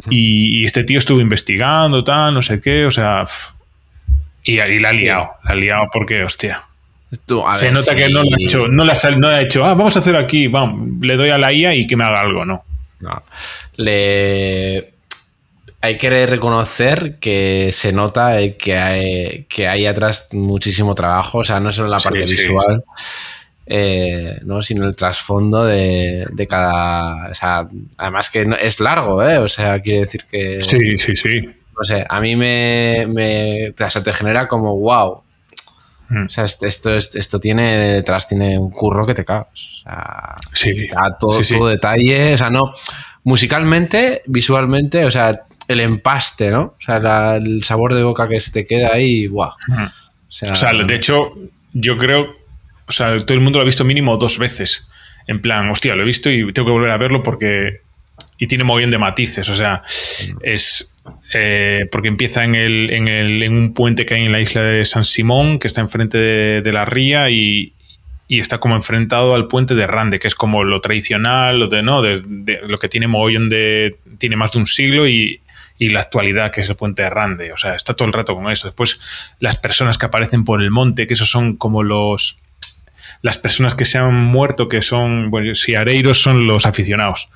Y, 0.09 0.61
y 0.61 0.65
este 0.65 0.85
tío 0.85 0.99
estuvo 0.99 1.21
investigando, 1.21 2.05
tal, 2.05 2.33
no 2.35 2.43
sé 2.43 2.61
qué, 2.61 2.87
o 2.87 2.91
sea. 2.91 3.25
Y, 4.45 4.61
y 4.61 4.79
la 4.81 4.89
ha 4.91 4.93
liado, 4.93 5.31
la 5.45 5.51
ha 5.53 5.55
liado 5.55 5.83
porque, 5.93 6.23
hostia. 6.23 6.63
Tú, 7.27 7.45
a 7.47 7.53
se 7.53 7.67
ver, 7.67 7.75
nota 7.75 7.95
que 7.95 8.07
sí. 8.07 8.13
no 8.13 8.23
lo 8.23 8.29
ha 8.31 8.37
hecho, 8.41 8.69
no, 8.69 8.85
la 8.85 8.95
no 9.17 9.29
ha 9.29 9.41
hecho, 9.41 9.65
ah, 9.65 9.75
vamos 9.75 9.97
a 9.97 9.99
hacer 9.99 10.15
aquí, 10.17 10.47
vamos, 10.47 10.89
le 11.05 11.17
doy 11.17 11.31
a 11.31 11.39
la 11.39 11.53
IA 11.53 11.75
y 11.75 11.87
que 11.87 11.97
me 11.97 12.05
haga 12.05 12.21
algo, 12.21 12.45
no. 12.45 12.63
No. 13.01 13.23
Le... 13.77 14.93
Hay 15.83 15.97
que 15.97 16.27
reconocer 16.27 17.19
que 17.19 17.71
se 17.73 17.91
nota 17.93 18.39
eh, 18.41 18.57
que 18.57 18.77
hay, 18.77 19.45
que 19.49 19.67
hay 19.67 19.87
atrás 19.87 20.29
muchísimo 20.33 20.95
trabajo, 20.95 21.39
o 21.39 21.45
sea, 21.45 21.59
no 21.59 21.73
solo 21.73 21.87
en 21.87 21.93
la 21.93 21.99
Sí, 22.01 22.05
parte 22.05 22.29
sí. 22.29 22.37
visual, 22.37 22.85
eh, 23.67 24.39
¿no? 24.45 24.61
sino 24.61 24.87
el 24.87 24.95
trasfondo 24.95 25.65
de, 25.65 26.27
de 26.33 26.47
cada... 26.47 27.31
O 27.31 27.35
sea, 27.35 27.67
además 27.97 28.29
que 28.31 28.45
no- 28.45 28.57
es 28.57 28.79
largo, 28.81 29.23
¿eh? 29.27 29.39
O 29.39 29.49
sea, 29.49 29.81
quiere 29.81 30.01
decir 30.01 30.21
que... 30.31 30.61
Sí, 30.61 30.99
sí, 30.99 31.17
sí. 31.17 31.41
No 31.47 31.85
sé, 31.85 32.05
a 32.07 32.21
mí 32.21 32.37
me, 32.37 33.07
me 33.09 33.71
o 33.71 33.91
sea, 33.91 34.03
te 34.03 34.13
genera 34.13 34.47
como, 34.47 34.77
wow. 34.79 35.23
Mm. 36.11 36.27
O 36.27 36.29
sea, 36.29 36.45
esto, 36.45 36.67
esto, 36.67 36.91
esto 36.95 37.41
tiene 37.41 37.77
detrás, 37.95 38.27
tiene 38.29 38.59
un 38.59 38.71
curro 38.71 39.07
que 39.07 39.15
te 39.15 39.25
cagas. 39.25 39.47
O 39.55 39.83
sea, 39.85 40.37
Sí, 40.53 40.87
a 40.97 41.17
todo, 41.17 41.39
sí, 41.39 41.45
sí. 41.45 41.55
todo 41.55 41.69
detalle, 41.69 42.35
o 42.35 42.39
sea, 42.39 42.51
no, 42.51 42.73
musicalmente, 43.25 44.23
visualmente, 44.27 45.05
o 45.05 45.11
sea, 45.11 45.43
el 45.69 45.81
empaste, 45.81 46.51
¿no? 46.51 46.63
O 46.63 46.81
sea, 46.81 46.99
la- 47.01 47.37
el 47.37 47.63
sabor 47.63 47.95
de 47.95 48.03
boca 48.03 48.29
que 48.29 48.41
se 48.41 48.51
te 48.51 48.67
queda 48.67 48.93
ahí, 48.93 49.27
guau. 49.29 49.53
Mm. 49.69 49.83
O 49.85 49.89
sea, 50.29 50.53
O 50.53 50.57
sea, 50.57 50.73
de 50.73 50.95
hecho, 50.95 51.33
yo 51.73 51.97
creo, 51.97 52.27
o 52.89 52.93
sea, 52.93 53.17
todo 53.19 53.35
el 53.35 53.41
mundo 53.41 53.59
lo 53.59 53.63
ha 53.63 53.67
visto 53.67 53.85
mínimo 53.85 54.17
dos 54.17 54.39
veces. 54.39 54.87
En 55.27 55.41
plan, 55.41 55.71
hostia, 55.71 55.95
lo 55.95 56.03
he 56.03 56.07
visto 56.07 56.29
y 56.31 56.53
tengo 56.53 56.67
que 56.67 56.73
volver 56.73 56.91
a 56.91 56.99
verlo 56.99 57.23
porque. 57.23 57.83
Y 58.39 58.47
tiene 58.47 58.65
muy 58.65 58.79
bien 58.79 58.91
de 58.91 58.99
matices, 58.99 59.49
o 59.49 59.55
sea, 59.57 59.83
es. 60.43 60.95
eh, 61.35 61.87
porque 61.93 62.09
empieza 62.09 62.45
en, 62.45 62.55
el, 62.55 62.91
en, 62.93 63.09
el, 63.09 63.43
en 63.43 63.55
un 63.55 63.75
puente 63.75 64.07
que 64.07 64.15
hay 64.15 64.25
en 64.25 64.33
la 64.33 64.41
isla 64.41 64.63
de 64.63 64.85
San 64.85 65.05
Simón, 65.05 65.59
que 65.59 65.67
está 65.69 65.81
enfrente 65.81 66.19
de, 66.19 66.63
de 66.63 66.73
la 66.73 66.85
ría 66.85 67.31
y, 67.31 67.75
y 68.29 68.39
está 68.41 68.59
como 68.59 68.77
enfrentado 68.77 69.35
al 69.35 69.49
puente 69.49 69.75
de 69.75 69.87
Rande, 69.87 70.19
que 70.19 70.29
es 70.29 70.35
como 70.35 70.65
lo 70.65 70.81
tradicional, 70.81 71.59
lo 71.59 71.67
de 71.69 71.83
no, 71.83 72.01
de, 72.03 72.23
de- 72.27 72.61
lo 72.67 72.79
que 72.79 72.89
tiene 72.89 73.09
mogollón 73.09 73.49
de. 73.49 73.97
tiene 74.19 74.37
más 74.37 74.53
de 74.53 74.59
un 74.61 74.67
siglo 74.67 75.09
y, 75.09 75.41
y 75.79 75.89
la 75.91 76.01
actualidad, 76.01 76.51
que 76.53 76.61
es 76.61 76.69
el 76.69 76.77
puente 76.77 77.03
de 77.03 77.11
Rande. 77.11 77.53
O 77.53 77.57
sea, 77.57 77.75
está 77.75 77.95
todo 77.95 78.07
el 78.07 78.13
rato 78.15 78.35
con 78.35 78.51
eso. 78.51 78.69
Después, 78.69 79.01
las 79.41 79.59
personas 79.59 79.99
que 79.99 80.07
aparecen 80.07 80.45
por 80.45 80.63
el 80.63 80.71
monte, 80.71 81.07
que 81.07 81.15
esos 81.15 81.29
son 81.31 81.57
como 81.57 81.83
los. 81.83 82.39
Las 83.23 83.39
personas 83.39 83.75
que 83.75 83.85
se 83.85 83.99
han 83.99 84.15
muerto, 84.15 84.69
que 84.69 84.81
son. 84.81 85.31
Bueno, 85.31 85.55
si 85.55 85.75
Areiros 85.75 86.21
son 86.21 86.47
los 86.47 86.67
aficionados. 86.67 87.29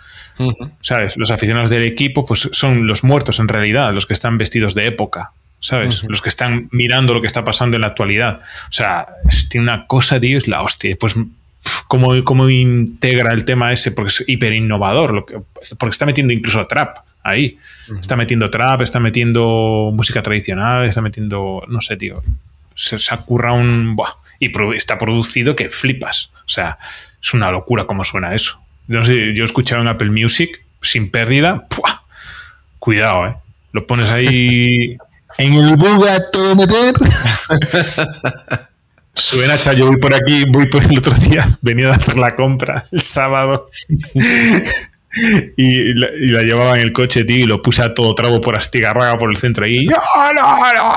¿Sabes? 0.80 1.16
Los 1.16 1.30
aficionados 1.30 1.70
del 1.70 1.84
equipo, 1.84 2.24
pues 2.24 2.48
son 2.52 2.86
los 2.86 3.04
muertos 3.04 3.38
en 3.38 3.48
realidad, 3.48 3.92
los 3.92 4.06
que 4.06 4.14
están 4.14 4.38
vestidos 4.38 4.74
de 4.74 4.86
época. 4.86 5.32
¿Sabes? 5.60 6.04
Los 6.06 6.20
que 6.20 6.28
están 6.28 6.68
mirando 6.72 7.14
lo 7.14 7.22
que 7.22 7.26
está 7.26 7.42
pasando 7.42 7.76
en 7.76 7.82
la 7.82 7.86
actualidad. 7.88 8.40
O 8.68 8.72
sea, 8.72 9.06
tiene 9.48 9.64
una 9.64 9.86
cosa, 9.86 10.20
tío, 10.20 10.36
es 10.36 10.46
la 10.46 10.62
hostia. 10.62 10.94
Pues, 11.00 11.16
¿cómo, 11.86 12.22
cómo 12.22 12.50
integra 12.50 13.32
el 13.32 13.46
tema 13.46 13.72
ese? 13.72 13.90
Porque 13.90 14.10
es 14.10 14.24
hiper 14.26 14.52
innovador. 14.52 15.14
Lo 15.14 15.24
que, 15.24 15.38
porque 15.78 15.92
está 15.92 16.04
metiendo 16.04 16.34
incluso 16.34 16.66
trap 16.66 16.98
ahí. 17.22 17.58
Está 17.98 18.14
metiendo 18.14 18.50
trap, 18.50 18.82
está 18.82 19.00
metiendo 19.00 19.90
música 19.94 20.22
tradicional, 20.22 20.84
está 20.84 21.00
metiendo. 21.00 21.62
No 21.66 21.80
sé, 21.80 21.96
tío. 21.96 22.22
Se, 22.74 22.98
se 22.98 23.14
ha 23.14 23.18
currado 23.18 23.56
un. 23.56 23.96
buah, 23.96 24.12
y 24.38 24.48
pro- 24.50 24.72
está 24.74 24.98
producido 24.98 25.54
que 25.56 25.68
flipas. 25.70 26.30
O 26.44 26.48
sea, 26.48 26.78
es 27.22 27.34
una 27.34 27.50
locura 27.50 27.84
cómo 27.84 28.04
suena 28.04 28.34
eso. 28.34 28.60
No 28.86 29.02
sé, 29.02 29.34
yo 29.34 29.42
he 29.42 29.46
escuchado 29.46 29.80
en 29.82 29.88
Apple 29.88 30.10
Music 30.10 30.64
sin 30.82 31.10
pérdida. 31.10 31.66
¡pua! 31.68 32.04
Cuidado, 32.78 33.26
¿eh? 33.28 33.36
Lo 33.72 33.86
pones 33.86 34.10
ahí 34.10 34.96
En 35.38 35.54
el 35.54 35.74
buga 35.76 36.30
todo 36.30 36.54
meter. 36.54 36.94
Suena, 39.16 39.56
yo 39.56 39.86
voy 39.86 39.96
por 39.98 40.14
aquí, 40.14 40.44
voy 40.48 40.66
por 40.66 40.82
el 40.84 40.98
otro 40.98 41.14
día, 41.14 41.48
venía 41.60 41.88
a 41.90 41.94
hacer 41.94 42.16
la 42.16 42.32
compra 42.34 42.84
el 42.92 43.00
sábado. 43.00 43.68
Y 45.56 45.94
la, 45.94 46.08
y 46.20 46.26
la, 46.30 46.42
llevaba 46.42 46.72
en 46.72 46.80
el 46.80 46.92
coche, 46.92 47.24
tío, 47.24 47.36
y 47.38 47.44
lo 47.44 47.62
puse 47.62 47.82
a 47.82 47.94
todo 47.94 48.14
trago 48.16 48.40
por 48.40 48.56
Astigarraga, 48.56 49.16
por 49.16 49.30
el 49.30 49.36
centro. 49.36 49.66
Y 49.66 49.86
¡No, 49.86 49.96
no, 50.34 50.56
no! 50.74 50.96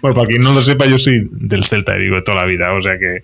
Bueno, 0.00 0.14
para 0.14 0.26
quien 0.26 0.42
no 0.42 0.52
lo 0.52 0.62
sepa, 0.62 0.86
yo 0.86 0.98
soy 0.98 1.28
del 1.30 1.64
Celta, 1.64 1.94
digo, 1.94 2.22
toda 2.22 2.42
la 2.42 2.46
vida. 2.46 2.72
O 2.72 2.80
sea 2.80 2.98
que. 2.98 3.22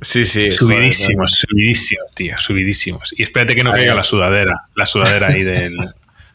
Sí, 0.00 0.24
sí. 0.24 0.52
Subidísimos, 0.52 1.32
subidísimos, 1.32 2.14
tío, 2.14 2.38
subidísimos. 2.38 3.14
Y 3.16 3.22
espérate 3.22 3.54
que 3.54 3.64
no 3.64 3.72
caiga 3.72 3.94
la 3.94 4.04
sudadera, 4.04 4.54
la 4.74 4.86
sudadera 4.86 5.28
ahí 5.28 5.42
del, 5.44 5.76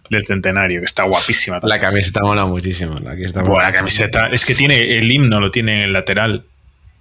del 0.09 0.25
centenario, 0.25 0.79
que 0.81 0.85
está 0.85 1.03
guapísima. 1.03 1.59
También. 1.59 1.81
La 1.81 1.87
camiseta 1.87 2.21
mola 2.21 2.45
muchísimo. 2.45 2.99
La, 2.99 3.13
está 3.13 3.43
la 3.43 3.71
camiseta, 3.71 4.27
es 4.27 4.45
que 4.45 4.55
tiene 4.55 4.97
el 4.97 5.11
himno, 5.11 5.39
lo 5.39 5.51
tiene 5.51 5.79
en 5.79 5.83
el 5.85 5.93
lateral. 5.93 6.45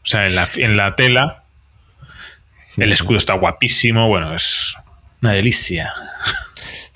O 0.02 0.06
sea, 0.06 0.26
en 0.26 0.34
la, 0.34 0.48
en 0.56 0.76
la 0.76 0.96
tela 0.96 1.42
el 2.76 2.92
escudo 2.92 3.18
está 3.18 3.34
guapísimo, 3.34 4.08
bueno, 4.08 4.34
es 4.34 4.76
una 5.20 5.32
delicia. 5.32 5.92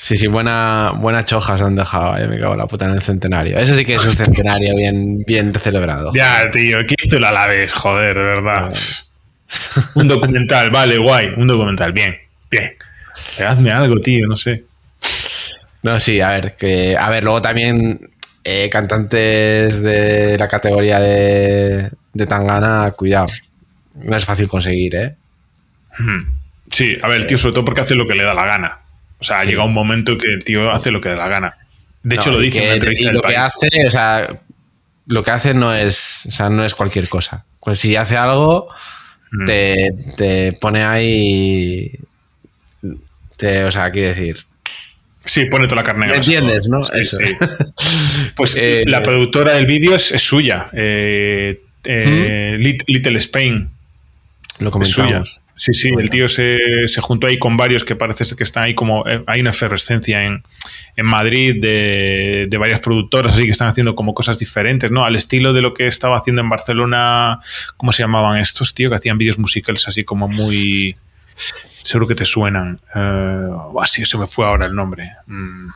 Sí, 0.06 0.16
sí, 0.16 0.28
buena, 0.28 0.92
buena 0.96 1.24
chojas 1.24 1.60
han 1.60 1.74
dejado, 1.74 2.16
eh, 2.16 2.28
me 2.28 2.38
cago 2.38 2.52
en 2.52 2.58
la 2.60 2.68
puta 2.68 2.84
en 2.84 2.92
el 2.92 3.02
centenario. 3.02 3.58
Eso 3.58 3.74
sí 3.74 3.84
que 3.84 3.96
es 3.96 4.04
un 4.04 4.12
centenario 4.12 4.76
bien, 4.76 5.24
bien 5.26 5.52
celebrado. 5.52 6.12
Ya, 6.14 6.48
tío, 6.48 6.78
¿qué 6.86 6.94
hizo 7.02 7.16
el 7.16 7.24
Alaves? 7.24 7.72
Joder, 7.72 8.14
de 8.14 8.22
verdad. 8.22 8.72
un 9.96 10.06
documental, 10.06 10.70
vale, 10.70 10.96
guay, 10.98 11.34
un 11.36 11.48
documental, 11.48 11.92
bien, 11.92 12.16
bien. 12.48 12.76
Hazme 13.44 13.72
algo, 13.72 13.98
tío, 13.98 14.28
no 14.28 14.36
sé. 14.36 14.62
No, 15.82 15.98
sí, 15.98 16.20
a 16.20 16.30
ver, 16.30 16.54
que. 16.54 16.96
A 16.96 17.10
ver, 17.10 17.24
luego 17.24 17.42
también 17.42 18.08
eh, 18.44 18.70
cantantes 18.70 19.82
de 19.82 20.36
la 20.38 20.46
categoría 20.46 21.00
de, 21.00 21.90
de 22.12 22.26
Tangana, 22.28 22.92
cuidado. 22.96 23.26
No 24.04 24.16
es 24.16 24.24
fácil 24.24 24.46
conseguir, 24.46 24.94
¿eh? 24.94 25.16
Sí, 26.70 26.96
a 27.02 27.08
ver, 27.08 27.22
el 27.22 27.26
tío 27.26 27.38
sobre 27.38 27.54
todo 27.54 27.64
porque 27.64 27.80
hace 27.80 27.96
lo 27.96 28.06
que 28.06 28.14
le 28.14 28.22
da 28.22 28.34
la 28.34 28.46
gana. 28.46 28.85
O 29.18 29.24
sea, 29.24 29.44
llega 29.44 29.64
un 29.64 29.72
momento 29.72 30.16
que 30.18 30.28
el 30.28 30.44
tío 30.44 30.70
hace 30.70 30.90
lo 30.90 31.00
que 31.00 31.08
da 31.08 31.16
la 31.16 31.28
gana. 31.28 31.56
De 32.02 32.16
hecho, 32.16 32.30
lo 32.30 32.38
dice 32.38 32.62
en 32.62 32.68
la 32.68 32.74
entrevista 32.74 33.10
lo 33.10 33.20
que 33.20 33.36
hace, 33.36 33.86
o 33.86 33.90
sea, 33.90 34.40
lo 35.06 35.22
que 35.22 35.30
hace 35.30 35.54
no 35.54 35.74
es, 35.74 36.26
o 36.28 36.30
sea, 36.30 36.50
no 36.50 36.64
es 36.64 36.74
cualquier 36.74 37.08
cosa. 37.08 37.44
Pues 37.60 37.80
si 37.80 37.96
hace 37.96 38.16
algo, 38.16 38.68
te, 39.46 39.88
te, 40.16 40.52
pone 40.52 40.84
ahí. 40.84 41.90
Te, 43.36 43.64
o 43.64 43.72
sea, 43.72 43.90
quiere 43.90 44.08
decir. 44.08 44.38
Sí, 45.24 45.46
pone 45.46 45.66
toda 45.66 45.80
la 45.80 45.82
carne. 45.82 46.06
¿Me 46.06 46.16
entiendes, 46.16 46.68
no? 46.68 46.82
Eso. 46.94 47.18
Pues 48.36 48.54
eh, 48.58 48.84
la 48.86 49.02
productora 49.02 49.54
del 49.54 49.66
vídeo 49.66 49.94
es, 49.96 50.04
suya. 50.22 50.68
Eh, 50.72 51.60
eh, 51.84 52.56
Little 52.86 53.18
Spain. 53.18 53.68
Lo 54.60 54.70
comentamos. 54.70 55.40
Sí, 55.58 55.72
sí, 55.72 55.88
el 55.88 56.10
tío 56.10 56.28
se, 56.28 56.58
se, 56.84 57.00
juntó 57.00 57.26
ahí 57.26 57.38
con 57.38 57.56
varios 57.56 57.82
que 57.82 57.96
parece 57.96 58.36
que 58.36 58.44
están 58.44 58.64
ahí 58.64 58.74
como. 58.74 59.08
Eh, 59.08 59.24
hay 59.26 59.40
una 59.40 59.50
efervescencia 59.50 60.22
en, 60.22 60.42
en 60.96 61.06
Madrid 61.06 61.56
de, 61.58 62.46
de, 62.50 62.58
varias 62.58 62.80
productoras, 62.80 63.32
así 63.32 63.46
que 63.46 63.52
están 63.52 63.68
haciendo 63.68 63.94
como 63.94 64.12
cosas 64.12 64.38
diferentes, 64.38 64.90
¿no? 64.90 65.06
Al 65.06 65.16
estilo 65.16 65.54
de 65.54 65.62
lo 65.62 65.72
que 65.72 65.86
estaba 65.86 66.18
haciendo 66.18 66.42
en 66.42 66.50
Barcelona. 66.50 67.40
¿Cómo 67.78 67.92
se 67.92 68.02
llamaban 68.02 68.36
estos, 68.36 68.74
tío? 68.74 68.90
Que 68.90 68.96
hacían 68.96 69.16
vídeos 69.16 69.38
musicales 69.38 69.88
así 69.88 70.04
como 70.04 70.28
muy. 70.28 70.94
Seguro 71.34 72.06
que 72.06 72.14
te 72.14 72.26
suenan. 72.26 72.78
Uh, 72.94 73.80
así 73.80 74.04
se 74.04 74.18
me 74.18 74.26
fue 74.26 74.44
ahora 74.44 74.66
el 74.66 74.74
nombre. 74.74 75.10
Mm. 75.26 75.68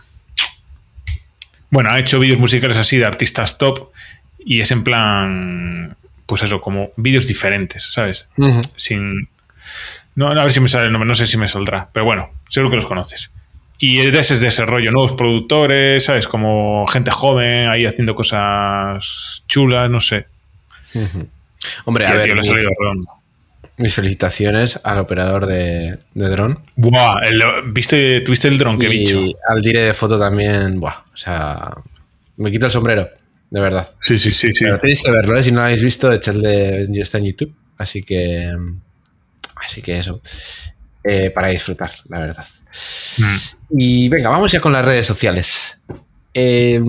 Bueno, 1.71 1.89
ha 1.91 1.99
hecho 1.99 2.21
vídeos 2.21 2.39
musicales 2.39 2.77
así 2.77 2.99
de 2.99 3.07
artistas 3.07 3.57
top 3.57 3.93
y 4.39 4.61
es 4.61 4.71
en 4.73 4.85
plan. 4.85 5.97
Pues 6.27 6.43
eso, 6.43 6.61
como 6.61 6.91
vídeos 6.97 7.27
diferentes, 7.27 7.95
¿sabes? 7.95 8.29
Uh 8.37 8.45
-huh. 8.45 8.71
Sin 8.77 9.31
no, 10.15 10.29
a 10.29 10.35
ver 10.35 10.53
si 10.53 10.61
me 10.61 10.69
sale 10.69 10.87
el 10.87 10.93
nombre, 10.93 11.09
no 11.09 11.15
sé 11.15 11.27
si 11.27 11.39
me 11.39 11.49
saldrá, 11.49 11.89
pero 11.93 12.05
bueno, 12.05 12.31
seguro 12.49 12.71
que 12.71 12.77
los 12.77 12.87
conoces. 12.87 13.33
Y 13.79 14.01
ese 14.01 14.35
es 14.35 14.43
de 14.43 14.49
ese 14.49 14.67
rollo, 14.67 14.91
nuevos 14.91 15.15
productores, 15.15 16.05
¿sabes? 16.05 16.29
Como 16.29 16.87
gente 16.87 17.11
joven 17.11 17.69
ahí 17.69 17.87
haciendo 17.87 18.15
cosas 18.15 19.43
chulas, 19.49 19.91
no 19.91 20.01
sé. 20.01 20.27
Uh 20.95 20.99
-huh. 20.99 21.27
Hombre, 21.87 22.07
a 22.07 22.15
ver, 22.15 22.35
mis, 22.35 22.51
mis, 23.79 23.95
felicitaciones 23.95 24.81
al 24.85 24.99
operador 24.99 25.47
de, 25.47 25.99
de 26.13 26.29
dron. 26.29 26.61
Buah, 26.77 27.23
el, 27.25 27.43
¿viste, 27.73 28.21
¿tuviste 28.21 28.49
el 28.49 28.59
dron 28.59 28.79
que 28.79 28.89
bicho? 28.89 29.19
Y 29.19 29.35
al 29.49 29.63
dire 29.63 29.81
de 29.81 29.95
foto 29.95 30.19
también, 30.19 30.79
buah, 30.79 31.05
o 31.13 31.17
sea, 31.17 31.75
me 32.37 32.51
quito 32.51 32.67
el 32.67 32.73
sombrero, 32.73 33.09
de 33.49 33.61
verdad. 33.61 33.89
Sí, 34.05 34.19
sí, 34.19 34.31
sí. 34.31 34.53
sí. 34.53 34.65
Pero 34.65 34.79
tenéis 34.79 35.03
que 35.03 35.11
verlo, 35.11 35.39
¿eh? 35.39 35.43
si 35.43 35.53
no 35.53 35.61
lo 35.61 35.67
habéis 35.67 35.83
visto, 35.83 36.13
echadle, 36.13 36.87
ya 36.91 37.03
está 37.03 37.17
en 37.17 37.25
YouTube, 37.25 37.55
así 37.79 38.03
que... 38.03 38.53
Así 39.65 39.83
que 39.83 39.99
eso, 39.99 40.21
eh, 41.05 41.31
para 41.31 41.49
disfrutar, 41.49 41.93
la 42.09 42.21
verdad. 42.21 42.47
Mm. 43.19 43.37
Y 43.79 44.09
venga, 44.09 44.29
vamos 44.29 44.53
ya 44.53 44.61
con 44.61 44.73
las 44.73 44.85
redes 44.85 45.07
sociales. 45.07 45.83
Eh, 46.35 46.81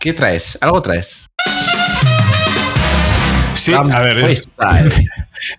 ¿Qué 0.00 0.12
traes? 0.12 0.58
¿Algo 0.60 0.82
traes? 0.82 1.28
Sí, 3.54 3.72
a 3.72 4.00
ver, 4.00 4.18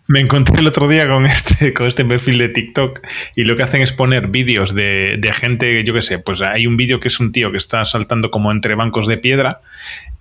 me 0.08 0.20
encontré 0.20 0.60
el 0.60 0.68
otro 0.68 0.88
día 0.88 1.08
con 1.08 1.26
este, 1.26 1.74
con 1.74 1.86
este 1.86 2.04
perfil 2.04 2.40
de 2.40 2.50
TikTok 2.50 3.00
y 3.36 3.44
lo 3.44 3.56
que 3.56 3.64
hacen 3.64 3.82
es 3.82 3.94
poner 3.94 4.28
vídeos 4.28 4.74
de, 4.74 5.18
de, 5.20 5.32
gente, 5.32 5.84
yo 5.84 5.94
qué 5.94 6.02
sé, 6.02 6.20
pues 6.20 6.42
hay 6.42 6.68
un 6.68 6.76
vídeo 6.76 7.00
que 7.00 7.08
es 7.08 7.20
un 7.20 7.32
tío 7.32 7.52
que 7.52 7.58
está 7.58 7.86
saltando 7.86 8.32
como 8.32 8.52
entre 8.52 8.76
bancos 8.76 9.08
de 9.08 9.18
piedra 9.18 9.62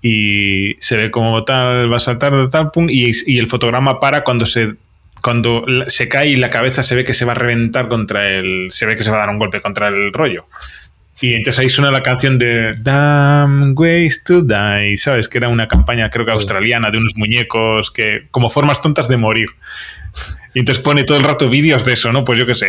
y 0.00 0.76
se 0.80 0.96
ve 0.96 1.10
como 1.10 1.44
tal, 1.44 1.90
va 1.90 1.96
a 1.96 2.00
saltar 2.00 2.32
de 2.36 2.48
tal, 2.48 2.70
pum, 2.70 2.86
y, 2.88 3.10
y 3.26 3.38
el 3.38 3.48
fotograma 3.48 3.98
para 3.98 4.22
cuando 4.22 4.46
se 4.46 4.74
cuando 5.22 5.64
se 5.86 6.08
cae 6.08 6.28
y 6.30 6.36
la 6.36 6.50
cabeza 6.50 6.82
se 6.82 6.94
ve 6.94 7.04
que 7.04 7.14
se 7.14 7.24
va 7.24 7.32
a 7.32 7.36
reventar 7.36 7.88
contra 7.88 8.28
el. 8.28 8.66
Se 8.70 8.86
ve 8.86 8.96
que 8.96 9.02
se 9.02 9.10
va 9.10 9.18
a 9.18 9.20
dar 9.20 9.30
un 9.30 9.38
golpe 9.38 9.60
contra 9.60 9.88
el 9.88 10.12
rollo. 10.12 10.46
Y 11.20 11.34
entonces 11.34 11.60
ahí 11.60 11.68
suena 11.68 11.90
la 11.90 12.02
canción 12.02 12.38
de 12.38 12.72
Damn 12.80 13.74
Ways 13.76 14.24
to 14.24 14.42
Die, 14.42 14.96
¿sabes? 14.96 15.28
Que 15.28 15.38
era 15.38 15.48
una 15.48 15.68
campaña, 15.68 16.10
creo 16.10 16.26
que 16.26 16.32
australiana, 16.32 16.90
de 16.90 16.98
unos 16.98 17.16
muñecos 17.16 17.90
que. 17.90 18.26
como 18.30 18.50
formas 18.50 18.82
tontas 18.82 19.08
de 19.08 19.16
morir. 19.16 19.48
Y 20.54 20.58
entonces 20.58 20.82
pone 20.82 21.04
todo 21.04 21.16
el 21.16 21.24
rato 21.24 21.48
vídeos 21.48 21.84
de 21.84 21.94
eso, 21.94 22.12
¿no? 22.12 22.24
Pues 22.24 22.38
yo 22.38 22.44
qué 22.44 22.54
sé, 22.54 22.68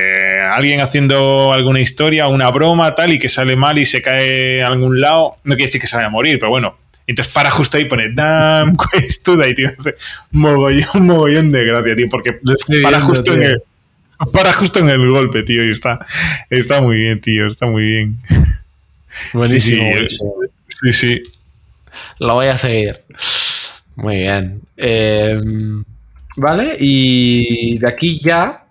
alguien 0.52 0.80
haciendo 0.80 1.52
alguna 1.52 1.82
historia, 1.82 2.28
una 2.28 2.50
broma, 2.50 2.96
tal, 2.96 3.12
y 3.12 3.20
que 3.20 3.28
sale 3.28 3.58
mal 3.58 3.78
y 3.78 3.86
se 3.86 4.02
cae 4.02 4.64
a 4.64 4.68
algún 4.68 5.02
lado. 5.02 5.32
No 5.44 5.56
quiere 5.56 5.66
decir 5.66 5.82
que 5.82 5.88
se 5.88 5.98
vaya 5.98 6.08
a 6.08 6.12
morir, 6.12 6.38
pero 6.40 6.50
bueno, 6.50 6.78
entonces 7.08 7.34
para 7.34 7.52
justo 7.52 7.78
ahí 7.78 7.86
pone 7.86 8.12
damn 8.14 8.74
quest 8.76 9.24
to 9.26 9.38
die, 9.38 9.54
tío. 9.54 9.72
Mogollón, 10.32 11.08
mogollón 11.08 11.52
de 11.52 11.66
gracia, 11.66 11.96
tío, 11.96 12.06
porque 12.10 12.40
para 12.82 13.00
justo 13.00 13.24
tío. 13.24 13.34
en 13.34 13.42
el 13.44 13.64
para 14.32 14.54
justo 14.54 14.80
en 14.80 14.90
el 14.90 15.10
golpe, 15.10 15.44
tío, 15.44 15.66
y 15.66 15.72
está, 15.72 16.00
está 16.50 16.82
muy 16.82 16.98
bien, 16.98 17.20
tío, 17.20 17.48
está 17.48 17.66
muy 17.66 17.84
bien. 17.84 18.18
Buenísimo. 19.34 19.84
Sí, 20.10 20.18
sí, 20.18 20.94
sí, 20.94 20.94
sí. 20.94 21.24
Lo 22.20 22.34
voy 22.36 22.48
a 22.48 22.58
seguir. 22.58 23.02
Muy 23.96 24.18
bien. 24.18 24.62
Eh, 24.76 25.40
vale, 26.38 26.76
y 26.80 27.78
de 27.78 27.88
aquí 27.88 28.20
ya 28.20 28.66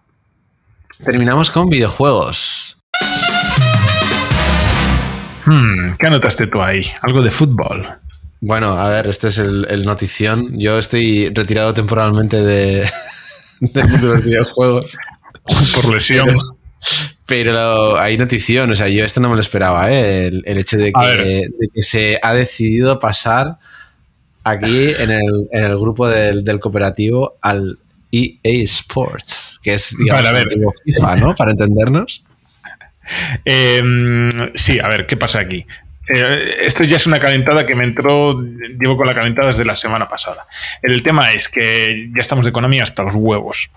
terminamos 1.05 1.51
con 1.51 1.71
videojuegos. 1.71 2.77
Hmm, 5.45 5.95
¿Qué 5.99 6.07
anotaste 6.07 6.49
tú 6.49 6.61
ahí? 6.61 6.87
Algo 7.03 7.23
de 7.23 7.31
fútbol. 7.31 8.02
Bueno, 8.43 8.77
a 8.77 8.89
ver, 8.89 9.07
este 9.07 9.29
es 9.29 9.39
el, 9.39 9.69
el 9.71 9.85
notición. 9.85 10.59
Yo 10.59 10.77
estoy 10.77 11.31
retirado 11.33 11.73
temporalmente 11.75 12.43
de, 12.43 12.81
de, 13.61 13.83
los 14.03 14.25
videojuegos. 14.25 14.99
Por 15.77 15.95
lesión. 15.95 16.27
Pero, 16.27 17.53
pero, 17.53 18.01
hay 18.01 18.19
notición. 18.19 18.73
O 18.73 18.75
sea, 18.75 18.89
yo 18.89 19.05
esto 19.05 19.21
no 19.21 19.29
me 19.29 19.37
lo 19.37 19.41
esperaba, 19.41 19.93
¿eh? 19.93 20.27
el, 20.27 20.43
el, 20.45 20.59
hecho 20.59 20.77
de 20.77 20.93
que, 20.93 21.49
de 21.57 21.69
que, 21.73 21.83
se 21.83 22.19
ha 22.21 22.35
decidido 22.35 22.99
pasar 22.99 23.59
aquí 24.43 24.89
en 24.99 25.13
el, 25.13 25.49
en 25.53 25.63
el 25.63 25.79
grupo 25.79 26.09
del, 26.09 26.43
del, 26.43 26.59
cooperativo 26.59 27.37
al 27.43 27.79
EA 28.11 28.65
Sports, 28.65 29.61
que 29.63 29.75
es, 29.75 29.97
digamos, 29.97 30.33
vale, 30.33 30.45
FIFA, 30.85 31.17
¿no? 31.17 31.35
Para 31.37 31.53
entendernos. 31.53 32.25
Eh, 33.45 33.83
sí, 34.55 34.79
a 34.79 34.87
ver, 34.87 35.09
¿qué 35.09 35.17
pasa 35.17 35.41
aquí? 35.41 35.67
Eh, 36.09 36.57
esto 36.67 36.85
ya 36.85 36.97
es 36.97 37.07
una 37.07 37.21
calentada 37.21 37.65
que 37.65 37.75
me 37.75 37.85
entró, 37.85 38.41
llevo 38.81 38.97
con 38.97 39.07
la 39.07 39.15
calentada 39.15 39.49
desde 39.49 39.65
la 39.65 39.77
semana 39.77 40.09
pasada. 40.09 40.47
El 40.83 41.03
tema 41.03 41.33
es 41.33 41.49
que 41.49 42.11
ya 42.15 42.21
estamos 42.21 42.45
de 42.45 42.51
economía 42.51 42.83
hasta 42.83 43.03
los 43.03 43.15
huevos. 43.15 43.71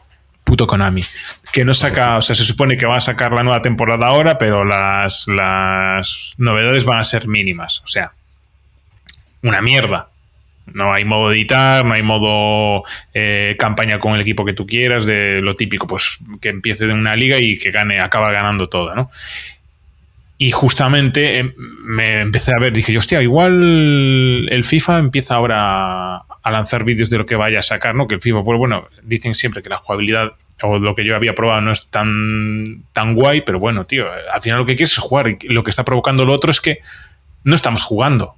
Puto 0.44 0.68
Konami. 0.68 1.04
Que 1.52 1.66
no 1.66 1.74
saca, 1.74 2.18
o 2.18 2.22
sea, 2.22 2.36
se 2.36 2.46
supone 2.46 2.78
que 2.78 2.86
va 2.86 2.98
a 2.98 3.02
sacar 3.02 3.34
la 3.34 3.44
nueva 3.44 3.62
temporada 3.62 4.08
ahora, 4.08 4.38
pero 4.38 4.64
las, 4.64 5.28
las 5.28 6.34
novedades 6.38 6.86
van 6.86 7.00
a 7.00 7.04
ser 7.04 7.28
mínimas. 7.28 7.82
O 7.84 7.88
sea, 7.88 8.14
una 9.42 9.62
mierda. 9.62 10.10
No 10.74 10.94
hay 10.94 11.06
modo 11.06 11.32
editar, 11.32 11.86
no 11.86 11.94
hay 11.94 12.02
modo 12.02 12.84
eh, 13.14 13.56
campaña 13.60 14.00
con 14.00 14.16
el 14.16 14.22
equipo 14.22 14.46
que 14.46 14.54
tú 14.54 14.66
quieras, 14.66 15.06
de 15.06 15.40
lo 15.42 15.54
típico, 15.54 15.86
pues 15.86 16.18
que 16.42 16.50
empiece 16.50 16.88
de 16.88 16.94
una 16.94 17.16
liga 17.16 17.40
y 17.40 17.58
que 17.60 17.70
gane, 17.70 18.00
acaba 18.00 18.32
ganando 18.32 18.68
todo, 18.68 18.96
¿no? 18.96 19.10
Y 20.38 20.52
justamente 20.52 21.40
em, 21.40 21.54
me 21.84 22.22
empecé 22.22 22.54
a 22.54 22.60
ver, 22.60 22.74
dije 22.74 22.92
yo, 22.92 23.00
hostia, 23.00 23.22
igual 23.22 24.48
el 24.50 24.64
FIFA 24.64 25.00
empieza 25.00 25.36
ahora 25.36 26.18
a 26.18 26.52
lanzar 26.52 26.84
vídeos 26.84 27.10
de 27.10 27.18
lo 27.18 27.26
que 27.26 27.36
vaya 27.36 27.60
a 27.60 27.64
sacar, 27.64 27.96
¿no? 27.96 28.08
Que 28.08 28.16
el 28.16 28.22
FIFA, 28.22 28.44
pues 28.44 28.60
bueno, 28.60 28.88
dicen 29.02 29.34
siempre 29.34 29.62
que 29.62 29.70
la 29.70 29.78
jugabilidad 29.78 30.34
o 30.62 30.78
lo 30.80 30.96
que 30.96 31.06
yo 31.06 31.16
había 31.16 31.34
probado 31.34 31.62
no 31.62 31.72
es 31.72 31.88
tan, 31.88 32.84
tan 32.94 33.16
guay, 33.16 33.42
pero 33.42 33.60
bueno, 33.60 33.84
tío, 33.86 34.06
al 34.32 34.42
final 34.42 34.60
lo 34.60 34.66
que 34.66 34.76
quieres 34.76 34.94
es 34.94 35.00
jugar 35.00 35.28
y 35.28 35.38
lo 35.48 35.64
que 35.64 35.70
está 35.70 35.84
provocando 35.84 36.26
lo 36.26 36.34
otro 36.34 36.52
es 36.52 36.62
que 36.62 36.80
no 37.44 37.56
estamos 37.56 37.82
jugando. 37.82 38.36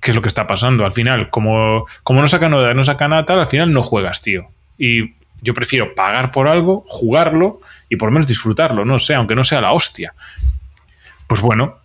¿Qué 0.00 0.12
es 0.12 0.14
lo 0.14 0.22
que 0.22 0.28
está 0.28 0.46
pasando? 0.46 0.84
Al 0.84 0.92
final, 0.92 1.28
como, 1.28 1.86
como 2.02 2.22
no 2.22 2.28
saca 2.28 2.48
nada, 2.48 2.72
no 2.72 2.84
saca 2.84 3.08
nada 3.08 3.26
tal, 3.26 3.40
al 3.40 3.46
final 3.46 3.72
no 3.72 3.82
juegas, 3.82 4.22
tío. 4.22 4.48
Y 4.78 5.14
yo 5.42 5.52
prefiero 5.52 5.94
pagar 5.94 6.30
por 6.30 6.48
algo, 6.48 6.84
jugarlo 6.86 7.60
y 7.88 7.96
por 7.96 8.08
lo 8.08 8.12
menos 8.12 8.26
disfrutarlo, 8.26 8.84
no 8.84 8.98
sé, 8.98 9.14
aunque 9.14 9.34
no 9.34 9.44
sea 9.44 9.60
la 9.60 9.72
hostia. 9.72 10.14
Pues 11.30 11.42
bueno, 11.42 11.78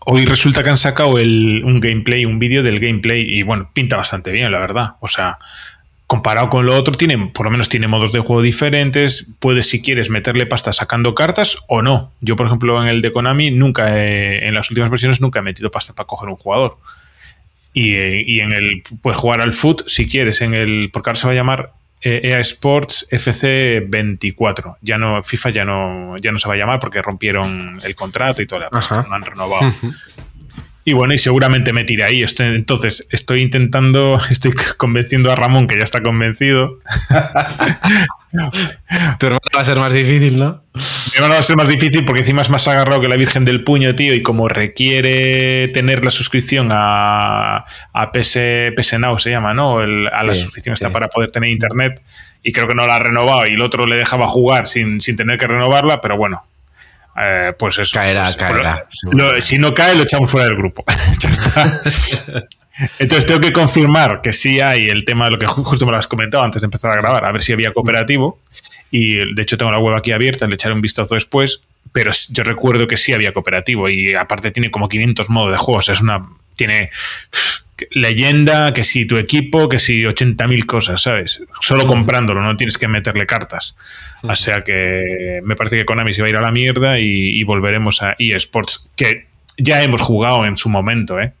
hoy 0.00 0.24
resulta 0.24 0.64
que 0.64 0.70
han 0.70 0.76
sacado 0.76 1.10
un 1.10 1.78
gameplay, 1.78 2.24
un 2.24 2.40
vídeo 2.40 2.60
del 2.64 2.80
gameplay 2.80 3.22
y 3.22 3.44
bueno, 3.44 3.70
pinta 3.72 3.96
bastante 3.96 4.32
bien, 4.32 4.50
la 4.50 4.58
verdad. 4.58 4.96
O 4.98 5.06
sea, 5.06 5.38
comparado 6.08 6.48
con 6.48 6.66
lo 6.66 6.74
otro, 6.74 6.92
tiene, 6.92 7.28
por 7.28 7.46
lo 7.46 7.52
menos 7.52 7.68
tiene 7.68 7.86
modos 7.86 8.10
de 8.10 8.18
juego 8.18 8.42
diferentes. 8.42 9.28
Puedes, 9.38 9.68
si 9.68 9.80
quieres, 9.80 10.10
meterle 10.10 10.44
pasta 10.46 10.72
sacando 10.72 11.14
cartas 11.14 11.58
o 11.68 11.82
no. 11.82 12.10
Yo, 12.20 12.34
por 12.34 12.46
ejemplo, 12.46 12.82
en 12.82 12.88
el 12.88 13.00
de 13.00 13.12
Konami, 13.12 13.52
nunca 13.52 13.96
en 13.96 14.52
las 14.52 14.68
últimas 14.72 14.90
versiones, 14.90 15.20
nunca 15.20 15.38
he 15.38 15.42
metido 15.42 15.70
pasta 15.70 15.94
para 15.94 16.08
coger 16.08 16.28
un 16.28 16.36
jugador. 16.36 16.76
Y, 17.72 17.94
y 17.94 18.40
en 18.40 18.52
el 18.52 18.82
puedes 19.02 19.20
jugar 19.20 19.40
al 19.40 19.52
foot 19.52 19.86
si 19.86 20.08
quieres, 20.08 20.40
en 20.40 20.52
el. 20.52 20.90
Porque 20.92 21.10
ahora 21.10 21.20
se 21.20 21.28
va 21.28 21.32
a 21.32 21.36
llamar 21.36 21.72
EA 22.04 22.38
Sports 22.40 23.06
FC 23.10 23.82
24. 23.88 24.78
Ya 24.82 24.98
no, 24.98 25.22
FIFA 25.22 25.50
ya 25.50 25.64
no, 25.64 26.16
ya 26.18 26.30
no 26.32 26.38
se 26.38 26.46
va 26.46 26.54
a 26.54 26.56
llamar 26.58 26.78
porque 26.78 27.00
rompieron 27.00 27.78
el 27.82 27.94
contrato 27.94 28.42
y 28.42 28.46
todo, 28.46 28.60
no 29.08 29.14
han 29.14 29.22
renovado. 29.22 29.72
Y 30.86 30.92
bueno, 30.92 31.14
y 31.14 31.18
seguramente 31.18 31.72
me 31.72 31.84
tire 31.84 32.04
ahí. 32.04 32.22
entonces, 32.38 33.08
estoy 33.10 33.40
intentando, 33.40 34.18
estoy 34.30 34.52
convenciendo 34.76 35.32
a 35.32 35.34
Ramón, 35.34 35.66
que 35.66 35.78
ya 35.78 35.84
está 35.84 36.02
convencido. 36.02 36.78
tu 39.18 39.26
hermano 39.26 39.40
va 39.54 39.60
a 39.60 39.64
ser 39.64 39.78
más 39.78 39.94
difícil, 39.94 40.36
¿no? 40.36 40.62
Mi 40.74 41.16
hermano 41.16 41.34
va 41.34 41.40
a 41.40 41.44
ser 41.44 41.56
más 41.56 41.70
difícil 41.70 42.04
porque 42.04 42.20
encima 42.20 42.42
es 42.42 42.50
más 42.50 42.68
agarrado 42.68 43.00
que 43.00 43.08
la 43.08 43.16
Virgen 43.16 43.46
del 43.46 43.64
Puño, 43.64 43.94
tío, 43.94 44.12
y 44.12 44.20
como 44.22 44.48
requiere 44.48 45.68
tener 45.68 46.04
la 46.04 46.10
suscripción 46.10 46.68
a, 46.70 47.64
a 47.92 48.12
PS, 48.12 48.38
PS 48.76 48.98
Now, 48.98 49.16
se 49.18 49.30
llama, 49.30 49.54
¿no? 49.54 49.78
a 49.78 49.86
la 49.86 50.34
suscripción 50.34 50.74
está 50.74 50.90
para 50.90 51.08
poder 51.08 51.30
tener 51.30 51.48
internet, 51.50 52.02
y 52.42 52.52
creo 52.52 52.68
que 52.68 52.74
no 52.74 52.86
la 52.86 52.96
ha 52.96 52.98
renovado, 52.98 53.46
y 53.46 53.54
el 53.54 53.62
otro 53.62 53.86
le 53.86 53.96
dejaba 53.96 54.26
jugar 54.26 54.66
sin, 54.66 55.00
sin 55.00 55.16
tener 55.16 55.38
que 55.38 55.46
renovarla, 55.46 56.00
pero 56.00 56.16
bueno, 56.16 56.42
eh, 57.16 57.52
pues 57.58 57.78
eso. 57.78 57.94
Caerá, 57.94 58.24
pues, 58.24 58.36
caerá. 58.36 58.86
si 59.40 59.58
no 59.58 59.74
cae, 59.74 59.94
lo 59.94 60.02
echamos 60.02 60.30
fuera 60.30 60.46
del 60.46 60.56
grupo. 60.56 60.84
ya 61.18 61.30
está. 61.30 61.80
Entonces 62.98 63.26
tengo 63.26 63.40
que 63.40 63.52
confirmar 63.52 64.20
que 64.20 64.32
sí 64.32 64.60
hay 64.60 64.88
el 64.88 65.04
tema 65.04 65.26
de 65.26 65.32
lo 65.32 65.38
que 65.38 65.46
justo 65.46 65.86
me 65.86 65.92
lo 65.92 65.98
has 65.98 66.08
comentado 66.08 66.42
antes 66.42 66.60
de 66.60 66.66
empezar 66.66 66.90
a 66.90 66.96
grabar, 66.96 67.24
a 67.24 67.30
ver 67.30 67.40
si 67.40 67.52
había 67.52 67.72
cooperativo. 67.72 68.40
Y 68.90 69.34
de 69.34 69.42
hecho 69.42 69.56
tengo 69.56 69.70
la 69.70 69.78
web 69.78 69.96
aquí 69.96 70.10
abierta, 70.12 70.46
le 70.46 70.54
echaré 70.54 70.74
un 70.74 70.80
vistazo 70.80 71.14
después. 71.14 71.60
Pero 71.92 72.10
yo 72.30 72.42
recuerdo 72.42 72.88
que 72.88 72.96
sí 72.96 73.12
había 73.12 73.32
cooperativo 73.32 73.88
y 73.88 74.14
aparte 74.14 74.50
tiene 74.50 74.70
como 74.72 74.88
500 74.88 75.30
modos 75.30 75.52
de 75.52 75.58
juegos. 75.58 75.88
Es 75.88 76.00
una. 76.00 76.22
Tiene 76.56 76.90
leyenda, 77.90 78.72
que 78.72 78.84
si 78.84 79.06
tu 79.06 79.16
equipo, 79.16 79.68
que 79.68 79.78
si 79.78 80.02
80.000 80.02 80.66
cosas, 80.66 81.02
¿sabes? 81.02 81.42
Solo 81.60 81.86
comprándolo, 81.86 82.40
no 82.42 82.56
tienes 82.56 82.78
que 82.78 82.88
meterle 82.88 83.26
cartas. 83.26 83.76
O 84.22 84.36
sea 84.36 84.62
que 84.62 85.40
me 85.44 85.56
parece 85.56 85.76
que 85.76 85.84
Konami 85.84 86.12
se 86.12 86.22
va 86.22 86.28
a 86.28 86.30
ir 86.30 86.36
a 86.36 86.42
la 86.42 86.52
mierda 86.52 86.98
y, 86.98 87.42
volveremos 87.44 88.02
a 88.02 88.16
eSports, 88.18 88.88
que 88.96 89.26
ya 89.58 89.82
hemos 89.82 90.00
jugado 90.00 90.46
en 90.46 90.56
su 90.56 90.68
momento, 90.68 91.20
¿eh? 91.20 91.32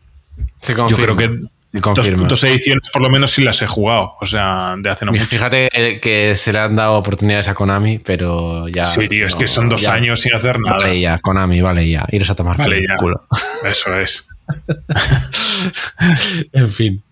Yo 0.66 0.96
creo 0.96 1.16
que 1.16 1.40
dos, 1.80 2.44
ediciones 2.44 2.88
por 2.92 3.02
lo 3.02 3.10
menos 3.10 3.32
sí 3.32 3.42
las 3.42 3.60
he 3.62 3.66
jugado, 3.66 4.14
o 4.20 4.24
sea, 4.24 4.74
de 4.78 4.90
hace 4.90 5.04
no 5.04 5.12
mucho. 5.12 5.26
Fíjate 5.26 5.98
que 6.00 6.36
se 6.36 6.52
le 6.52 6.58
han 6.58 6.76
dado 6.76 6.94
oportunidades 6.94 7.48
a 7.48 7.54
Konami, 7.54 7.98
pero 7.98 8.68
ya... 8.68 8.84
Sí, 8.84 9.08
tío, 9.08 9.26
es 9.26 9.34
que 9.34 9.48
son 9.48 9.68
dos 9.68 9.88
años 9.88 10.20
sin 10.20 10.34
hacer 10.34 10.60
nada. 10.60 10.78
Vale 10.78 11.00
ya, 11.00 11.18
Konami, 11.18 11.60
vale 11.60 11.88
ya, 11.88 12.06
iros 12.10 12.30
a 12.30 12.34
tomar 12.34 12.56
vale 12.56 12.80
ya. 12.86 12.96
culo. 12.96 13.26
Eso 13.64 13.98
es. 13.98 14.24
en 16.52 16.68
fin, 16.68 17.02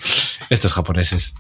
estos 0.51 0.73
japoneses. 0.73 1.35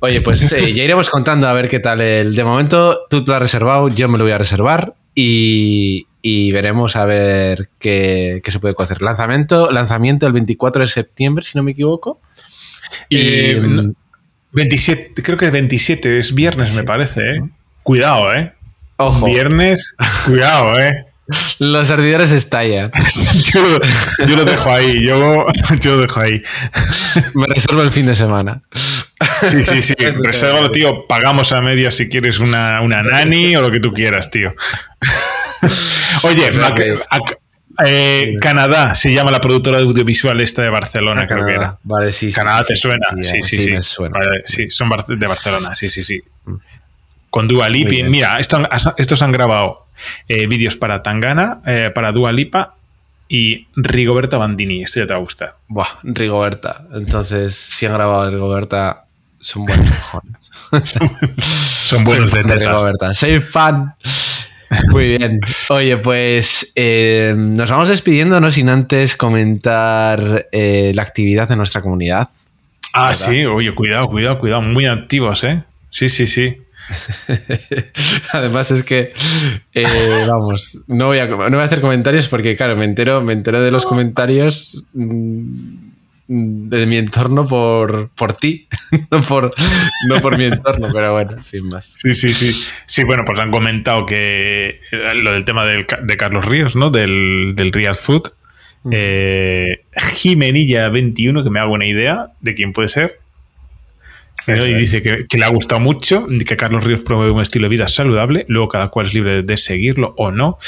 Oye, 0.00 0.20
pues 0.20 0.52
eh, 0.52 0.74
ya 0.74 0.84
iremos 0.84 1.10
contando 1.10 1.48
a 1.48 1.52
ver 1.52 1.68
qué 1.68 1.80
tal. 1.80 2.00
El, 2.00 2.34
de 2.34 2.44
momento 2.44 3.06
tú 3.08 3.24
te 3.24 3.30
lo 3.30 3.36
has 3.36 3.42
reservado, 3.42 3.88
yo 3.88 4.08
me 4.08 4.18
lo 4.18 4.24
voy 4.24 4.32
a 4.32 4.38
reservar 4.38 4.94
y, 5.14 6.06
veremos 6.52 6.96
a 6.96 7.04
ver 7.04 7.68
qué, 7.78 8.42
se 8.46 8.58
puede 8.58 8.74
hacer. 8.78 9.02
Lanzamiento, 9.02 9.70
lanzamiento 9.70 10.26
el 10.26 10.32
24 10.32 10.82
de 10.82 10.88
septiembre, 10.88 11.44
si 11.44 11.58
no 11.58 11.64
me 11.64 11.72
equivoco. 11.72 12.20
Y, 13.08 13.54
27, 14.52 15.02
eh, 15.02 15.22
creo 15.22 15.36
que 15.36 15.46
el 15.46 15.50
27 15.50 16.18
es 16.18 16.34
viernes, 16.34 16.74
me 16.74 16.84
parece. 16.84 17.36
¿eh? 17.36 17.42
Cuidado, 17.82 18.32
¿eh? 18.34 18.52
Ojo. 18.96 19.26
Viernes, 19.26 19.94
cuidado, 20.26 20.78
¿eh? 20.78 21.06
Los 21.58 21.88
servidores 21.88 22.32
estallan. 22.32 22.90
yo, 23.52 24.36
lo 24.36 24.44
dejo 24.44 24.70
ahí, 24.70 25.02
yo, 25.02 25.46
yo 25.80 25.92
lo 25.92 26.00
dejo 26.02 26.20
ahí. 26.20 26.42
Me 27.34 27.46
reservo 27.46 27.82
el 27.82 27.90
fin 27.90 28.06
de 28.06 28.14
semana. 28.14 28.62
Sí, 29.48 29.64
sí, 29.64 29.82
sí. 29.82 29.94
Resérvalo, 30.22 30.70
tío. 30.70 31.06
Pagamos 31.08 31.52
a 31.52 31.60
media 31.60 31.90
si 31.90 32.08
quieres 32.08 32.38
una, 32.40 32.80
una 32.82 33.02
nani 33.02 33.56
o 33.56 33.62
lo 33.62 33.70
que 33.70 33.80
tú 33.80 33.92
quieras, 33.92 34.30
tío. 34.30 34.54
Oye, 36.22 36.50
eh, 37.84 38.36
Canadá 38.40 38.94
se 38.94 39.12
llama 39.12 39.30
la 39.30 39.40
productora 39.40 39.78
audiovisual 39.78 40.40
esta 40.40 40.62
de 40.62 40.70
Barcelona, 40.70 41.22
ah, 41.22 41.26
creo 41.26 41.46
que 41.46 41.54
era. 41.54 41.78
Vale, 41.82 42.12
sí. 42.12 42.32
Canadá 42.32 42.64
te 42.64 42.76
suena. 42.76 43.06
Sí, 43.22 43.42
sí, 43.42 43.60
sí. 43.60 43.74
sí, 44.44 44.70
son 44.70 44.90
de 45.08 45.26
Barcelona, 45.26 45.74
sí, 45.74 45.90
sí, 45.90 46.04
sí. 46.04 46.20
Mm. 46.44 46.54
Con 47.30 47.48
Dua 47.48 47.68
Lipa. 47.68 48.08
Mira, 48.08 48.38
estos 48.38 49.22
han 49.22 49.32
grabado 49.32 49.83
eh, 50.28 50.46
vídeos 50.46 50.76
para 50.76 51.02
Tangana, 51.02 51.60
eh, 51.66 51.90
para 51.94 52.12
Dua 52.12 52.32
Lipa 52.32 52.76
y 53.28 53.66
Rigoberta 53.76 54.36
Bandini. 54.36 54.82
Esto 54.82 55.00
ya 55.00 55.06
te 55.06 55.14
va 55.14 55.18
a 55.20 55.22
gustar. 55.22 55.54
Buah, 55.68 55.88
Rigoberta. 56.02 56.86
Entonces, 56.94 57.54
si 57.54 57.86
han 57.86 57.94
grabado 57.94 58.22
a 58.22 58.30
Rigoberta, 58.30 59.06
son 59.40 59.66
buenos 59.66 59.90
cojones. 60.12 60.50
son, 61.82 62.04
buenos 62.04 62.32
de 62.32 62.42
Rigoberta. 62.42 63.14
Soy 63.14 63.40
fan. 63.40 63.94
Muy 64.90 65.16
bien. 65.16 65.40
Oye, 65.68 65.96
pues 65.98 66.72
eh, 66.74 67.34
nos 67.36 67.70
vamos 67.70 67.88
despidiendo, 67.88 68.40
no 68.40 68.50
sin 68.50 68.68
antes 68.68 69.16
comentar 69.16 70.48
la 70.52 71.02
actividad 71.02 71.48
de 71.48 71.56
nuestra 71.56 71.80
comunidad. 71.80 72.28
Ah, 72.92 73.12
sí, 73.12 73.44
oye, 73.44 73.74
cuidado, 73.74 74.06
cuidado, 74.06 74.38
cuidado. 74.38 74.62
Muy 74.62 74.86
activos, 74.86 75.42
¿eh? 75.44 75.64
Sí, 75.90 76.08
sí, 76.08 76.26
sí. 76.26 76.63
Además 78.32 78.70
es 78.70 78.82
que, 78.82 79.12
eh, 79.72 80.24
vamos, 80.28 80.80
no 80.86 81.06
voy, 81.06 81.18
a, 81.18 81.26
no 81.26 81.36
voy 81.36 81.60
a 81.60 81.64
hacer 81.64 81.80
comentarios 81.80 82.28
porque, 82.28 82.56
claro, 82.56 82.76
me 82.76 82.84
entero, 82.84 83.22
me 83.22 83.32
entero 83.32 83.60
de 83.60 83.70
los 83.70 83.86
comentarios 83.86 84.82
mm, 84.92 85.94
de 86.26 86.86
mi 86.86 86.96
entorno 86.96 87.46
por, 87.46 88.10
por 88.10 88.32
ti, 88.34 88.68
no 89.10 89.20
por, 89.22 89.54
no 90.08 90.20
por 90.20 90.38
mi 90.38 90.44
entorno, 90.44 90.88
pero 90.92 91.12
bueno, 91.12 91.42
sin 91.42 91.68
más. 91.68 91.94
Sí, 91.98 92.14
sí, 92.14 92.32
sí. 92.32 92.68
Sí, 92.86 93.04
bueno, 93.04 93.24
pues 93.24 93.38
han 93.38 93.50
comentado 93.50 94.06
que 94.06 94.80
lo 95.16 95.32
del 95.32 95.44
tema 95.44 95.64
de 95.64 96.16
Carlos 96.16 96.44
Ríos, 96.44 96.76
¿no? 96.76 96.90
Del, 96.90 97.54
del 97.56 97.72
Real 97.72 97.94
Food. 97.94 98.30
Eh, 98.90 99.80
Jimenilla 100.14 100.88
21, 100.90 101.42
que 101.42 101.50
me 101.50 101.60
hago 101.60 101.72
una 101.72 101.86
idea 101.86 102.32
de 102.40 102.54
quién 102.54 102.72
puede 102.72 102.88
ser. 102.88 103.20
Y 104.46 104.74
dice 104.74 105.02
que, 105.02 105.38
le 105.38 105.44
ha 105.44 105.48
gustado 105.48 105.80
mucho, 105.80 106.26
que 106.46 106.56
Carlos 106.56 106.84
Ríos 106.84 107.02
promueve 107.02 107.32
un 107.32 107.40
estilo 107.40 107.64
de 107.64 107.70
vida 107.70 107.88
saludable, 107.88 108.44
luego 108.48 108.68
cada 108.68 108.88
cual 108.88 109.06
es 109.06 109.14
libre 109.14 109.42
de 109.42 109.56
seguirlo 109.56 110.14
o 110.18 110.30
no, 110.30 110.58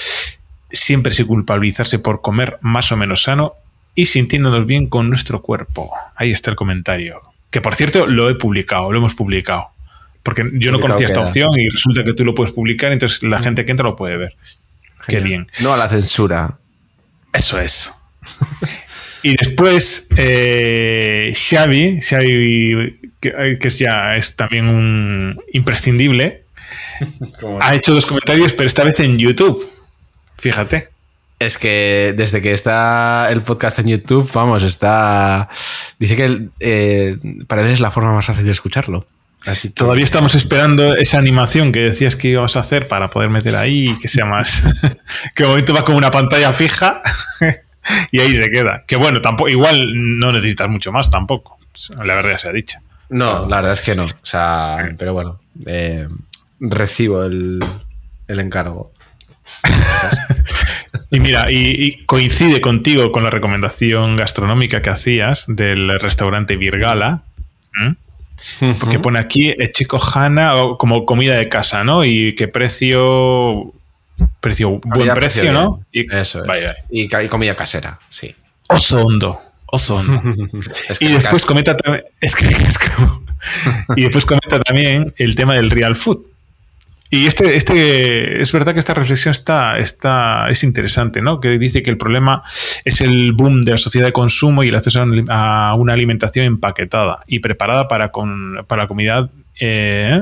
siempre 0.70 1.12
sin 1.12 1.26
culpabilizarse 1.26 1.98
por 1.98 2.22
comer 2.22 2.58
más 2.62 2.90
o 2.92 2.96
menos 2.96 3.22
sano 3.22 3.54
y 3.94 4.06
sintiéndonos 4.06 4.66
bien 4.66 4.86
con 4.86 5.08
nuestro 5.08 5.42
cuerpo. 5.42 5.90
Ahí 6.16 6.30
está 6.30 6.50
el 6.50 6.56
comentario. 6.56 7.20
Que 7.50 7.60
por 7.60 7.74
cierto, 7.74 8.06
lo 8.06 8.30
he 8.30 8.34
publicado, 8.34 8.92
lo 8.92 8.98
hemos 8.98 9.14
publicado. 9.14 9.68
Porque 10.22 10.42
yo 10.54 10.72
no 10.72 10.80
conocía 10.80 11.06
esta 11.06 11.20
opción 11.20 11.50
y 11.58 11.68
resulta 11.68 12.02
que 12.02 12.12
tú 12.12 12.24
lo 12.24 12.34
puedes 12.34 12.52
publicar, 12.52 12.92
entonces 12.92 13.22
la 13.22 13.40
gente 13.40 13.64
que 13.64 13.70
entra 13.70 13.84
lo 13.84 13.94
puede 13.94 14.16
ver. 14.16 14.36
Qué 15.06 15.20
bien. 15.20 15.46
No 15.62 15.72
a 15.72 15.76
la 15.76 15.88
censura. 15.88 16.58
Eso 17.32 17.60
es. 17.60 17.92
Y 19.22 19.34
después, 19.36 20.06
eh, 20.16 21.34
Xavi, 21.34 22.00
Xavi 22.00 23.05
que, 23.32 23.58
que, 23.58 23.68
ya 23.70 24.16
es 24.16 24.36
también 24.36 24.68
un 24.68 25.40
imprescindible, 25.52 26.44
ha 27.60 27.74
hecho 27.74 27.94
dos 27.94 28.06
comentarios, 28.06 28.52
pero 28.52 28.66
esta 28.66 28.84
vez 28.84 29.00
en 29.00 29.18
YouTube. 29.18 29.64
Fíjate. 30.38 30.88
Es 31.38 31.58
que 31.58 32.14
desde 32.16 32.40
que 32.40 32.52
está 32.52 33.28
el 33.30 33.42
podcast 33.42 33.78
en 33.78 33.88
YouTube, 33.88 34.30
vamos, 34.32 34.62
está. 34.62 35.50
Dice 35.98 36.16
que 36.16 36.48
eh, 36.60 37.16
para 37.46 37.62
él 37.62 37.68
es 37.68 37.80
la 37.80 37.90
forma 37.90 38.14
más 38.14 38.24
fácil 38.24 38.46
de 38.46 38.52
escucharlo. 38.52 39.06
Así 39.44 39.68
que, 39.68 39.74
Todavía 39.74 40.04
estamos 40.04 40.34
esperando 40.34 40.96
esa 40.96 41.18
animación 41.18 41.72
que 41.72 41.80
decías 41.80 42.16
que 42.16 42.28
ibas 42.28 42.56
a 42.56 42.60
hacer 42.60 42.88
para 42.88 43.10
poder 43.10 43.28
meter 43.28 43.54
ahí 43.54 43.90
y 43.90 43.98
que 43.98 44.08
sea 44.08 44.24
más. 44.24 44.62
que 45.34 45.42
de 45.42 45.48
momento 45.48 45.74
va 45.74 45.84
como 45.84 45.98
una 45.98 46.10
pantalla 46.10 46.50
fija 46.52 47.02
y 48.10 48.20
ahí 48.20 48.32
se 48.34 48.50
queda. 48.50 48.84
Que 48.86 48.96
bueno, 48.96 49.20
tampoco, 49.20 49.50
igual 49.50 50.18
no 50.18 50.32
necesitas 50.32 50.70
mucho 50.70 50.90
más 50.90 51.10
tampoco. 51.10 51.58
La 52.02 52.14
verdad 52.14 52.38
sea 52.38 52.52
dicha. 52.52 52.80
No, 53.08 53.46
la 53.46 53.56
verdad 53.56 53.72
es 53.72 53.82
que 53.82 53.94
no. 53.94 54.04
O 54.04 54.26
sea, 54.26 54.94
pero 54.98 55.12
bueno, 55.12 55.40
eh, 55.66 56.08
recibo 56.60 57.24
el, 57.24 57.64
el 58.28 58.40
encargo. 58.40 58.92
Y 61.10 61.20
mira, 61.20 61.50
y, 61.50 61.56
y 61.56 62.04
coincide 62.04 62.60
contigo 62.60 63.12
con 63.12 63.22
la 63.22 63.30
recomendación 63.30 64.16
gastronómica 64.16 64.82
que 64.82 64.90
hacías 64.90 65.44
del 65.48 66.00
restaurante 66.00 66.56
Virgala. 66.56 67.22
Porque 68.80 68.98
pone 68.98 69.18
aquí 69.18 69.54
Chico 69.72 69.98
Hanna 69.98 70.56
o 70.56 70.78
como 70.78 71.04
comida 71.04 71.34
de 71.34 71.48
casa, 71.48 71.84
¿no? 71.84 72.04
Y 72.04 72.34
qué 72.34 72.48
precio. 72.48 73.72
Precio, 74.40 74.80
buen 74.82 75.12
precio, 75.14 75.42
precio 75.42 75.52
¿no? 75.52 75.80
Y, 75.92 76.12
Eso 76.14 76.40
es. 76.40 76.46
vaya, 76.46 76.68
vaya. 76.68 76.82
Y, 76.90 77.02
y 77.02 77.28
comida 77.28 77.54
casera, 77.54 77.98
sí. 78.08 78.34
Oso 78.68 79.02
hondo. 79.04 79.38
Hondo. 79.70 80.22
Es 80.88 80.98
que 80.98 81.04
Y 81.06 81.08
después 81.12 81.42
casa- 81.42 81.46
comenta 81.46 81.76
también. 81.76 82.04
Es 82.20 82.34
que, 82.34 82.46
y 83.96 84.02
después 84.02 84.24
comenta 84.24 84.58
también 84.60 85.12
el 85.16 85.34
tema 85.34 85.54
del 85.54 85.70
real 85.70 85.96
food. 85.96 86.18
Y 87.08 87.26
este, 87.26 87.56
este, 87.56 88.42
es 88.42 88.50
verdad 88.52 88.72
que 88.72 88.80
esta 88.80 88.92
reflexión 88.92 89.30
está, 89.30 89.78
está, 89.78 90.48
es 90.50 90.64
interesante, 90.64 91.22
¿no? 91.22 91.38
Que 91.38 91.56
dice 91.56 91.80
que 91.84 91.90
el 91.90 91.96
problema 91.96 92.42
es 92.84 93.00
el 93.00 93.32
boom 93.32 93.60
de 93.62 93.70
la 93.72 93.76
sociedad 93.76 94.06
de 94.06 94.12
consumo 94.12 94.64
y 94.64 94.68
el 94.68 94.74
acceso 94.74 95.04
a 95.28 95.74
una 95.76 95.92
alimentación 95.92 96.46
empaquetada 96.46 97.20
y 97.28 97.38
preparada 97.38 97.86
para, 97.86 98.10
con, 98.10 98.64
para 98.66 98.82
la 98.82 98.88
comunidad. 98.88 99.30
eh, 99.60 100.20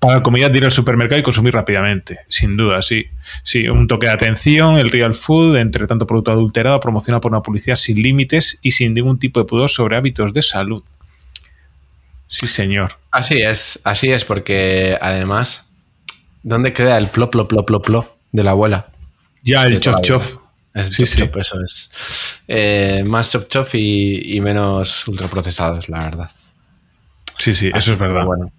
para 0.00 0.16
la 0.16 0.22
comunidad 0.22 0.50
de 0.50 0.58
ir 0.58 0.64
al 0.64 0.70
supermercado 0.72 1.20
y 1.20 1.22
consumir 1.22 1.52
rápidamente, 1.54 2.18
sin 2.28 2.56
duda, 2.56 2.80
sí. 2.80 3.06
Sí, 3.42 3.68
un 3.68 3.86
toque 3.86 4.06
de 4.06 4.12
atención, 4.14 4.78
el 4.78 4.88
real 4.90 5.12
food, 5.14 5.56
entre 5.58 5.86
tanto 5.86 6.06
producto 6.06 6.32
adulterado, 6.32 6.80
promocionado 6.80 7.20
por 7.20 7.30
una 7.32 7.42
publicidad 7.42 7.76
sin 7.76 8.02
límites 8.02 8.58
y 8.62 8.70
sin 8.70 8.94
ningún 8.94 9.18
tipo 9.18 9.40
de 9.40 9.46
pudor 9.46 9.68
sobre 9.68 9.96
hábitos 9.96 10.32
de 10.32 10.40
salud. 10.40 10.82
Sí, 12.26 12.46
señor. 12.46 12.98
Así 13.10 13.42
es, 13.42 13.80
así 13.84 14.10
es, 14.10 14.24
porque 14.24 14.96
además, 15.00 15.70
¿dónde 16.42 16.72
queda 16.72 16.96
el 16.96 17.08
plop, 17.08 17.30
plop, 17.30 17.48
plop, 17.50 17.66
plop, 17.66 17.84
plop 17.84 18.06
de 18.32 18.42
la 18.44 18.52
abuela? 18.52 18.88
Ya, 19.42 19.64
el 19.64 19.80
chof 19.80 19.96
chof. 20.02 20.36
Es 20.72 20.88
Sí, 20.88 21.02
chop 21.02 21.06
sí. 21.06 21.18
chop, 21.20 21.36
eso 21.36 21.56
es. 21.62 22.40
Eh, 22.48 23.04
más 23.06 23.30
chop 23.32 23.48
chop 23.48 23.68
y, 23.74 24.36
y 24.36 24.40
menos 24.40 25.06
ultraprocesados, 25.08 25.88
la 25.90 25.98
verdad. 26.04 26.30
Sí, 27.38 27.52
sí, 27.52 27.70
eso 27.74 27.92
es 27.92 27.98
verdad. 27.98 28.24
Bueno. 28.24 28.52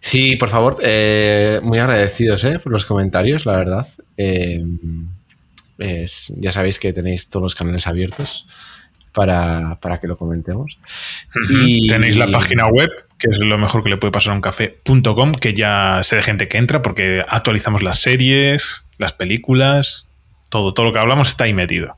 Sí, 0.00 0.36
por 0.36 0.48
favor, 0.48 0.76
eh, 0.82 1.60
muy 1.62 1.78
agradecidos 1.78 2.44
eh, 2.44 2.58
por 2.58 2.72
los 2.72 2.84
comentarios, 2.84 3.46
la 3.46 3.56
verdad. 3.56 3.86
Eh, 4.16 4.64
es- 5.78 6.32
ya 6.36 6.52
sabéis 6.52 6.78
que 6.78 6.92
tenéis 6.92 7.28
todos 7.28 7.42
los 7.42 7.54
canales 7.54 7.86
abiertos 7.86 8.46
para, 9.12 9.78
para 9.80 9.98
que 9.98 10.06
lo 10.06 10.16
comentemos. 10.16 10.78
Y- 11.50 11.88
Tenéis 11.88 12.16
la 12.16 12.26
página 12.32 12.66
web, 12.68 12.90
que 13.18 13.28
es 13.30 13.38
lo 13.40 13.58
mejor 13.58 13.82
que 13.82 13.90
le 13.90 13.96
puede 13.96 14.12
pasar 14.12 14.32
a 14.32 14.36
un 14.36 14.40
café.com, 14.40 15.32
que 15.34 15.52
ya 15.54 16.00
sé 16.02 16.16
de 16.16 16.22
gente 16.22 16.48
que 16.48 16.58
entra 16.58 16.80
porque 16.82 17.22
actualizamos 17.28 17.82
las 17.82 17.98
series, 18.00 18.84
las 18.98 19.12
películas, 19.12 20.08
todo, 20.48 20.72
todo 20.72 20.86
lo 20.86 20.92
que 20.92 21.00
hablamos 21.00 21.28
está 21.28 21.44
ahí 21.44 21.52
metido. 21.52 21.97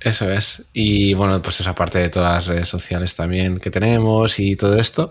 Eso 0.00 0.30
es. 0.30 0.64
Y 0.72 1.12
bueno, 1.14 1.42
pues 1.42 1.60
esa 1.60 1.74
parte 1.74 1.98
de 1.98 2.08
todas 2.08 2.34
las 2.36 2.46
redes 2.46 2.68
sociales 2.68 3.14
también 3.14 3.58
que 3.58 3.70
tenemos 3.70 4.38
y 4.38 4.56
todo 4.56 4.78
esto. 4.78 5.10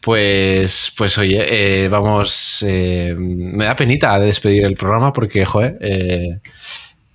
Pues, 0.00 0.92
pues 0.96 1.18
oye, 1.18 1.84
eh, 1.84 1.88
vamos. 1.88 2.64
eh, 2.66 3.16
me 3.18 3.64
da 3.64 3.74
penita 3.74 4.18
despedir 4.20 4.64
el 4.64 4.74
programa 4.76 5.12
porque, 5.12 5.44
joder. 5.44 5.76
eh, 5.80 6.38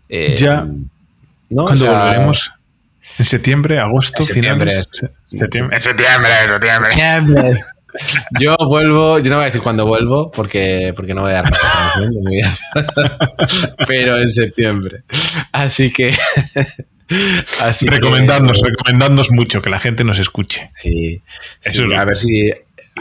eh, 0.09 0.35
Ya. 0.37 0.65
¿no? 1.49 1.65
¿Cuándo 1.65 1.85
O 1.85 1.89
sea, 1.89 2.03
volveremos? 2.03 2.51
¿En 3.19 3.25
septiembre, 3.25 3.79
agosto, 3.79 4.23
En 4.23 4.25
septiembre, 4.25 4.71
finales? 4.71 4.89
Septiembre. 5.27 5.77
En 5.77 5.81
septiembre, 5.81 6.31
septiembre. 6.47 6.91
Septiembre. 6.93 7.61
Yo 8.39 8.55
vuelvo, 8.57 9.19
yo 9.19 9.29
no 9.29 9.35
voy 9.35 9.43
a 9.43 9.45
decir 9.45 9.61
cuándo 9.61 9.85
vuelvo 9.85 10.31
porque, 10.31 10.93
porque 10.95 11.13
no 11.13 11.21
voy 11.21 11.31
a 11.33 11.43
dar. 11.43 11.51
Pero 13.87 14.17
en 14.17 14.31
septiembre. 14.31 15.03
Así 15.51 15.91
que. 15.93 16.13
Así 17.61 17.85
que- 17.85 17.95
Recomendándonos, 17.95 18.61
recomendándonos 18.61 19.31
mucho, 19.31 19.61
que 19.61 19.69
la 19.69 19.79
gente 19.79 20.03
nos 20.03 20.19
escuche. 20.19 20.67
Sí, 20.73 21.21
es 21.63 21.79
a 21.79 22.05
ver 22.05 22.17
si. 22.17 22.51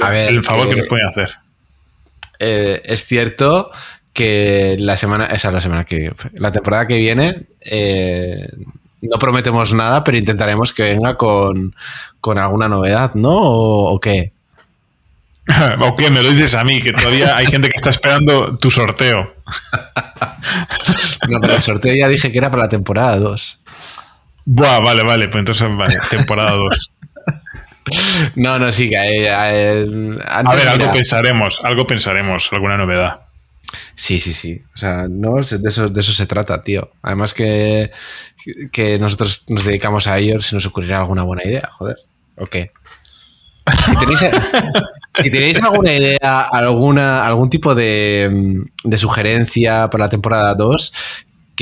A 0.02 0.10
ver, 0.10 0.30
el 0.32 0.42
favor 0.44 0.68
que 0.68 0.76
nos 0.76 0.88
pueden 0.88 1.06
hacer. 1.08 1.30
eh, 2.38 2.82
es 2.84 3.04
cierto 3.06 3.70
que 4.12 4.76
la 4.78 4.96
semana, 4.96 5.26
esa 5.26 5.50
la 5.50 5.60
semana 5.60 5.84
que 5.84 6.12
la 6.34 6.52
temporada 6.52 6.86
que 6.86 6.98
viene 6.98 7.44
eh, 7.60 8.48
no 9.00 9.18
prometemos 9.18 9.72
nada, 9.74 10.02
pero 10.04 10.18
intentaremos 10.18 10.72
que 10.72 10.82
venga 10.82 11.16
con, 11.16 11.74
con 12.20 12.38
alguna 12.38 12.68
novedad, 12.68 13.14
¿no? 13.14 13.30
¿O, 13.30 13.94
o 13.94 14.00
qué? 14.00 14.32
¿O 15.80 15.96
qué? 15.96 16.10
Me 16.10 16.22
lo 16.22 16.30
dices 16.30 16.54
a 16.54 16.62
mí, 16.64 16.80
que 16.80 16.92
todavía 16.92 17.36
hay 17.36 17.46
gente 17.46 17.68
que 17.68 17.76
está 17.76 17.90
esperando 17.90 18.56
tu 18.58 18.70
sorteo. 18.70 19.34
No, 21.28 21.40
pero 21.40 21.54
el 21.54 21.62
sorteo 21.62 21.94
ya 21.94 22.08
dije 22.08 22.32
que 22.32 22.38
era 22.38 22.50
para 22.50 22.64
la 22.64 22.68
temporada 22.68 23.16
2. 23.16 23.58
Buah, 24.44 24.81
vale, 24.81 25.02
vale, 25.02 25.28
pues 25.28 25.40
entonces, 25.40 25.69
vale, 25.77 25.97
temporada 26.10 26.52
2. 26.52 26.90
No, 28.36 28.59
no, 28.59 28.70
sí, 28.70 28.89
que 28.89 28.97
eh, 28.97 29.27
eh, 29.28 30.19
A 30.27 30.55
ver, 30.55 30.69
algo 30.69 30.90
pensaremos, 30.93 31.60
algo 31.64 31.86
pensaremos, 31.86 32.52
alguna 32.52 32.77
novedad. 32.77 33.23
Sí, 33.94 34.20
sí, 34.20 34.32
sí. 34.32 34.62
O 34.74 34.77
sea, 34.77 35.06
no, 35.09 35.35
de 35.36 35.69
eso, 35.69 35.89
de 35.89 36.01
eso 36.01 36.12
se 36.12 36.27
trata, 36.27 36.62
tío. 36.62 36.90
Además 37.02 37.35
que, 37.35 37.90
que 38.70 38.98
nosotros 38.98 39.44
nos 39.48 39.64
dedicamos 39.64 40.06
a 40.06 40.19
ello, 40.19 40.39
si 40.40 40.55
nos 40.55 40.66
ocurrirá 40.66 40.98
alguna 40.98 41.23
buena 41.24 41.44
idea, 41.44 41.69
joder. 41.73 41.97
Ok. 42.36 42.56
Si 43.86 43.97
tenéis, 43.97 44.20
si 45.14 45.31
tenéis 45.31 45.62
alguna 45.62 45.94
idea, 45.94 46.40
alguna, 46.51 47.24
algún 47.24 47.48
tipo 47.48 47.74
de, 47.74 48.64
de 48.85 48.98
sugerencia 48.98 49.89
para 49.89 50.05
la 50.05 50.10
temporada 50.10 50.55
2, 50.55 50.93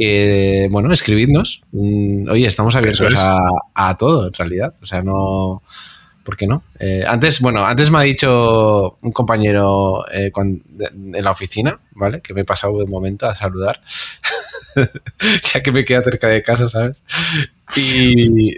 que, 0.00 0.68
bueno, 0.70 0.92
escribidnos. 0.92 1.62
Oye, 1.72 2.46
estamos 2.46 2.74
abiertos 2.76 3.14
a, 3.16 3.38
a 3.74 3.96
todo, 3.96 4.26
en 4.28 4.32
realidad. 4.32 4.74
O 4.82 4.86
sea, 4.86 5.02
no... 5.02 5.62
¿Por 6.24 6.36
qué 6.36 6.46
no? 6.46 6.62
Eh, 6.78 7.02
antes, 7.08 7.40
bueno, 7.40 7.64
antes 7.66 7.90
me 7.90 7.98
ha 7.98 8.02
dicho 8.02 8.98
un 9.00 9.10
compañero 9.10 10.04
eh, 10.12 10.30
cuan- 10.30 10.62
de- 10.68 10.90
en 11.18 11.24
la 11.24 11.30
oficina, 11.30 11.80
¿vale? 11.92 12.20
Que 12.20 12.34
me 12.34 12.42
he 12.42 12.44
pasado 12.44 12.74
un 12.74 12.90
momento 12.90 13.26
a 13.26 13.34
saludar, 13.34 13.80
ya 15.52 15.62
que 15.62 15.72
me 15.72 15.84
queda 15.84 16.02
cerca 16.02 16.28
de 16.28 16.42
casa, 16.42 16.68
¿sabes? 16.68 17.02
Y, 17.76 18.54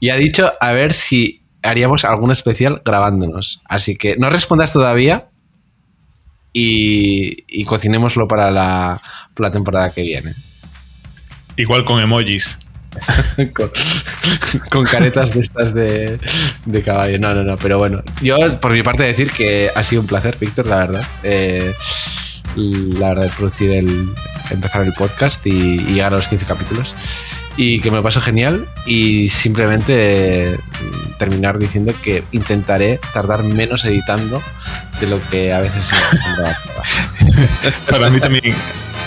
y 0.00 0.10
ha 0.10 0.16
dicho 0.16 0.50
a 0.60 0.72
ver 0.72 0.92
si 0.94 1.42
haríamos 1.62 2.04
algún 2.04 2.30
especial 2.30 2.80
grabándonos. 2.84 3.60
Así 3.68 3.96
que 3.96 4.16
no 4.16 4.30
respondas 4.30 4.72
todavía 4.72 5.28
y, 6.52 7.44
y 7.48 7.64
cocinémoslo 7.64 8.28
para 8.28 8.50
la, 8.50 8.98
para 9.34 9.48
la 9.48 9.52
temporada 9.52 9.90
que 9.90 10.02
viene. 10.02 10.32
Igual 11.58 11.84
con 11.84 12.00
emojis. 12.00 12.58
con, 13.52 13.70
con 14.70 14.84
caretas 14.84 15.34
de 15.34 15.40
estas 15.40 15.74
de, 15.74 16.18
de 16.64 16.82
caballo. 16.82 17.18
No, 17.18 17.34
no, 17.34 17.42
no, 17.42 17.56
pero 17.56 17.78
bueno. 17.78 18.02
Yo, 18.22 18.36
por 18.60 18.72
mi 18.72 18.82
parte, 18.82 19.02
decir 19.02 19.30
que 19.30 19.70
ha 19.74 19.82
sido 19.82 20.00
un 20.00 20.06
placer, 20.06 20.36
Víctor, 20.38 20.66
la 20.66 20.76
verdad. 20.76 21.06
Eh, 21.24 21.72
la 22.56 23.10
verdad, 23.10 23.30
producir 23.36 23.72
el. 23.72 24.08
empezar 24.50 24.86
el 24.86 24.92
podcast 24.94 25.46
y, 25.46 25.50
y 25.50 25.94
llegar 25.94 26.12
a 26.12 26.16
los 26.16 26.28
15 26.28 26.46
capítulos. 26.46 26.94
Y 27.56 27.80
que 27.80 27.90
me 27.90 27.96
lo 27.96 28.02
paso 28.02 28.20
genial. 28.20 28.66
Y 28.86 29.28
simplemente 29.28 30.52
eh, 30.52 30.58
terminar 31.18 31.58
diciendo 31.58 31.92
que 32.02 32.22
intentaré 32.32 33.00
tardar 33.12 33.42
menos 33.42 33.84
editando 33.84 34.40
de 35.00 35.06
lo 35.08 35.20
que 35.28 35.52
a 35.52 35.60
veces 35.60 35.84
se 35.84 35.94
me. 35.94 37.70
Para 37.90 38.10
mí 38.10 38.20
también, 38.20 38.54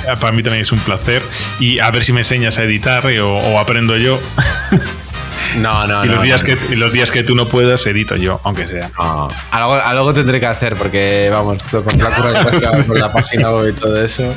para 0.19 0.31
mí 0.31 0.43
también 0.43 0.61
es 0.63 0.71
un 0.71 0.79
placer. 0.79 1.21
Y 1.59 1.79
a 1.79 1.89
ver 1.91 2.03
si 2.03 2.13
me 2.13 2.21
enseñas 2.21 2.57
a 2.57 2.63
editar 2.63 3.05
eh, 3.09 3.21
o, 3.21 3.35
o 3.37 3.59
aprendo 3.59 3.97
yo. 3.97 4.19
No, 5.57 5.85
no, 5.85 6.05
y, 6.05 6.07
no, 6.07 6.15
los 6.15 6.23
días 6.23 6.41
no. 6.41 6.55
Que, 6.55 6.73
y 6.73 6.75
los 6.77 6.93
días 6.93 7.11
que 7.11 7.23
tú 7.23 7.35
no 7.35 7.47
puedas, 7.47 7.85
edito 7.85 8.15
yo, 8.15 8.39
aunque 8.45 8.67
sea. 8.67 8.89
No, 8.97 9.27
algo, 9.51 9.73
algo 9.73 10.13
tendré 10.13 10.39
que 10.39 10.45
hacer 10.45 10.75
porque, 10.77 11.29
vamos, 11.29 11.57
todo 11.69 11.83
con 11.83 11.97
la 11.97 12.09
curra 12.09 12.83
con 12.85 12.97
la 12.99 13.11
página 13.11 13.51
web 13.51 13.75
y 13.75 13.79
todo 13.79 14.01
eso. 14.01 14.33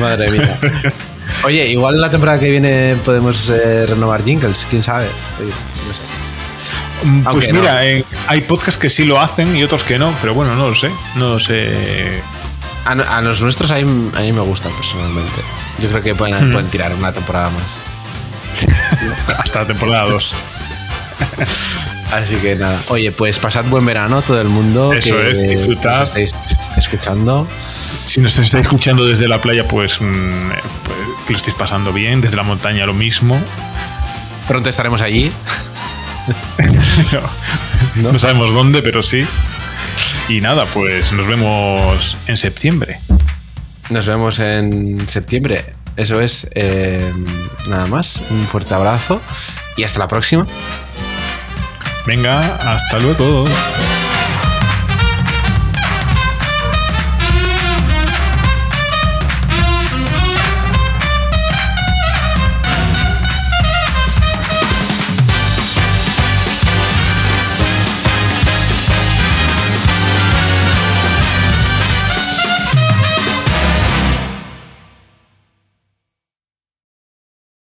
Madre 0.00 0.28
mía. 0.30 0.58
Oye, 1.44 1.68
igual 1.68 2.00
la 2.00 2.10
temporada 2.10 2.40
que 2.40 2.50
viene 2.50 2.96
podemos 3.04 3.48
eh, 3.50 3.86
renovar 3.86 4.24
jingles, 4.24 4.66
quién 4.68 4.82
sabe. 4.82 5.06
Oye, 5.38 5.50
no 5.86 5.92
sé. 5.92 7.06
Mm, 7.06 7.22
Pues 7.32 7.52
no. 7.52 7.60
mira, 7.60 7.86
eh, 7.86 8.04
hay 8.26 8.40
podcasts 8.40 8.80
que 8.80 8.90
sí 8.90 9.04
lo 9.04 9.20
hacen 9.20 9.54
y 9.56 9.62
otros 9.62 9.84
que 9.84 9.96
no, 9.98 10.12
pero 10.20 10.34
bueno, 10.34 10.56
no 10.56 10.68
lo 10.68 10.74
sé. 10.74 10.90
No 11.16 11.34
lo 11.34 11.38
sé. 11.38 12.20
A, 12.86 13.20
los 13.20 13.42
nuestros 13.42 13.70
a 13.72 13.74
mí, 13.76 14.10
a 14.14 14.20
mí 14.20 14.32
me 14.32 14.40
gustan 14.42 14.72
personalmente. 14.72 15.42
Yo 15.80 15.88
creo 15.88 16.02
que 16.02 16.14
pueden, 16.14 16.50
Mm. 16.50 16.52
pueden 16.52 16.70
tirar 16.70 16.94
una 16.94 17.12
temporada 17.12 17.50
más. 17.50 17.78
Hasta 19.38 19.62
la 19.62 19.66
temporada 19.66 20.04
2. 20.10 20.34
Así 22.12 22.36
que 22.36 22.54
nada. 22.54 22.78
Oye, 22.88 23.10
pues 23.10 23.38
pasad 23.40 23.64
buen 23.64 23.84
verano 23.84 24.22
todo 24.22 24.40
el 24.40 24.48
mundo. 24.48 24.92
Eso 24.92 25.16
que 25.16 25.30
es, 25.32 25.42
disfrutad. 25.48 26.00
nos 26.00 26.16
estáis 26.16 26.34
escuchando. 26.76 27.46
Si 28.06 28.20
nos 28.20 28.38
estáis 28.38 28.54
escuchando 28.64 29.04
desde 29.04 29.26
la 29.28 29.40
playa, 29.40 29.66
pues, 29.66 30.00
mm, 30.00 30.48
pues 30.84 30.96
que 31.26 31.32
lo 31.32 31.36
estéis 31.38 31.56
pasando 31.56 31.92
bien. 31.92 32.20
Desde 32.20 32.36
la 32.36 32.44
montaña, 32.44 32.86
lo 32.86 32.94
mismo. 32.94 33.36
Pronto 34.46 34.68
estaremos 34.70 35.02
allí. 35.02 35.32
no, 37.96 38.12
no 38.12 38.18
sabemos 38.18 38.54
dónde, 38.54 38.82
pero 38.82 39.02
sí. 39.02 39.26
Y 40.28 40.40
nada, 40.40 40.64
pues 40.66 41.12
nos 41.12 41.26
vemos 41.26 42.16
en 42.26 42.36
septiembre. 42.36 43.00
Nos 43.90 44.06
vemos 44.06 44.38
en 44.40 45.08
septiembre. 45.08 45.74
Eso 45.96 46.20
es. 46.20 46.48
eh, 46.54 47.12
nada 47.68 47.86
más. 47.86 48.20
Un 48.30 48.44
fuerte 48.46 48.74
abrazo 48.74 49.20
y 49.76 49.84
hasta 49.84 50.00
la 50.00 50.08
próxima. 50.08 50.46
Venga, 52.06 52.56
hasta 52.56 52.98
luego. 52.98 53.44